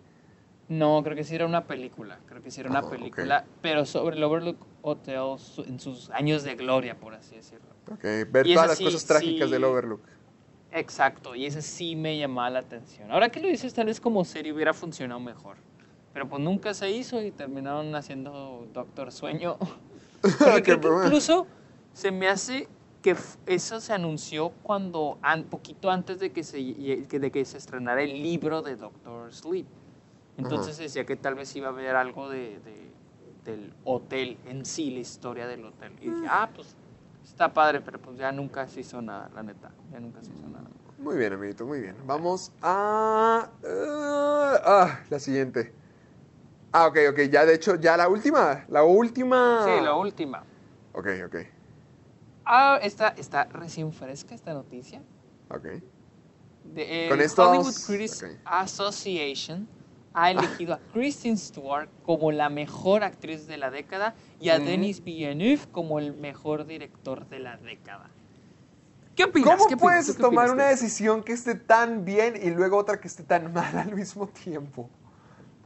No, 0.68 1.02
creo 1.04 1.14
que 1.14 1.24
sí 1.24 1.34
era 1.34 1.46
una 1.46 1.64
película. 1.64 2.18
Creo 2.26 2.42
que 2.42 2.50
sí 2.50 2.60
era 2.60 2.70
una 2.70 2.80
Ah, 2.80 2.90
película, 2.90 3.44
pero 3.60 3.84
sobre 3.84 4.16
el 4.16 4.24
Overlook 4.24 4.56
Hotel 4.82 5.36
en 5.66 5.78
sus 5.78 6.10
años 6.10 6.42
de 6.42 6.54
gloria, 6.56 6.96
por 6.98 7.14
así 7.14 7.36
decirlo. 7.36 7.68
Ok, 7.92 8.02
ver 8.30 8.46
Y 8.46 8.54
todas 8.54 8.68
las 8.68 8.78
sí- 8.78 8.84
cosas 8.84 9.04
trágicas 9.04 9.48
sí. 9.48 9.52
del 9.52 9.64
Overlook. 9.64 10.00
Exacto, 10.72 11.34
y 11.36 11.46
ese 11.46 11.62
sí 11.62 11.94
me 11.94 12.18
llamaba 12.18 12.50
la 12.50 12.58
atención. 12.60 13.12
Ahora 13.12 13.28
que 13.28 13.38
lo 13.40 13.46
dices, 13.48 13.72
tal 13.74 13.86
vez 13.86 14.00
como 14.00 14.24
serie 14.24 14.52
hubiera 14.52 14.72
funcionado 14.74 15.20
mejor. 15.20 15.58
Pero 16.12 16.28
pues 16.28 16.42
nunca 16.42 16.74
se 16.74 16.90
hizo 16.90 17.22
y 17.22 17.30
terminaron 17.30 17.94
haciendo 17.94 18.66
Doctor 18.72 19.12
Sueño. 19.12 19.56
Porque 20.22 20.62
Qué 20.62 20.62
creo 20.62 20.80
que 20.80 20.88
broma. 20.88 21.04
incluso 21.06 21.46
se 21.92 22.10
me 22.10 22.28
hace 22.28 22.66
que 23.04 23.14
eso 23.44 23.80
se 23.82 23.92
anunció 23.92 24.48
cuando, 24.62 25.18
un 25.36 25.44
poquito 25.44 25.90
antes 25.90 26.18
de 26.20 26.32
que, 26.32 26.42
se, 26.42 26.56
de 26.56 27.30
que 27.30 27.44
se 27.44 27.58
estrenara 27.58 28.00
el 28.02 28.22
libro 28.22 28.62
de 28.62 28.76
Doctor 28.76 29.30
Sleep. 29.30 29.66
Entonces 30.38 30.78
decía 30.78 31.04
que 31.04 31.14
tal 31.14 31.34
vez 31.34 31.54
iba 31.54 31.66
a 31.66 31.70
haber 31.70 31.96
algo 31.96 32.30
de, 32.30 32.58
de- 32.60 32.90
del 33.44 33.74
hotel 33.84 34.38
en 34.46 34.64
sí, 34.64 34.90
la 34.90 35.00
historia 35.00 35.46
del 35.46 35.66
hotel. 35.66 35.92
Y 36.00 36.06
dije, 36.06 36.26
ah, 36.30 36.48
pues 36.54 36.74
está 37.22 37.52
padre, 37.52 37.82
pero 37.82 37.98
pues 37.98 38.16
ya 38.16 38.32
nunca 38.32 38.66
se 38.68 38.80
hizo 38.80 39.02
nada, 39.02 39.28
la 39.34 39.42
neta. 39.42 39.70
Ya 39.92 40.00
nunca 40.00 40.22
se 40.22 40.32
hizo 40.32 40.48
nada. 40.48 40.64
Muy 40.96 41.18
bien, 41.18 41.34
amiguito, 41.34 41.66
muy 41.66 41.80
bien. 41.80 41.96
Vamos 42.06 42.52
a... 42.62 43.50
ah, 43.66 44.60
ah, 44.64 45.00
la 45.10 45.18
siguiente. 45.18 45.74
Ah, 46.72 46.86
ok, 46.86 46.96
ok. 47.10 47.20
Ya, 47.30 47.44
de 47.44 47.54
hecho, 47.54 47.74
ya 47.74 47.98
la 47.98 48.08
última. 48.08 48.64
La 48.68 48.82
última. 48.82 49.60
Sí, 49.62 49.84
la 49.84 49.94
última. 49.94 50.42
Ok, 50.94 51.06
ok. 51.26 51.53
Ah, 52.44 52.78
está, 52.82 53.08
está 53.16 53.44
recién 53.44 53.92
fresca 53.92 54.34
esta 54.34 54.52
noticia. 54.52 55.02
Ok. 55.50 55.66
De, 56.64 57.04
el 57.04 57.10
Con 57.10 57.20
estos- 57.20 57.48
Hollywood 57.48 57.74
Critics 57.86 58.22
ok. 58.22 58.30
Association 58.44 59.68
ha 60.14 60.30
elegido 60.30 60.74
a 60.74 60.78
Kristen 60.92 61.36
Stewart 61.36 61.88
como 62.04 62.30
la 62.32 62.48
mejor 62.48 63.02
actriz 63.02 63.46
de 63.46 63.56
la 63.56 63.70
década 63.70 64.14
y 64.40 64.48
a 64.50 64.56
Ujú. 64.56 64.64
Denis 64.66 65.02
Villeneuve 65.02 65.62
como 65.72 65.98
el 65.98 66.14
mejor 66.14 66.66
director 66.66 67.28
de 67.28 67.40
la 67.40 67.56
década. 67.56 68.10
¿Qué 69.16 69.24
opinas? 69.24 69.48
¿Cómo 69.50 69.66
¿Qué 69.68 69.74
opinas? 69.74 69.80
puedes 69.82 70.06
¿Tú 70.06 70.14
qué 70.14 70.22
tomar 70.22 70.46
opinas, 70.48 70.54
una 70.54 70.66
decisión 70.68 71.22
que 71.22 71.32
esté 71.32 71.54
tan 71.54 72.04
bien 72.04 72.34
y 72.40 72.50
luego 72.50 72.76
otra 72.76 73.00
que 73.00 73.08
esté 73.08 73.22
tan 73.24 73.52
mal 73.52 73.76
al 73.76 73.94
mismo 73.94 74.26
tiempo? 74.28 74.88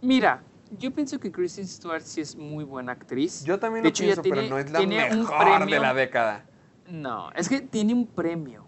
Mira, 0.01 0.43
yo 0.79 0.93
pienso 0.93 1.19
que 1.19 1.31
Kristen 1.33 1.67
Stewart 1.67 2.03
sí 2.03 2.21
es 2.21 2.37
muy 2.37 2.65
buena 2.65 2.93
actriz. 2.93 3.45
Yo 3.45 3.59
también 3.59 3.83
De 3.83 3.89
lo 3.89 3.91
hecho, 3.91 4.03
pienso, 4.05 4.23
pero 4.23 4.35
tiene- 4.35 4.49
no 4.51 4.59
es 4.59 4.71
la 4.71 4.81
mejor 4.81 5.39
de 5.61 5.67
premio- 5.67 5.81
la 5.83 5.95
década. 5.95 6.45
No, 6.89 7.31
es 7.33 7.49
que 7.49 7.61
tiene 7.61 7.93
un 7.95 8.07
premio 8.07 8.65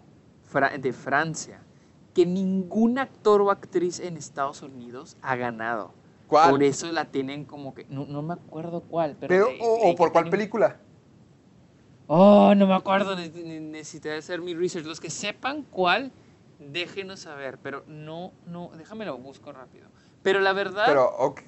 de 0.79 0.93
Francia 0.93 1.61
que 2.13 2.25
ningún 2.25 2.99
actor 2.99 3.41
o 3.41 3.51
actriz 3.51 3.99
en 3.99 4.17
Estados 4.17 4.61
Unidos 4.61 5.17
ha 5.21 5.35
ganado. 5.35 5.93
¿Cuál? 6.27 6.51
Por 6.51 6.63
eso 6.63 6.91
la 6.91 7.05
tienen 7.05 7.45
como 7.45 7.73
que. 7.73 7.85
No, 7.89 8.05
no 8.05 8.21
me 8.21 8.33
acuerdo 8.33 8.81
cuál, 8.81 9.15
pero. 9.19 9.29
Pero, 9.29 9.45
de- 9.47 9.57
o, 9.61 9.87
de 9.87 9.93
por 9.95 10.11
cuál 10.11 10.29
película. 10.29 10.77
Oh, 12.07 12.53
no 12.55 12.67
me 12.67 12.73
acuerdo. 12.73 13.15
ne- 13.15 13.29
ne- 13.29 13.59
Necesitaré 13.59 14.17
hacer 14.17 14.41
mi 14.41 14.53
research. 14.53 14.85
Los 14.85 14.99
que 14.99 15.09
sepan 15.09 15.63
cuál, 15.63 16.11
déjenos 16.59 17.21
saber. 17.21 17.57
Pero 17.59 17.83
no, 17.87 18.33
no, 18.45 18.71
déjame 18.77 19.05
lo 19.05 19.17
busco 19.17 19.51
rápido. 19.51 19.87
Pero 20.21 20.39
la 20.41 20.53
verdad, 20.53 20.85
Pero, 20.85 21.09
ok. 21.17 21.41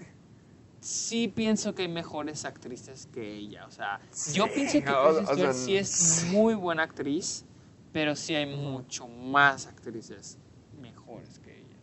Sí 0.84 1.28
pienso 1.30 1.74
que 1.74 1.84
hay 1.84 1.88
mejores 1.88 2.46
actrices 2.46 3.08
que 3.14 3.36
ella. 3.36 3.66
O 3.66 3.72
sea, 3.72 4.00
Sí, 4.12 4.34
yo 4.34 4.48
pienso 4.54 4.80
que 4.80 4.84
Kristen 4.86 4.96
o 4.96 5.14
sea, 5.14 5.34
Stewart 5.34 5.54
sí 5.54 5.78
es 5.78 6.26
muy 6.32 6.54
buena 6.56 6.84
actriz, 6.84 7.46
pero 7.92 8.16
sí 8.16 8.36
hay 8.36 8.46
mucho 8.46 9.08
más 9.08 9.68
actrices 9.68 10.38
mejores 10.82 11.40
que 11.40 11.58
ella. 11.58 11.78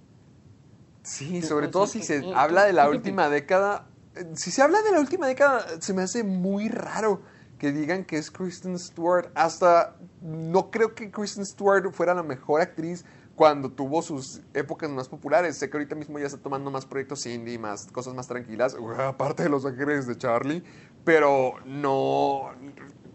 Sí, 1.02 1.42
sobre 1.42 1.68
todo 1.68 1.86
si 1.86 2.02
se 2.02 2.22
habla 2.34 2.64
de 2.64 2.72
la 2.72 2.84
¿tú 2.84 2.90
qué 2.90 2.96
última 2.98 3.28
década. 3.28 3.88
eh, 4.14 4.26
Si 4.34 4.50
se 4.50 4.62
habla 4.62 4.82
de 4.82 4.92
la 4.92 5.00
última 5.00 5.26
década, 5.26 5.66
se 5.80 5.94
me 5.94 6.02
hace 6.02 6.22
muy 6.22 6.68
raro 6.68 7.22
que 7.58 7.72
digan 7.72 8.04
que 8.04 8.16
es 8.18 8.30
Kristen 8.30 8.78
Stewart. 8.78 9.30
Hasta 9.34 9.96
no 10.20 10.70
creo 10.70 10.94
que 10.94 11.10
Kristen 11.10 11.44
Stewart 11.46 11.90
fuera 11.92 12.14
la 12.14 12.22
mejor 12.22 12.60
actriz 12.60 13.04
cuando 13.40 13.70
tuvo 13.70 14.02
sus 14.02 14.42
épocas 14.52 14.90
más 14.90 15.08
populares. 15.08 15.56
Sé 15.56 15.70
que 15.70 15.78
ahorita 15.78 15.94
mismo 15.94 16.18
ya 16.18 16.26
está 16.26 16.36
tomando 16.36 16.70
más 16.70 16.84
proyectos 16.84 17.24
indie, 17.24 17.58
más 17.58 17.86
cosas 17.86 18.12
más 18.12 18.28
tranquilas, 18.28 18.76
aparte 18.98 19.44
de 19.44 19.48
Los 19.48 19.64
Ángeles 19.64 20.06
de 20.06 20.18
Charlie, 20.18 20.62
pero 21.06 21.54
no, 21.64 22.50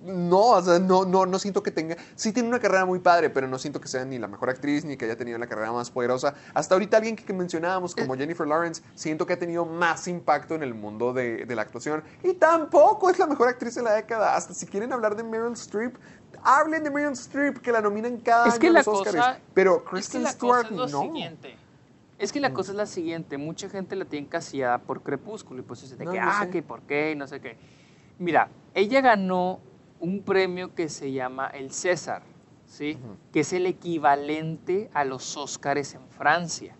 no, 0.03 0.41
o 0.41 0.61
sea, 0.63 0.79
no, 0.79 1.05
no, 1.05 1.27
no 1.27 1.37
siento 1.37 1.61
que 1.61 1.69
tenga, 1.69 1.95
sí 2.15 2.31
tiene 2.31 2.49
una 2.49 2.59
carrera 2.59 2.85
muy 2.85 2.97
padre, 2.97 3.29
pero 3.29 3.47
no 3.47 3.59
siento 3.59 3.79
que 3.79 3.87
sea 3.87 4.03
ni 4.03 4.17
la 4.17 4.27
mejor 4.27 4.49
actriz 4.49 4.83
ni 4.83 4.97
que 4.97 5.05
haya 5.05 5.15
tenido 5.15 5.37
la 5.37 5.45
carrera 5.45 5.71
más 5.71 5.91
poderosa. 5.91 6.33
Hasta 6.55 6.73
ahorita 6.73 6.97
alguien 6.97 7.15
que 7.15 7.31
mencionábamos 7.31 7.95
como 7.95 8.15
Jennifer 8.15 8.47
Lawrence, 8.47 8.81
siento 8.95 9.27
que 9.27 9.33
ha 9.33 9.39
tenido 9.39 9.65
más 9.65 10.07
impacto 10.07 10.55
en 10.55 10.63
el 10.63 10.73
mundo 10.73 11.13
de, 11.13 11.45
de 11.45 11.55
la 11.55 11.61
actuación 11.61 12.03
y 12.23 12.33
tampoco 12.33 13.11
es 13.11 13.19
la 13.19 13.27
mejor 13.27 13.47
actriz 13.47 13.75
de 13.75 13.83
la 13.83 13.93
década. 13.93 14.35
Hasta 14.35 14.55
si 14.55 14.65
quieren 14.65 14.91
hablar 14.91 15.15
de 15.15 15.23
Meryl 15.23 15.53
Streep, 15.53 15.95
hablen 16.45 16.83
de 16.83 16.91
Meryl 16.91 17.11
Streep, 17.13 17.57
que 17.59 17.71
la 17.71 17.81
nominan 17.81 18.17
cada 18.17 18.47
Es 18.47 18.53
año 18.53 18.61
que 18.61 18.69
la 18.71 18.79
los 18.79 18.87
Oscars. 18.87 19.15
cosa. 19.15 19.39
pero 19.53 19.77
es 19.77 19.83
que 19.83 19.89
Kristen 19.89 20.23
la 20.23 20.31
Stewart 20.31 20.69
cosa 20.69 20.85
es 20.85 20.91
no. 20.91 21.01
siguiente. 21.01 21.55
Es 22.17 22.31
que 22.31 22.39
la 22.39 22.53
cosa 22.53 22.71
es 22.71 22.77
la 22.77 22.85
siguiente. 22.85 23.37
Mucha 23.37 23.67
gente 23.69 23.95
la 23.95 24.05
tiene 24.05 24.27
encasillada 24.27 24.77
por 24.77 25.01
Crepúsculo 25.01 25.59
y 25.59 25.63
pues 25.63 25.81
dice 25.81 25.97
de 25.97 26.05
No, 26.05 26.11
que, 26.11 26.17
yo 26.17 26.23
ah, 26.25 26.43
sé. 26.43 26.49
que 26.49 26.63
por 26.63 26.81
qué 26.83 27.11
y 27.11 27.15
no 27.15 27.27
sé 27.27 27.41
qué. 27.41 27.57
Mira, 28.19 28.49
ella 28.73 29.01
ganó 29.01 29.59
un 29.99 30.21
premio 30.21 30.73
que 30.73 30.87
se 30.87 31.11
llama 31.11 31.47
el 31.47 31.71
César, 31.71 32.21
¿sí? 32.65 32.97
Que 33.33 33.41
es 33.41 33.51
el 33.51 33.65
equivalente 33.65 34.89
a 34.93 35.03
los 35.03 35.35
Óscares 35.35 35.93
en 35.93 36.07
Francia. 36.09 36.75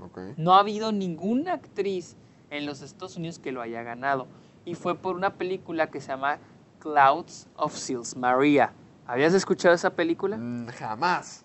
Ok. 0.00 0.18
No 0.36 0.54
ha 0.54 0.60
habido 0.60 0.92
ninguna 0.92 1.54
actriz 1.54 2.16
en 2.50 2.64
los 2.66 2.80
Estados 2.82 3.16
Unidos 3.16 3.38
que 3.40 3.50
lo 3.50 3.62
haya 3.62 3.82
ganado. 3.82 4.28
Y 4.64 4.74
fue 4.74 4.94
por 4.96 5.16
una 5.16 5.34
película 5.34 5.88
que 5.90 6.00
se 6.00 6.08
llama 6.08 6.38
Clouds 6.78 7.48
of 7.56 7.74
Sils 7.74 8.16
Maria. 8.16 8.72
¿Habías 9.06 9.34
escuchado 9.34 9.74
esa 9.74 9.90
película? 9.90 10.36
Mm, 10.36 10.66
Jamás. 10.68 11.44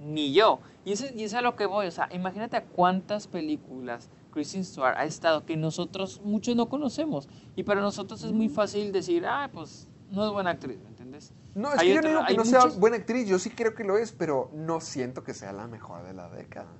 Ni 0.00 0.32
yo. 0.32 0.60
Y 0.84 0.92
eso, 0.92 1.06
y 1.06 1.24
eso 1.24 1.24
es 1.24 1.34
a 1.34 1.40
lo 1.40 1.56
que 1.56 1.66
voy. 1.66 1.86
O 1.86 1.90
sea, 1.90 2.08
imagínate 2.12 2.56
a 2.56 2.64
cuántas 2.64 3.26
películas 3.26 4.08
Kristen 4.32 4.64
Stewart 4.64 4.96
ha 4.96 5.04
estado 5.04 5.46
que 5.46 5.56
nosotros 5.56 6.20
muchos 6.24 6.56
no 6.56 6.68
conocemos. 6.68 7.28
Y 7.56 7.62
para 7.62 7.80
nosotros 7.80 8.22
es 8.24 8.32
muy 8.32 8.48
fácil 8.48 8.92
decir, 8.92 9.24
ah, 9.26 9.48
pues 9.52 9.88
no 10.10 10.26
es 10.26 10.32
buena 10.32 10.50
actriz, 10.50 10.78
¿me 10.82 10.88
entiendes? 10.88 11.32
No, 11.54 11.72
es 11.72 11.78
Hay 11.78 11.88
que 11.88 11.94
yo 11.94 12.02
no 12.02 12.08
digo 12.08 12.26
que 12.26 12.34
no 12.34 12.44
sea 12.44 12.66
buena 12.66 12.96
actriz, 12.96 13.28
yo 13.28 13.38
sí 13.38 13.50
creo 13.50 13.74
que 13.74 13.84
lo 13.84 13.96
es, 13.96 14.12
pero 14.12 14.50
no 14.52 14.80
siento 14.80 15.22
que 15.22 15.34
sea 15.34 15.52
la 15.52 15.68
mejor 15.68 16.04
de 16.04 16.14
la 16.14 16.28
década. 16.28 16.72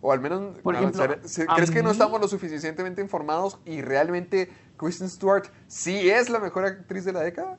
O 0.00 0.12
al 0.12 0.20
menos, 0.20 0.58
Por 0.58 0.74
ejemplo, 0.74 1.04
¿crees 1.54 1.70
que 1.70 1.82
no 1.82 1.90
estamos 1.90 2.20
lo 2.20 2.28
suficientemente 2.28 3.02
informados 3.02 3.58
y 3.64 3.82
realmente 3.82 4.50
Kristen 4.76 5.08
Stewart 5.08 5.48
sí 5.66 6.08
es 6.08 6.30
la 6.30 6.38
mejor 6.38 6.64
actriz 6.64 7.04
de 7.04 7.12
la 7.12 7.20
década? 7.20 7.58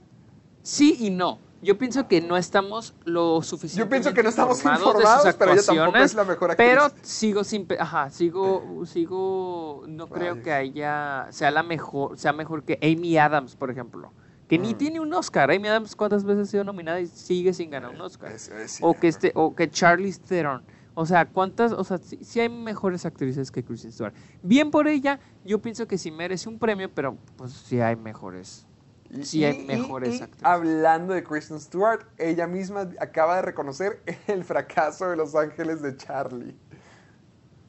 Sí 0.64 0.98
y 0.99 1.10
no. 1.10 1.40
Yo 1.61 1.77
pienso 1.77 2.07
que 2.07 2.21
no 2.21 2.38
estamos 2.38 2.93
lo 3.03 3.41
suficientemente 3.41 3.79
Yo 4.09 4.13
pienso 4.13 4.13
que 4.15 4.23
no 4.23 4.29
estamos 4.29 4.57
de 4.57 4.63
sus 4.63 4.71
informados, 4.71 5.35
pero 5.39 5.53
ella 5.53 5.61
tampoco 5.65 5.97
es 5.97 6.13
la 6.13 6.23
mejor 6.23 6.51
actriz. 6.51 6.67
Pero 6.69 6.88
sigo 7.01 7.43
sin, 7.43 7.67
ajá, 7.79 8.09
sigo, 8.11 8.85
sigo, 8.85 9.84
no 9.88 10.07
creo 10.07 10.41
que 10.43 10.59
ella 10.61 11.27
sea 11.31 11.49
la 11.51 11.63
mejor, 11.63 12.17
sea 12.17 12.34
mejor 12.34 12.63
que 12.63 12.77
Amy 12.81 13.17
Adams, 13.17 13.55
por 13.55 13.71
ejemplo, 13.71 14.13
que 14.47 14.57
ni 14.59 14.73
Mm. 14.73 14.77
tiene 14.77 14.99
un 14.99 15.13
Oscar. 15.13 15.49
Amy 15.51 15.67
Adams 15.67 15.95
cuántas 15.95 16.23
veces 16.23 16.47
ha 16.47 16.51
sido 16.51 16.63
nominada 16.63 16.99
y 16.99 17.07
sigue 17.07 17.53
sin 17.53 17.69
ganar 17.69 17.89
un 17.91 18.01
Oscar. 18.01 18.31
Es- 18.31 18.49
es 18.49 18.77
o 18.81 18.93
que 18.93 19.07
este, 19.07 19.31
o 19.35 19.55
que 19.55 19.69
Charlize 19.69 20.19
Theron. 20.21 20.63
O 20.93 21.05
sea, 21.05 21.27
cuántas, 21.27 21.73
o 21.73 21.84
sea, 21.84 21.97
sí, 21.99 22.17
sí 22.23 22.39
hay 22.39 22.49
mejores 22.49 23.05
actrices 23.05 23.51
que 23.51 23.63
Kristen 23.63 23.91
Stewart. 23.91 24.15
Bien 24.41 24.71
por 24.71 24.88
ella, 24.88 25.19
yo 25.45 25.59
pienso 25.61 25.88
que 25.88 25.97
sí 25.97 26.09
merece 26.11 26.49
un 26.49 26.57
premio, 26.57 26.89
pero 26.91 27.17
pues 27.35 27.51
sí 27.51 27.79
hay 27.79 27.95
mejores. 27.95 28.65
Y- 29.09 29.23
sí 29.23 29.43
hay 29.45 29.63
mejores 29.65 30.21
actrices. 30.21 30.45
Hablando 30.45 31.13
de 31.13 31.23
Kristen 31.23 31.59
Stewart, 31.59 32.01
ella 32.17 32.47
misma 32.47 32.89
acaba 32.99 33.38
de 33.38 33.41
reconocer 33.43 34.01
el 34.27 34.43
fracaso 34.43 35.09
de 35.09 35.15
Los 35.15 35.35
Ángeles 35.35 35.81
de 35.81 35.95
Charlie. 35.95 36.55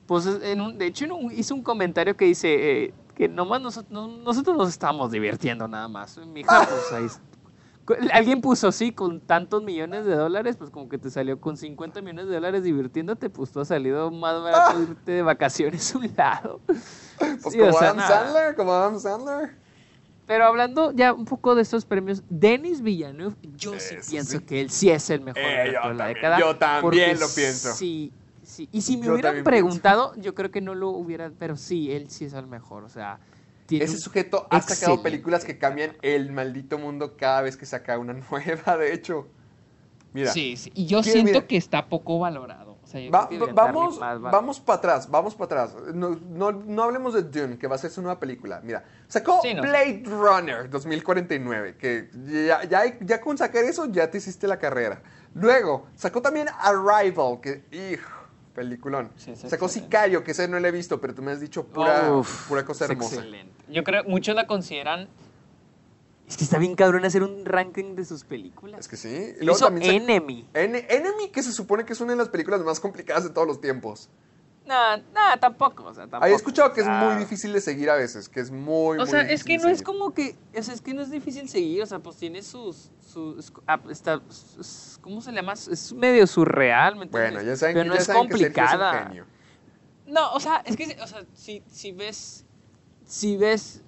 Pues 0.07 0.27
en 0.27 0.61
un- 0.61 0.79
de 0.79 0.87
hecho 0.87 1.07
hizo 1.33 1.55
un 1.55 1.63
comentario 1.63 2.17
que 2.17 2.25
dice 2.25 2.85
eh, 2.85 2.95
que 3.15 3.29
nomás 3.29 3.61
nosotros, 3.61 3.93
no- 3.93 4.09
nosotros 4.09 4.57
nos 4.57 4.69
estamos 4.71 5.11
divirtiendo 5.11 5.69
nada 5.69 5.87
más. 5.89 6.17
Mi 6.19 6.41
hija, 6.41 6.67
pues 6.69 6.93
ahí 6.93 7.07
Alguien 8.13 8.43
puso 8.43 8.69
así, 8.69 8.93
con 8.93 9.19
tantos 9.19 9.63
millones 9.63 10.05
de 10.05 10.15
dólares, 10.15 10.57
pues 10.59 10.69
como 10.69 10.91
que 10.91 10.99
te 10.99 11.11
salió 11.11 11.41
con 11.41 11.57
50 11.57 12.03
millones 12.03 12.27
de 12.29 12.35
dólares 12.35 12.63
divirtiéndote, 12.63 13.31
pues 13.31 13.51
tú 13.51 13.61
has 13.61 13.69
salido 13.69 14.11
más 14.11 14.43
barato 14.43 14.83
irte 14.83 15.13
de 15.13 15.23
vacaciones 15.23 15.95
a 15.95 15.99
un 15.99 16.13
lado. 16.15 16.61
Pues 16.67 16.83
Sí, 17.51 17.59
como 17.59 17.79
Adam. 17.79 17.99
Sandler, 17.99 18.55
como 18.57 18.73
Adam 18.73 19.01
Sandler. 19.01 19.57
Pero 20.29 20.45
hablando 20.45 20.93
ya 20.93 21.13
un 21.15 21.25
poco 21.25 21.55
de 21.57 21.63
estos 21.63 21.85
premios, 21.87 22.23
Denis 22.29 22.83
Villeneuve, 22.83 23.35
yo 23.57 23.73
sí 23.81 23.95
Eso 23.97 24.11
pienso 24.11 24.39
sí. 24.39 24.45
que 24.45 24.61
él 24.61 24.71
sí 24.71 24.91
es 24.91 25.09
el 25.11 25.23
mejor 25.23 25.43
Eh, 25.43 25.65
de 25.65 25.73
la 25.73 25.81
también, 25.83 26.09
década. 26.15 26.39
yo 26.39 26.57
también 26.57 27.19
lo 27.19 27.27
pienso. 27.35 27.73
Sí, 27.75 28.13
sí. 28.43 28.69
Y 28.71 28.83
si 28.83 28.99
me 28.99 29.07
Yo 29.07 29.15
hubieran 29.15 29.43
preguntado, 29.43 30.13
yo 30.17 30.35
creo 30.35 30.51
que 30.51 30.61
no 30.61 30.75
lo 30.75 30.91
hubiera, 30.91 31.33
pero 31.39 31.57
sí, 31.57 31.91
él 31.91 32.11
sí 32.11 32.27
es 32.27 32.35
el 32.35 32.47
mejor. 32.47 32.85
O 32.85 32.91
sea, 32.91 33.19
tiene 33.65 33.87
Ese 33.87 33.97
sujeto 33.99 34.47
ha 34.51 34.61
sacado 34.61 35.03
películas 35.03 35.47
que 35.47 35.57
cambian 35.59 35.97
el 36.03 36.31
maldito 36.31 36.79
mundo 36.79 37.17
cada 37.17 37.41
vez 37.41 37.57
que 37.57 37.65
saca 37.65 37.99
una 37.99 38.13
nueva, 38.31 38.77
de 38.77 38.93
hecho. 38.93 39.27
Mira, 40.13 40.31
Sí, 40.31 40.59
sí. 40.59 40.71
Y 40.75 40.85
yo 40.85 41.03
siento 41.03 41.33
Mira. 41.33 41.47
que 41.47 41.57
está 41.57 41.89
poco 41.89 42.19
valorado. 42.19 42.68
O 42.89 42.91
sea, 42.91 43.11
Va- 43.11 43.29
va- 43.29 43.53
vamos 43.53 43.99
más 44.01 44.19
vamos 44.19 44.61
para 44.61 44.79
atrás, 44.79 45.11
vamos 45.11 45.35
para 45.35 45.65
atrás. 45.65 45.77
No, 45.95 46.19
no, 46.31 46.53
no 46.53 46.83
hablemos 46.85 47.13
de 47.13 47.23
Dune, 47.23 47.59
que 47.59 47.67
va 47.67 47.75
a 47.75 47.79
ser 47.79 47.91
su 47.91 48.01
nueva 48.01 48.19
película. 48.19 48.63
Mira, 48.65 48.83
sacó 49.07 49.41
Sí, 49.43 49.53
no. 49.53 49.61
Blade 49.61 50.05
Runner 50.07 50.71
2049, 50.71 51.77
que 51.77 52.09
ya, 52.47 52.65
ya, 52.65 52.99
ya 52.99 53.21
con 53.21 53.37
sacar 53.37 53.65
eso 53.65 53.85
ya 53.93 54.11
te 54.11 54.17
hiciste 54.17 54.49
la 54.49 54.59
carrera. 54.59 55.03
Luego, 55.35 55.87
sacó 55.97 56.23
también 56.23 56.49
Arrival, 56.61 57.39
que, 57.43 57.63
hijo, 57.73 58.11
peliculón. 58.55 59.11
Sí, 59.17 59.37
sacó 59.37 59.67
excelente. 59.67 59.69
Sicario, 59.69 60.25
que 60.25 60.31
ese 60.31 60.49
no 60.49 60.59
lo 60.59 60.67
he 60.67 60.73
visto, 60.73 60.99
pero 60.99 61.15
tú 61.15 61.21
me 61.21 61.33
has 61.33 61.41
dicho 61.41 61.67
pura, 61.67 62.11
Uf, 62.11 62.49
pura 62.49 62.65
cosa 62.65 62.87
hermosa. 62.87 63.17
excelente. 63.17 63.53
Yo 63.69 63.85
creo 63.85 64.03
muchos 64.05 64.35
la 64.35 64.47
consideran. 64.47 65.09
Es 66.29 66.37
que 66.37 66.45
está 66.45 66.59
bien 66.59 66.75
cabrón 66.75 67.05
hacer 67.07 67.23
un 67.23 67.45
ranking 67.47 67.95
de 67.95 68.05
sus 68.05 68.23
películas. 68.25 68.81
Es 68.81 68.89
que 68.89 68.97
sí. 68.97 69.09
Y 69.09 69.39
Lo 69.41 69.47
luego 69.47 69.57
hizo 69.57 69.65
también 69.67 70.03
Enemy. 70.03 70.47
En- 70.53 70.77
Enemy, 70.77 71.31
que 71.33 71.43
se 71.43 71.53
supone 71.53 71.85
que 71.87 71.95
es 71.95 72.01
una 72.01 72.13
de 72.13 72.19
las 72.19 72.29
películas 72.29 72.61
más 72.61 72.81
complicadas 72.81 73.25
de 73.25 73.31
todos 73.31 73.47
los 73.47 73.61
tiempos. 73.61 74.11
Nah, 74.67 74.99
nah, 75.15 75.39
tampoco. 75.41 75.85
O 75.85 75.95
sea, 75.95 76.03
tampoco. 76.07 76.27
He 76.27 76.35
escuchado 76.35 76.71
que 76.75 76.83
es 76.83 76.87
muy 76.87 77.15
difícil 77.17 77.55
de 77.55 77.61
seguir 77.63 77.89
a 77.89 77.95
veces, 77.95 78.29
que 78.29 78.41
es 78.41 78.51
muy, 78.51 78.99
O 78.99 79.01
muy 79.01 79.07
sea, 79.09 79.23
es 79.23 79.29
difícil 79.43 79.47
que 79.47 79.53
de 79.55 79.59
no 79.65 79.69
es 79.71 79.79
seguir. 79.79 79.85
como 79.87 80.13
que. 80.13 80.37
O 80.55 80.63
sea, 80.63 80.75
es 80.75 80.83
que 80.83 80.93
no 80.93 81.01
es 81.01 81.11
difícil 81.11 81.49
seguir. 81.49 81.83
O 81.83 81.87
sea, 81.87 81.99
pues 82.01 82.17
tiene 82.19 82.43
sus. 82.43 82.91
sus 83.01 83.51
ah, 83.67 83.81
está, 83.91 84.21
es- 84.61 84.99
¿Cómo 85.01 85.23
se 85.23 85.33
llama? 85.33 85.55
Es 85.55 85.95
medio 85.95 86.27
surreal, 86.27 86.97
¿me 86.97 87.05
entiendes? 87.05 87.33
Bueno, 87.33 87.49
ya 87.49 87.57
saben, 87.57 87.75
Pero 87.77 87.85
que, 87.85 87.89
no 87.89 87.95
ya 87.95 88.01
es 88.01 88.07
saben 88.07 88.29
que 88.29 88.37
Sergio 88.37 88.47
es 88.47 88.51
un 88.51 88.55
complicada. 88.69 89.03
genio. 89.07 89.25
No, 90.07 90.33
o 90.35 90.41
sea, 90.41 90.57
es 90.67 90.77
que, 90.77 90.99
o 91.03 91.07
sea, 91.07 91.25
si, 91.33 91.63
si 91.71 91.93
ves, 91.93 92.45
si 93.07 93.39
ves, 93.39 93.83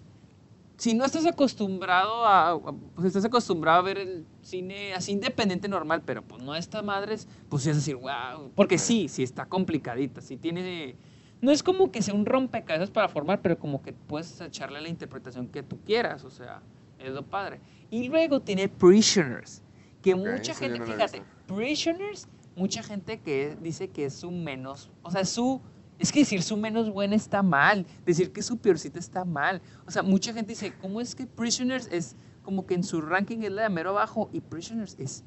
si 0.80 0.94
no 0.94 1.04
estás 1.04 1.26
acostumbrado 1.26 2.24
a, 2.24 2.58
pues 2.94 3.08
estás 3.08 3.26
acostumbrado 3.26 3.80
a 3.80 3.82
ver 3.82 3.98
el 3.98 4.24
cine 4.40 4.94
así 4.94 5.12
independiente 5.12 5.68
normal, 5.68 6.00
pero 6.06 6.22
pues 6.22 6.42
no 6.42 6.56
esta 6.56 6.80
madres, 6.80 7.28
pues 7.50 7.66
es 7.66 7.76
decir, 7.76 7.96
wow, 7.96 8.50
porque 8.54 8.78
sí, 8.78 9.06
sí 9.08 9.22
está 9.22 9.44
complicadita, 9.44 10.22
sí 10.22 10.38
tiene, 10.38 10.96
no 11.42 11.50
es 11.50 11.62
como 11.62 11.92
que 11.92 12.00
sea 12.00 12.14
un 12.14 12.24
rompecabezas 12.24 12.90
para 12.90 13.10
formar, 13.10 13.42
pero 13.42 13.58
como 13.58 13.82
que 13.82 13.92
puedes 13.92 14.40
echarle 14.40 14.80
la 14.80 14.88
interpretación 14.88 15.48
que 15.48 15.62
tú 15.62 15.78
quieras, 15.84 16.24
o 16.24 16.30
sea, 16.30 16.62
es 16.98 17.12
lo 17.12 17.26
padre. 17.26 17.60
Y 17.90 18.08
luego 18.08 18.40
tiene 18.40 18.66
Prisoners, 18.70 19.60
que 20.00 20.14
mucha 20.14 20.54
gente, 20.54 20.78
no 20.78 20.86
fíjate. 20.86 21.22
Prisoners, 21.46 22.26
mucha 22.56 22.82
gente 22.82 23.20
que 23.20 23.54
dice 23.60 23.88
que 23.88 24.06
es 24.06 24.14
su 24.14 24.30
menos, 24.30 24.88
o 25.02 25.10
sea, 25.10 25.26
su, 25.26 25.60
es 26.00 26.10
que 26.10 26.20
decir 26.20 26.42
su 26.42 26.56
menos 26.56 26.90
buena 26.90 27.14
está 27.14 27.42
mal, 27.42 27.86
decir 28.06 28.32
que 28.32 28.42
su 28.42 28.58
peorcita 28.58 28.98
está 28.98 29.24
mal. 29.24 29.60
O 29.86 29.90
sea, 29.90 30.02
mucha 30.02 30.32
gente 30.32 30.50
dice, 30.50 30.72
¿cómo 30.80 31.00
es 31.00 31.14
que 31.14 31.26
Prisoners 31.26 31.88
es 31.92 32.16
como 32.42 32.66
que 32.66 32.74
en 32.74 32.82
su 32.82 33.02
ranking 33.02 33.38
es 33.42 33.52
la 33.52 33.62
de 33.62 33.68
mero 33.68 33.90
abajo 33.90 34.30
y 34.32 34.40
Prisoners 34.40 34.96
es 34.98 35.22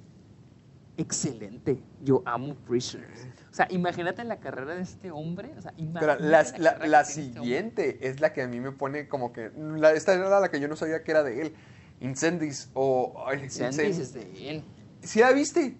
excelente? 0.98 1.80
Yo 2.04 2.24
amo 2.26 2.56
Prisoners. 2.56 3.28
O 3.52 3.56
sea, 3.56 3.68
imagínate 3.70 4.24
la 4.24 4.40
carrera 4.40 4.76
de 4.76 4.82
este 4.82 5.12
hombre. 5.12 5.54
O 5.58 5.62
sea, 5.62 5.74
Pero 5.78 5.86
imagínate 5.86 6.60
la, 6.60 7.02
este 7.02 7.14
siguiente 7.14 8.08
es 8.08 8.20
la 8.20 8.34
que 8.34 8.42
a 8.42 8.48
mí 8.48 8.60
me 8.60 8.72
pone 8.72 9.08
como 9.08 9.32
que... 9.32 9.52
Esta 9.96 10.14
era 10.16 10.40
la 10.40 10.50
que 10.50 10.60
yo 10.60 10.68
no 10.68 10.76
sabía 10.76 11.04
que 11.04 11.12
era 11.12 11.24
de 11.24 11.42
él. 11.42 11.54
Incendies 12.00 12.72
o... 12.74 13.24
ay, 13.28 13.44
Incendies 13.44 13.98
Incend- 13.98 14.02
es 14.02 14.14
de 14.14 14.50
él. 14.50 14.64
¿Sí 15.02 15.20
la 15.20 15.32
viste? 15.34 15.78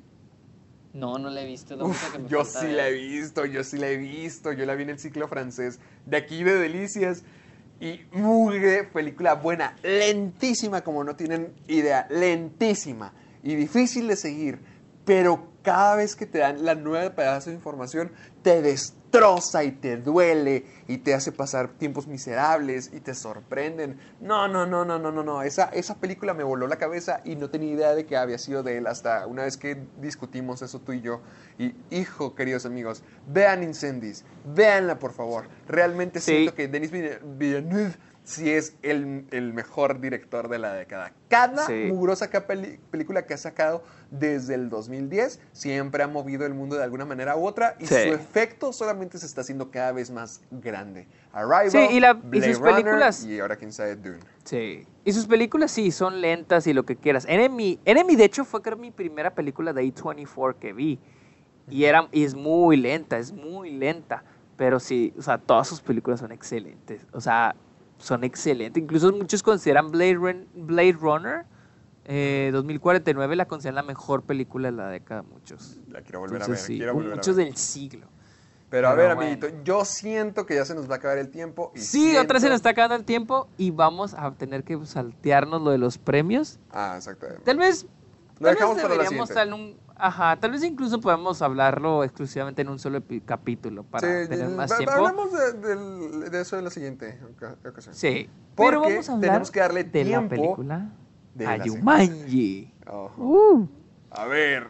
No, 0.94 1.18
no 1.18 1.30
la 1.30 1.42
he 1.42 1.46
visto. 1.46 1.76
la 1.76 1.86
Uf, 1.86 2.12
que 2.12 2.20
me 2.20 2.30
yo 2.30 2.46
sí 2.46 2.68
la 2.68 2.88
he 2.88 2.94
visto, 2.94 3.46
yo 3.46 3.64
sí 3.64 3.78
la 3.78 3.90
he 3.90 3.98
visto. 3.98 4.52
Yo 4.54 4.66
la 4.66 4.76
vi 4.76 4.84
en 4.84 4.92
el 4.92 5.00
ciclo 5.00 5.28
francés 5.28 5.80
de 6.06 6.18
aquí 6.18 6.44
de 6.44 6.56
Delicias. 6.56 7.24
Y 7.80 8.02
mugre, 8.14 8.86
película 8.86 9.34
buena, 9.34 9.76
lentísima 9.84 10.82
como 10.82 11.04
no 11.04 11.16
tienen 11.16 11.54
idea, 11.68 12.08
lentísima 12.10 13.14
y 13.42 13.56
difícil 13.56 14.08
de 14.08 14.16
seguir, 14.16 14.60
pero 15.04 15.50
cada 15.64 15.96
vez 15.96 16.16
que 16.16 16.26
te 16.26 16.38
dan 16.38 16.64
la 16.64 16.76
nueva 16.76 17.14
pedazo 17.14 17.50
de 17.50 17.58
información 17.58 18.12
te 18.42 18.62
destroza 19.14 19.64
y 19.64 19.72
te 19.74 19.98
duele 19.98 20.66
y 20.88 20.98
te 20.98 21.14
hace 21.14 21.32
pasar 21.32 21.68
tiempos 21.68 22.08
miserables 22.08 22.90
y 22.92 23.00
te 23.00 23.14
sorprenden. 23.14 24.00
No, 24.20 24.48
no, 24.48 24.66
no, 24.66 24.86
no, 24.86 24.98
no, 24.98 25.12
no, 25.12 25.24
no, 25.24 25.44
esa, 25.44 25.66
esa 25.66 25.96
película 26.00 26.34
me 26.34 26.44
voló 26.44 26.66
la 26.68 26.78
cabeza 26.78 27.22
y 27.24 27.36
no 27.36 27.52
tenía 27.52 27.72
idea 27.74 27.94
de 27.94 28.08
que 28.08 28.18
había 28.18 28.40
sido 28.40 28.64
de 28.64 28.78
él 28.80 28.88
hasta 28.88 29.28
una 29.28 29.44
vez 29.44 29.56
que 29.58 29.78
discutimos 30.02 30.64
eso 30.64 30.80
tú 30.80 30.94
y 30.94 31.02
yo. 31.02 31.22
Y 31.60 31.76
hijo, 31.92 32.34
queridos 32.34 32.66
amigos, 32.66 33.04
vean 33.28 33.62
Incendies, 33.62 34.26
véanla 34.56 34.98
por 34.98 35.14
favor. 35.14 35.46
Realmente 35.68 36.20
Sí. 36.20 36.32
siento 36.32 36.56
que 36.56 36.68
Denis 36.68 36.92
Villeneuve- 36.92 37.20
Villeneuve 37.38 37.94
sí 38.24 38.50
es 38.52 38.76
el, 38.84 39.26
el 39.32 39.54
mejor 39.54 40.00
director 40.00 40.48
de 40.48 40.58
la 40.60 40.74
década. 40.74 41.12
Cada 41.28 41.66
Sí. 41.66 41.86
mugrosa 41.90 42.30
película 42.30 43.26
que 43.26 43.34
ha 43.34 43.38
sacado 43.38 43.84
desde 44.12 44.56
el 44.56 44.70
2010 44.70 45.40
siempre 45.52 46.04
ha 46.04 46.08
movido 46.08 46.46
el 46.46 46.54
mundo 46.54 46.76
de 46.78 46.84
alguna 46.84 47.06
manera 47.06 47.36
u 47.36 47.46
otra 47.46 47.76
y 47.80 47.86
Sí. 47.88 47.96
su 47.96 48.14
efecto 48.14 48.72
solamente 48.72 49.18
se 49.18 49.26
está 49.26 49.42
haciendo 49.42 49.72
cada 49.72 49.92
vez 49.92 50.10
más 50.12 50.42
grande. 50.52 51.08
Arrival, 51.34 51.72
Sí, 51.72 51.78
y 51.92 52.00
la- 52.00 52.12
y 52.12 52.28
Blade 52.28 52.54
sus 52.54 52.60
Runner, 52.62 52.76
películas- 52.84 53.26
y 53.26 53.40
ahora 53.40 53.56
quién 53.58 53.74
sabe 53.74 53.96
Dune. 53.96 54.20
Sí. 54.46 54.86
Y 55.04 55.12
sus 55.12 55.26
películas 55.28 55.72
sí, 55.72 55.92
son 55.92 56.22
lentas 56.22 56.66
y 56.68 56.74
lo 56.74 56.84
que 56.86 56.96
quieras. 56.96 57.26
Enemy, 57.28 57.80
Enemy 57.86 58.16
de 58.16 58.24
hecho 58.26 58.46
fue 58.46 58.62
creo 58.62 58.78
mi 58.78 58.92
primera 58.92 59.34
película 59.36 59.74
de 59.74 59.82
A24 59.84 60.56
que 60.60 60.72
vi. 60.74 61.00
Y, 61.70 61.86
era, 61.86 62.08
y 62.12 62.24
es 62.24 62.36
muy 62.36 62.78
lenta, 62.78 63.18
es 63.18 63.32
muy 63.34 63.72
lenta. 63.72 64.24
Pero 64.58 64.80
sí, 64.80 65.14
o 65.18 65.22
sea, 65.22 65.38
todas 65.40 65.68
sus 65.68 65.82
películas 65.82 66.20
son 66.20 66.32
excelentes. 66.32 67.06
O 67.12 67.20
sea, 67.20 67.56
son 68.00 68.24
excelentes. 68.24 68.82
Incluso 68.82 69.12
muchos 69.12 69.42
consideran 69.44 69.92
Blade, 69.92 70.16
Run- 70.16 70.48
Blade 70.54 70.94
Runner 70.94 71.46
eh, 72.06 72.50
2049 72.54 73.36
la 73.36 73.46
consideran 73.46 73.76
la 73.76 73.84
mejor 73.84 74.24
película 74.24 74.70
de 74.72 74.78
la 74.78 74.90
década. 74.90 75.22
Muchos. 75.24 75.78
La 75.90 76.02
quiero 76.02 76.20
volver 76.20 76.44
a 76.44 76.48
ver, 76.48 76.58
sí, 76.58 76.78
quiero 76.78 76.94
volver 76.94 77.14
a 77.14 77.16
muchos 77.16 77.36
ver. 77.36 77.46
del 77.46 77.56
siglo. 77.58 78.08
Pero 78.70 78.90
a 78.90 78.96
Pero 78.96 79.08
ver, 79.08 79.16
bueno. 79.16 79.32
amiguito, 79.32 79.64
yo 79.64 79.86
siento 79.86 80.46
que 80.48 80.56
ya 80.56 80.66
se 80.66 80.74
nos 80.74 80.90
va 80.90 80.96
a 80.96 80.98
acabar 80.98 81.20
el 81.20 81.30
tiempo. 81.30 81.72
Y 81.76 81.80
Sí, 81.80 82.18
otra 82.18 82.34
vez 82.34 82.42
se 82.44 82.50
nos 82.50 82.56
está 82.56 82.70
acabando 82.70 82.96
el 82.96 83.06
tiempo 83.06 83.48
y 83.56 83.70
vamos 83.72 84.16
a 84.16 84.32
tener 84.32 84.64
que 84.64 84.84
saltearnos 84.86 85.62
lo 85.62 85.70
de 85.70 85.78
los 85.78 85.98
premios. 86.00 86.58
Ah, 86.72 86.96
exactamente. 86.98 87.44
Tal 87.44 87.58
vez, 87.58 87.86
Lo 88.40 88.48
tal 88.48 88.56
dejamos 88.56 88.76
vez 88.76 88.84
para 88.84 88.96
la 88.96 89.04
deberíamos 89.04 89.30
un, 89.54 89.78
ajá, 90.08 90.36
tal 90.38 90.52
vez 90.52 90.64
incluso 90.64 91.00
podemos 91.00 91.42
hablarlo 91.42 92.04
exclusivamente 92.04 92.62
en 92.62 92.70
un 92.70 92.78
solo 92.80 93.02
capítulo 93.26 93.84
para 93.84 94.08
Sí, 94.24 94.30
tener 94.30 94.50
más 94.50 94.72
va- 94.72 94.78
tiempo. 94.78 94.94
Hablamos 94.96 95.30
de, 95.32 96.42
eso 96.42 96.58
en 96.58 96.64
la 96.66 96.70
siguiente 96.70 97.20
oca- 97.32 97.56
ocasión. 97.68 97.96
Sí, 97.96 98.30
Porque 98.56 98.72
pero 98.72 98.82
vamos 98.82 99.10
a 99.10 99.14
hablar 99.14 99.30
tenemos 99.30 99.52
que 99.52 99.60
darle 99.62 99.84
de 99.86 100.04
la 100.06 100.28
película 100.28 100.90
de 101.34 101.46
la 101.46 101.52
Ayumanji. 101.52 102.74
Ojo. 102.88 103.22
Uh, 103.24 103.68
A 104.12 104.26
ver, 104.26 104.68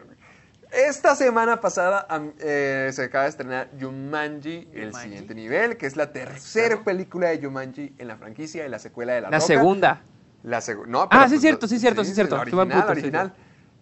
esta 0.72 1.14
semana 1.16 1.60
pasada 1.60 2.06
eh, 2.38 2.90
se 2.92 3.02
acaba 3.04 3.24
de 3.24 3.30
estrenar 3.30 3.70
Jumanji, 3.80 4.68
el 4.72 4.86
Jumanji. 4.88 5.00
siguiente 5.08 5.34
nivel, 5.34 5.76
que 5.76 5.86
es 5.86 5.96
la 5.96 6.12
tercera 6.12 6.82
película 6.84 7.28
de 7.28 7.42
Jumanji 7.44 7.94
en 7.98 8.08
la 8.08 8.16
franquicia 8.16 8.62
de 8.62 8.68
la 8.68 8.78
secuela 8.78 9.14
de 9.14 9.20
La, 9.22 9.30
la 9.30 9.36
Roca. 9.38 9.46
segunda. 9.46 10.02
La 10.44 10.58
segu- 10.60 10.86
no, 10.86 11.08
Ah, 11.10 11.24
sí, 11.24 11.30
pues, 11.34 11.40
cierto, 11.40 11.66
sí, 11.66 11.78
cierto, 11.78 12.04
sí, 12.04 12.12
cierto. 12.14 12.36
La 12.36 12.42
original, 12.42 12.88
original. 12.90 13.34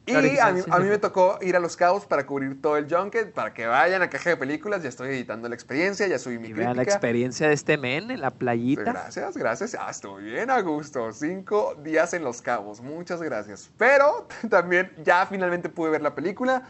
Y 0.05 0.17
a 0.17 0.21
mí, 0.51 0.61
a 0.69 0.79
mí 0.81 0.89
me 0.89 0.99
tocó 0.99 1.39
ir 1.43 1.55
a 1.55 1.61
Los 1.61 1.77
Cabos 1.77 2.07
para 2.07 2.27
cubrir 2.27 2.61
todo 2.61 2.77
el 2.77 2.93
junket, 2.93 3.33
para 3.33 3.55
que 3.55 3.67
vayan 3.67 4.03
a 4.03 4.11
Caja 4.11 4.31
de 4.31 4.37
Películas. 4.37 4.83
Ya 4.83 4.89
estoy 4.89 5.11
editando 5.11 5.49
la 5.49 5.55
experiencia, 5.55 6.09
ya 6.09 6.19
subí 6.19 6.39
mi 6.41 6.49
Y 6.49 6.53
vean 6.53 6.71
la 6.71 6.83
crítica. 6.83 6.95
experiencia 6.95 7.47
de 7.47 7.55
este 7.55 7.79
men 7.79 8.11
en 8.11 8.21
la 8.21 8.31
playita. 8.31 8.83
Gracias, 8.83 9.37
gracias. 9.37 9.77
Ah, 9.79 9.91
estuvo 9.91 10.17
bien 10.17 10.51
a 10.51 10.61
gusto. 10.61 11.13
Cinco 11.13 11.77
días 11.85 12.15
en 12.15 12.25
Los 12.25 12.43
Cabos. 12.43 12.81
Muchas 12.81 13.23
gracias. 13.23 13.71
Pero 13.79 14.27
también 14.51 14.91
ya 15.05 15.25
finalmente 15.27 15.69
pude 15.69 15.91
ver 15.91 16.03
la 16.03 16.17
película. 16.17 16.65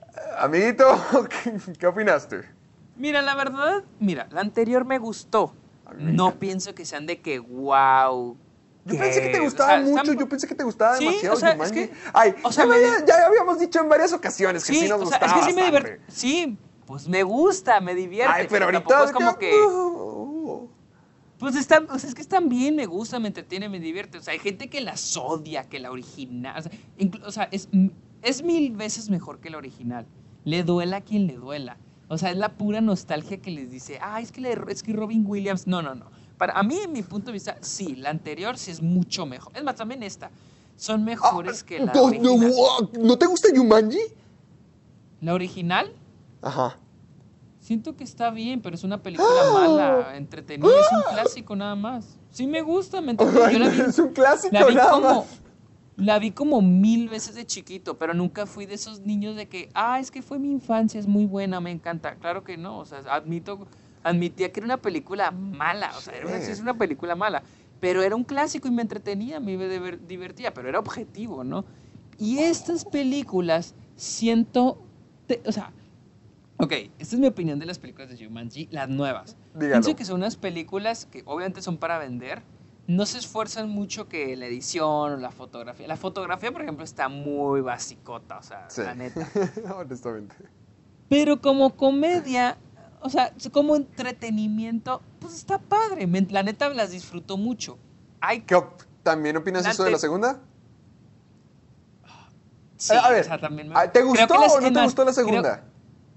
Eh, 0.00 0.20
Amiguito, 0.38 1.00
¿qué, 1.44 1.52
qué 1.78 1.86
opinaste? 1.86 2.42
Mira, 2.96 3.22
la 3.22 3.36
verdad, 3.36 3.84
mira, 4.00 4.26
la 4.30 4.40
anterior 4.40 4.84
me 4.84 4.98
gustó. 4.98 5.54
No 5.96 6.34
pienso 6.34 6.74
que 6.74 6.84
sean 6.84 7.06
de 7.06 7.20
que 7.20 7.38
wow. 7.38 8.36
Yo 8.84 8.98
pensé 8.98 9.20
que 9.22 9.28
te 9.28 9.40
gustaba 9.40 9.78
mucho, 9.80 10.12
yo 10.14 10.28
pensé 10.28 10.46
que 10.48 10.54
te 10.54 10.64
gustaba 10.64 10.96
Sí, 10.96 11.04
demasiado 11.04 11.36
o 11.36 11.38
sea, 11.38 11.52
es 11.52 11.72
que- 11.72 11.92
Ay, 12.14 12.34
o 12.42 12.50
sea, 12.50 12.64
ya, 12.64 12.70
me- 12.70 12.80
ya- 12.80 13.04
ya 13.06 13.26
habíamos 13.26 13.58
dicho 13.60 13.78
en 13.80 13.88
varias 13.88 14.12
ocasiones 14.12 14.64
que 14.64 14.72
sí, 14.74 14.88
nos 14.88 15.00
gustaba 15.02 15.26
es 15.26 15.32
que 15.34 15.50
sí 15.50 15.54
me 15.56 15.64
divierte. 15.66 16.00
Sí, 16.08 16.56
pues 16.86 17.06
me 17.08 17.22
gusta, 17.22 17.80
me 17.80 17.94
divierte. 17.94 18.32
Ay, 18.34 18.46
pero 18.48 18.64
ahorita 18.66 19.04
es 19.04 19.12
como 19.12 19.36
que. 19.36 19.50
Pues 21.38 21.56
están, 21.56 21.86
o 21.90 21.98
sea, 21.98 22.08
es 22.08 22.14
que 22.14 22.20
están 22.20 22.48
bien, 22.50 22.76
me 22.76 22.84
gusta, 22.84 23.18
me 23.18 23.28
entretiene, 23.28 23.68
me 23.70 23.80
divierte. 23.80 24.18
O 24.18 24.22
sea, 24.22 24.32
hay 24.34 24.38
gente 24.40 24.68
que 24.68 24.82
las 24.82 25.16
odia, 25.16 25.64
que 25.68 25.78
la 25.80 25.90
original. 25.90 26.58
O 26.58 26.62
sea, 26.62 26.72
o 27.26 27.32
sea, 27.32 27.48
es, 27.50 27.68
es 28.22 28.42
mil 28.42 28.72
veces 28.76 29.08
mejor 29.08 29.40
que 29.40 29.48
la 29.48 29.56
original. 29.56 30.06
Le 30.44 30.64
duela 30.64 30.98
a 30.98 31.00
quien 31.00 31.26
le 31.26 31.36
duela. 31.36 31.78
O 32.08 32.18
sea, 32.18 32.30
es 32.30 32.36
la 32.36 32.50
pura 32.58 32.80
nostalgia 32.82 33.38
que 33.40 33.50
les 33.50 33.70
dice, 33.70 33.98
ah, 34.02 34.20
es 34.20 34.32
que, 34.32 34.40
le- 34.42 34.58
es 34.68 34.82
que 34.82 34.92
Robin 34.92 35.24
Williams. 35.26 35.66
No, 35.66 35.80
no, 35.80 35.94
no. 35.94 36.10
Para 36.40 36.54
a 36.54 36.62
mí, 36.62 36.78
en 36.82 36.90
mi 36.90 37.02
punto 37.02 37.26
de 37.26 37.32
vista, 37.32 37.58
sí, 37.60 37.96
la 37.96 38.08
anterior 38.08 38.56
sí 38.56 38.70
es 38.70 38.80
mucho 38.80 39.26
mejor. 39.26 39.54
Es 39.54 39.62
más, 39.62 39.76
también 39.76 40.02
esta. 40.02 40.30
Son 40.74 41.04
mejores 41.04 41.62
que 41.62 41.80
la 41.80 41.92
no, 41.92 42.04
original. 42.04 42.40
no, 42.94 42.98
¿No 42.98 43.18
te 43.18 43.26
gusta 43.26 43.48
Jumanji? 43.54 44.00
La 45.20 45.34
original, 45.34 45.92
Ajá. 46.40 46.78
siento 47.58 47.94
que 47.94 48.04
está 48.04 48.30
bien, 48.30 48.62
pero 48.62 48.74
es 48.74 48.84
una 48.84 49.02
película 49.02 49.28
mala, 49.52 50.16
entretenida. 50.16 50.70
Es 50.80 50.86
un 50.90 51.12
clásico 51.12 51.54
nada 51.54 51.74
más. 51.74 52.16
Sí 52.30 52.46
me 52.46 52.62
gusta, 52.62 53.02
me 53.02 53.10
entretiene. 53.10 53.52
Yo 53.52 53.58
la 53.58 53.68
vi 53.68 53.80
es 53.82 53.98
un 53.98 54.08
clásico 54.14 54.54
La 54.54 54.64
vi 54.64 54.74
nada 54.76 54.92
como. 54.92 55.14
más. 55.16 55.26
La 55.96 56.18
vi 56.18 56.30
como 56.30 56.62
mil 56.62 57.10
veces 57.10 57.34
de 57.34 57.44
chiquito, 57.44 57.98
pero 57.98 58.14
nunca 58.14 58.46
fui 58.46 58.64
de 58.64 58.76
esos 58.76 59.00
niños 59.00 59.36
de 59.36 59.46
que, 59.46 59.68
ah, 59.74 60.00
es 60.00 60.10
que 60.10 60.22
fue 60.22 60.38
mi 60.38 60.50
infancia, 60.50 60.98
es 60.98 61.06
muy 61.06 61.26
buena, 61.26 61.60
me 61.60 61.70
encanta. 61.70 62.14
Claro 62.14 62.44
que 62.44 62.56
no, 62.56 62.78
o 62.78 62.86
sea, 62.86 63.00
admito, 63.10 63.68
admitía 64.02 64.52
que 64.52 64.60
era 64.60 64.64
una 64.66 64.76
película 64.78 65.30
mala, 65.30 65.92
o 65.96 66.00
sea, 66.00 66.14
era 66.14 66.26
una, 66.26 66.36
es 66.36 66.60
una 66.60 66.74
película 66.76 67.14
mala, 67.16 67.42
pero 67.80 68.02
era 68.02 68.14
un 68.16 68.24
clásico 68.24 68.68
y 68.68 68.70
me 68.70 68.82
entretenía, 68.82 69.40
me 69.40 69.56
diver- 69.56 69.98
divertía, 70.06 70.52
pero 70.54 70.68
era 70.68 70.78
objetivo, 70.78 71.44
¿no? 71.44 71.64
Y 72.18 72.38
estas 72.38 72.84
películas 72.84 73.74
siento, 73.96 74.78
te- 75.26 75.42
o 75.46 75.52
sea, 75.52 75.72
ok, 76.58 76.72
esta 76.98 77.14
es 77.16 77.18
mi 77.20 77.26
opinión 77.26 77.58
de 77.58 77.66
las 77.66 77.78
películas 77.78 78.10
de 78.10 78.22
Jumanji, 78.24 78.68
las 78.70 78.88
nuevas. 78.88 79.36
Dígalo. 79.54 79.72
Pienso 79.82 79.96
que 79.96 80.04
son 80.04 80.16
unas 80.16 80.36
películas 80.36 81.06
que 81.06 81.22
obviamente 81.24 81.62
son 81.62 81.76
para 81.78 81.98
vender. 81.98 82.42
No 82.86 83.06
se 83.06 83.18
esfuerzan 83.18 83.68
mucho 83.68 84.08
que 84.08 84.36
la 84.36 84.46
edición 84.46 85.12
o 85.12 85.16
la 85.16 85.30
fotografía. 85.30 85.86
La 85.86 85.96
fotografía, 85.96 86.50
por 86.50 86.62
ejemplo, 86.62 86.84
está 86.84 87.08
muy 87.08 87.60
basicota, 87.60 88.38
o 88.38 88.42
sea, 88.42 88.68
Sí. 88.68 88.82
la 88.82 88.94
neta. 88.94 89.28
Honestamente. 89.76 90.34
Pero 91.08 91.40
como 91.40 91.76
comedia, 91.76 92.58
o 93.02 93.10
sea, 93.10 93.32
como 93.52 93.76
entretenimiento, 93.76 95.02
pues 95.20 95.34
está 95.34 95.58
padre. 95.58 96.06
La 96.30 96.42
neta 96.42 96.68
las 96.70 96.90
disfruto 96.90 97.36
mucho. 97.36 97.78
Hay 98.20 98.42
¿Qué 98.42 98.60
¿También 99.02 99.36
opinas 99.36 99.66
eso 99.66 99.82
de 99.84 99.90
la 99.92 99.98
segunda? 99.98 100.40
sí, 102.76 102.94
a 102.94 103.08
ver, 103.10 103.22
o 103.22 103.24
sea, 103.24 103.40
también 103.40 103.68
me- 103.68 103.74
ah, 103.76 103.90
¿te 103.90 104.02
gustó 104.02 104.34
las- 104.38 104.52
o 104.52 104.60
no 104.60 104.68
te 104.68 104.72
más, 104.74 104.84
gustó 104.84 105.04
la 105.04 105.12
creo- 105.12 105.26
segunda? 105.26 105.64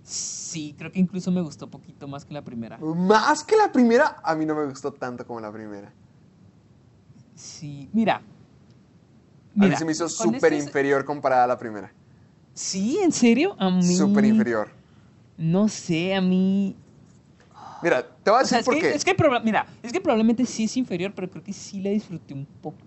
sí, 0.03 0.75
creo 0.77 0.91
que 0.91 0.99
incluso 0.99 1.31
me 1.31 1.41
gustó 1.41 1.69
poquito 1.69 2.07
más 2.07 2.25
que 2.25 2.33
la 2.33 2.41
primera. 2.43 2.77
Más 2.77 3.43
que 3.43 3.55
la 3.55 3.71
primera, 3.71 4.17
a 4.23 4.35
mí 4.35 4.45
no 4.45 4.55
me 4.55 4.65
gustó 4.65 4.91
tanto 4.91 5.25
como 5.25 5.39
la 5.39 5.51
primera. 5.51 5.91
Sí, 7.35 7.89
mira. 7.93 8.21
a 9.59 9.65
mí 9.67 9.75
se 9.75 9.85
me 9.85 9.91
hizo 9.91 10.09
súper 10.09 10.53
inferior 10.53 11.05
comparada 11.05 11.43
a 11.43 11.47
la 11.47 11.57
primera. 11.57 11.91
Sí, 12.53 12.99
¿en 13.01 13.11
serio? 13.11 13.55
A 13.59 13.69
mí. 13.69 13.95
Súper 13.95 14.25
inferior. 14.25 14.69
No 15.37 15.67
sé, 15.67 16.13
a 16.15 16.21
mí. 16.21 16.75
Mira, 17.81 18.07
te 18.23 18.31
voy 18.31 18.39
a 18.39 18.43
O 18.43 18.45
sea, 18.45 18.59
decir 18.59 18.59
es 18.59 18.65
por 18.65 18.73
que, 18.75 18.81
qué. 18.81 18.95
es 18.95 19.03
que 19.05 19.15
mira, 19.43 19.65
es 19.81 19.91
que 19.91 19.99
probablemente 19.99 20.45
sí 20.45 20.63
es 20.65 20.77
inferior, 20.77 21.13
pero 21.15 21.29
creo 21.29 21.43
que 21.43 21.53
sí 21.53 21.81
la 21.81 21.89
disfruté 21.89 22.33
un 22.33 22.45
poco. 22.45 22.77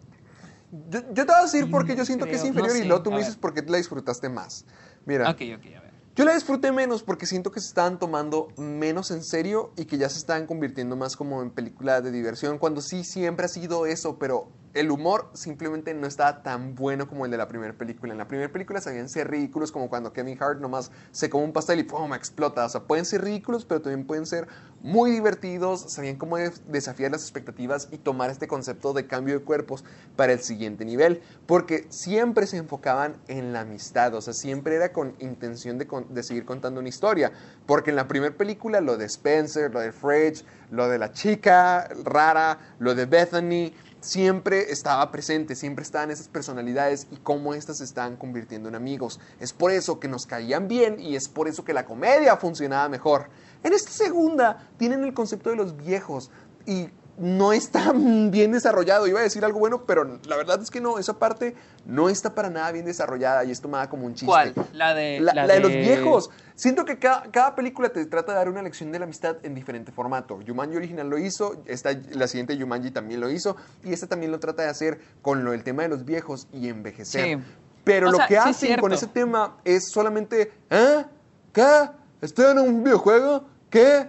Yo, 0.90 1.00
yo 1.12 1.14
te 1.14 1.24
voy 1.24 1.34
a 1.34 1.42
decir 1.42 1.64
Sí, 1.64 1.70
por 1.70 1.86
qué 1.86 1.96
yo 1.96 2.04
siento 2.04 2.26
que 2.26 2.32
es 2.36 2.44
inferior 2.44 2.72
no 2.76 2.82
y 2.82 2.86
luego 2.86 3.02
tú 3.02 3.10
me 3.10 3.18
dices 3.18 3.36
por 3.36 3.54
qué 3.54 3.62
la 3.62 3.76
disfrutaste 3.76 4.28
más. 4.28 4.64
Mira, 5.04 5.30
Ok, 5.30 5.40
ok, 5.56 5.66
a 5.76 5.80
ver. 5.80 5.92
yo 6.16 6.24
la 6.24 6.34
disfruté 6.34 6.72
menos 6.72 7.02
porque 7.02 7.26
siento 7.26 7.50
que 7.50 7.60
se 7.60 7.68
estaban 7.68 7.98
tomando 7.98 8.48
menos 8.56 9.10
en 9.10 9.22
serio 9.22 9.72
y 9.76 9.84
que 9.84 9.96
ya 9.98 10.08
se 10.08 10.18
estaban 10.18 10.46
convirtiendo 10.46 10.96
más 10.96 11.16
como 11.16 11.42
en 11.42 11.50
película 11.50 12.00
de 12.00 12.10
diversión, 12.10 12.58
cuando 12.58 12.80
sí 12.80 13.04
siempre 13.04 13.46
ha 13.46 13.48
sido 13.48 13.86
eso, 13.86 14.18
pero 14.18 14.48
el 14.76 14.90
humor 14.90 15.30
simplemente 15.32 15.94
no 15.94 16.06
estaba 16.06 16.42
tan 16.42 16.74
bueno 16.74 17.08
como 17.08 17.24
el 17.24 17.30
de 17.30 17.36
la 17.38 17.48
primera 17.48 17.72
película. 17.72 18.12
En 18.12 18.18
la 18.18 18.28
primera 18.28 18.52
película 18.52 18.80
sabían 18.80 19.08
ser 19.08 19.30
ridículos 19.30 19.72
como 19.72 19.88
cuando 19.88 20.12
Kevin 20.12 20.36
Hart 20.40 20.60
nomás 20.60 20.90
se 21.12 21.30
come 21.30 21.44
un 21.44 21.52
pastel 21.52 21.80
y 21.80 21.84
¡pum! 21.84 22.12
explota. 22.14 22.64
O 22.64 22.68
sea, 22.68 22.82
pueden 22.82 23.04
ser 23.04 23.22
ridículos, 23.24 23.64
pero 23.64 23.80
también 23.80 24.06
pueden 24.06 24.26
ser 24.26 24.46
muy 24.82 25.10
divertidos, 25.10 25.80
sabían 25.92 26.16
cómo 26.16 26.36
de- 26.36 26.52
desafiar 26.66 27.10
las 27.10 27.22
expectativas 27.22 27.88
y 27.90 27.98
tomar 27.98 28.30
este 28.30 28.46
concepto 28.46 28.92
de 28.92 29.06
cambio 29.06 29.38
de 29.38 29.44
cuerpos 29.44 29.84
para 30.14 30.32
el 30.34 30.40
siguiente 30.40 30.84
nivel, 30.84 31.22
porque 31.46 31.86
siempre 31.88 32.46
se 32.46 32.58
enfocaban 32.58 33.16
en 33.26 33.52
la 33.52 33.60
amistad, 33.60 34.14
o 34.14 34.20
sea, 34.20 34.34
siempre 34.34 34.76
era 34.76 34.92
con 34.92 35.14
intención 35.18 35.78
de, 35.78 35.86
con- 35.86 36.12
de 36.14 36.22
seguir 36.22 36.44
contando 36.44 36.78
una 36.80 36.88
historia, 36.90 37.32
porque 37.64 37.90
en 37.90 37.96
la 37.96 38.06
primera 38.06 38.36
película 38.36 38.80
lo 38.80 38.96
de 38.96 39.06
Spencer, 39.06 39.72
lo 39.72 39.80
de 39.80 39.92
Fridge, 39.92 40.44
lo 40.70 40.88
de 40.88 40.98
la 40.98 41.10
chica 41.12 41.88
rara, 42.04 42.58
lo 42.78 42.94
de 42.94 43.06
Bethany, 43.06 43.72
siempre 44.06 44.70
estaba 44.70 45.10
presente, 45.10 45.56
siempre 45.56 45.82
estaban 45.82 46.12
esas 46.12 46.28
personalidades 46.28 47.08
y 47.10 47.16
cómo 47.16 47.54
estas 47.54 47.78
se 47.78 47.84
estaban 47.84 48.16
convirtiendo 48.16 48.68
en 48.68 48.76
amigos. 48.76 49.18
Es 49.40 49.52
por 49.52 49.72
eso 49.72 49.98
que 49.98 50.06
nos 50.06 50.26
caían 50.26 50.68
bien 50.68 51.00
y 51.00 51.16
es 51.16 51.28
por 51.28 51.48
eso 51.48 51.64
que 51.64 51.74
la 51.74 51.84
comedia 51.84 52.36
funcionaba 52.36 52.88
mejor. 52.88 53.28
En 53.64 53.72
esta 53.72 53.90
segunda 53.90 54.68
tienen 54.78 55.02
el 55.02 55.12
concepto 55.12 55.50
de 55.50 55.56
los 55.56 55.76
viejos 55.76 56.30
y 56.66 56.88
no 57.18 57.52
está 57.52 57.92
bien 57.94 58.52
desarrollado. 58.52 59.06
Iba 59.06 59.20
a 59.20 59.22
decir 59.22 59.44
algo 59.44 59.58
bueno, 59.58 59.84
pero 59.84 60.18
la 60.26 60.36
verdad 60.36 60.60
es 60.62 60.70
que 60.70 60.80
no, 60.80 60.98
esa 60.98 61.18
parte 61.18 61.54
no 61.84 62.08
está 62.08 62.34
para 62.34 62.50
nada 62.50 62.70
bien 62.72 62.84
desarrollada 62.84 63.44
y 63.44 63.50
esto 63.50 63.68
me 63.68 63.78
da 63.78 63.88
como 63.88 64.06
un 64.06 64.14
chiste. 64.14 64.26
¿Cuál? 64.26 64.54
La 64.72 64.94
de. 64.94 65.20
La, 65.20 65.34
la 65.34 65.46
de 65.46 65.60
los 65.60 65.72
viejos. 65.72 66.30
Siento 66.54 66.86
que 66.86 66.98
cada, 66.98 67.30
cada 67.30 67.54
película 67.54 67.90
te 67.90 68.04
trata 68.06 68.32
de 68.32 68.38
dar 68.38 68.48
una 68.48 68.62
lección 68.62 68.90
de 68.90 68.98
la 68.98 69.04
amistad 69.04 69.36
en 69.42 69.54
diferente 69.54 69.92
formato. 69.92 70.40
Jumanji 70.46 70.76
original 70.76 71.08
lo 71.08 71.18
hizo, 71.18 71.62
esta, 71.66 71.90
la 72.12 72.26
siguiente 72.28 72.58
Jumanji 72.58 72.90
también 72.90 73.20
lo 73.20 73.30
hizo, 73.30 73.56
y 73.84 73.92
esta 73.92 74.06
también 74.06 74.32
lo 74.32 74.40
trata 74.40 74.62
de 74.62 74.70
hacer 74.70 74.98
con 75.20 75.44
lo, 75.44 75.52
el 75.52 75.62
tema 75.64 75.82
de 75.82 75.90
los 75.90 76.06
viejos 76.06 76.48
y 76.54 76.68
envejecer. 76.68 77.38
Sí. 77.38 77.44
Pero 77.84 78.08
O 78.08 78.12
lo 78.12 78.16
sea, 78.16 78.26
que 78.26 78.34
sí 78.34 78.40
es 78.40 78.56
hacen 78.56 78.80
con 78.80 78.92
ese 78.92 79.06
tema 79.06 79.58
es 79.64 79.90
solamente, 79.92 80.50
¿eh? 80.70 81.04
¿Qué? 81.52 81.90
¿Estoy 82.22 82.50
en 82.50 82.58
un 82.58 82.82
videojuego? 82.82 83.44
¿Qué? 83.70 84.08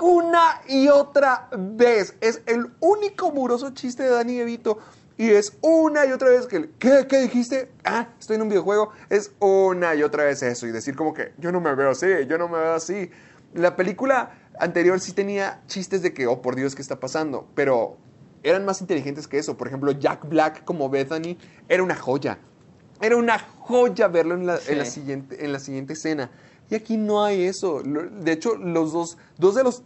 Una 0.00 0.60
y 0.68 0.88
otra 0.88 1.48
vez. 1.56 2.14
Es 2.20 2.42
el 2.46 2.70
único 2.80 3.30
muroso 3.32 3.70
chiste 3.70 4.02
de 4.02 4.10
Danny 4.10 4.36
DeVito. 4.36 4.78
Y 5.18 5.30
es 5.30 5.56
una 5.62 6.04
y 6.04 6.12
otra 6.12 6.28
vez 6.28 6.46
que... 6.46 6.68
¿Qué, 6.78 7.06
¿Qué 7.08 7.20
dijiste? 7.22 7.70
Ah, 7.84 8.08
estoy 8.20 8.36
en 8.36 8.42
un 8.42 8.50
videojuego. 8.50 8.90
Es 9.08 9.32
una 9.38 9.94
y 9.94 10.02
otra 10.02 10.24
vez 10.24 10.42
eso. 10.42 10.66
Y 10.66 10.72
decir 10.72 10.94
como 10.94 11.14
que 11.14 11.32
yo 11.38 11.50
no 11.52 11.60
me 11.60 11.74
veo 11.74 11.90
así, 11.90 12.06
yo 12.28 12.36
no 12.36 12.48
me 12.48 12.58
veo 12.58 12.74
así. 12.74 13.10
La 13.54 13.76
película 13.76 14.32
anterior 14.60 15.00
sí 15.00 15.12
tenía 15.12 15.62
chistes 15.66 16.02
de 16.02 16.12
que, 16.12 16.26
oh, 16.26 16.42
por 16.42 16.54
Dios, 16.54 16.74
¿qué 16.74 16.82
está 16.82 17.00
pasando? 17.00 17.48
Pero 17.54 17.96
eran 18.42 18.66
más 18.66 18.82
inteligentes 18.82 19.26
que 19.26 19.38
eso. 19.38 19.56
Por 19.56 19.68
ejemplo, 19.68 19.92
Jack 19.92 20.28
Black 20.28 20.64
como 20.64 20.90
Bethany 20.90 21.38
era 21.70 21.82
una 21.82 21.96
joya. 21.96 22.38
Era 23.00 23.16
una 23.16 23.38
joya 23.38 24.08
verlo 24.08 24.34
en 24.34 24.44
la, 24.46 24.58
en 24.68 24.78
la 24.78 24.84
Sí. 24.84 25.00
siguiente, 25.00 25.42
en 25.42 25.52
la 25.52 25.60
siguiente 25.60 25.94
escena. 25.94 26.30
Y 26.70 26.74
aquí 26.74 26.96
no 26.96 27.24
hay 27.24 27.42
eso. 27.42 27.82
De 27.82 28.32
hecho, 28.32 28.56
los 28.56 28.92
dos, 28.92 29.18
dos 29.38 29.54
de 29.54 29.64
los 29.64 29.82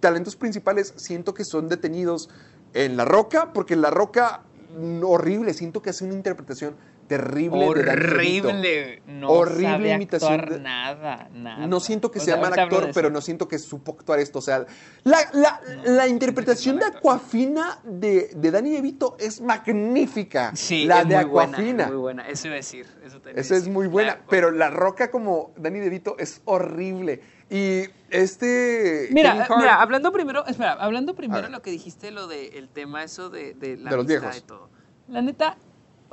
talentos 0.00 0.36
principales 0.36 0.92
siento 0.96 1.32
que 1.34 1.44
son 1.44 1.68
detenidos 1.68 2.28
en 2.72 2.96
La 2.96 3.04
Roca, 3.04 3.52
porque 3.52 3.76
La 3.76 3.90
Roca, 3.90 4.42
mm, 4.76 5.02
horrible, 5.04 5.54
siento 5.54 5.80
que 5.80 5.90
hace 5.90 6.04
una 6.04 6.14
interpretación 6.14 6.74
terrible 7.06 7.60
de. 7.60 7.66
Horrible. 7.68 9.02
No 9.06 9.28
Horrible 9.30 9.68
sabe 9.70 9.92
imitación 9.92 10.32
actuar 10.34 10.50
de- 10.54 10.60
nada, 10.60 11.28
nada. 11.32 11.66
No 11.66 11.80
siento 11.80 12.10
que 12.10 12.18
O 12.18 12.22
sea 12.22 12.34
sea, 12.34 12.42
mal 12.50 12.58
actor, 12.58 12.86
de 12.86 12.92
pero 12.92 13.10
no 13.10 13.20
siento 13.20 13.48
que 13.48 13.58
supo 13.58 13.92
actuar 13.92 14.18
esto. 14.20 14.38
O 14.38 14.42
sea, 14.42 14.66
la, 15.04 15.18
la, 15.32 15.60
la 15.84 16.08
interpretación 16.08 16.78
de. 16.78 16.84
Aquafina 16.86 17.78
de, 17.84 18.30
de 18.34 18.50
Danny 18.50 18.70
DeVito 18.70 19.16
es 19.18 19.40
magnífica. 19.40 20.52
Sí, 20.54 20.84
la 20.86 21.02
es 21.02 21.08
de 21.08 21.16
muy 21.16 21.24
buena, 21.26 21.52
Aquafina. 21.56 21.86
muy 21.88 21.96
buena. 21.96 22.28
Eso 22.28 22.46
iba 22.48 22.54
a 22.54 22.56
decir. 22.56 22.86
Eso, 23.34 23.54
es 23.54 23.68
muy 23.68 23.86
buena, 23.86 24.14
La- 24.16 24.26
pero 24.28 24.50
La 24.50 24.70
Roca 24.70 25.10
como 25.10 25.52
Danny 25.56 25.80
DeVito 25.80 26.16
es 26.18 26.40
horrible. 26.44 27.20
Y 27.50 27.82
este... 28.10 29.08
Mira, 29.12 29.36
eh, 29.36 29.40
Hart- 29.40 29.56
mira, 29.58 29.80
hablando 29.82 30.12
primero, 30.12 30.46
espera, 30.46 30.72
hablando 30.72 31.14
primero 31.14 31.48
lo 31.48 31.60
que 31.62 31.70
dijiste, 31.70 32.10
lo 32.10 32.26
del 32.26 32.68
tema 32.70 33.04
eso 33.04 33.28
de, 33.28 33.54
de 33.54 33.76
la 33.76 33.90
De 33.90 33.96
los 33.96 34.06
amistad 34.06 34.20
viejos. 34.20 34.36
y 34.38 34.40
todo. 34.42 34.70
La 35.08 35.20
neta, 35.22 35.58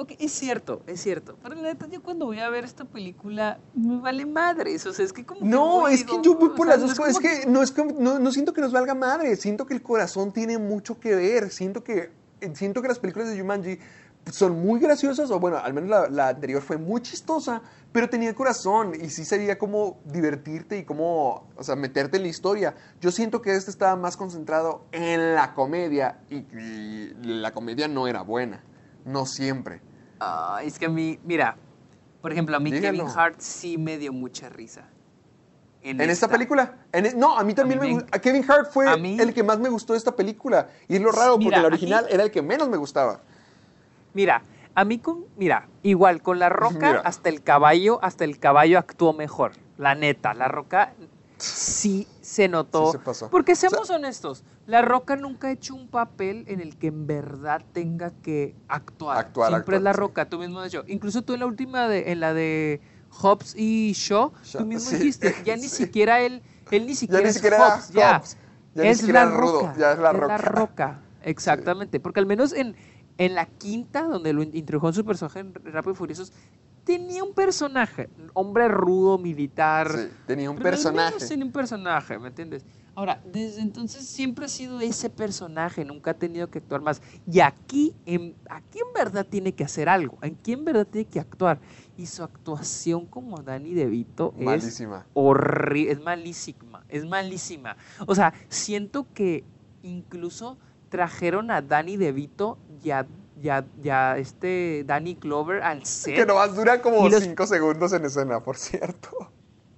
ok, 0.01 0.13
es 0.19 0.31
cierto, 0.31 0.81
es 0.87 1.01
cierto. 1.01 1.37
Pero 1.41 1.55
la 1.55 1.61
neta, 1.61 1.87
yo 1.87 2.01
cuando 2.01 2.25
voy 2.25 2.39
a 2.39 2.49
ver 2.49 2.63
esta 2.63 2.85
película, 2.85 3.59
me 3.73 3.99
vale 3.99 4.25
madres. 4.25 4.85
O 4.85 4.93
sea, 4.93 5.05
es 5.05 5.13
que 5.13 5.25
como. 5.25 5.41
No, 5.45 5.87
es 5.87 6.03
que 6.03 6.19
yo 6.21 6.35
voy 6.35 6.49
por 6.49 6.67
las 6.67 6.81
dos 6.81 6.95
cosas. 6.95 7.11
Es 7.11 7.19
como 7.19 7.29
que 7.29 7.45
no, 7.49 7.61
es 7.61 7.71
que 7.71 7.85
no, 7.85 8.19
no 8.19 8.31
siento 8.31 8.53
que 8.53 8.61
nos 8.61 8.71
valga 8.71 8.95
madre. 8.95 9.35
Siento 9.35 9.65
que 9.65 9.73
el 9.73 9.81
corazón 9.81 10.31
tiene 10.31 10.57
mucho 10.57 10.99
que 10.99 11.15
ver. 11.15 11.51
Siento 11.51 11.83
que, 11.83 12.11
siento 12.53 12.81
que 12.81 12.87
las 12.87 12.99
películas 12.99 13.29
de 13.29 13.39
Jumanji 13.39 13.79
son 14.31 14.59
muy 14.59 14.79
graciosas. 14.79 15.29
O 15.31 15.39
bueno, 15.39 15.57
al 15.57 15.73
menos 15.73 15.89
la, 15.89 16.09
la 16.09 16.29
anterior 16.29 16.61
fue 16.61 16.77
muy 16.77 17.01
chistosa. 17.01 17.61
Pero 17.91 18.09
tenía 18.09 18.33
corazón. 18.33 18.93
Y 18.99 19.09
sí 19.09 19.23
sabía 19.23 19.59
cómo 19.59 19.99
divertirte 20.05 20.77
y 20.79 20.83
cómo, 20.83 21.47
o 21.55 21.63
sea, 21.63 21.75
meterte 21.75 22.17
en 22.17 22.23
la 22.23 22.29
historia. 22.29 22.75
Yo 22.99 23.11
siento 23.11 23.41
que 23.41 23.55
este 23.55 23.69
estaba 23.69 23.95
más 23.95 24.17
concentrado 24.17 24.85
en 24.91 25.35
la 25.35 25.53
comedia. 25.53 26.19
Y, 26.29 26.37
y 26.37 27.13
la 27.23 27.51
comedia 27.51 27.87
no 27.87 28.07
era 28.07 28.23
buena. 28.23 28.63
No 29.05 29.25
siempre. 29.25 29.81
Es 30.63 30.77
que 30.79 30.85
a 30.85 30.89
mí, 30.89 31.19
mira, 31.23 31.55
por 32.21 32.31
ejemplo, 32.31 32.55
a 32.55 32.59
mí 32.59 32.71
Dígalo. 32.71 32.97
Kevin 32.99 33.11
Hart 33.17 33.35
sí 33.39 33.77
me 33.77 33.97
dio 33.97 34.13
mucha 34.13 34.49
risa. 34.49 34.87
¿En 35.83 35.99
esta 36.01 36.27
película? 36.27 36.75
En 36.91 37.07
e- 37.07 37.13
no, 37.15 37.35
a 37.37 37.43
mí 37.43 37.55
también 37.55 37.79
A 37.79 37.81
mí 37.81 37.87
me 37.89 37.95
me- 37.95 38.01
gusta. 38.03 38.19
Kevin 38.21 38.45
Hart 38.47 38.69
fue 38.71 38.97
mí- 38.99 39.17
el 39.19 39.33
que 39.33 39.41
más 39.43 39.57
me 39.57 39.67
gustó 39.69 39.93
de 39.93 39.97
esta 39.97 40.15
película. 40.15 40.69
Y 40.87 40.95
es 40.95 41.01
lo 41.01 41.11
raro, 41.11 41.31
porque 41.33 41.45
Mira, 41.45 41.57
aquí- 41.59 41.65
original 41.65 42.05
era 42.09 42.23
el 42.23 42.29
que 42.29 42.43
menos 42.43 42.69
me 42.69 42.77
gustaba. 42.77 43.21
Mira, 44.13 44.43
a 44.75 44.85
mí 44.85 44.99
con, 44.99 45.25
mira, 45.37 45.67
igual 45.81 46.21
con 46.21 46.37
La 46.37 46.49
Roca, 46.49 46.87
Mira. 46.89 47.01
hasta 47.03 47.29
el 47.29 47.41
caballo, 47.41 47.97
hasta 48.03 48.25
el 48.25 48.37
caballo 48.37 48.77
actuó 48.77 49.13
mejor. 49.13 49.53
La 49.79 49.95
neta, 49.95 50.35
La 50.35 50.47
Roca 50.49 50.93
sí 51.37 52.07
se 52.21 52.47
notó. 52.47 52.91
Sí 52.91 52.99
se 52.99 53.03
pasó. 53.03 53.29
Porque 53.31 53.53
O 53.53 53.55
sea- 53.55 53.71
seamos 53.71 53.89
honestos, 53.89 54.43
La 54.71 54.81
Roca 54.81 55.15
nunca 55.15 55.47
ha 55.47 55.51
hecho 55.51 55.75
un 55.75 55.89
papel 55.89 56.45
en 56.47 56.59
el 56.61 56.77
que 56.77 56.87
en 56.87 57.05
verdad 57.07 57.61
tenga 57.73 58.11
que 58.21 58.55
actuar. 58.67 59.17
Actuar, 59.17 59.49
Siempre 59.49 59.75
es 59.77 59.81
La 59.83 59.93
sí. 59.93 59.99
Roca, 59.99 60.29
tú 60.29 60.39
mismo 60.39 60.59
has 60.59 60.71
dicho. 60.71 60.83
Incluso 60.87 61.21
tú 61.23 61.33
en 61.33 61.41
la 61.41 61.45
última, 61.45 61.87
de, 61.87 62.11
en 62.11 62.19
la 62.19 62.33
de 62.33 62.81
Hobbs 63.09 63.55
y 63.55 63.93
Shaw, 63.93 64.31
Shaw, 64.43 64.61
tú 64.61 64.65
mismo 64.65 64.89
sí, 64.89 64.95
dijiste, 64.97 65.35
ya 65.45 65.55
ni 65.57 65.67
siquiera 65.67 66.21
él, 66.21 66.41
él 66.69 66.85
ni 66.85 66.95
siquiera 66.95 67.21
ni 67.23 67.29
es 67.29 67.33
siquiera 67.33 67.57
era 67.57 67.75
Hobbs, 67.75 67.89
ya. 67.89 68.19
Hobbs, 68.19 68.37
ya 68.73 68.83
ni 68.83 68.89
es 68.89 69.03
la 69.07 69.25
Rudo, 69.25 69.61
roca, 69.61 69.79
ya 69.79 69.91
es 69.93 69.99
La 69.99 70.13
La 70.13 70.37
Roca. 70.37 70.37
Roca, 70.37 71.01
exactamente. 71.21 71.99
Porque 71.99 72.19
al 72.19 72.25
menos 72.25 72.53
en, 72.53 72.75
En 73.17 73.35
la 73.35 73.45
quinta, 73.45 74.03
donde 74.03 74.33
lo 74.33 74.41
in- 74.41 74.55
introdujo 74.55 74.87
en 74.87 74.93
su 74.93 75.05
personaje 75.05 75.39
en 75.39 75.53
Rápido 75.53 75.91
y 75.93 75.95
Furiosos, 75.95 76.31
tenía 76.83 77.23
un 77.23 77.33
personaje, 77.33 78.09
hombre 78.33 78.67
rudo, 78.67 79.17
militar. 79.17 79.91
Sí, 79.91 80.07
tenía 80.25 80.49
un 80.49 80.57
personaje. 80.57 81.27
tenía 81.27 81.45
un 81.45 81.51
personaje, 81.51 82.17
¿me 82.19 82.29
entiendes? 82.29 82.65
Ahora, 82.93 83.21
desde 83.25 83.61
entonces 83.61 84.05
siempre 84.05 84.45
ha 84.45 84.47
sido 84.49 84.79
ese 84.81 85.09
personaje, 85.09 85.85
nunca 85.85 86.11
ha 86.11 86.13
tenido 86.13 86.49
que 86.49 86.59
actuar 86.59 86.81
más. 86.81 87.01
Y 87.25 87.39
aquí, 87.39 87.95
en, 88.05 88.35
aquí 88.49 88.79
en 88.79 88.93
verdad 88.93 89.25
tiene 89.25 89.53
que 89.53 89.63
hacer 89.63 89.87
algo, 89.87 90.17
aquí 90.21 90.51
en 90.53 90.65
verdad 90.65 90.85
tiene 90.85 91.07
que 91.07 91.19
actuar. 91.19 91.59
Y 91.97 92.05
su 92.07 92.21
actuación 92.23 93.05
como 93.05 93.37
Danny 93.37 93.73
DeVito 93.73 94.33
es 94.37 94.43
horrible, 95.13 95.91
es 95.93 96.01
malísima, 96.01 96.83
es 96.89 97.05
malísima. 97.05 97.77
O 98.07 98.13
sea, 98.13 98.33
siento 98.49 99.07
que 99.13 99.45
incluso 99.83 100.57
trajeron 100.89 101.49
a 101.51 101.61
Danny 101.61 101.95
DeVito 101.95 102.57
y 102.83 102.89
a, 102.91 103.07
y 103.41 103.47
a- 103.49 103.65
y 103.81 103.87
a 103.89 104.17
este 104.17 104.83
Danny 104.85 105.13
Glover 105.15 105.63
al 105.63 105.85
set. 105.85 106.15
Que 106.15 106.25
nomás 106.25 106.53
dura 106.55 106.81
como 106.81 107.07
Y 107.07 107.11
los- 107.11 107.23
5 107.23 107.47
segundos 107.47 107.93
en 107.93 108.03
escena, 108.05 108.41
por 108.43 108.57
cierto. 108.57 109.09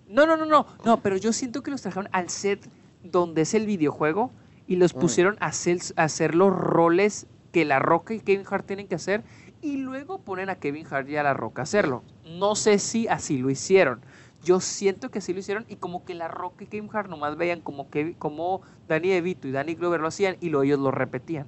No, 0.07 0.26
no, 0.26 0.35
no, 0.38 0.45
no, 0.45 0.65
no, 0.84 1.02
pero 1.02 1.15
yo 1.18 1.31
siento 1.31 1.61
que 1.64 1.72
los 1.72 1.81
trajeron 1.81 2.10
al 2.11 2.30
set 2.30 2.68
donde 3.03 3.41
es 3.43 3.53
el 3.53 3.65
videojuego 3.65 4.31
y 4.67 4.77
los 4.77 4.95
Mm. 4.95 4.99
pusieron 4.99 5.38
a 5.39 5.47
hacer, 5.47 5.80
a 5.97 6.03
hacer 6.03 6.35
los 6.35 6.55
roles 6.55 7.27
que 7.51 7.65
La 7.65 7.80
Roca 7.80 8.13
y 8.13 8.19
Kevin 8.19 8.45
Hart 8.49 8.65
tienen 8.65 8.88
que 8.88 8.95
hacer 8.95 9.23
y 9.61 9.77
luego 9.77 10.19
ponen 10.19 10.49
a 10.49 10.55
Kevin 10.55 10.85
Hart 10.89 11.07
y 11.09 11.17
a 11.17 11.23
La 11.23 11.34
Roca 11.34 11.61
a 11.61 11.63
hacerlo. 11.63 12.03
No 12.25 12.55
sé 12.55 12.80
si 12.80 13.07
así 13.07 13.38
lo 13.38 13.49
hicieron. 13.49 14.01
Yo 14.43 14.59
siento 14.59 15.09
que 15.11 15.19
así 15.19 15.34
lo 15.34 15.39
hicieron 15.39 15.65
y 15.69 15.75
como 15.77 16.03
que 16.03 16.15
La 16.15 16.27
Roca 16.27 16.63
y 16.63 16.67
Kevin 16.67 16.89
Hart 16.91 17.09
nomás 17.09 17.38
veían 17.38 17.61
como, 17.61 17.89
que, 17.89 18.15
como 18.17 18.61
Danny 18.88 19.09
DeVito 19.09 19.47
y 19.47 19.51
Danny 19.51 19.75
Glover 19.75 20.01
lo 20.01 20.07
hacían 20.07 20.35
y 20.41 20.49
luego 20.49 20.63
ellos 20.63 20.80
lo 20.80 20.91
repetían. 20.91 21.47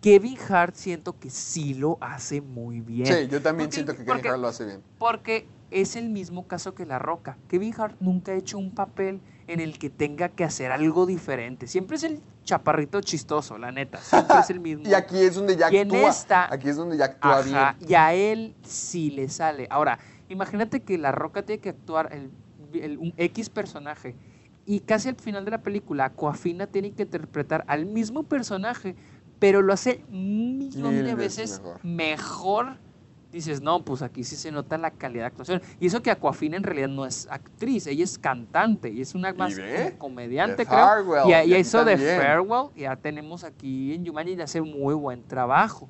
Kevin 0.00 0.36
Hart 0.48 0.74
siento 0.74 1.18
que 1.18 1.30
sí 1.30 1.74
lo 1.74 1.96
hace 2.00 2.40
muy 2.40 2.80
bien. 2.80 3.06
Sí, 3.06 3.28
yo 3.28 3.40
también 3.40 3.68
Porque- 3.68 3.74
siento 3.74 3.92
que 3.92 3.98
Kevin 3.98 4.06
porque- 4.14 4.28
Hart 4.28 4.40
lo 4.40 4.48
hace 4.48 4.64
bien. 4.66 4.80
porque 4.98 5.46
es 5.70 5.96
el 5.96 6.10
mismo 6.10 6.46
caso 6.46 6.74
que 6.74 6.84
La 6.86 6.98
Roca. 6.98 7.38
Kevin 7.48 7.74
Hart 7.78 7.96
nunca 8.00 8.32
ha 8.32 8.34
hecho 8.34 8.58
un 8.58 8.70
papel 8.72 9.20
en 9.46 9.60
el 9.60 9.78
que 9.78 9.90
tenga 9.90 10.28
que 10.28 10.44
hacer 10.44 10.72
algo 10.72 11.06
diferente. 11.06 11.66
Siempre 11.66 11.96
es 11.96 12.02
el 12.04 12.20
chaparrito 12.44 13.00
chistoso, 13.00 13.58
la 13.58 13.72
neta. 13.72 13.98
Siempre 13.98 14.38
es 14.38 14.50
el 14.50 14.60
mismo. 14.60 14.88
Y 14.88 14.94
aquí 14.94 15.18
es 15.18 15.34
donde 15.34 15.56
ya 15.56 15.70
Y 15.72 15.78
en 15.78 15.88
actúa. 15.92 16.08
esta- 16.10 16.52
Aquí 16.52 16.68
es 16.68 16.76
donde 16.76 16.96
ya 16.96 17.06
actúa 17.06 17.38
Ajá, 17.40 17.76
bien. 17.78 17.90
y 17.90 17.94
a 17.94 18.14
él 18.14 18.54
sí 18.62 19.10
le 19.10 19.28
sale. 19.28 19.66
Ahora, 19.70 19.98
imagínate 20.28 20.80
que 20.80 20.96
La 20.98 21.12
Roca 21.12 21.42
tiene 21.42 21.60
que 21.60 21.70
actuar 21.70 22.10
el, 22.12 22.30
el- 22.80 22.98
un 22.98 23.12
X 23.16 23.50
personaje 23.50 24.14
y 24.66 24.80
casi 24.80 25.08
al 25.10 25.16
final 25.16 25.44
de 25.44 25.50
la 25.50 25.62
película, 25.62 26.10
Coafina 26.10 26.66
tiene 26.66 26.92
que 26.92 27.02
interpretar 27.02 27.64
al 27.68 27.84
mismo 27.84 28.22
personaje, 28.22 28.94
pero 29.38 29.60
lo 29.60 29.74
hace 29.74 30.02
un 30.10 30.56
millón 30.56 30.94
Mil 30.94 31.04
de 31.04 31.14
veces 31.14 31.60
veces 31.60 31.60
mejor. 31.60 31.84
mejor. 31.84 32.76
Dices, 33.34 33.60
no, 33.60 33.84
pues 33.84 34.00
aquí 34.00 34.22
sí 34.22 34.36
se 34.36 34.52
nota 34.52 34.78
la 34.78 34.92
calidad 34.92 35.24
de 35.24 35.26
actuación. 35.26 35.60
Y 35.80 35.88
eso 35.88 36.00
que 36.00 36.12
Aquafina 36.12 36.56
en 36.56 36.62
realidad 36.62 36.86
no 36.86 37.04
es 37.04 37.26
actriz, 37.28 37.88
ella 37.88 38.04
es 38.04 38.16
cantante 38.16 38.90
y 38.90 39.00
es 39.00 39.12
una 39.12 39.32
más 39.32 39.56
comediante, 39.98 40.64
creo. 40.64 41.26
Y, 41.26 41.50
y 41.50 41.54
eso 41.54 41.84
de. 41.84 41.96
Farewell, 41.96 42.68
ya 42.76 42.94
tenemos 42.94 43.42
aquí 43.42 43.92
en 43.92 44.04
Yumanji 44.04 44.34
y 44.34 44.40
hace 44.40 44.60
muy 44.60 44.94
buen 44.94 45.24
trabajo. 45.24 45.88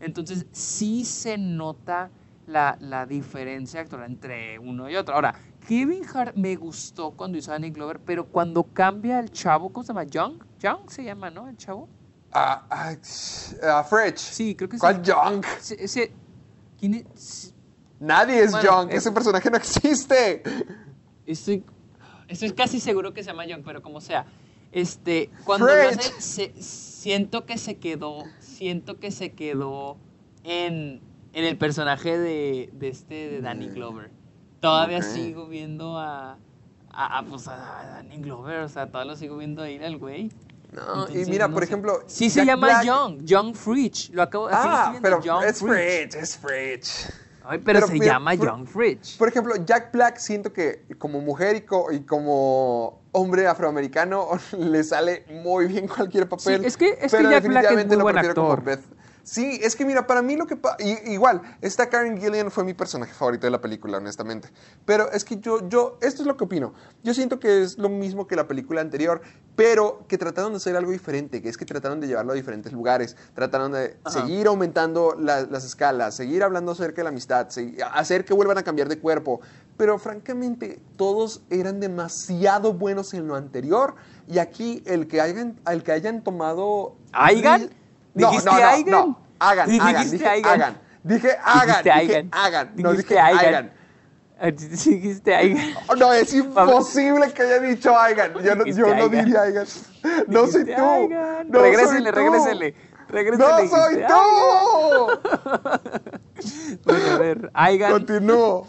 Entonces, 0.00 0.46
sí 0.50 1.04
se 1.04 1.36
nota 1.36 2.08
la, 2.46 2.78
la 2.80 3.04
diferencia 3.04 3.82
actoral 3.82 4.10
entre 4.10 4.58
uno 4.58 4.88
y 4.88 4.96
otro. 4.96 5.14
Ahora, 5.14 5.34
Kevin 5.68 6.06
Hart 6.14 6.36
me 6.36 6.56
gustó 6.56 7.10
cuando 7.10 7.36
hizo 7.36 7.50
a 7.50 7.54
Danny 7.56 7.68
Glover, 7.68 8.00
pero 8.00 8.24
cuando 8.24 8.62
cambia 8.62 9.20
el 9.20 9.30
chavo, 9.30 9.70
¿cómo 9.70 9.84
se 9.84 9.88
llama? 9.88 10.04
Young? 10.04 10.42
Young 10.58 10.88
se 10.88 11.04
llama, 11.04 11.28
¿no? 11.28 11.48
El 11.48 11.58
chavo. 11.58 11.86
Ah, 12.32 12.64
ah, 12.70 13.84
Fretch. 13.84 14.18
Sí, 14.18 14.54
creo 14.54 14.70
que 14.70 14.78
¿Cuál 14.78 14.96
sí. 14.96 15.02
Young? 15.02 15.44
Sí, 15.60 15.76
sí. 15.86 16.10
¿Quién 16.78 16.94
es? 16.94 17.54
Nadie 18.00 18.42
es 18.42 18.52
Bueno, 18.52 18.66
Young. 18.84 18.90
eh. 18.92 18.96
Ese 18.96 19.10
personaje 19.12 19.50
no 19.50 19.56
existe. 19.56 20.42
Estoy, 21.26 21.64
estoy 22.28 22.52
casi 22.52 22.80
seguro 22.80 23.12
que 23.12 23.22
se 23.22 23.30
llama 23.30 23.46
Young, 23.46 23.62
pero 23.64 23.82
como 23.82 24.00
sea. 24.00 24.26
Este, 24.70 25.30
cuando 25.44 25.66
lo 25.66 25.72
Fred. 25.72 25.98
hace, 25.98 26.20
se- 26.20 26.62
siento 26.62 27.44
que 27.46 27.58
se 27.58 27.78
quedó, 27.78 28.24
siento 28.38 28.98
que 29.00 29.10
se 29.10 29.32
quedó 29.32 29.96
en, 30.44 31.00
en 31.32 31.44
el 31.44 31.56
personaje 31.56 32.18
de, 32.18 32.70
de 32.74 32.88
este, 32.88 33.14
de 33.30 33.40
Danny 33.40 33.68
Mm. 33.68 33.74
Glover. 33.74 34.10
Todavía 34.60 35.02
sigo 35.02 35.46
viendo 35.46 35.96
a, 35.98 36.36
a, 36.90 37.18
a, 37.18 37.22
pues, 37.24 37.46
a 37.48 37.56
Danny 37.56 38.18
Glover, 38.18 38.60
o 38.60 38.68
sea, 38.68 38.86
todavía 38.88 39.12
lo 39.12 39.16
sigo 39.18 39.36
viendo 39.38 39.62
ahí 39.62 39.78
al 39.82 39.96
güey. 39.98 40.30
No, 40.72 40.82
Entonces, 40.82 41.26
y 41.26 41.30
mira, 41.30 41.48
no 41.48 41.54
por 41.54 41.62
sé. 41.62 41.68
ejemplo. 41.70 42.00
Sí 42.06 42.28
se 42.30 42.40
Jack 42.40 42.46
llama 42.48 42.66
Black- 42.66 42.84
Young, 42.84 43.24
Young 43.24 43.54
Fridge. 43.54 44.10
Lo 44.12 44.22
acabo, 44.22 44.48
lo 44.48 44.54
estoy 44.54 44.70
Ah, 44.70 44.98
pero 45.00 45.22
Young 45.22 45.44
es 45.44 45.58
Fridge. 45.60 46.14
Es 46.14 46.36
Fritz. 46.36 47.12
Ay, 47.50 47.58
pero, 47.64 47.78
Pero 47.78 47.86
se 47.86 47.92
mira, 47.94 48.06
llama 48.06 48.32
por- 48.36 48.46
Young 48.46 48.66
Fridge. 48.66 49.16
Por 49.16 49.28
ejemplo, 49.28 49.54
Jack 49.64 49.90
Black 49.92 50.18
siento 50.18 50.52
que 50.52 50.84
como 50.98 51.20
mujer 51.22 51.56
y, 51.56 51.60
co- 51.62 51.90
y 51.90 52.00
como 52.00 53.00
hombre 53.12 53.46
afroamericano 53.46 54.28
le 54.58 54.84
sale 54.84 55.24
muy 55.42 55.66
bien 55.66 55.88
cualquier 55.88 56.28
papel. 56.28 56.60
Sí, 56.60 56.66
es 56.66 56.76
que- 56.76 56.90
es 57.00 57.10
que 57.10 57.16
pero 57.16 57.30
Jack 57.30 57.46
Black 57.46 57.64
es 57.70 57.86
muy 57.86 57.96
lo 57.96 58.02
buen 58.02 58.12
prefiero 58.14 58.34
como 58.34 58.52
actor. 58.52 58.64
Beth. 58.64 58.84
Sí, 59.30 59.60
es 59.62 59.76
que 59.76 59.84
mira, 59.84 60.06
para 60.06 60.22
mí 60.22 60.36
lo 60.36 60.46
que... 60.46 60.56
pa- 60.56 60.76
i- 60.78 61.12
igual, 61.12 61.42
esta 61.60 61.90
Karen 61.90 62.16
Gillian 62.18 62.50
fue 62.50 62.64
mi 62.64 62.72
personaje 62.72 63.12
favorito 63.12 63.46
de 63.46 63.50
la 63.50 63.60
película, 63.60 63.98
honestamente. 63.98 64.48
Pero 64.86 65.10
es 65.12 65.22
que 65.22 65.36
yo, 65.36 65.68
yo, 65.68 65.98
esto 66.00 66.22
es 66.22 66.26
lo 66.26 66.38
que 66.38 66.44
opino. 66.44 66.72
Yo 67.04 67.12
siento 67.12 67.38
que 67.38 67.62
es 67.62 67.76
lo 67.76 67.90
mismo 67.90 68.26
que 68.26 68.36
la 68.36 68.48
película 68.48 68.80
anterior, 68.80 69.20
pero 69.54 70.06
que 70.08 70.16
trataron 70.16 70.52
de 70.52 70.56
hacer 70.56 70.76
algo 70.76 70.92
diferente, 70.92 71.42
que 71.42 71.50
es 71.50 71.58
que 71.58 71.66
trataron 71.66 72.00
de 72.00 72.06
llevarlo 72.06 72.32
a 72.32 72.34
diferentes 72.36 72.72
lugares, 72.72 73.16
trataron 73.34 73.72
de 73.72 73.98
Ajá. 74.02 74.20
seguir 74.22 74.46
aumentando 74.46 75.14
la- 75.18 75.42
las 75.42 75.62
escalas, 75.66 76.16
seguir 76.16 76.42
hablando 76.42 76.72
acerca 76.72 76.96
de 77.00 77.04
la 77.04 77.10
amistad, 77.10 77.48
hacer 77.92 78.24
que 78.24 78.32
vuelvan 78.32 78.56
a 78.56 78.62
cambiar 78.62 78.88
de 78.88 78.98
cuerpo. 78.98 79.42
Pero 79.76 79.98
francamente, 79.98 80.80
todos 80.96 81.42
eran 81.50 81.80
demasiado 81.80 82.72
buenos 82.72 83.12
en 83.12 83.28
lo 83.28 83.36
anterior 83.36 83.94
y 84.26 84.38
aquí 84.38 84.82
el 84.86 85.06
que 85.06 85.20
hayan, 85.20 85.60
el 85.70 85.82
que 85.82 85.92
hayan 85.92 86.24
tomado... 86.24 86.96
¿Hagan? 87.12 87.68
No, 88.18 88.30
¿Dijiste 88.30 88.50
no, 88.50 88.56
no, 88.58 88.64
hagan? 88.66 88.84
no. 88.86 89.18
Hagan, 89.40 89.70
hagan, 89.80 89.94
Dijiste 90.02 90.16
dije 90.16 90.28
hagan. 90.28 90.44
hagan. 90.62 90.78
Dije 91.04 91.36
hagan, 91.42 91.84
dije 91.84 91.90
hagan. 91.92 92.28
hagan. 92.32 92.72
No, 92.76 92.90
Dijiste 92.90 93.14
dije 93.14 93.20
hagan. 93.20 93.38
hagan. 93.54 93.72
Ah, 94.40 94.50
Dijiste 94.50 95.34
hagan. 95.34 95.74
Oh, 95.88 95.94
No, 95.96 96.12
es 96.12 96.32
imposible 96.34 97.32
que 97.32 97.42
haya 97.42 97.58
dicho 97.60 97.96
hagan. 97.96 98.34
Yo 98.42 98.54
no, 98.54 98.66
yo 98.66 98.86
no 98.86 98.92
hagan. 99.04 99.10
diría 99.10 99.42
hagan. 99.42 99.66
No 100.26 100.46
soy 100.46 100.64
tú. 100.64 100.72
hagan. 100.72 101.48
No 101.50 101.60
regrésele, 101.60 102.10
regrésele. 102.10 102.74
Regrésele. 103.08 103.48
No 103.48 103.68
soy 103.68 104.02
hagan. 104.02 104.08
tú. 104.08 105.78
Bueno, 106.84 107.10
a 107.14 107.18
ver, 107.18 107.50
hagan. 107.54 107.92
Continúo. 107.92 108.66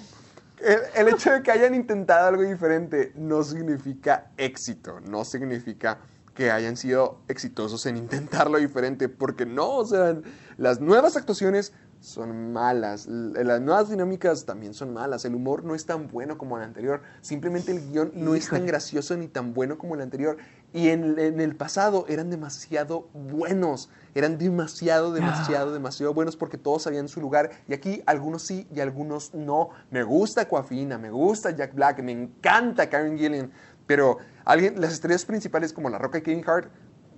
El, 0.59 0.79
el 0.95 1.07
hecho 1.13 1.31
de 1.31 1.41
que 1.43 1.51
hayan 1.51 1.73
intentado 1.75 2.27
algo 2.27 2.41
diferente 2.43 3.11
no 3.15 3.43
significa 3.43 4.25
éxito, 4.37 4.99
no 5.01 5.23
significa 5.23 5.99
que 6.39 6.51
hayan 6.51 6.77
sido 6.77 7.19
exitosos 7.27 7.85
en 7.85 7.97
intentarlo 7.97 8.59
diferente, 8.59 9.09
porque 9.09 9.45
no, 9.45 9.71
o 9.75 9.85
sea, 9.85 10.15
las 10.55 10.79
nuevas 10.79 11.17
actuaciones 11.17 11.73
son 11.99 12.53
malas, 12.53 13.07
las 13.07 13.59
nuevas 13.59 13.89
dinámicas 13.89 14.45
también 14.45 14.73
son 14.73 14.93
malas, 14.93 15.25
el 15.25 15.35
humor 15.35 15.65
no 15.65 15.75
es 15.75 15.85
tan 15.85 16.07
bueno 16.07 16.37
como 16.37 16.55
el 16.55 16.63
anterior, 16.63 17.01
simplemente 17.19 17.73
el 17.73 17.91
guion 17.91 18.13
no 18.15 18.35
es 18.35 18.47
tan 18.47 18.65
gracioso 18.65 19.17
ni 19.17 19.27
tan 19.27 19.53
bueno 19.53 19.77
como 19.77 19.95
el 19.95 20.01
anterior, 20.01 20.37
y 20.71 20.87
en, 20.87 21.19
en 21.19 21.41
el 21.41 21.57
pasado 21.57 22.05
eran 22.07 22.29
demasiado 22.29 23.09
buenos, 23.13 23.89
eran 24.15 24.37
demasiado, 24.37 25.11
demasiado, 25.11 25.73
demasiado 25.73 26.13
buenos 26.13 26.37
porque 26.37 26.57
todos 26.57 26.83
sabían 26.83 27.09
su 27.09 27.19
lugar, 27.19 27.49
y 27.67 27.73
aquí 27.73 28.01
algunos 28.05 28.43
sí 28.43 28.65
y 28.73 28.79
algunos 28.79 29.33
no. 29.33 29.71
Me 29.91 30.03
gusta 30.03 30.47
Coafina, 30.47 30.97
me 30.97 31.11
gusta 31.11 31.51
Jack 31.51 31.75
Black, 31.75 32.01
me 32.01 32.13
encanta 32.13 32.89
Karen 32.89 33.17
Gillian, 33.17 33.51
pero 33.85 34.19
alguien, 34.51 34.79
las 34.81 34.93
estrellas 34.93 35.25
principales 35.25 35.73
como 35.73 35.89
La 35.89 35.97
Roca 35.97 36.17
y 36.17 36.21
Kevin 36.21 36.43
Hart, 36.47 36.71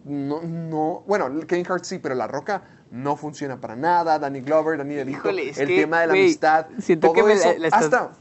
no, 0.03 0.41
no, 0.41 1.03
bueno, 1.07 1.29
Kevin 1.47 1.65
Hart 1.69 1.83
sí, 1.83 1.99
pero 1.99 2.15
La 2.15 2.27
Roca 2.27 2.63
no 2.89 3.15
funciona 3.15 3.59
para 3.61 3.75
nada, 3.75 4.17
Danny 4.19 4.41
Glover, 4.41 4.77
Danny 4.77 4.95
DeVito, 4.95 5.29
el 5.29 5.53
que, 5.53 5.65
tema 5.65 6.01
de 6.01 6.07
la 6.07 6.13
amistad, 6.13 6.65
siento 6.79 7.07
todo 7.07 7.15
que 7.15 7.23
me 7.23 7.35
la- 7.35 7.35
eso, 7.35 7.53
la 7.59 7.67
estás- 7.67 7.83
hasta, 7.83 8.11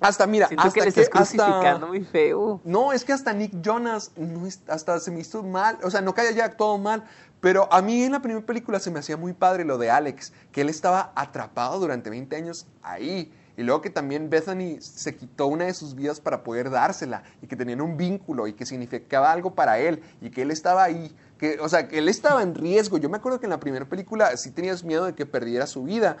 hasta, 0.00 0.26
mira, 0.26 0.48
Siento 0.48 0.64
hasta 0.66 0.74
que 0.74 0.80
le 0.82 0.88
estás 0.90 1.04
hasta- 1.08 1.18
crucificando 1.18 1.86
muy 1.88 2.04
feo. 2.04 2.60
no, 2.64 2.92
es 2.92 3.04
que 3.04 3.12
hasta 3.12 3.32
Nick 3.32 3.60
Jonas 3.62 4.12
no 4.16 4.46
es- 4.46 4.60
hasta 4.68 5.00
se 5.00 5.10
me 5.10 5.20
hizo 5.20 5.42
mal, 5.42 5.78
o 5.82 5.90
sea, 5.90 6.00
no 6.02 6.12
que 6.14 6.20
haya 6.20 6.44
actuado 6.44 6.76
mal, 6.78 7.04
pero 7.40 7.72
a 7.72 7.80
mí 7.82 8.02
en 8.04 8.12
la 8.12 8.20
primera 8.20 8.44
película 8.44 8.78
se 8.78 8.90
me 8.90 8.98
hacía 8.98 9.16
muy 9.16 9.32
padre 9.32 9.64
lo 9.64 9.78
de 9.78 9.90
Alex, 9.90 10.32
que 10.52 10.60
él 10.60 10.68
estaba 10.68 11.12
atrapado 11.14 11.78
durante 11.80 12.10
20 12.10 12.36
años 12.36 12.66
ahí. 12.82 13.32
Y 13.56 13.62
luego 13.62 13.80
que 13.80 13.90
también 13.90 14.30
Bethany 14.30 14.78
se 14.80 15.16
quitó 15.16 15.46
una 15.46 15.66
de 15.66 15.74
sus 15.74 15.94
vidas 15.94 16.20
para 16.20 16.42
poder 16.42 16.70
dársela 16.70 17.22
y 17.40 17.46
que 17.46 17.54
tenían 17.56 17.80
un 17.80 17.96
vínculo 17.96 18.46
y 18.48 18.54
que 18.54 18.66
significaba 18.66 19.30
algo 19.30 19.54
para 19.54 19.78
él 19.78 20.02
y 20.20 20.30
que 20.30 20.42
él 20.42 20.50
estaba 20.50 20.82
ahí, 20.82 21.14
que, 21.38 21.58
o 21.60 21.68
sea, 21.68 21.86
que 21.86 21.98
él 21.98 22.08
estaba 22.08 22.42
en 22.42 22.54
riesgo. 22.54 22.98
Yo 22.98 23.08
me 23.08 23.16
acuerdo 23.16 23.38
que 23.38 23.46
en 23.46 23.50
la 23.50 23.60
primera 23.60 23.88
película 23.88 24.36
sí 24.36 24.50
tenías 24.50 24.82
miedo 24.82 25.04
de 25.04 25.14
que 25.14 25.24
perdiera 25.24 25.66
su 25.66 25.84
vida 25.84 26.16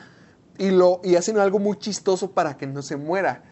y, 0.58 0.70
lo, 0.70 1.00
y 1.02 1.16
hacen 1.16 1.38
algo 1.38 1.58
muy 1.58 1.76
chistoso 1.78 2.30
para 2.30 2.56
que 2.56 2.66
no 2.66 2.82
se 2.82 2.96
muera. 2.96 3.42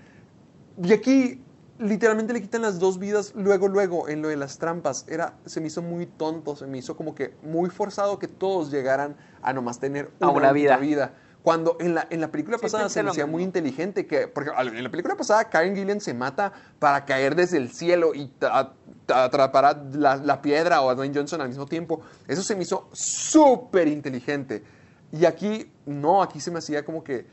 Y 0.81 0.93
aquí 0.93 1.43
literalmente 1.79 2.33
le 2.33 2.41
quitan 2.41 2.63
las 2.63 2.79
dos 2.79 2.99
vidas 2.99 3.33
luego, 3.35 3.69
luego, 3.69 4.09
en 4.09 4.23
lo 4.23 4.29
de 4.29 4.37
las 4.37 4.59
trampas. 4.59 5.05
Era, 5.09 5.35
se 5.45 5.61
me 5.61 5.67
hizo 5.67 5.83
muy 5.83 6.07
tonto, 6.07 6.55
se 6.57 6.67
me 6.67 6.79
hizo 6.79 6.97
como 6.97 7.15
que 7.15 7.35
muy 7.43 7.71
forzado 7.71 8.19
que 8.19 8.29
todos 8.29 8.71
llegaran 8.71 9.17
a 9.43 9.53
nomás 9.53 9.81
tener 9.81 10.11
A 10.21 10.29
una, 10.29 10.39
una 10.39 10.53
vida. 10.53 10.77
vida. 10.77 11.13
Cuando 11.43 11.77
en 11.81 11.95
la, 11.95 12.07
en 12.11 12.21
la 12.21 12.31
película 12.31 12.57
Sí, 12.59 12.63
pasada 12.63 12.89
se 12.89 13.03
me 13.03 13.11
hacía 13.11 13.27
muy 13.27 13.43
inteligente 13.43 14.07
que, 14.07 14.29
porque 14.29 14.51
en 14.51 14.85
la 14.85 14.91
película 14.91 15.17
pasada 15.17 15.51
Karen 15.51 15.75
Gillian 15.75 16.01
se 16.01 16.15
mata 16.15 16.53
para 16.79 17.05
caer 17.05 17.35
desde 17.35 17.57
el 17.57 17.73
cielo 17.73 18.15
y 18.15 18.33
atrapar 19.09 19.65
a 19.65 19.83
la, 19.93 20.17
la 20.17 20.41
piedra 20.41 20.81
o 20.83 20.91
a 20.91 20.95
Dwayne 20.95 21.15
Johnson 21.15 21.41
al 21.41 21.49
mismo 21.49 21.67
tiempo. 21.67 22.01
Eso 22.29 22.43
se 22.43 22.55
me 22.55 22.63
hizo 22.63 22.89
súper 22.93 23.89
inteligente. 23.89 24.63
Y 25.11 25.25
aquí, 25.25 25.71
no, 25.85 26.23
aquí 26.23 26.39
se 26.39 26.51
me 26.51 26.59
hacía 26.59 26.85
como 26.85 27.03
que 27.03 27.27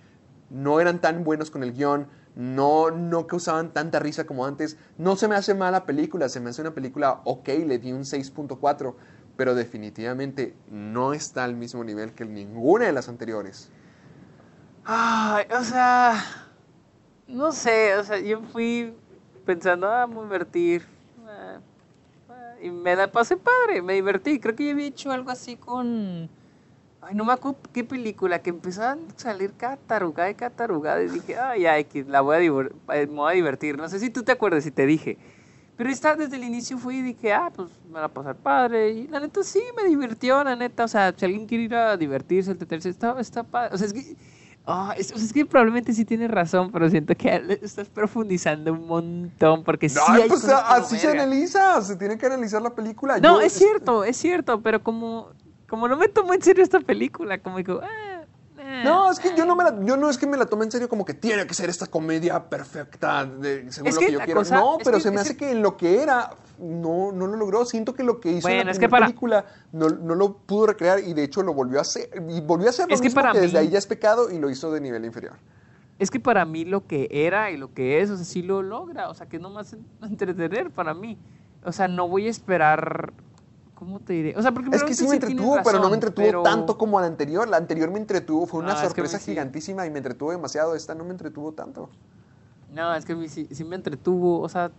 no 0.49 0.79
eran 0.79 0.99
tan 0.99 1.23
buenos 1.23 1.51
con 1.51 1.63
el 1.63 1.73
guion, 1.73 2.07
no, 2.35 2.91
no 2.91 3.27
causaban 3.27 3.73
tanta 3.73 3.99
risa 3.99 4.25
como 4.25 4.45
antes. 4.45 4.77
No 4.97 5.15
se 5.15 5.27
me 5.27 5.35
hace 5.35 5.53
mala 5.53 5.85
película, 5.85 6.29
se 6.29 6.39
me 6.39 6.49
hace 6.49 6.61
una 6.61 6.73
película 6.73 7.21
ok, 7.25 7.47
le 7.65 7.79
di 7.79 7.91
un 7.91 8.01
6.4, 8.01 8.95
pero 9.37 9.55
definitivamente 9.55 10.55
no 10.69 11.13
está 11.13 11.43
al 11.43 11.55
mismo 11.55 11.83
nivel 11.83 12.13
que 12.13 12.25
ninguna 12.25 12.85
de 12.85 12.93
las 12.93 13.07
anteriores. 13.07 13.69
Ay, 14.91 15.45
o 15.55 15.63
sea, 15.63 16.15
no 17.27 17.51
sé, 17.51 17.95
o 17.95 18.03
sea, 18.03 18.19
yo 18.19 18.41
fui 18.41 18.91
pensando, 19.45 19.87
ah, 19.87 20.07
me 20.07 20.19
divertir. 20.23 20.83
ah, 21.27 21.59
ah, 22.29 22.55
y 22.59 22.71
me 22.71 22.95
la 22.95 23.11
pasé 23.11 23.37
padre, 23.37 23.83
me 23.83 23.93
divertí. 23.93 24.39
Creo 24.39 24.55
que 24.55 24.65
yo 24.65 24.71
había 24.71 24.87
hecho 24.87 25.11
algo 25.11 25.29
así 25.29 25.57
con. 25.57 26.27
Ay, 27.01 27.13
no 27.13 27.23
me 27.23 27.33
acuerdo 27.33 27.59
qué 27.71 27.83
película, 27.83 28.41
que 28.41 28.49
empezaban 28.49 29.01
a 29.15 29.19
salir 29.19 29.53
catarugada 29.53 30.31
y 30.31 30.33
catarugada. 30.33 31.03
Y 31.03 31.09
dije, 31.09 31.37
ay, 31.37 31.67
ay, 31.67 31.83
que 31.85 32.03
la 32.03 32.21
voy 32.21 32.37
a, 32.37 32.95
eh, 32.95 33.05
me 33.05 33.13
voy 33.13 33.31
a 33.31 33.35
divertir. 33.35 33.77
No 33.77 33.87
sé 33.89 33.99
si 33.99 34.09
tú 34.09 34.23
te 34.23 34.31
acuerdas 34.31 34.63
si 34.63 34.71
te 34.71 34.87
dije. 34.87 35.19
Pero 35.77 35.91
esta 35.91 36.15
desde 36.15 36.35
el 36.35 36.43
inicio 36.45 36.79
fui 36.79 36.97
y 36.97 37.01
dije, 37.03 37.31
ah, 37.31 37.51
pues 37.55 37.69
me 37.85 37.99
va 37.99 38.05
a 38.05 38.07
pasar 38.07 38.35
padre. 38.37 38.89
Y 38.89 39.07
la 39.07 39.19
neta 39.19 39.43
sí 39.43 39.61
me 39.77 39.83
divirtió, 39.87 40.43
la 40.43 40.55
neta. 40.55 40.85
O 40.85 40.87
sea, 40.87 41.13
si 41.15 41.25
alguien 41.25 41.45
quiere 41.45 41.65
ir 41.65 41.75
a 41.75 41.95
divertirse, 41.95 42.49
entretenerse, 42.49 42.89
está, 42.89 43.19
está 43.19 43.43
padre. 43.43 43.75
O 43.75 43.77
sea, 43.77 43.85
es 43.85 43.93
que. 43.93 44.38
Ah, 44.69 44.93
es, 44.97 45.11
es 45.11 45.33
que 45.33 45.45
probablemente 45.45 45.93
sí 45.93 46.05
tienes 46.05 46.29
razón, 46.31 46.71
pero 46.71 46.89
siento 46.89 47.15
que 47.15 47.59
estás 47.61 47.89
profundizando 47.89 48.71
un 48.73 48.87
montón. 48.87 49.63
Porque 49.63 49.89
sí 49.89 49.97
Ay, 50.07 50.21
hay 50.23 50.29
pues 50.29 50.41
cosas 50.41 50.61
como 50.63 50.73
así 50.75 50.97
se 50.97 51.07
verga. 51.07 51.23
analiza, 51.23 51.81
se 51.81 51.95
tiene 51.95 52.17
que 52.17 52.25
analizar 52.25 52.61
la 52.61 52.69
película. 52.75 53.17
No, 53.19 53.39
Yo- 53.39 53.41
es 53.41 53.53
cierto, 53.53 54.03
es 54.03 54.17
cierto, 54.17 54.61
pero 54.61 54.81
como, 54.83 55.29
como 55.67 55.87
no 55.87 55.97
me 55.97 56.07
tomo 56.07 56.33
en 56.33 56.41
serio 56.41 56.63
esta 56.63 56.79
película, 56.79 57.37
como 57.39 57.57
digo, 57.57 57.79
ah, 57.83 57.87
ah, 57.87 58.18
No, 58.83 59.11
es 59.11 59.19
que 59.19 59.35
yo 59.35 59.45
no, 59.45 59.55
me 59.55 59.63
ah. 59.63 59.71
la, 59.71 59.85
yo 59.85 59.97
no 59.97 60.09
es 60.09 60.17
que 60.17 60.27
me 60.27 60.37
la 60.37 60.45
tome 60.45 60.65
en 60.65 60.71
serio 60.71 60.87
como 60.89 61.05
que 61.05 61.13
tiene 61.13 61.45
que 61.47 61.53
ser 61.53 61.69
esta 61.69 61.87
comedia 61.87 62.49
perfecta 62.49 63.25
de- 63.25 63.71
según 63.71 63.87
Es 63.89 63.95
lo 63.95 63.99
que 63.99 64.05
que 64.07 64.11
yo 64.13 64.19
quiero. 64.19 64.39
cosa- 64.41 64.55
no, 64.55 64.77
pero 64.83 64.97
que- 64.97 65.03
se 65.03 65.11
me 65.11 65.19
hace 65.21 65.35
que- 65.37 65.45
que 65.47 65.51
en 65.51 65.61
lo 65.61 65.77
que 65.77 66.01
era 66.01 66.31
no, 66.59 67.11
no 67.11 67.27
lo 67.27 67.35
logró. 67.37 67.65
Siento 67.65 67.93
que 67.93 68.03
lo 68.03 68.19
que 68.19 68.31
hizo 68.33 68.47
en 68.49 68.65
la 68.65 68.71
es 68.71 68.79
que 68.79 68.89
para- 68.89 69.05
película 69.07 69.45
no, 69.71 69.89
no 69.89 70.15
lo 70.15 70.33
pudo 70.37 70.67
recrear 70.67 70.99
y 70.99 71.13
de 71.13 71.23
hecho 71.23 71.41
lo 71.43 71.53
volvió 71.53 71.79
a 71.79 71.81
hacer. 71.81 72.09
Y 72.29 72.41
volvió 72.41 72.67
a 72.67 72.69
hacer 72.71 72.87
lo 72.89 72.93
Es 72.95 73.01
que 73.01 73.09
para 73.11 73.31
desde 73.33 73.57
ahí 73.57 73.69
ya 73.69 73.77
es 73.77 73.87
pecado 73.87 74.29
y 74.31 74.39
lo 74.39 74.49
hizo 74.49 74.71
de 74.71 74.81
nivel 74.81 75.05
inferior. 75.05 75.33
Es 75.99 76.09
que 76.11 76.19
para 76.19 76.45
mí 76.45 76.63
lo 76.65 76.85
que 76.87 77.07
era 77.11 77.51
y 77.51 77.57
lo 77.57 77.73
que 77.73 78.01
es, 78.01 78.09
o 78.09 78.15
sea, 78.15 78.25
sí 78.25 78.41
lo 78.41 78.61
logra, 78.61 79.09
o 79.09 79.13
sea, 79.13 79.27
que 79.27 79.35
es 79.37 79.41
nomás 79.41 79.73
en- 79.73 79.85
entretener 80.03 80.71
para 80.71 80.93
mí. 80.93 81.17
O 81.63 81.71
sea, 81.73 81.87
no 81.89 82.07
voy 82.07 82.27
a 82.27 82.29
esperar, 82.29 83.11
¿cómo 83.79 84.01
te 84.01 84.11
diré? 84.11 84.35
O 84.37 84.41
sea, 84.41 84.51
porque 84.51 84.75
Es 84.75 84.83
que 84.83 84.93
sí 84.93 85.07
me 85.07 85.15
entretuvo, 85.15 85.57
pero 85.63 85.79
no 85.79 85.87
me 85.87 85.95
entretuvo 85.95 86.25
pero- 86.25 86.43
tanto 86.43 86.77
como 86.77 86.99
la 86.99 87.07
anterior. 87.07 87.47
La 87.47 87.55
anterior 87.55 87.89
me 87.89 87.97
entretuvo, 87.97 88.45
fue 88.45 88.59
una 88.59 88.73
es 88.73 88.79
que 88.79 88.85
sorpresa 88.87 89.19
sí. 89.19 89.31
gigantísima 89.31 89.85
y 89.85 89.89
me 89.89 89.99
entretuvo 89.99 90.31
demasiado. 90.31 90.75
Esta 90.75 90.93
no 90.95 91.05
me 91.05 91.11
entretuvo 91.11 91.53
tanto. 91.53 91.89
No, 92.73 92.93
es 92.93 93.05
que 93.05 93.29
sí, 93.29 93.47
sí 93.49 93.63
me 93.63 93.77
entretuvo, 93.77 94.41
o 94.41 94.49
sea, 94.49 94.69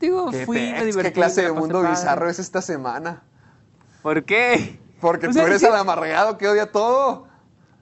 digo, 0.00 0.30
¿Qué, 0.30 0.46
fui, 0.46 0.56
me 0.56 0.84
divertí. 0.84 1.08
¿Qué 1.08 1.12
clase 1.12 1.42
de 1.42 1.52
mundo 1.52 1.80
padre. 1.80 1.90
bizarro 1.90 2.30
es 2.30 2.38
esta 2.38 2.62
semana? 2.62 3.22
¿Por 4.02 4.24
qué? 4.24 4.78
Porque 5.00 5.26
O 5.26 5.30
tú 5.32 5.40
eres 5.40 5.56
es 5.62 5.68
el 5.68 5.74
amargado 5.74 6.38
que 6.38 6.46
odia 6.48 6.70
todo. 6.70 7.26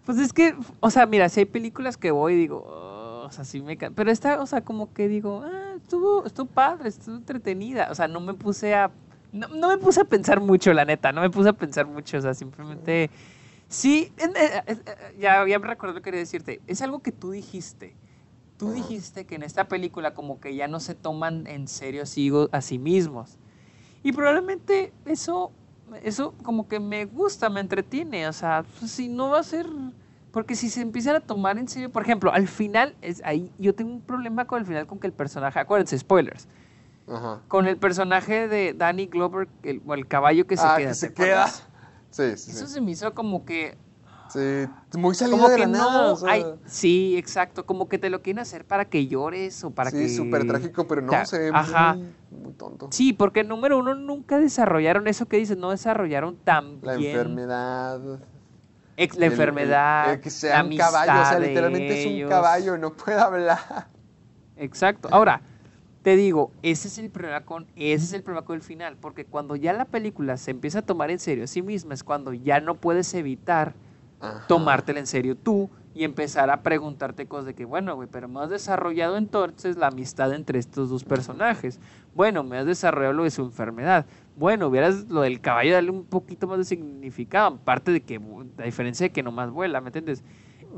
Pues 0.07 0.19
es 0.19 0.33
que, 0.33 0.57
o 0.81 0.91
sea, 0.91 1.05
mira, 1.07 1.29
si 1.29 1.41
hay 1.41 1.47
películas 1.47 1.97
que 1.97 2.11
voy 2.11 2.33
y 2.33 2.37
digo, 2.37 2.65
"Oh", 2.67 3.27
o 3.27 3.31
sea, 3.31 3.45
sí 3.45 3.61
me 3.61 3.77
can-". 3.77 3.93
Pero 3.95 4.11
esta, 4.11 4.41
o 4.41 4.47
sea, 4.47 4.63
como 4.63 4.93
que 4.93 5.07
digo, 5.09 5.43
ah, 5.45 5.75
estuvo, 5.77 6.25
estuvo 6.27 6.47
padre, 6.47 6.89
estuvo 6.89 7.17
entretenida. 7.17 7.89
O 7.91 7.95
sea, 7.95 8.09
no 8.09 8.21
me 8.21 8.33
puse 8.35 8.75
a. 8.75 8.91
No, 9.37 9.49
no 9.49 9.69
me 9.69 9.79
puse 9.79 10.01
a 10.01 10.05
pensar 10.05 10.41
mucho, 10.41 10.73
la 10.73 10.85
neta, 10.85 11.13
no 11.13 11.21
me 11.21 11.31
puse 11.31 11.51
a 11.51 11.53
pensar 11.53 11.87
mucho, 11.87 12.19
o 12.19 12.21
sea, 12.21 12.35
simplemente. 12.35 13.11
Sí, 13.69 14.13
eh, 14.17 14.31
eh, 14.35 14.63
eh, 14.67 14.85
ya, 15.19 15.47
ya 15.47 15.59
me 15.59 15.67
recuerdo 15.67 15.95
lo 15.95 16.01
que 16.01 16.05
quería 16.05 16.21
decirte. 16.21 16.61
Es 16.67 16.83
algo 16.83 17.01
que 17.01 17.13
tú 17.13 17.33
dijiste. 17.33 17.95
Tú 18.57 18.73
dijiste 18.73 19.27
que 19.27 19.35
en 19.35 19.43
esta 19.43 19.69
película, 19.69 20.15
como 20.15 20.41
que 20.41 20.55
ya 20.55 20.67
no 20.67 20.81
se 20.81 20.95
toman 20.95 21.47
en 21.47 21.69
serio 21.69 22.03
a 22.03 22.07
sí, 22.07 22.31
a 22.53 22.61
sí 22.63 22.79
mismos. 22.79 23.39
Y 24.03 24.13
probablemente 24.13 24.93
eso, 25.05 25.53
eso 26.03 26.33
como 26.43 26.69
que 26.69 26.81
me 26.81 27.05
gusta, 27.05 27.51
me 27.51 27.61
entretiene. 27.61 28.29
O 28.29 28.33
sea, 28.33 28.65
pues, 28.79 28.91
si 28.91 29.09
no 29.09 29.31
va 29.31 29.41
a 29.41 29.43
ser... 29.43 29.67
Porque 30.31 30.55
si 30.55 30.71
se 30.71 30.81
empiezan 30.81 31.17
a 31.17 31.21
tomar 31.21 31.59
en 31.59 31.67
serio, 31.67 31.91
por 31.91 32.03
ejemplo, 32.03 32.33
al 32.33 32.47
final, 32.47 32.95
es 33.01 33.23
ahí 33.25 33.51
yo 33.59 33.75
tengo 33.75 33.91
un 33.91 34.03
problema 34.03 34.47
con 34.47 34.61
el 34.61 34.67
final 34.67 34.87
con 34.87 34.99
que 34.99 35.07
el 35.07 35.13
personaje, 35.15 35.59
acuérdense, 35.59 35.99
spoilers, 35.99 36.47
Ajá. 37.09 37.41
con 37.49 37.67
el 37.67 37.77
personaje 37.77 38.49
de 38.49 38.75
Danny 38.75 39.07
Glover, 39.07 39.49
el, 39.63 39.81
o 39.87 39.95
el 39.95 40.07
caballo 40.09 40.47
que 40.47 40.57
se 40.57 40.65
ah, 40.67 40.75
queda. 40.77 40.89
que 40.89 40.95
se 40.95 41.09
¿te 41.11 41.15
queda. 41.15 41.47
Sí, 42.11 42.37
sí, 42.37 42.51
Eso 42.51 42.67
sí. 42.67 42.73
se 42.75 42.81
me 42.81 42.91
hizo 42.93 43.15
como 43.15 43.45
que, 43.45 43.77
Sí, 44.29 44.67
muy 44.99 45.15
salido 45.15 45.37
como 45.37 45.49
de 45.49 45.55
que 45.55 45.61
la 45.63 45.67
nada. 45.69 46.03
no, 46.09 46.13
o 46.15 46.17
sea, 46.17 46.33
hay- 46.33 46.45
sí, 46.65 47.17
exacto, 47.17 47.65
como 47.65 47.89
que 47.89 47.97
te 47.99 48.11
lo 48.11 48.23
quieren 48.23 48.41
hacer 48.41 48.65
para 48.65 48.85
que 48.85 49.07
llores 49.07 49.63
o 49.63 49.71
para 49.71 49.91
sí, 49.91 49.99
que... 49.99 50.09
súper 50.09 50.45
trágico, 50.49 50.87
pero 50.89 51.01
no, 51.01 51.11
Ta- 51.13 51.25
se 51.27 51.39
ve 51.39 51.51
Ajá. 51.55 51.95
muy, 51.95 52.13
muy 52.43 52.53
tonto. 52.55 52.89
Sí, 52.91 53.13
porque 53.13 53.45
número 53.45 53.79
uno 53.79 53.95
nunca 53.95 54.39
desarrollaron 54.41 55.07
eso 55.07 55.27
que 55.27 55.37
dices, 55.37 55.57
no 55.57 55.71
desarrollaron 55.71 56.37
tan 56.39 56.81
La 56.83 56.97
bien 56.97 57.13
enfermedad. 57.13 58.01
ex- 58.97 59.15
la 59.17 59.27
el- 59.27 59.33
el- 59.33 59.39
enfermedad, 59.39 60.13
el 60.15 60.21
que 60.21 60.31
sea 60.31 60.61
la 60.63 60.69
un 60.69 60.77
caballo, 60.77 61.13
o 61.23 61.25
sea, 61.27 61.39
literalmente 61.39 62.01
es 62.01 62.07
un 62.07 62.13
ellos. 62.15 62.29
caballo, 62.31 62.77
no 62.79 62.93
puede 62.95 63.21
hablar. 63.21 63.89
Exacto. 64.57 65.09
Ahora, 65.13 65.41
te 66.07 66.15
digo, 66.15 66.53
ese 66.63 66.87
es 66.87 66.99
el 66.99 67.11
problema 67.11 67.41
con, 67.41 67.67
ese 67.75 68.05
es 68.05 68.13
el 68.13 68.23
problema 68.23 68.47
con 68.47 68.55
el 68.55 68.63
final, 68.63 68.97
porque 68.97 69.25
cuando 69.25 69.57
ya 69.57 69.73
la 69.73 69.87
película 69.87 70.37
se 70.37 70.53
empieza 70.53 70.79
a 70.79 70.83
tomar 70.83 71.11
en 71.11 71.19
serio 71.19 71.43
a 71.43 71.47
sí 71.49 71.63
misma, 71.63 71.95
es 71.95 72.05
cuando 72.05 72.33
ya 72.33 72.61
no 72.61 72.77
puedes 72.77 73.13
evitar 73.15 73.75
Ajá. 74.21 74.45
tomártela 74.47 75.01
en 75.01 75.09
serio 75.09 75.37
tú 75.37 75.69
y 75.97 76.05
empezar 76.05 76.49
a 76.51 76.63
preguntarte 76.63 77.27
cosas 77.27 77.47
de 77.47 77.55
que, 77.55 77.65
bueno, 77.65 77.97
güey, 77.97 78.09
pero 78.09 78.29
me 78.29 78.39
has 78.39 78.51
desarrollado 78.51 79.17
entonces 79.17 79.77
la 79.77 79.89
amistad 79.89 80.33
entre 80.33 80.61
estos 80.61 80.91
dos 80.91 81.03
personajes. 81.03 81.81
Bueno, 82.15 82.45
me 82.45 82.57
has 82.57 82.67
desarrollado 82.67 83.13
lo 83.13 83.25
de 83.25 83.33
su 83.33 83.43
enfermedad. 83.43 84.07
Bueno, 84.37 84.69
hubieras 84.69 85.09
lo 85.09 85.23
del 85.23 85.41
caballo 85.41 85.73
darle 85.73 85.91
un 85.91 86.05
poquito 86.05 86.47
más 86.47 86.59
de 86.59 86.67
significado, 86.67 87.57
aparte 87.57 87.91
de 87.91 88.01
que, 88.01 88.21
la 88.57 88.65
diferencia 88.65 89.09
de 89.09 89.11
que 89.11 89.25
nomás 89.25 89.51
vuela, 89.51 89.81
¿me 89.81 89.89
entiendes? 89.89 90.23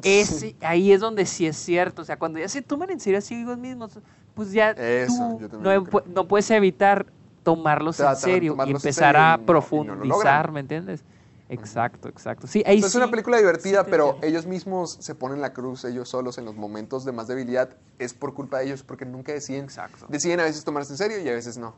Ese, 0.03 0.57
ahí 0.63 0.91
es 0.91 1.01
donde 1.01 1.27
sí 1.27 1.47
es 1.47 1.59
cierto, 1.59 2.01
o 2.01 2.05
sea, 2.07 2.19
cuando 2.19 2.39
ya 2.39 2.49
se 2.49 2.63
toman 2.63 2.91
en 2.91 3.01
serio 3.01 3.19
así 3.19 3.35
ellos 3.35 3.59
mismos, 3.59 3.99
pues 4.39 4.53
ya 4.53 4.71
Eso, 4.71 5.37
tú 5.51 5.59
no, 6.07 6.29
puedes 6.29 6.49
evitar 6.53 7.07
tomarlos 7.43 7.99
en 7.99 8.15
serio 8.15 8.53
y 8.53 8.55
tomarlos 8.55 8.85
empezar 8.85 9.17
serio 9.17 9.21
a 9.21 9.37
no 9.37 9.47
profundizar. 9.47 10.53
¿me 10.53 10.61
entiendes? 10.61 11.03
Exacto, 11.49 12.09
exacto. 12.09 12.47
Sí, 12.47 12.63
ahí 12.65 12.79
es 12.79 12.93
sí- 12.93 12.99
una 12.99 13.11
película 13.11 13.37
divertida, 13.39 13.83
sí 13.83 13.91
pero 13.91 14.17
ellos 14.23 14.47
mismos 14.47 14.97
se 15.01 15.17
ponen 15.17 15.41
la 15.41 15.53
cruz 15.53 15.85
ellos 15.85 16.09
solos 16.09 16.39
en 16.39 16.45
los 16.45 16.55
momentos 16.55 17.05
de 17.05 17.11
más 17.11 17.27
debilidad. 17.27 17.69
Es 17.99 18.15
por 18.15 18.33
culpa 18.33 18.59
de 18.59 18.67
ellos, 18.67 18.85
porque 18.85 19.05
nunca 19.05 19.33
deciden. 19.33 19.65
Exacto. 19.65 20.07
Deciden 20.09 20.39
a 20.39 20.45
veces 20.45 20.63
tomarse 20.63 20.93
en 20.93 20.99
serio 20.99 21.19
y 21.19 21.29
a 21.29 21.33
veces 21.33 21.59
no. 21.59 21.75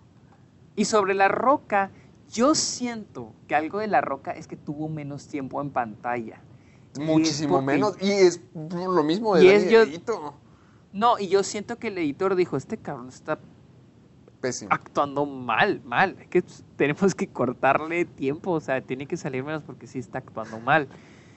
Y 0.77 0.85
sobre 0.85 1.15
La 1.15 1.29
Roca, 1.29 1.91
yo 2.31 2.55
siento 2.55 3.33
que 3.49 3.55
algo 3.55 3.79
de 3.79 3.87
La 3.87 4.03
Roca 4.03 4.33
es 4.33 4.47
que 4.47 4.57
tuvo 4.57 4.91
menos 4.91 5.27
tiempo 5.29 5.63
en 5.63 5.71
pantalla. 5.71 6.41
Muchísimo 6.99 7.63
menos. 7.63 7.97
Y 8.03 8.11
es 8.11 8.39
lo 8.55 9.03
mismo 9.03 9.35
de 9.35 9.45
Y 9.45 9.49
es 9.49 9.71
yo-. 9.71 9.87
No, 10.93 11.19
y 11.19 11.29
yo 11.29 11.43
siento 11.43 11.79
que 11.79 11.89
el 11.89 11.99
editor 11.99 12.35
dijo, 12.35 12.57
este 12.57 12.77
cabrón 12.77 13.09
está 13.09 13.39
Pésimo. 14.41 14.71
actuando 14.73 15.27
mal, 15.27 15.81
mal. 15.85 16.17
Es 16.21 16.29
que 16.29 16.43
tenemos 16.77 17.15
que 17.15 17.29
cortarle 17.29 18.05
tiempo, 18.07 18.53
o 18.53 18.61
sea, 18.61 18.81
tiene 18.81 19.07
que 19.07 19.17
salir 19.17 19.45
menos 19.45 19.63
porque 19.63 19.87
sí 19.87 19.99
está 19.99 20.19
actuando 20.19 20.59
mal. 20.61 20.89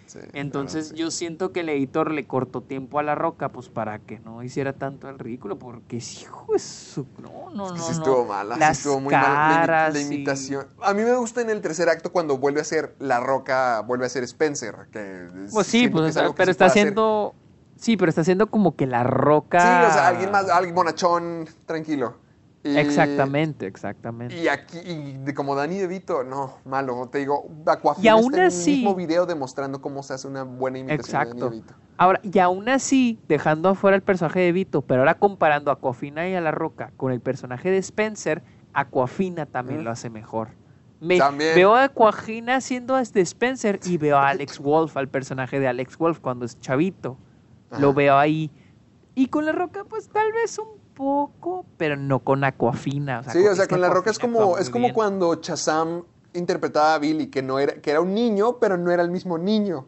Sí, 0.05 0.19
Entonces 0.33 0.89
sí. 0.89 0.95
yo 0.95 1.11
siento 1.11 1.51
que 1.53 1.61
el 1.61 1.69
editor 1.69 2.11
le 2.11 2.25
cortó 2.27 2.61
tiempo 2.61 2.99
a 2.99 3.03
La 3.03 3.15
Roca, 3.15 3.49
pues 3.49 3.69
para 3.69 3.99
que 3.99 4.19
no 4.19 4.43
hiciera 4.43 4.73
tanto 4.73 5.07
el 5.09 5.17
ridículo, 5.17 5.57
porque 5.57 5.95
hijo 5.97 6.51
de 6.51 6.59
su... 6.59 7.05
No, 7.21 7.49
no, 7.53 7.67
Es 7.67 7.71
que 7.71 7.77
no, 7.79 7.83
sí 7.85 7.91
no. 7.93 7.97
estuvo 7.99 8.25
mala, 8.25 8.53
sí 8.55 8.59
Las 8.59 8.77
estuvo 8.79 8.99
muy 8.99 9.13
mala. 9.13 9.89
La 9.89 9.99
y- 9.99 10.03
imitación. 10.03 10.67
A 10.81 10.93
mí 10.93 11.03
me 11.03 11.15
gusta 11.15 11.41
en 11.41 11.49
el 11.49 11.61
tercer 11.61 11.87
acto 11.89 12.11
cuando 12.11 12.37
vuelve 12.37 12.59
a 12.59 12.63
ser 12.65 12.95
La 12.99 13.21
Roca, 13.21 13.81
vuelve 13.81 14.05
a 14.05 14.09
ser 14.09 14.23
Spencer. 14.23 14.75
Que 14.91 15.29
Pues 15.51 15.67
sí, 15.67 15.83
que 15.83 15.89
pues, 15.91 16.15
es 16.15 16.23
pero 16.35 16.51
está 16.51 16.65
haciendo... 16.65 17.33
Sí, 17.83 17.97
pero 17.97 18.07
está 18.07 18.21
haciendo 18.21 18.47
como 18.47 18.77
que 18.77 18.87
La 18.87 19.03
Roca... 19.03 19.59
Sí, 19.59 19.89
o 19.89 19.93
sea, 19.93 20.07
alguien 20.07 20.31
más, 20.31 20.49
alguien 20.49 20.73
bonachón, 20.73 21.49
tranquilo. 21.65 22.15
Y- 22.63 22.77
Exactamente, 22.77 23.67
exactamente. 23.67 24.37
Y 24.37 24.47
aquí, 24.47 24.77
y 24.77 25.17
de- 25.17 25.33
como 25.33 25.53
Dani 25.53 25.79
DeVito, 25.79 26.23
no, 26.23 26.59
malo, 26.63 27.09
te 27.11 27.17
digo, 27.17 27.45
Aquafina 27.67 28.05
Y 28.05 28.07
aún 28.07 28.33
está 28.35 28.45
en 28.45 28.51
el 28.53 28.65
mismo 28.65 28.95
video 28.95 29.25
demostrando 29.25 29.81
cómo 29.81 30.01
se 30.01 30.13
hace 30.13 30.29
una 30.29 30.43
buena 30.43 30.79
imitación 30.79 30.95
de 30.95 31.01
Exacto. 31.25 31.45
Dani 31.45 31.57
DeVito. 31.57 31.73
Ahora, 31.97 32.21
y 32.23 32.39
aún 32.39 32.69
así, 32.69 33.19
dejando 33.27 33.67
afuera 33.67 33.97
el 33.97 34.01
personaje 34.01 34.39
de 34.39 34.53
Vito, 34.53 34.81
pero 34.83 35.01
ahora 35.01 35.15
comparando 35.15 35.69
a 35.69 35.73
Aquafina 35.73 36.29
y 36.29 36.35
a 36.35 36.39
La 36.39 36.51
Roca 36.51 36.93
con 36.95 37.11
el 37.11 37.19
personaje 37.19 37.69
de 37.69 37.79
Spencer, 37.79 38.43
Aquafina 38.73 39.45
también 39.45 39.83
lo 39.83 39.91
hace 39.91 40.09
mejor. 40.09 40.51
Me, 41.01 41.17
También. 41.17 41.53
Veo 41.53 41.75
a 41.75 41.83
Aquafina 41.83 42.55
haciendo 42.55 42.95
de 42.95 43.21
Spencer 43.21 43.81
y 43.83 43.97
veo 43.97 44.15
a 44.15 44.29
Alex 44.29 44.59
Wolf, 44.59 44.95
al 44.95 45.09
personaje 45.09 45.59
de 45.59 45.67
Alex 45.67 45.97
Wolf 45.97 46.19
cuando 46.21 46.45
es 46.45 46.57
chavito. 46.61 47.17
Lo 47.79 47.93
veo 47.93 48.17
ahí. 48.17 48.49
Y 49.15 49.27
con 49.27 49.45
La 49.45 49.51
Roca, 49.51 49.83
pues 49.83 50.07
tal 50.09 50.31
vez 50.33 50.57
un 50.59 50.79
poco, 50.93 51.65
pero 51.77 51.95
no 51.95 52.19
con 52.19 52.43
Aquafina. 52.43 53.19
O 53.19 53.23
sea, 53.23 53.33
Sí, 53.33 53.45
o 53.45 53.55
sea, 53.55 53.67
con 53.67 53.81
La 53.81 53.89
Roca 53.89 54.09
es 54.11 54.19
como, 54.19 54.57
es 54.57 54.69
como 54.69 54.85
bien. 54.85 54.93
cuando 54.93 55.35
Shazam 55.41 56.03
interpretaba 56.33 56.95
a 56.95 56.99
Billy, 56.99 57.27
que, 57.27 57.41
no 57.43 57.59
era, 57.59 57.73
que 57.75 57.91
era 57.91 58.01
un 58.01 58.13
niño, 58.13 58.57
pero 58.59 58.77
no 58.77 58.91
era 58.91 59.03
el 59.03 59.11
mismo 59.11 59.37
niño. 59.37 59.85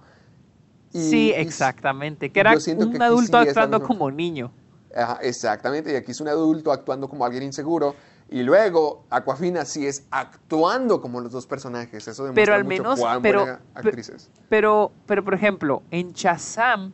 Y- 0.94 0.99
Sí, 1.10 1.34
exactamente. 1.36 2.32
Que 2.32 2.40
era 2.40 2.56
que 2.56 2.72
un 2.74 3.02
adulto 3.02 3.41
sí 3.41 3.48
actuando 3.49 3.82
como 3.82 4.12
niño. 4.12 4.52
Ajá, 4.95 5.20
exactamente, 5.22 5.91
y 5.91 5.95
aquí 5.95 6.12
es 6.12 6.22
un 6.22 6.30
adulto 6.30 6.72
actuando 6.72 7.10
como 7.10 7.26
alguien 7.26 7.44
inseguro. 7.44 7.95
Y 8.30 8.41
luego, 8.44 9.06
Aquafina 9.10 9.66
sí 9.66 9.86
es 9.86 10.06
actuando 10.10 11.02
como 11.02 11.20
los 11.22 11.32
dos 11.32 11.45
personajes. 11.45 12.07
Eso 12.07 12.24
demuestra 12.24 12.34
Pero 12.44 12.56
al 12.56 12.64
mucho 12.64 12.84
menos, 12.84 12.99
cuán 12.99 13.22
pero, 13.22 13.40
buena 13.41 13.60
actriz 13.76 14.10
es. 14.10 14.32
pero, 14.49 14.91
pero 15.06 15.24
por 15.24 15.34
ejemplo, 15.34 15.84
en 15.91 16.14
Shazam, 16.14 16.94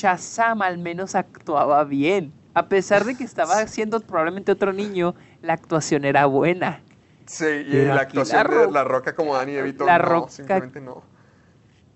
Shazam 0.00 0.60
al 0.62 0.78
menos 0.78 1.14
actuaba 1.14 1.84
bien. 1.84 2.32
A 2.54 2.68
pesar 2.68 3.04
de 3.04 3.14
que 3.16 3.24
estaba 3.24 3.66
siendo 3.66 4.00
probablemente 4.00 4.52
otro 4.52 4.72
niño, 4.72 5.14
la 5.42 5.54
actuación 5.54 6.04
era 6.04 6.26
buena. 6.26 6.82
Sí, 7.26 7.44
y 7.44 7.70
Pero 7.70 7.94
la 7.94 8.00
actuación 8.02 8.46
La 8.50 8.56
de 8.66 8.72
La 8.72 8.84
Roca 8.84 9.14
como 9.14 9.34
Dani 9.34 9.52
DeVito, 9.52 9.84
La 9.86 9.98
no, 9.98 10.04
Roca- 10.04 10.30
simplemente 10.30 10.80
no. 10.80 11.02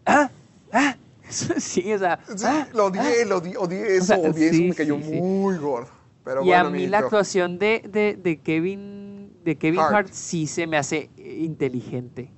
¡Ah! 0.06 0.30
¡Ah! 0.72 0.96
Sí, 1.30 1.92
o 1.92 1.98
sea. 1.98 2.18
Sí, 2.26 2.44
¡ah! 2.44 2.66
lo 2.74 2.86
odié, 2.86 3.24
lo 3.24 3.36
odié, 3.36 3.56
odié 3.56 3.96
eso, 3.96 4.06
sea, 4.06 4.18
odié 4.18 4.48
eso, 4.48 4.62
me 4.64 4.74
cayó 4.74 4.96
sí, 4.96 5.02
sí. 5.04 5.20
muy 5.20 5.56
gordo. 5.58 5.90
Pero 6.24 6.42
y 6.42 6.46
bueno, 6.46 6.66
a 6.66 6.70
mí 6.70 6.86
la 6.88 6.98
actuación 6.98 7.58
de, 7.58 7.82
de, 7.88 8.18
de 8.20 8.38
Kevin 8.38 9.32
de 9.44 9.56
Kevin 9.56 9.80
Hart. 9.80 9.94
Hart. 9.94 10.08
sí 10.12 10.46
se 10.46 10.66
me 10.66 10.76
hace 10.76 11.10
eh, 11.16 11.42
inteligente. 11.42 12.30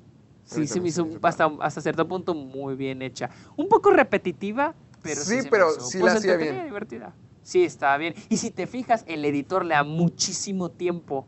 Sí 0.45 0.67
se 0.67 0.75
también 0.75 0.83
me 0.83 0.89
hizo 0.91 1.03
se 1.05 1.09
me 1.09 1.15
hizo 1.17 1.27
hasta, 1.27 1.51
hasta 1.61 1.81
cierto 1.81 2.07
punto 2.07 2.35
muy 2.35 2.77
bien 2.77 3.01
hecha. 3.01 3.31
Un 3.57 3.69
poco 3.69 3.91
repetitiva, 3.91 4.75
pero 5.03 5.21
Sí, 5.21 5.43
sí, 5.43 5.49
pero 5.51 5.71
sí 5.81 5.99
pues, 5.99 6.13
la 6.13 6.19
hacía 6.19 6.37
bien. 6.37 6.65
divertida. 6.65 7.15
Sí, 7.43 7.65
estaba 7.65 7.97
bien. 7.97 8.15
Y 8.29 8.37
si 8.37 8.51
te 8.51 8.67
fijas, 8.67 9.05
el 9.09 9.25
editor 9.25 9.65
le 9.65 9.75
da 9.75 9.83
muchísimo 9.85 10.71
tiempo 10.71 11.27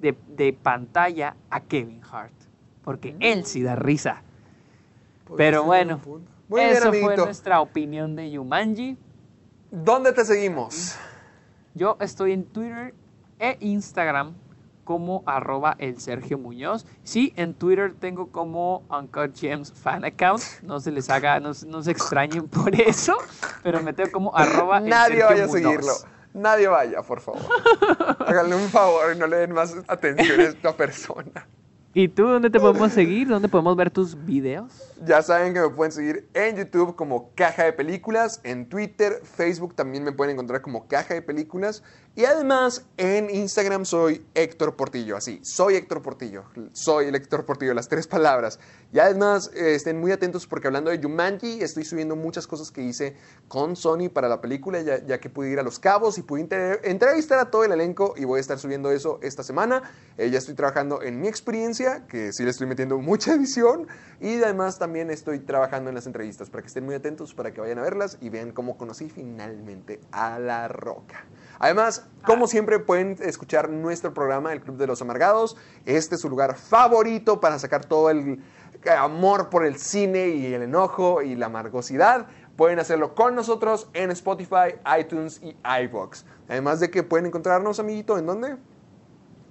de, 0.00 0.16
de 0.28 0.52
pantalla 0.52 1.36
a 1.50 1.60
Kevin 1.60 2.00
Hart. 2.10 2.32
Porque 2.82 3.16
él 3.20 3.46
sí 3.46 3.62
da 3.62 3.76
risa. 3.76 4.22
Pero 5.36 5.64
bueno, 5.64 6.00
bien, 6.48 6.70
eso 6.70 6.92
fue 6.92 7.16
nuestra 7.16 7.60
opinión 7.60 8.14
de 8.14 8.30
Yumanji. 8.30 8.98
¿Dónde 9.70 10.12
te 10.12 10.24
seguimos? 10.24 10.96
Yo 11.74 11.96
estoy 12.00 12.32
en 12.32 12.44
Twitter 12.44 12.94
e 13.38 13.56
Instagram 13.60 14.34
como 14.84 15.22
arroba 15.26 15.74
el 15.78 15.98
Sergio 16.00 16.38
Muñoz. 16.38 16.86
Sí, 17.02 17.32
en 17.36 17.54
Twitter 17.54 17.94
tengo 17.98 18.28
como 18.30 18.82
Uncut 18.90 19.36
Gems 19.36 19.72
Fan 19.72 20.04
Account. 20.04 20.42
No 20.62 20.78
se 20.80 20.92
les 20.92 21.10
haga, 21.10 21.40
no, 21.40 21.54
se- 21.54 21.66
no 21.66 21.82
se 21.82 21.90
extrañen 21.90 22.46
por 22.48 22.74
eso, 22.80 23.16
pero 23.62 23.82
me 23.82 23.92
tengo 23.92 24.12
como 24.12 24.36
arroba 24.36 24.78
el 24.78 24.88
Nadie 24.88 25.16
Sergio 25.20 25.26
vaya 25.26 25.44
a 25.44 25.46
Muñoz. 25.46 25.62
seguirlo. 25.62 25.92
Nadie 26.34 26.68
vaya, 26.68 27.02
por 27.02 27.20
favor. 27.20 27.40
Háganle 28.26 28.56
un 28.56 28.68
favor 28.68 29.14
y 29.14 29.18
no 29.18 29.26
le 29.26 29.36
den 29.36 29.52
más 29.52 29.74
atención 29.88 30.40
a 30.40 30.42
esta 30.44 30.76
persona. 30.76 31.46
¿Y 31.96 32.08
tú 32.08 32.26
dónde 32.26 32.50
te 32.50 32.58
podemos 32.58 32.90
seguir? 32.92 33.28
¿Dónde 33.28 33.48
podemos 33.48 33.76
ver 33.76 33.88
tus 33.88 34.16
videos? 34.26 34.72
Ya 35.06 35.22
saben 35.22 35.54
que 35.54 35.60
me 35.60 35.68
pueden 35.68 35.92
seguir 35.92 36.28
en 36.34 36.56
YouTube 36.56 36.96
como 36.96 37.30
Caja 37.36 37.62
de 37.62 37.72
Películas, 37.72 38.40
en 38.42 38.68
Twitter, 38.68 39.20
Facebook 39.22 39.76
también 39.76 40.02
me 40.02 40.10
pueden 40.10 40.32
encontrar 40.32 40.60
como 40.60 40.88
Caja 40.88 41.14
de 41.14 41.22
Películas 41.22 41.84
y 42.16 42.26
además 42.26 42.84
en 42.96 43.28
Instagram 43.28 43.84
soy 43.84 44.24
Héctor 44.34 44.76
Portillo, 44.76 45.16
así, 45.16 45.40
soy 45.42 45.74
Héctor 45.74 46.00
Portillo, 46.00 46.44
soy 46.72 47.06
el 47.06 47.14
Héctor 47.16 47.44
Portillo, 47.44 47.74
las 47.74 47.88
tres 47.88 48.06
palabras. 48.06 48.60
Y 48.92 49.00
además 49.00 49.50
eh, 49.52 49.74
estén 49.74 49.98
muy 49.98 50.12
atentos 50.12 50.46
porque 50.46 50.68
hablando 50.68 50.92
de 50.92 51.02
Jumanji 51.02 51.60
estoy 51.60 51.84
subiendo 51.84 52.14
muchas 52.14 52.46
cosas 52.46 52.70
que 52.70 52.82
hice 52.82 53.16
con 53.48 53.74
Sony 53.74 54.08
para 54.12 54.28
la 54.28 54.40
película 54.40 54.80
ya, 54.80 55.18
que 55.18 55.28
pude 55.28 55.50
ir 55.50 55.58
a 55.58 55.64
Los 55.64 55.80
Cabos 55.80 56.16
y 56.16 56.22
pude 56.22 56.46
entrevistar 56.84 57.40
a 57.40 57.50
todo 57.50 57.64
el 57.64 57.72
elenco 57.72 58.14
y 58.16 58.24
voy 58.24 58.38
a 58.38 58.40
estar 58.40 58.60
subiendo 58.60 58.92
eso 58.92 59.18
esta 59.20 59.42
semana. 59.42 59.82
Eh, 60.16 60.30
ya 60.30 60.38
estoy 60.38 60.54
trabajando 60.54 61.02
en 61.02 61.20
mi 61.20 61.26
experiencia, 61.26 62.06
que 62.06 62.32
sí 62.32 62.44
le 62.44 62.50
estoy 62.50 62.68
metiendo 62.68 62.96
mucha 62.98 63.34
edición 63.34 63.88
y 64.20 64.40
además 64.40 64.78
también 64.78 65.10
estoy 65.10 65.40
trabajando 65.40 65.88
en 65.88 65.96
las 65.96 66.06
entrevistas 66.06 66.48
para 66.48 66.62
que 66.62 66.68
estén 66.68 66.84
muy 66.84 66.94
atentos, 66.94 67.34
para 67.34 67.52
que 67.52 67.60
vayan 67.60 67.80
a 67.80 67.82
verlas 67.82 68.18
y 68.20 68.28
vean 68.28 68.52
cómo 68.52 68.78
conocí 68.78 69.10
finalmente 69.10 69.98
a 70.12 70.38
La 70.38 70.68
Roca. 70.68 71.24
Además, 71.58 72.06
como 72.24 72.46
siempre, 72.46 72.78
pueden 72.78 73.16
escuchar 73.20 73.70
nuestro 73.70 74.14
programa, 74.14 74.52
El 74.52 74.60
Club 74.60 74.76
de 74.76 74.86
los 74.86 75.02
Amargados. 75.02 75.56
Este 75.84 76.14
es 76.14 76.20
su 76.20 76.28
lugar 76.28 76.56
favorito 76.56 77.40
para 77.40 77.58
sacar 77.58 77.84
todo 77.84 78.10
el 78.10 78.40
amor 78.98 79.50
por 79.50 79.64
el 79.64 79.76
cine 79.76 80.28
y 80.28 80.52
el 80.52 80.62
enojo 80.62 81.22
y 81.22 81.36
la 81.36 81.46
amargosidad. 81.46 82.26
Pueden 82.56 82.78
hacerlo 82.78 83.14
con 83.14 83.34
nosotros 83.34 83.88
en 83.94 84.10
Spotify, 84.10 84.74
iTunes 84.98 85.40
y 85.42 85.56
iBox. 85.82 86.26
Además 86.48 86.80
de 86.80 86.90
que 86.90 87.02
pueden 87.02 87.26
encontrarnos, 87.26 87.80
amiguito, 87.80 88.18
¿en 88.18 88.26
dónde? 88.26 88.56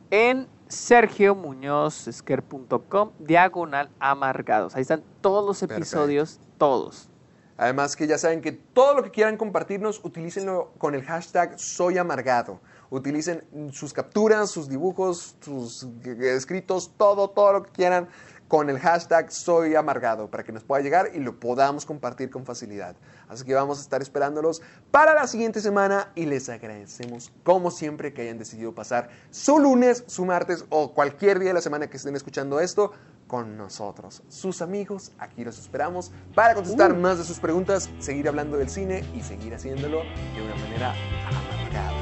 En 0.09 0.47
sergiomuñozesquer.com, 0.67 3.11
diagonal 3.19 3.89
amargados. 3.99 4.75
Ahí 4.75 4.83
están 4.83 5.03
todos 5.21 5.45
los 5.45 5.61
episodios, 5.63 6.39
todos. 6.57 7.09
Además 7.57 7.95
que 7.95 8.07
ya 8.07 8.17
saben 8.17 8.41
que 8.41 8.51
todo 8.51 8.95
lo 8.95 9.03
que 9.03 9.11
quieran 9.11 9.37
compartirnos, 9.37 10.01
utilícenlo 10.03 10.73
con 10.77 10.95
el 10.95 11.03
hashtag 11.03 11.59
Soy 11.59 11.97
Amargado. 11.97 12.59
Utilicen 12.89 13.43
sus 13.71 13.93
capturas, 13.93 14.51
sus 14.51 14.69
dibujos, 14.69 15.35
sus 15.41 15.87
escritos, 16.03 16.91
todo, 16.97 17.29
todo 17.29 17.53
lo 17.53 17.63
que 17.63 17.71
quieran 17.71 18.07
con 18.53 18.69
el 18.69 18.77
hashtag 18.77 19.31
Soy 19.31 19.73
Amargado 19.73 20.29
para 20.29 20.43
que 20.43 20.51
nos 20.51 20.63
pueda 20.63 20.83
llegar 20.83 21.09
y 21.15 21.19
lo 21.19 21.39
podamos 21.39 21.87
compartir 21.87 22.29
con 22.29 22.45
facilidad. 22.45 22.95
Así 23.27 23.45
que 23.45 23.55
vamos 23.55 23.79
a 23.79 23.81
estar 23.81 24.01
esperándolos 24.03 24.61
para 24.91 25.15
la 25.15 25.25
siguiente 25.25 25.59
semana 25.59 26.11
y 26.13 26.27
les 26.27 26.49
agradecemos 26.49 27.31
como 27.43 27.71
siempre 27.71 28.13
que 28.13 28.21
hayan 28.21 28.37
decidido 28.37 28.75
pasar 28.75 29.09
su 29.31 29.57
lunes, 29.57 30.03
su 30.05 30.25
martes 30.25 30.65
o 30.69 30.93
cualquier 30.93 31.39
día 31.39 31.49
de 31.49 31.55
la 31.55 31.61
semana 31.61 31.89
que 31.89 31.97
estén 31.97 32.15
escuchando 32.15 32.59
esto 32.59 32.91
con 33.33 33.57
nosotros, 33.57 34.21
sus 34.29 34.61
amigos. 34.61 35.11
Aquí 35.17 35.43
los 35.43 35.57
esperamos 35.57 36.11
para 36.35 36.53
contestar 36.53 36.95
más 36.95 37.17
de 37.17 37.23
sus 37.23 37.39
preguntas, 37.39 37.89
seguir 37.97 38.27
hablando 38.27 38.57
del 38.57 38.69
cine 38.69 39.03
y 39.15 39.23
seguir 39.23 39.55
haciéndolo 39.55 40.03
de 40.35 40.41
una 40.43 40.53
manera 40.53 40.93
amargada. 41.25 41.93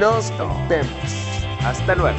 Nos 0.00 0.32
vemos. 0.68 1.44
Hasta 1.62 1.94
luego. 1.94 2.18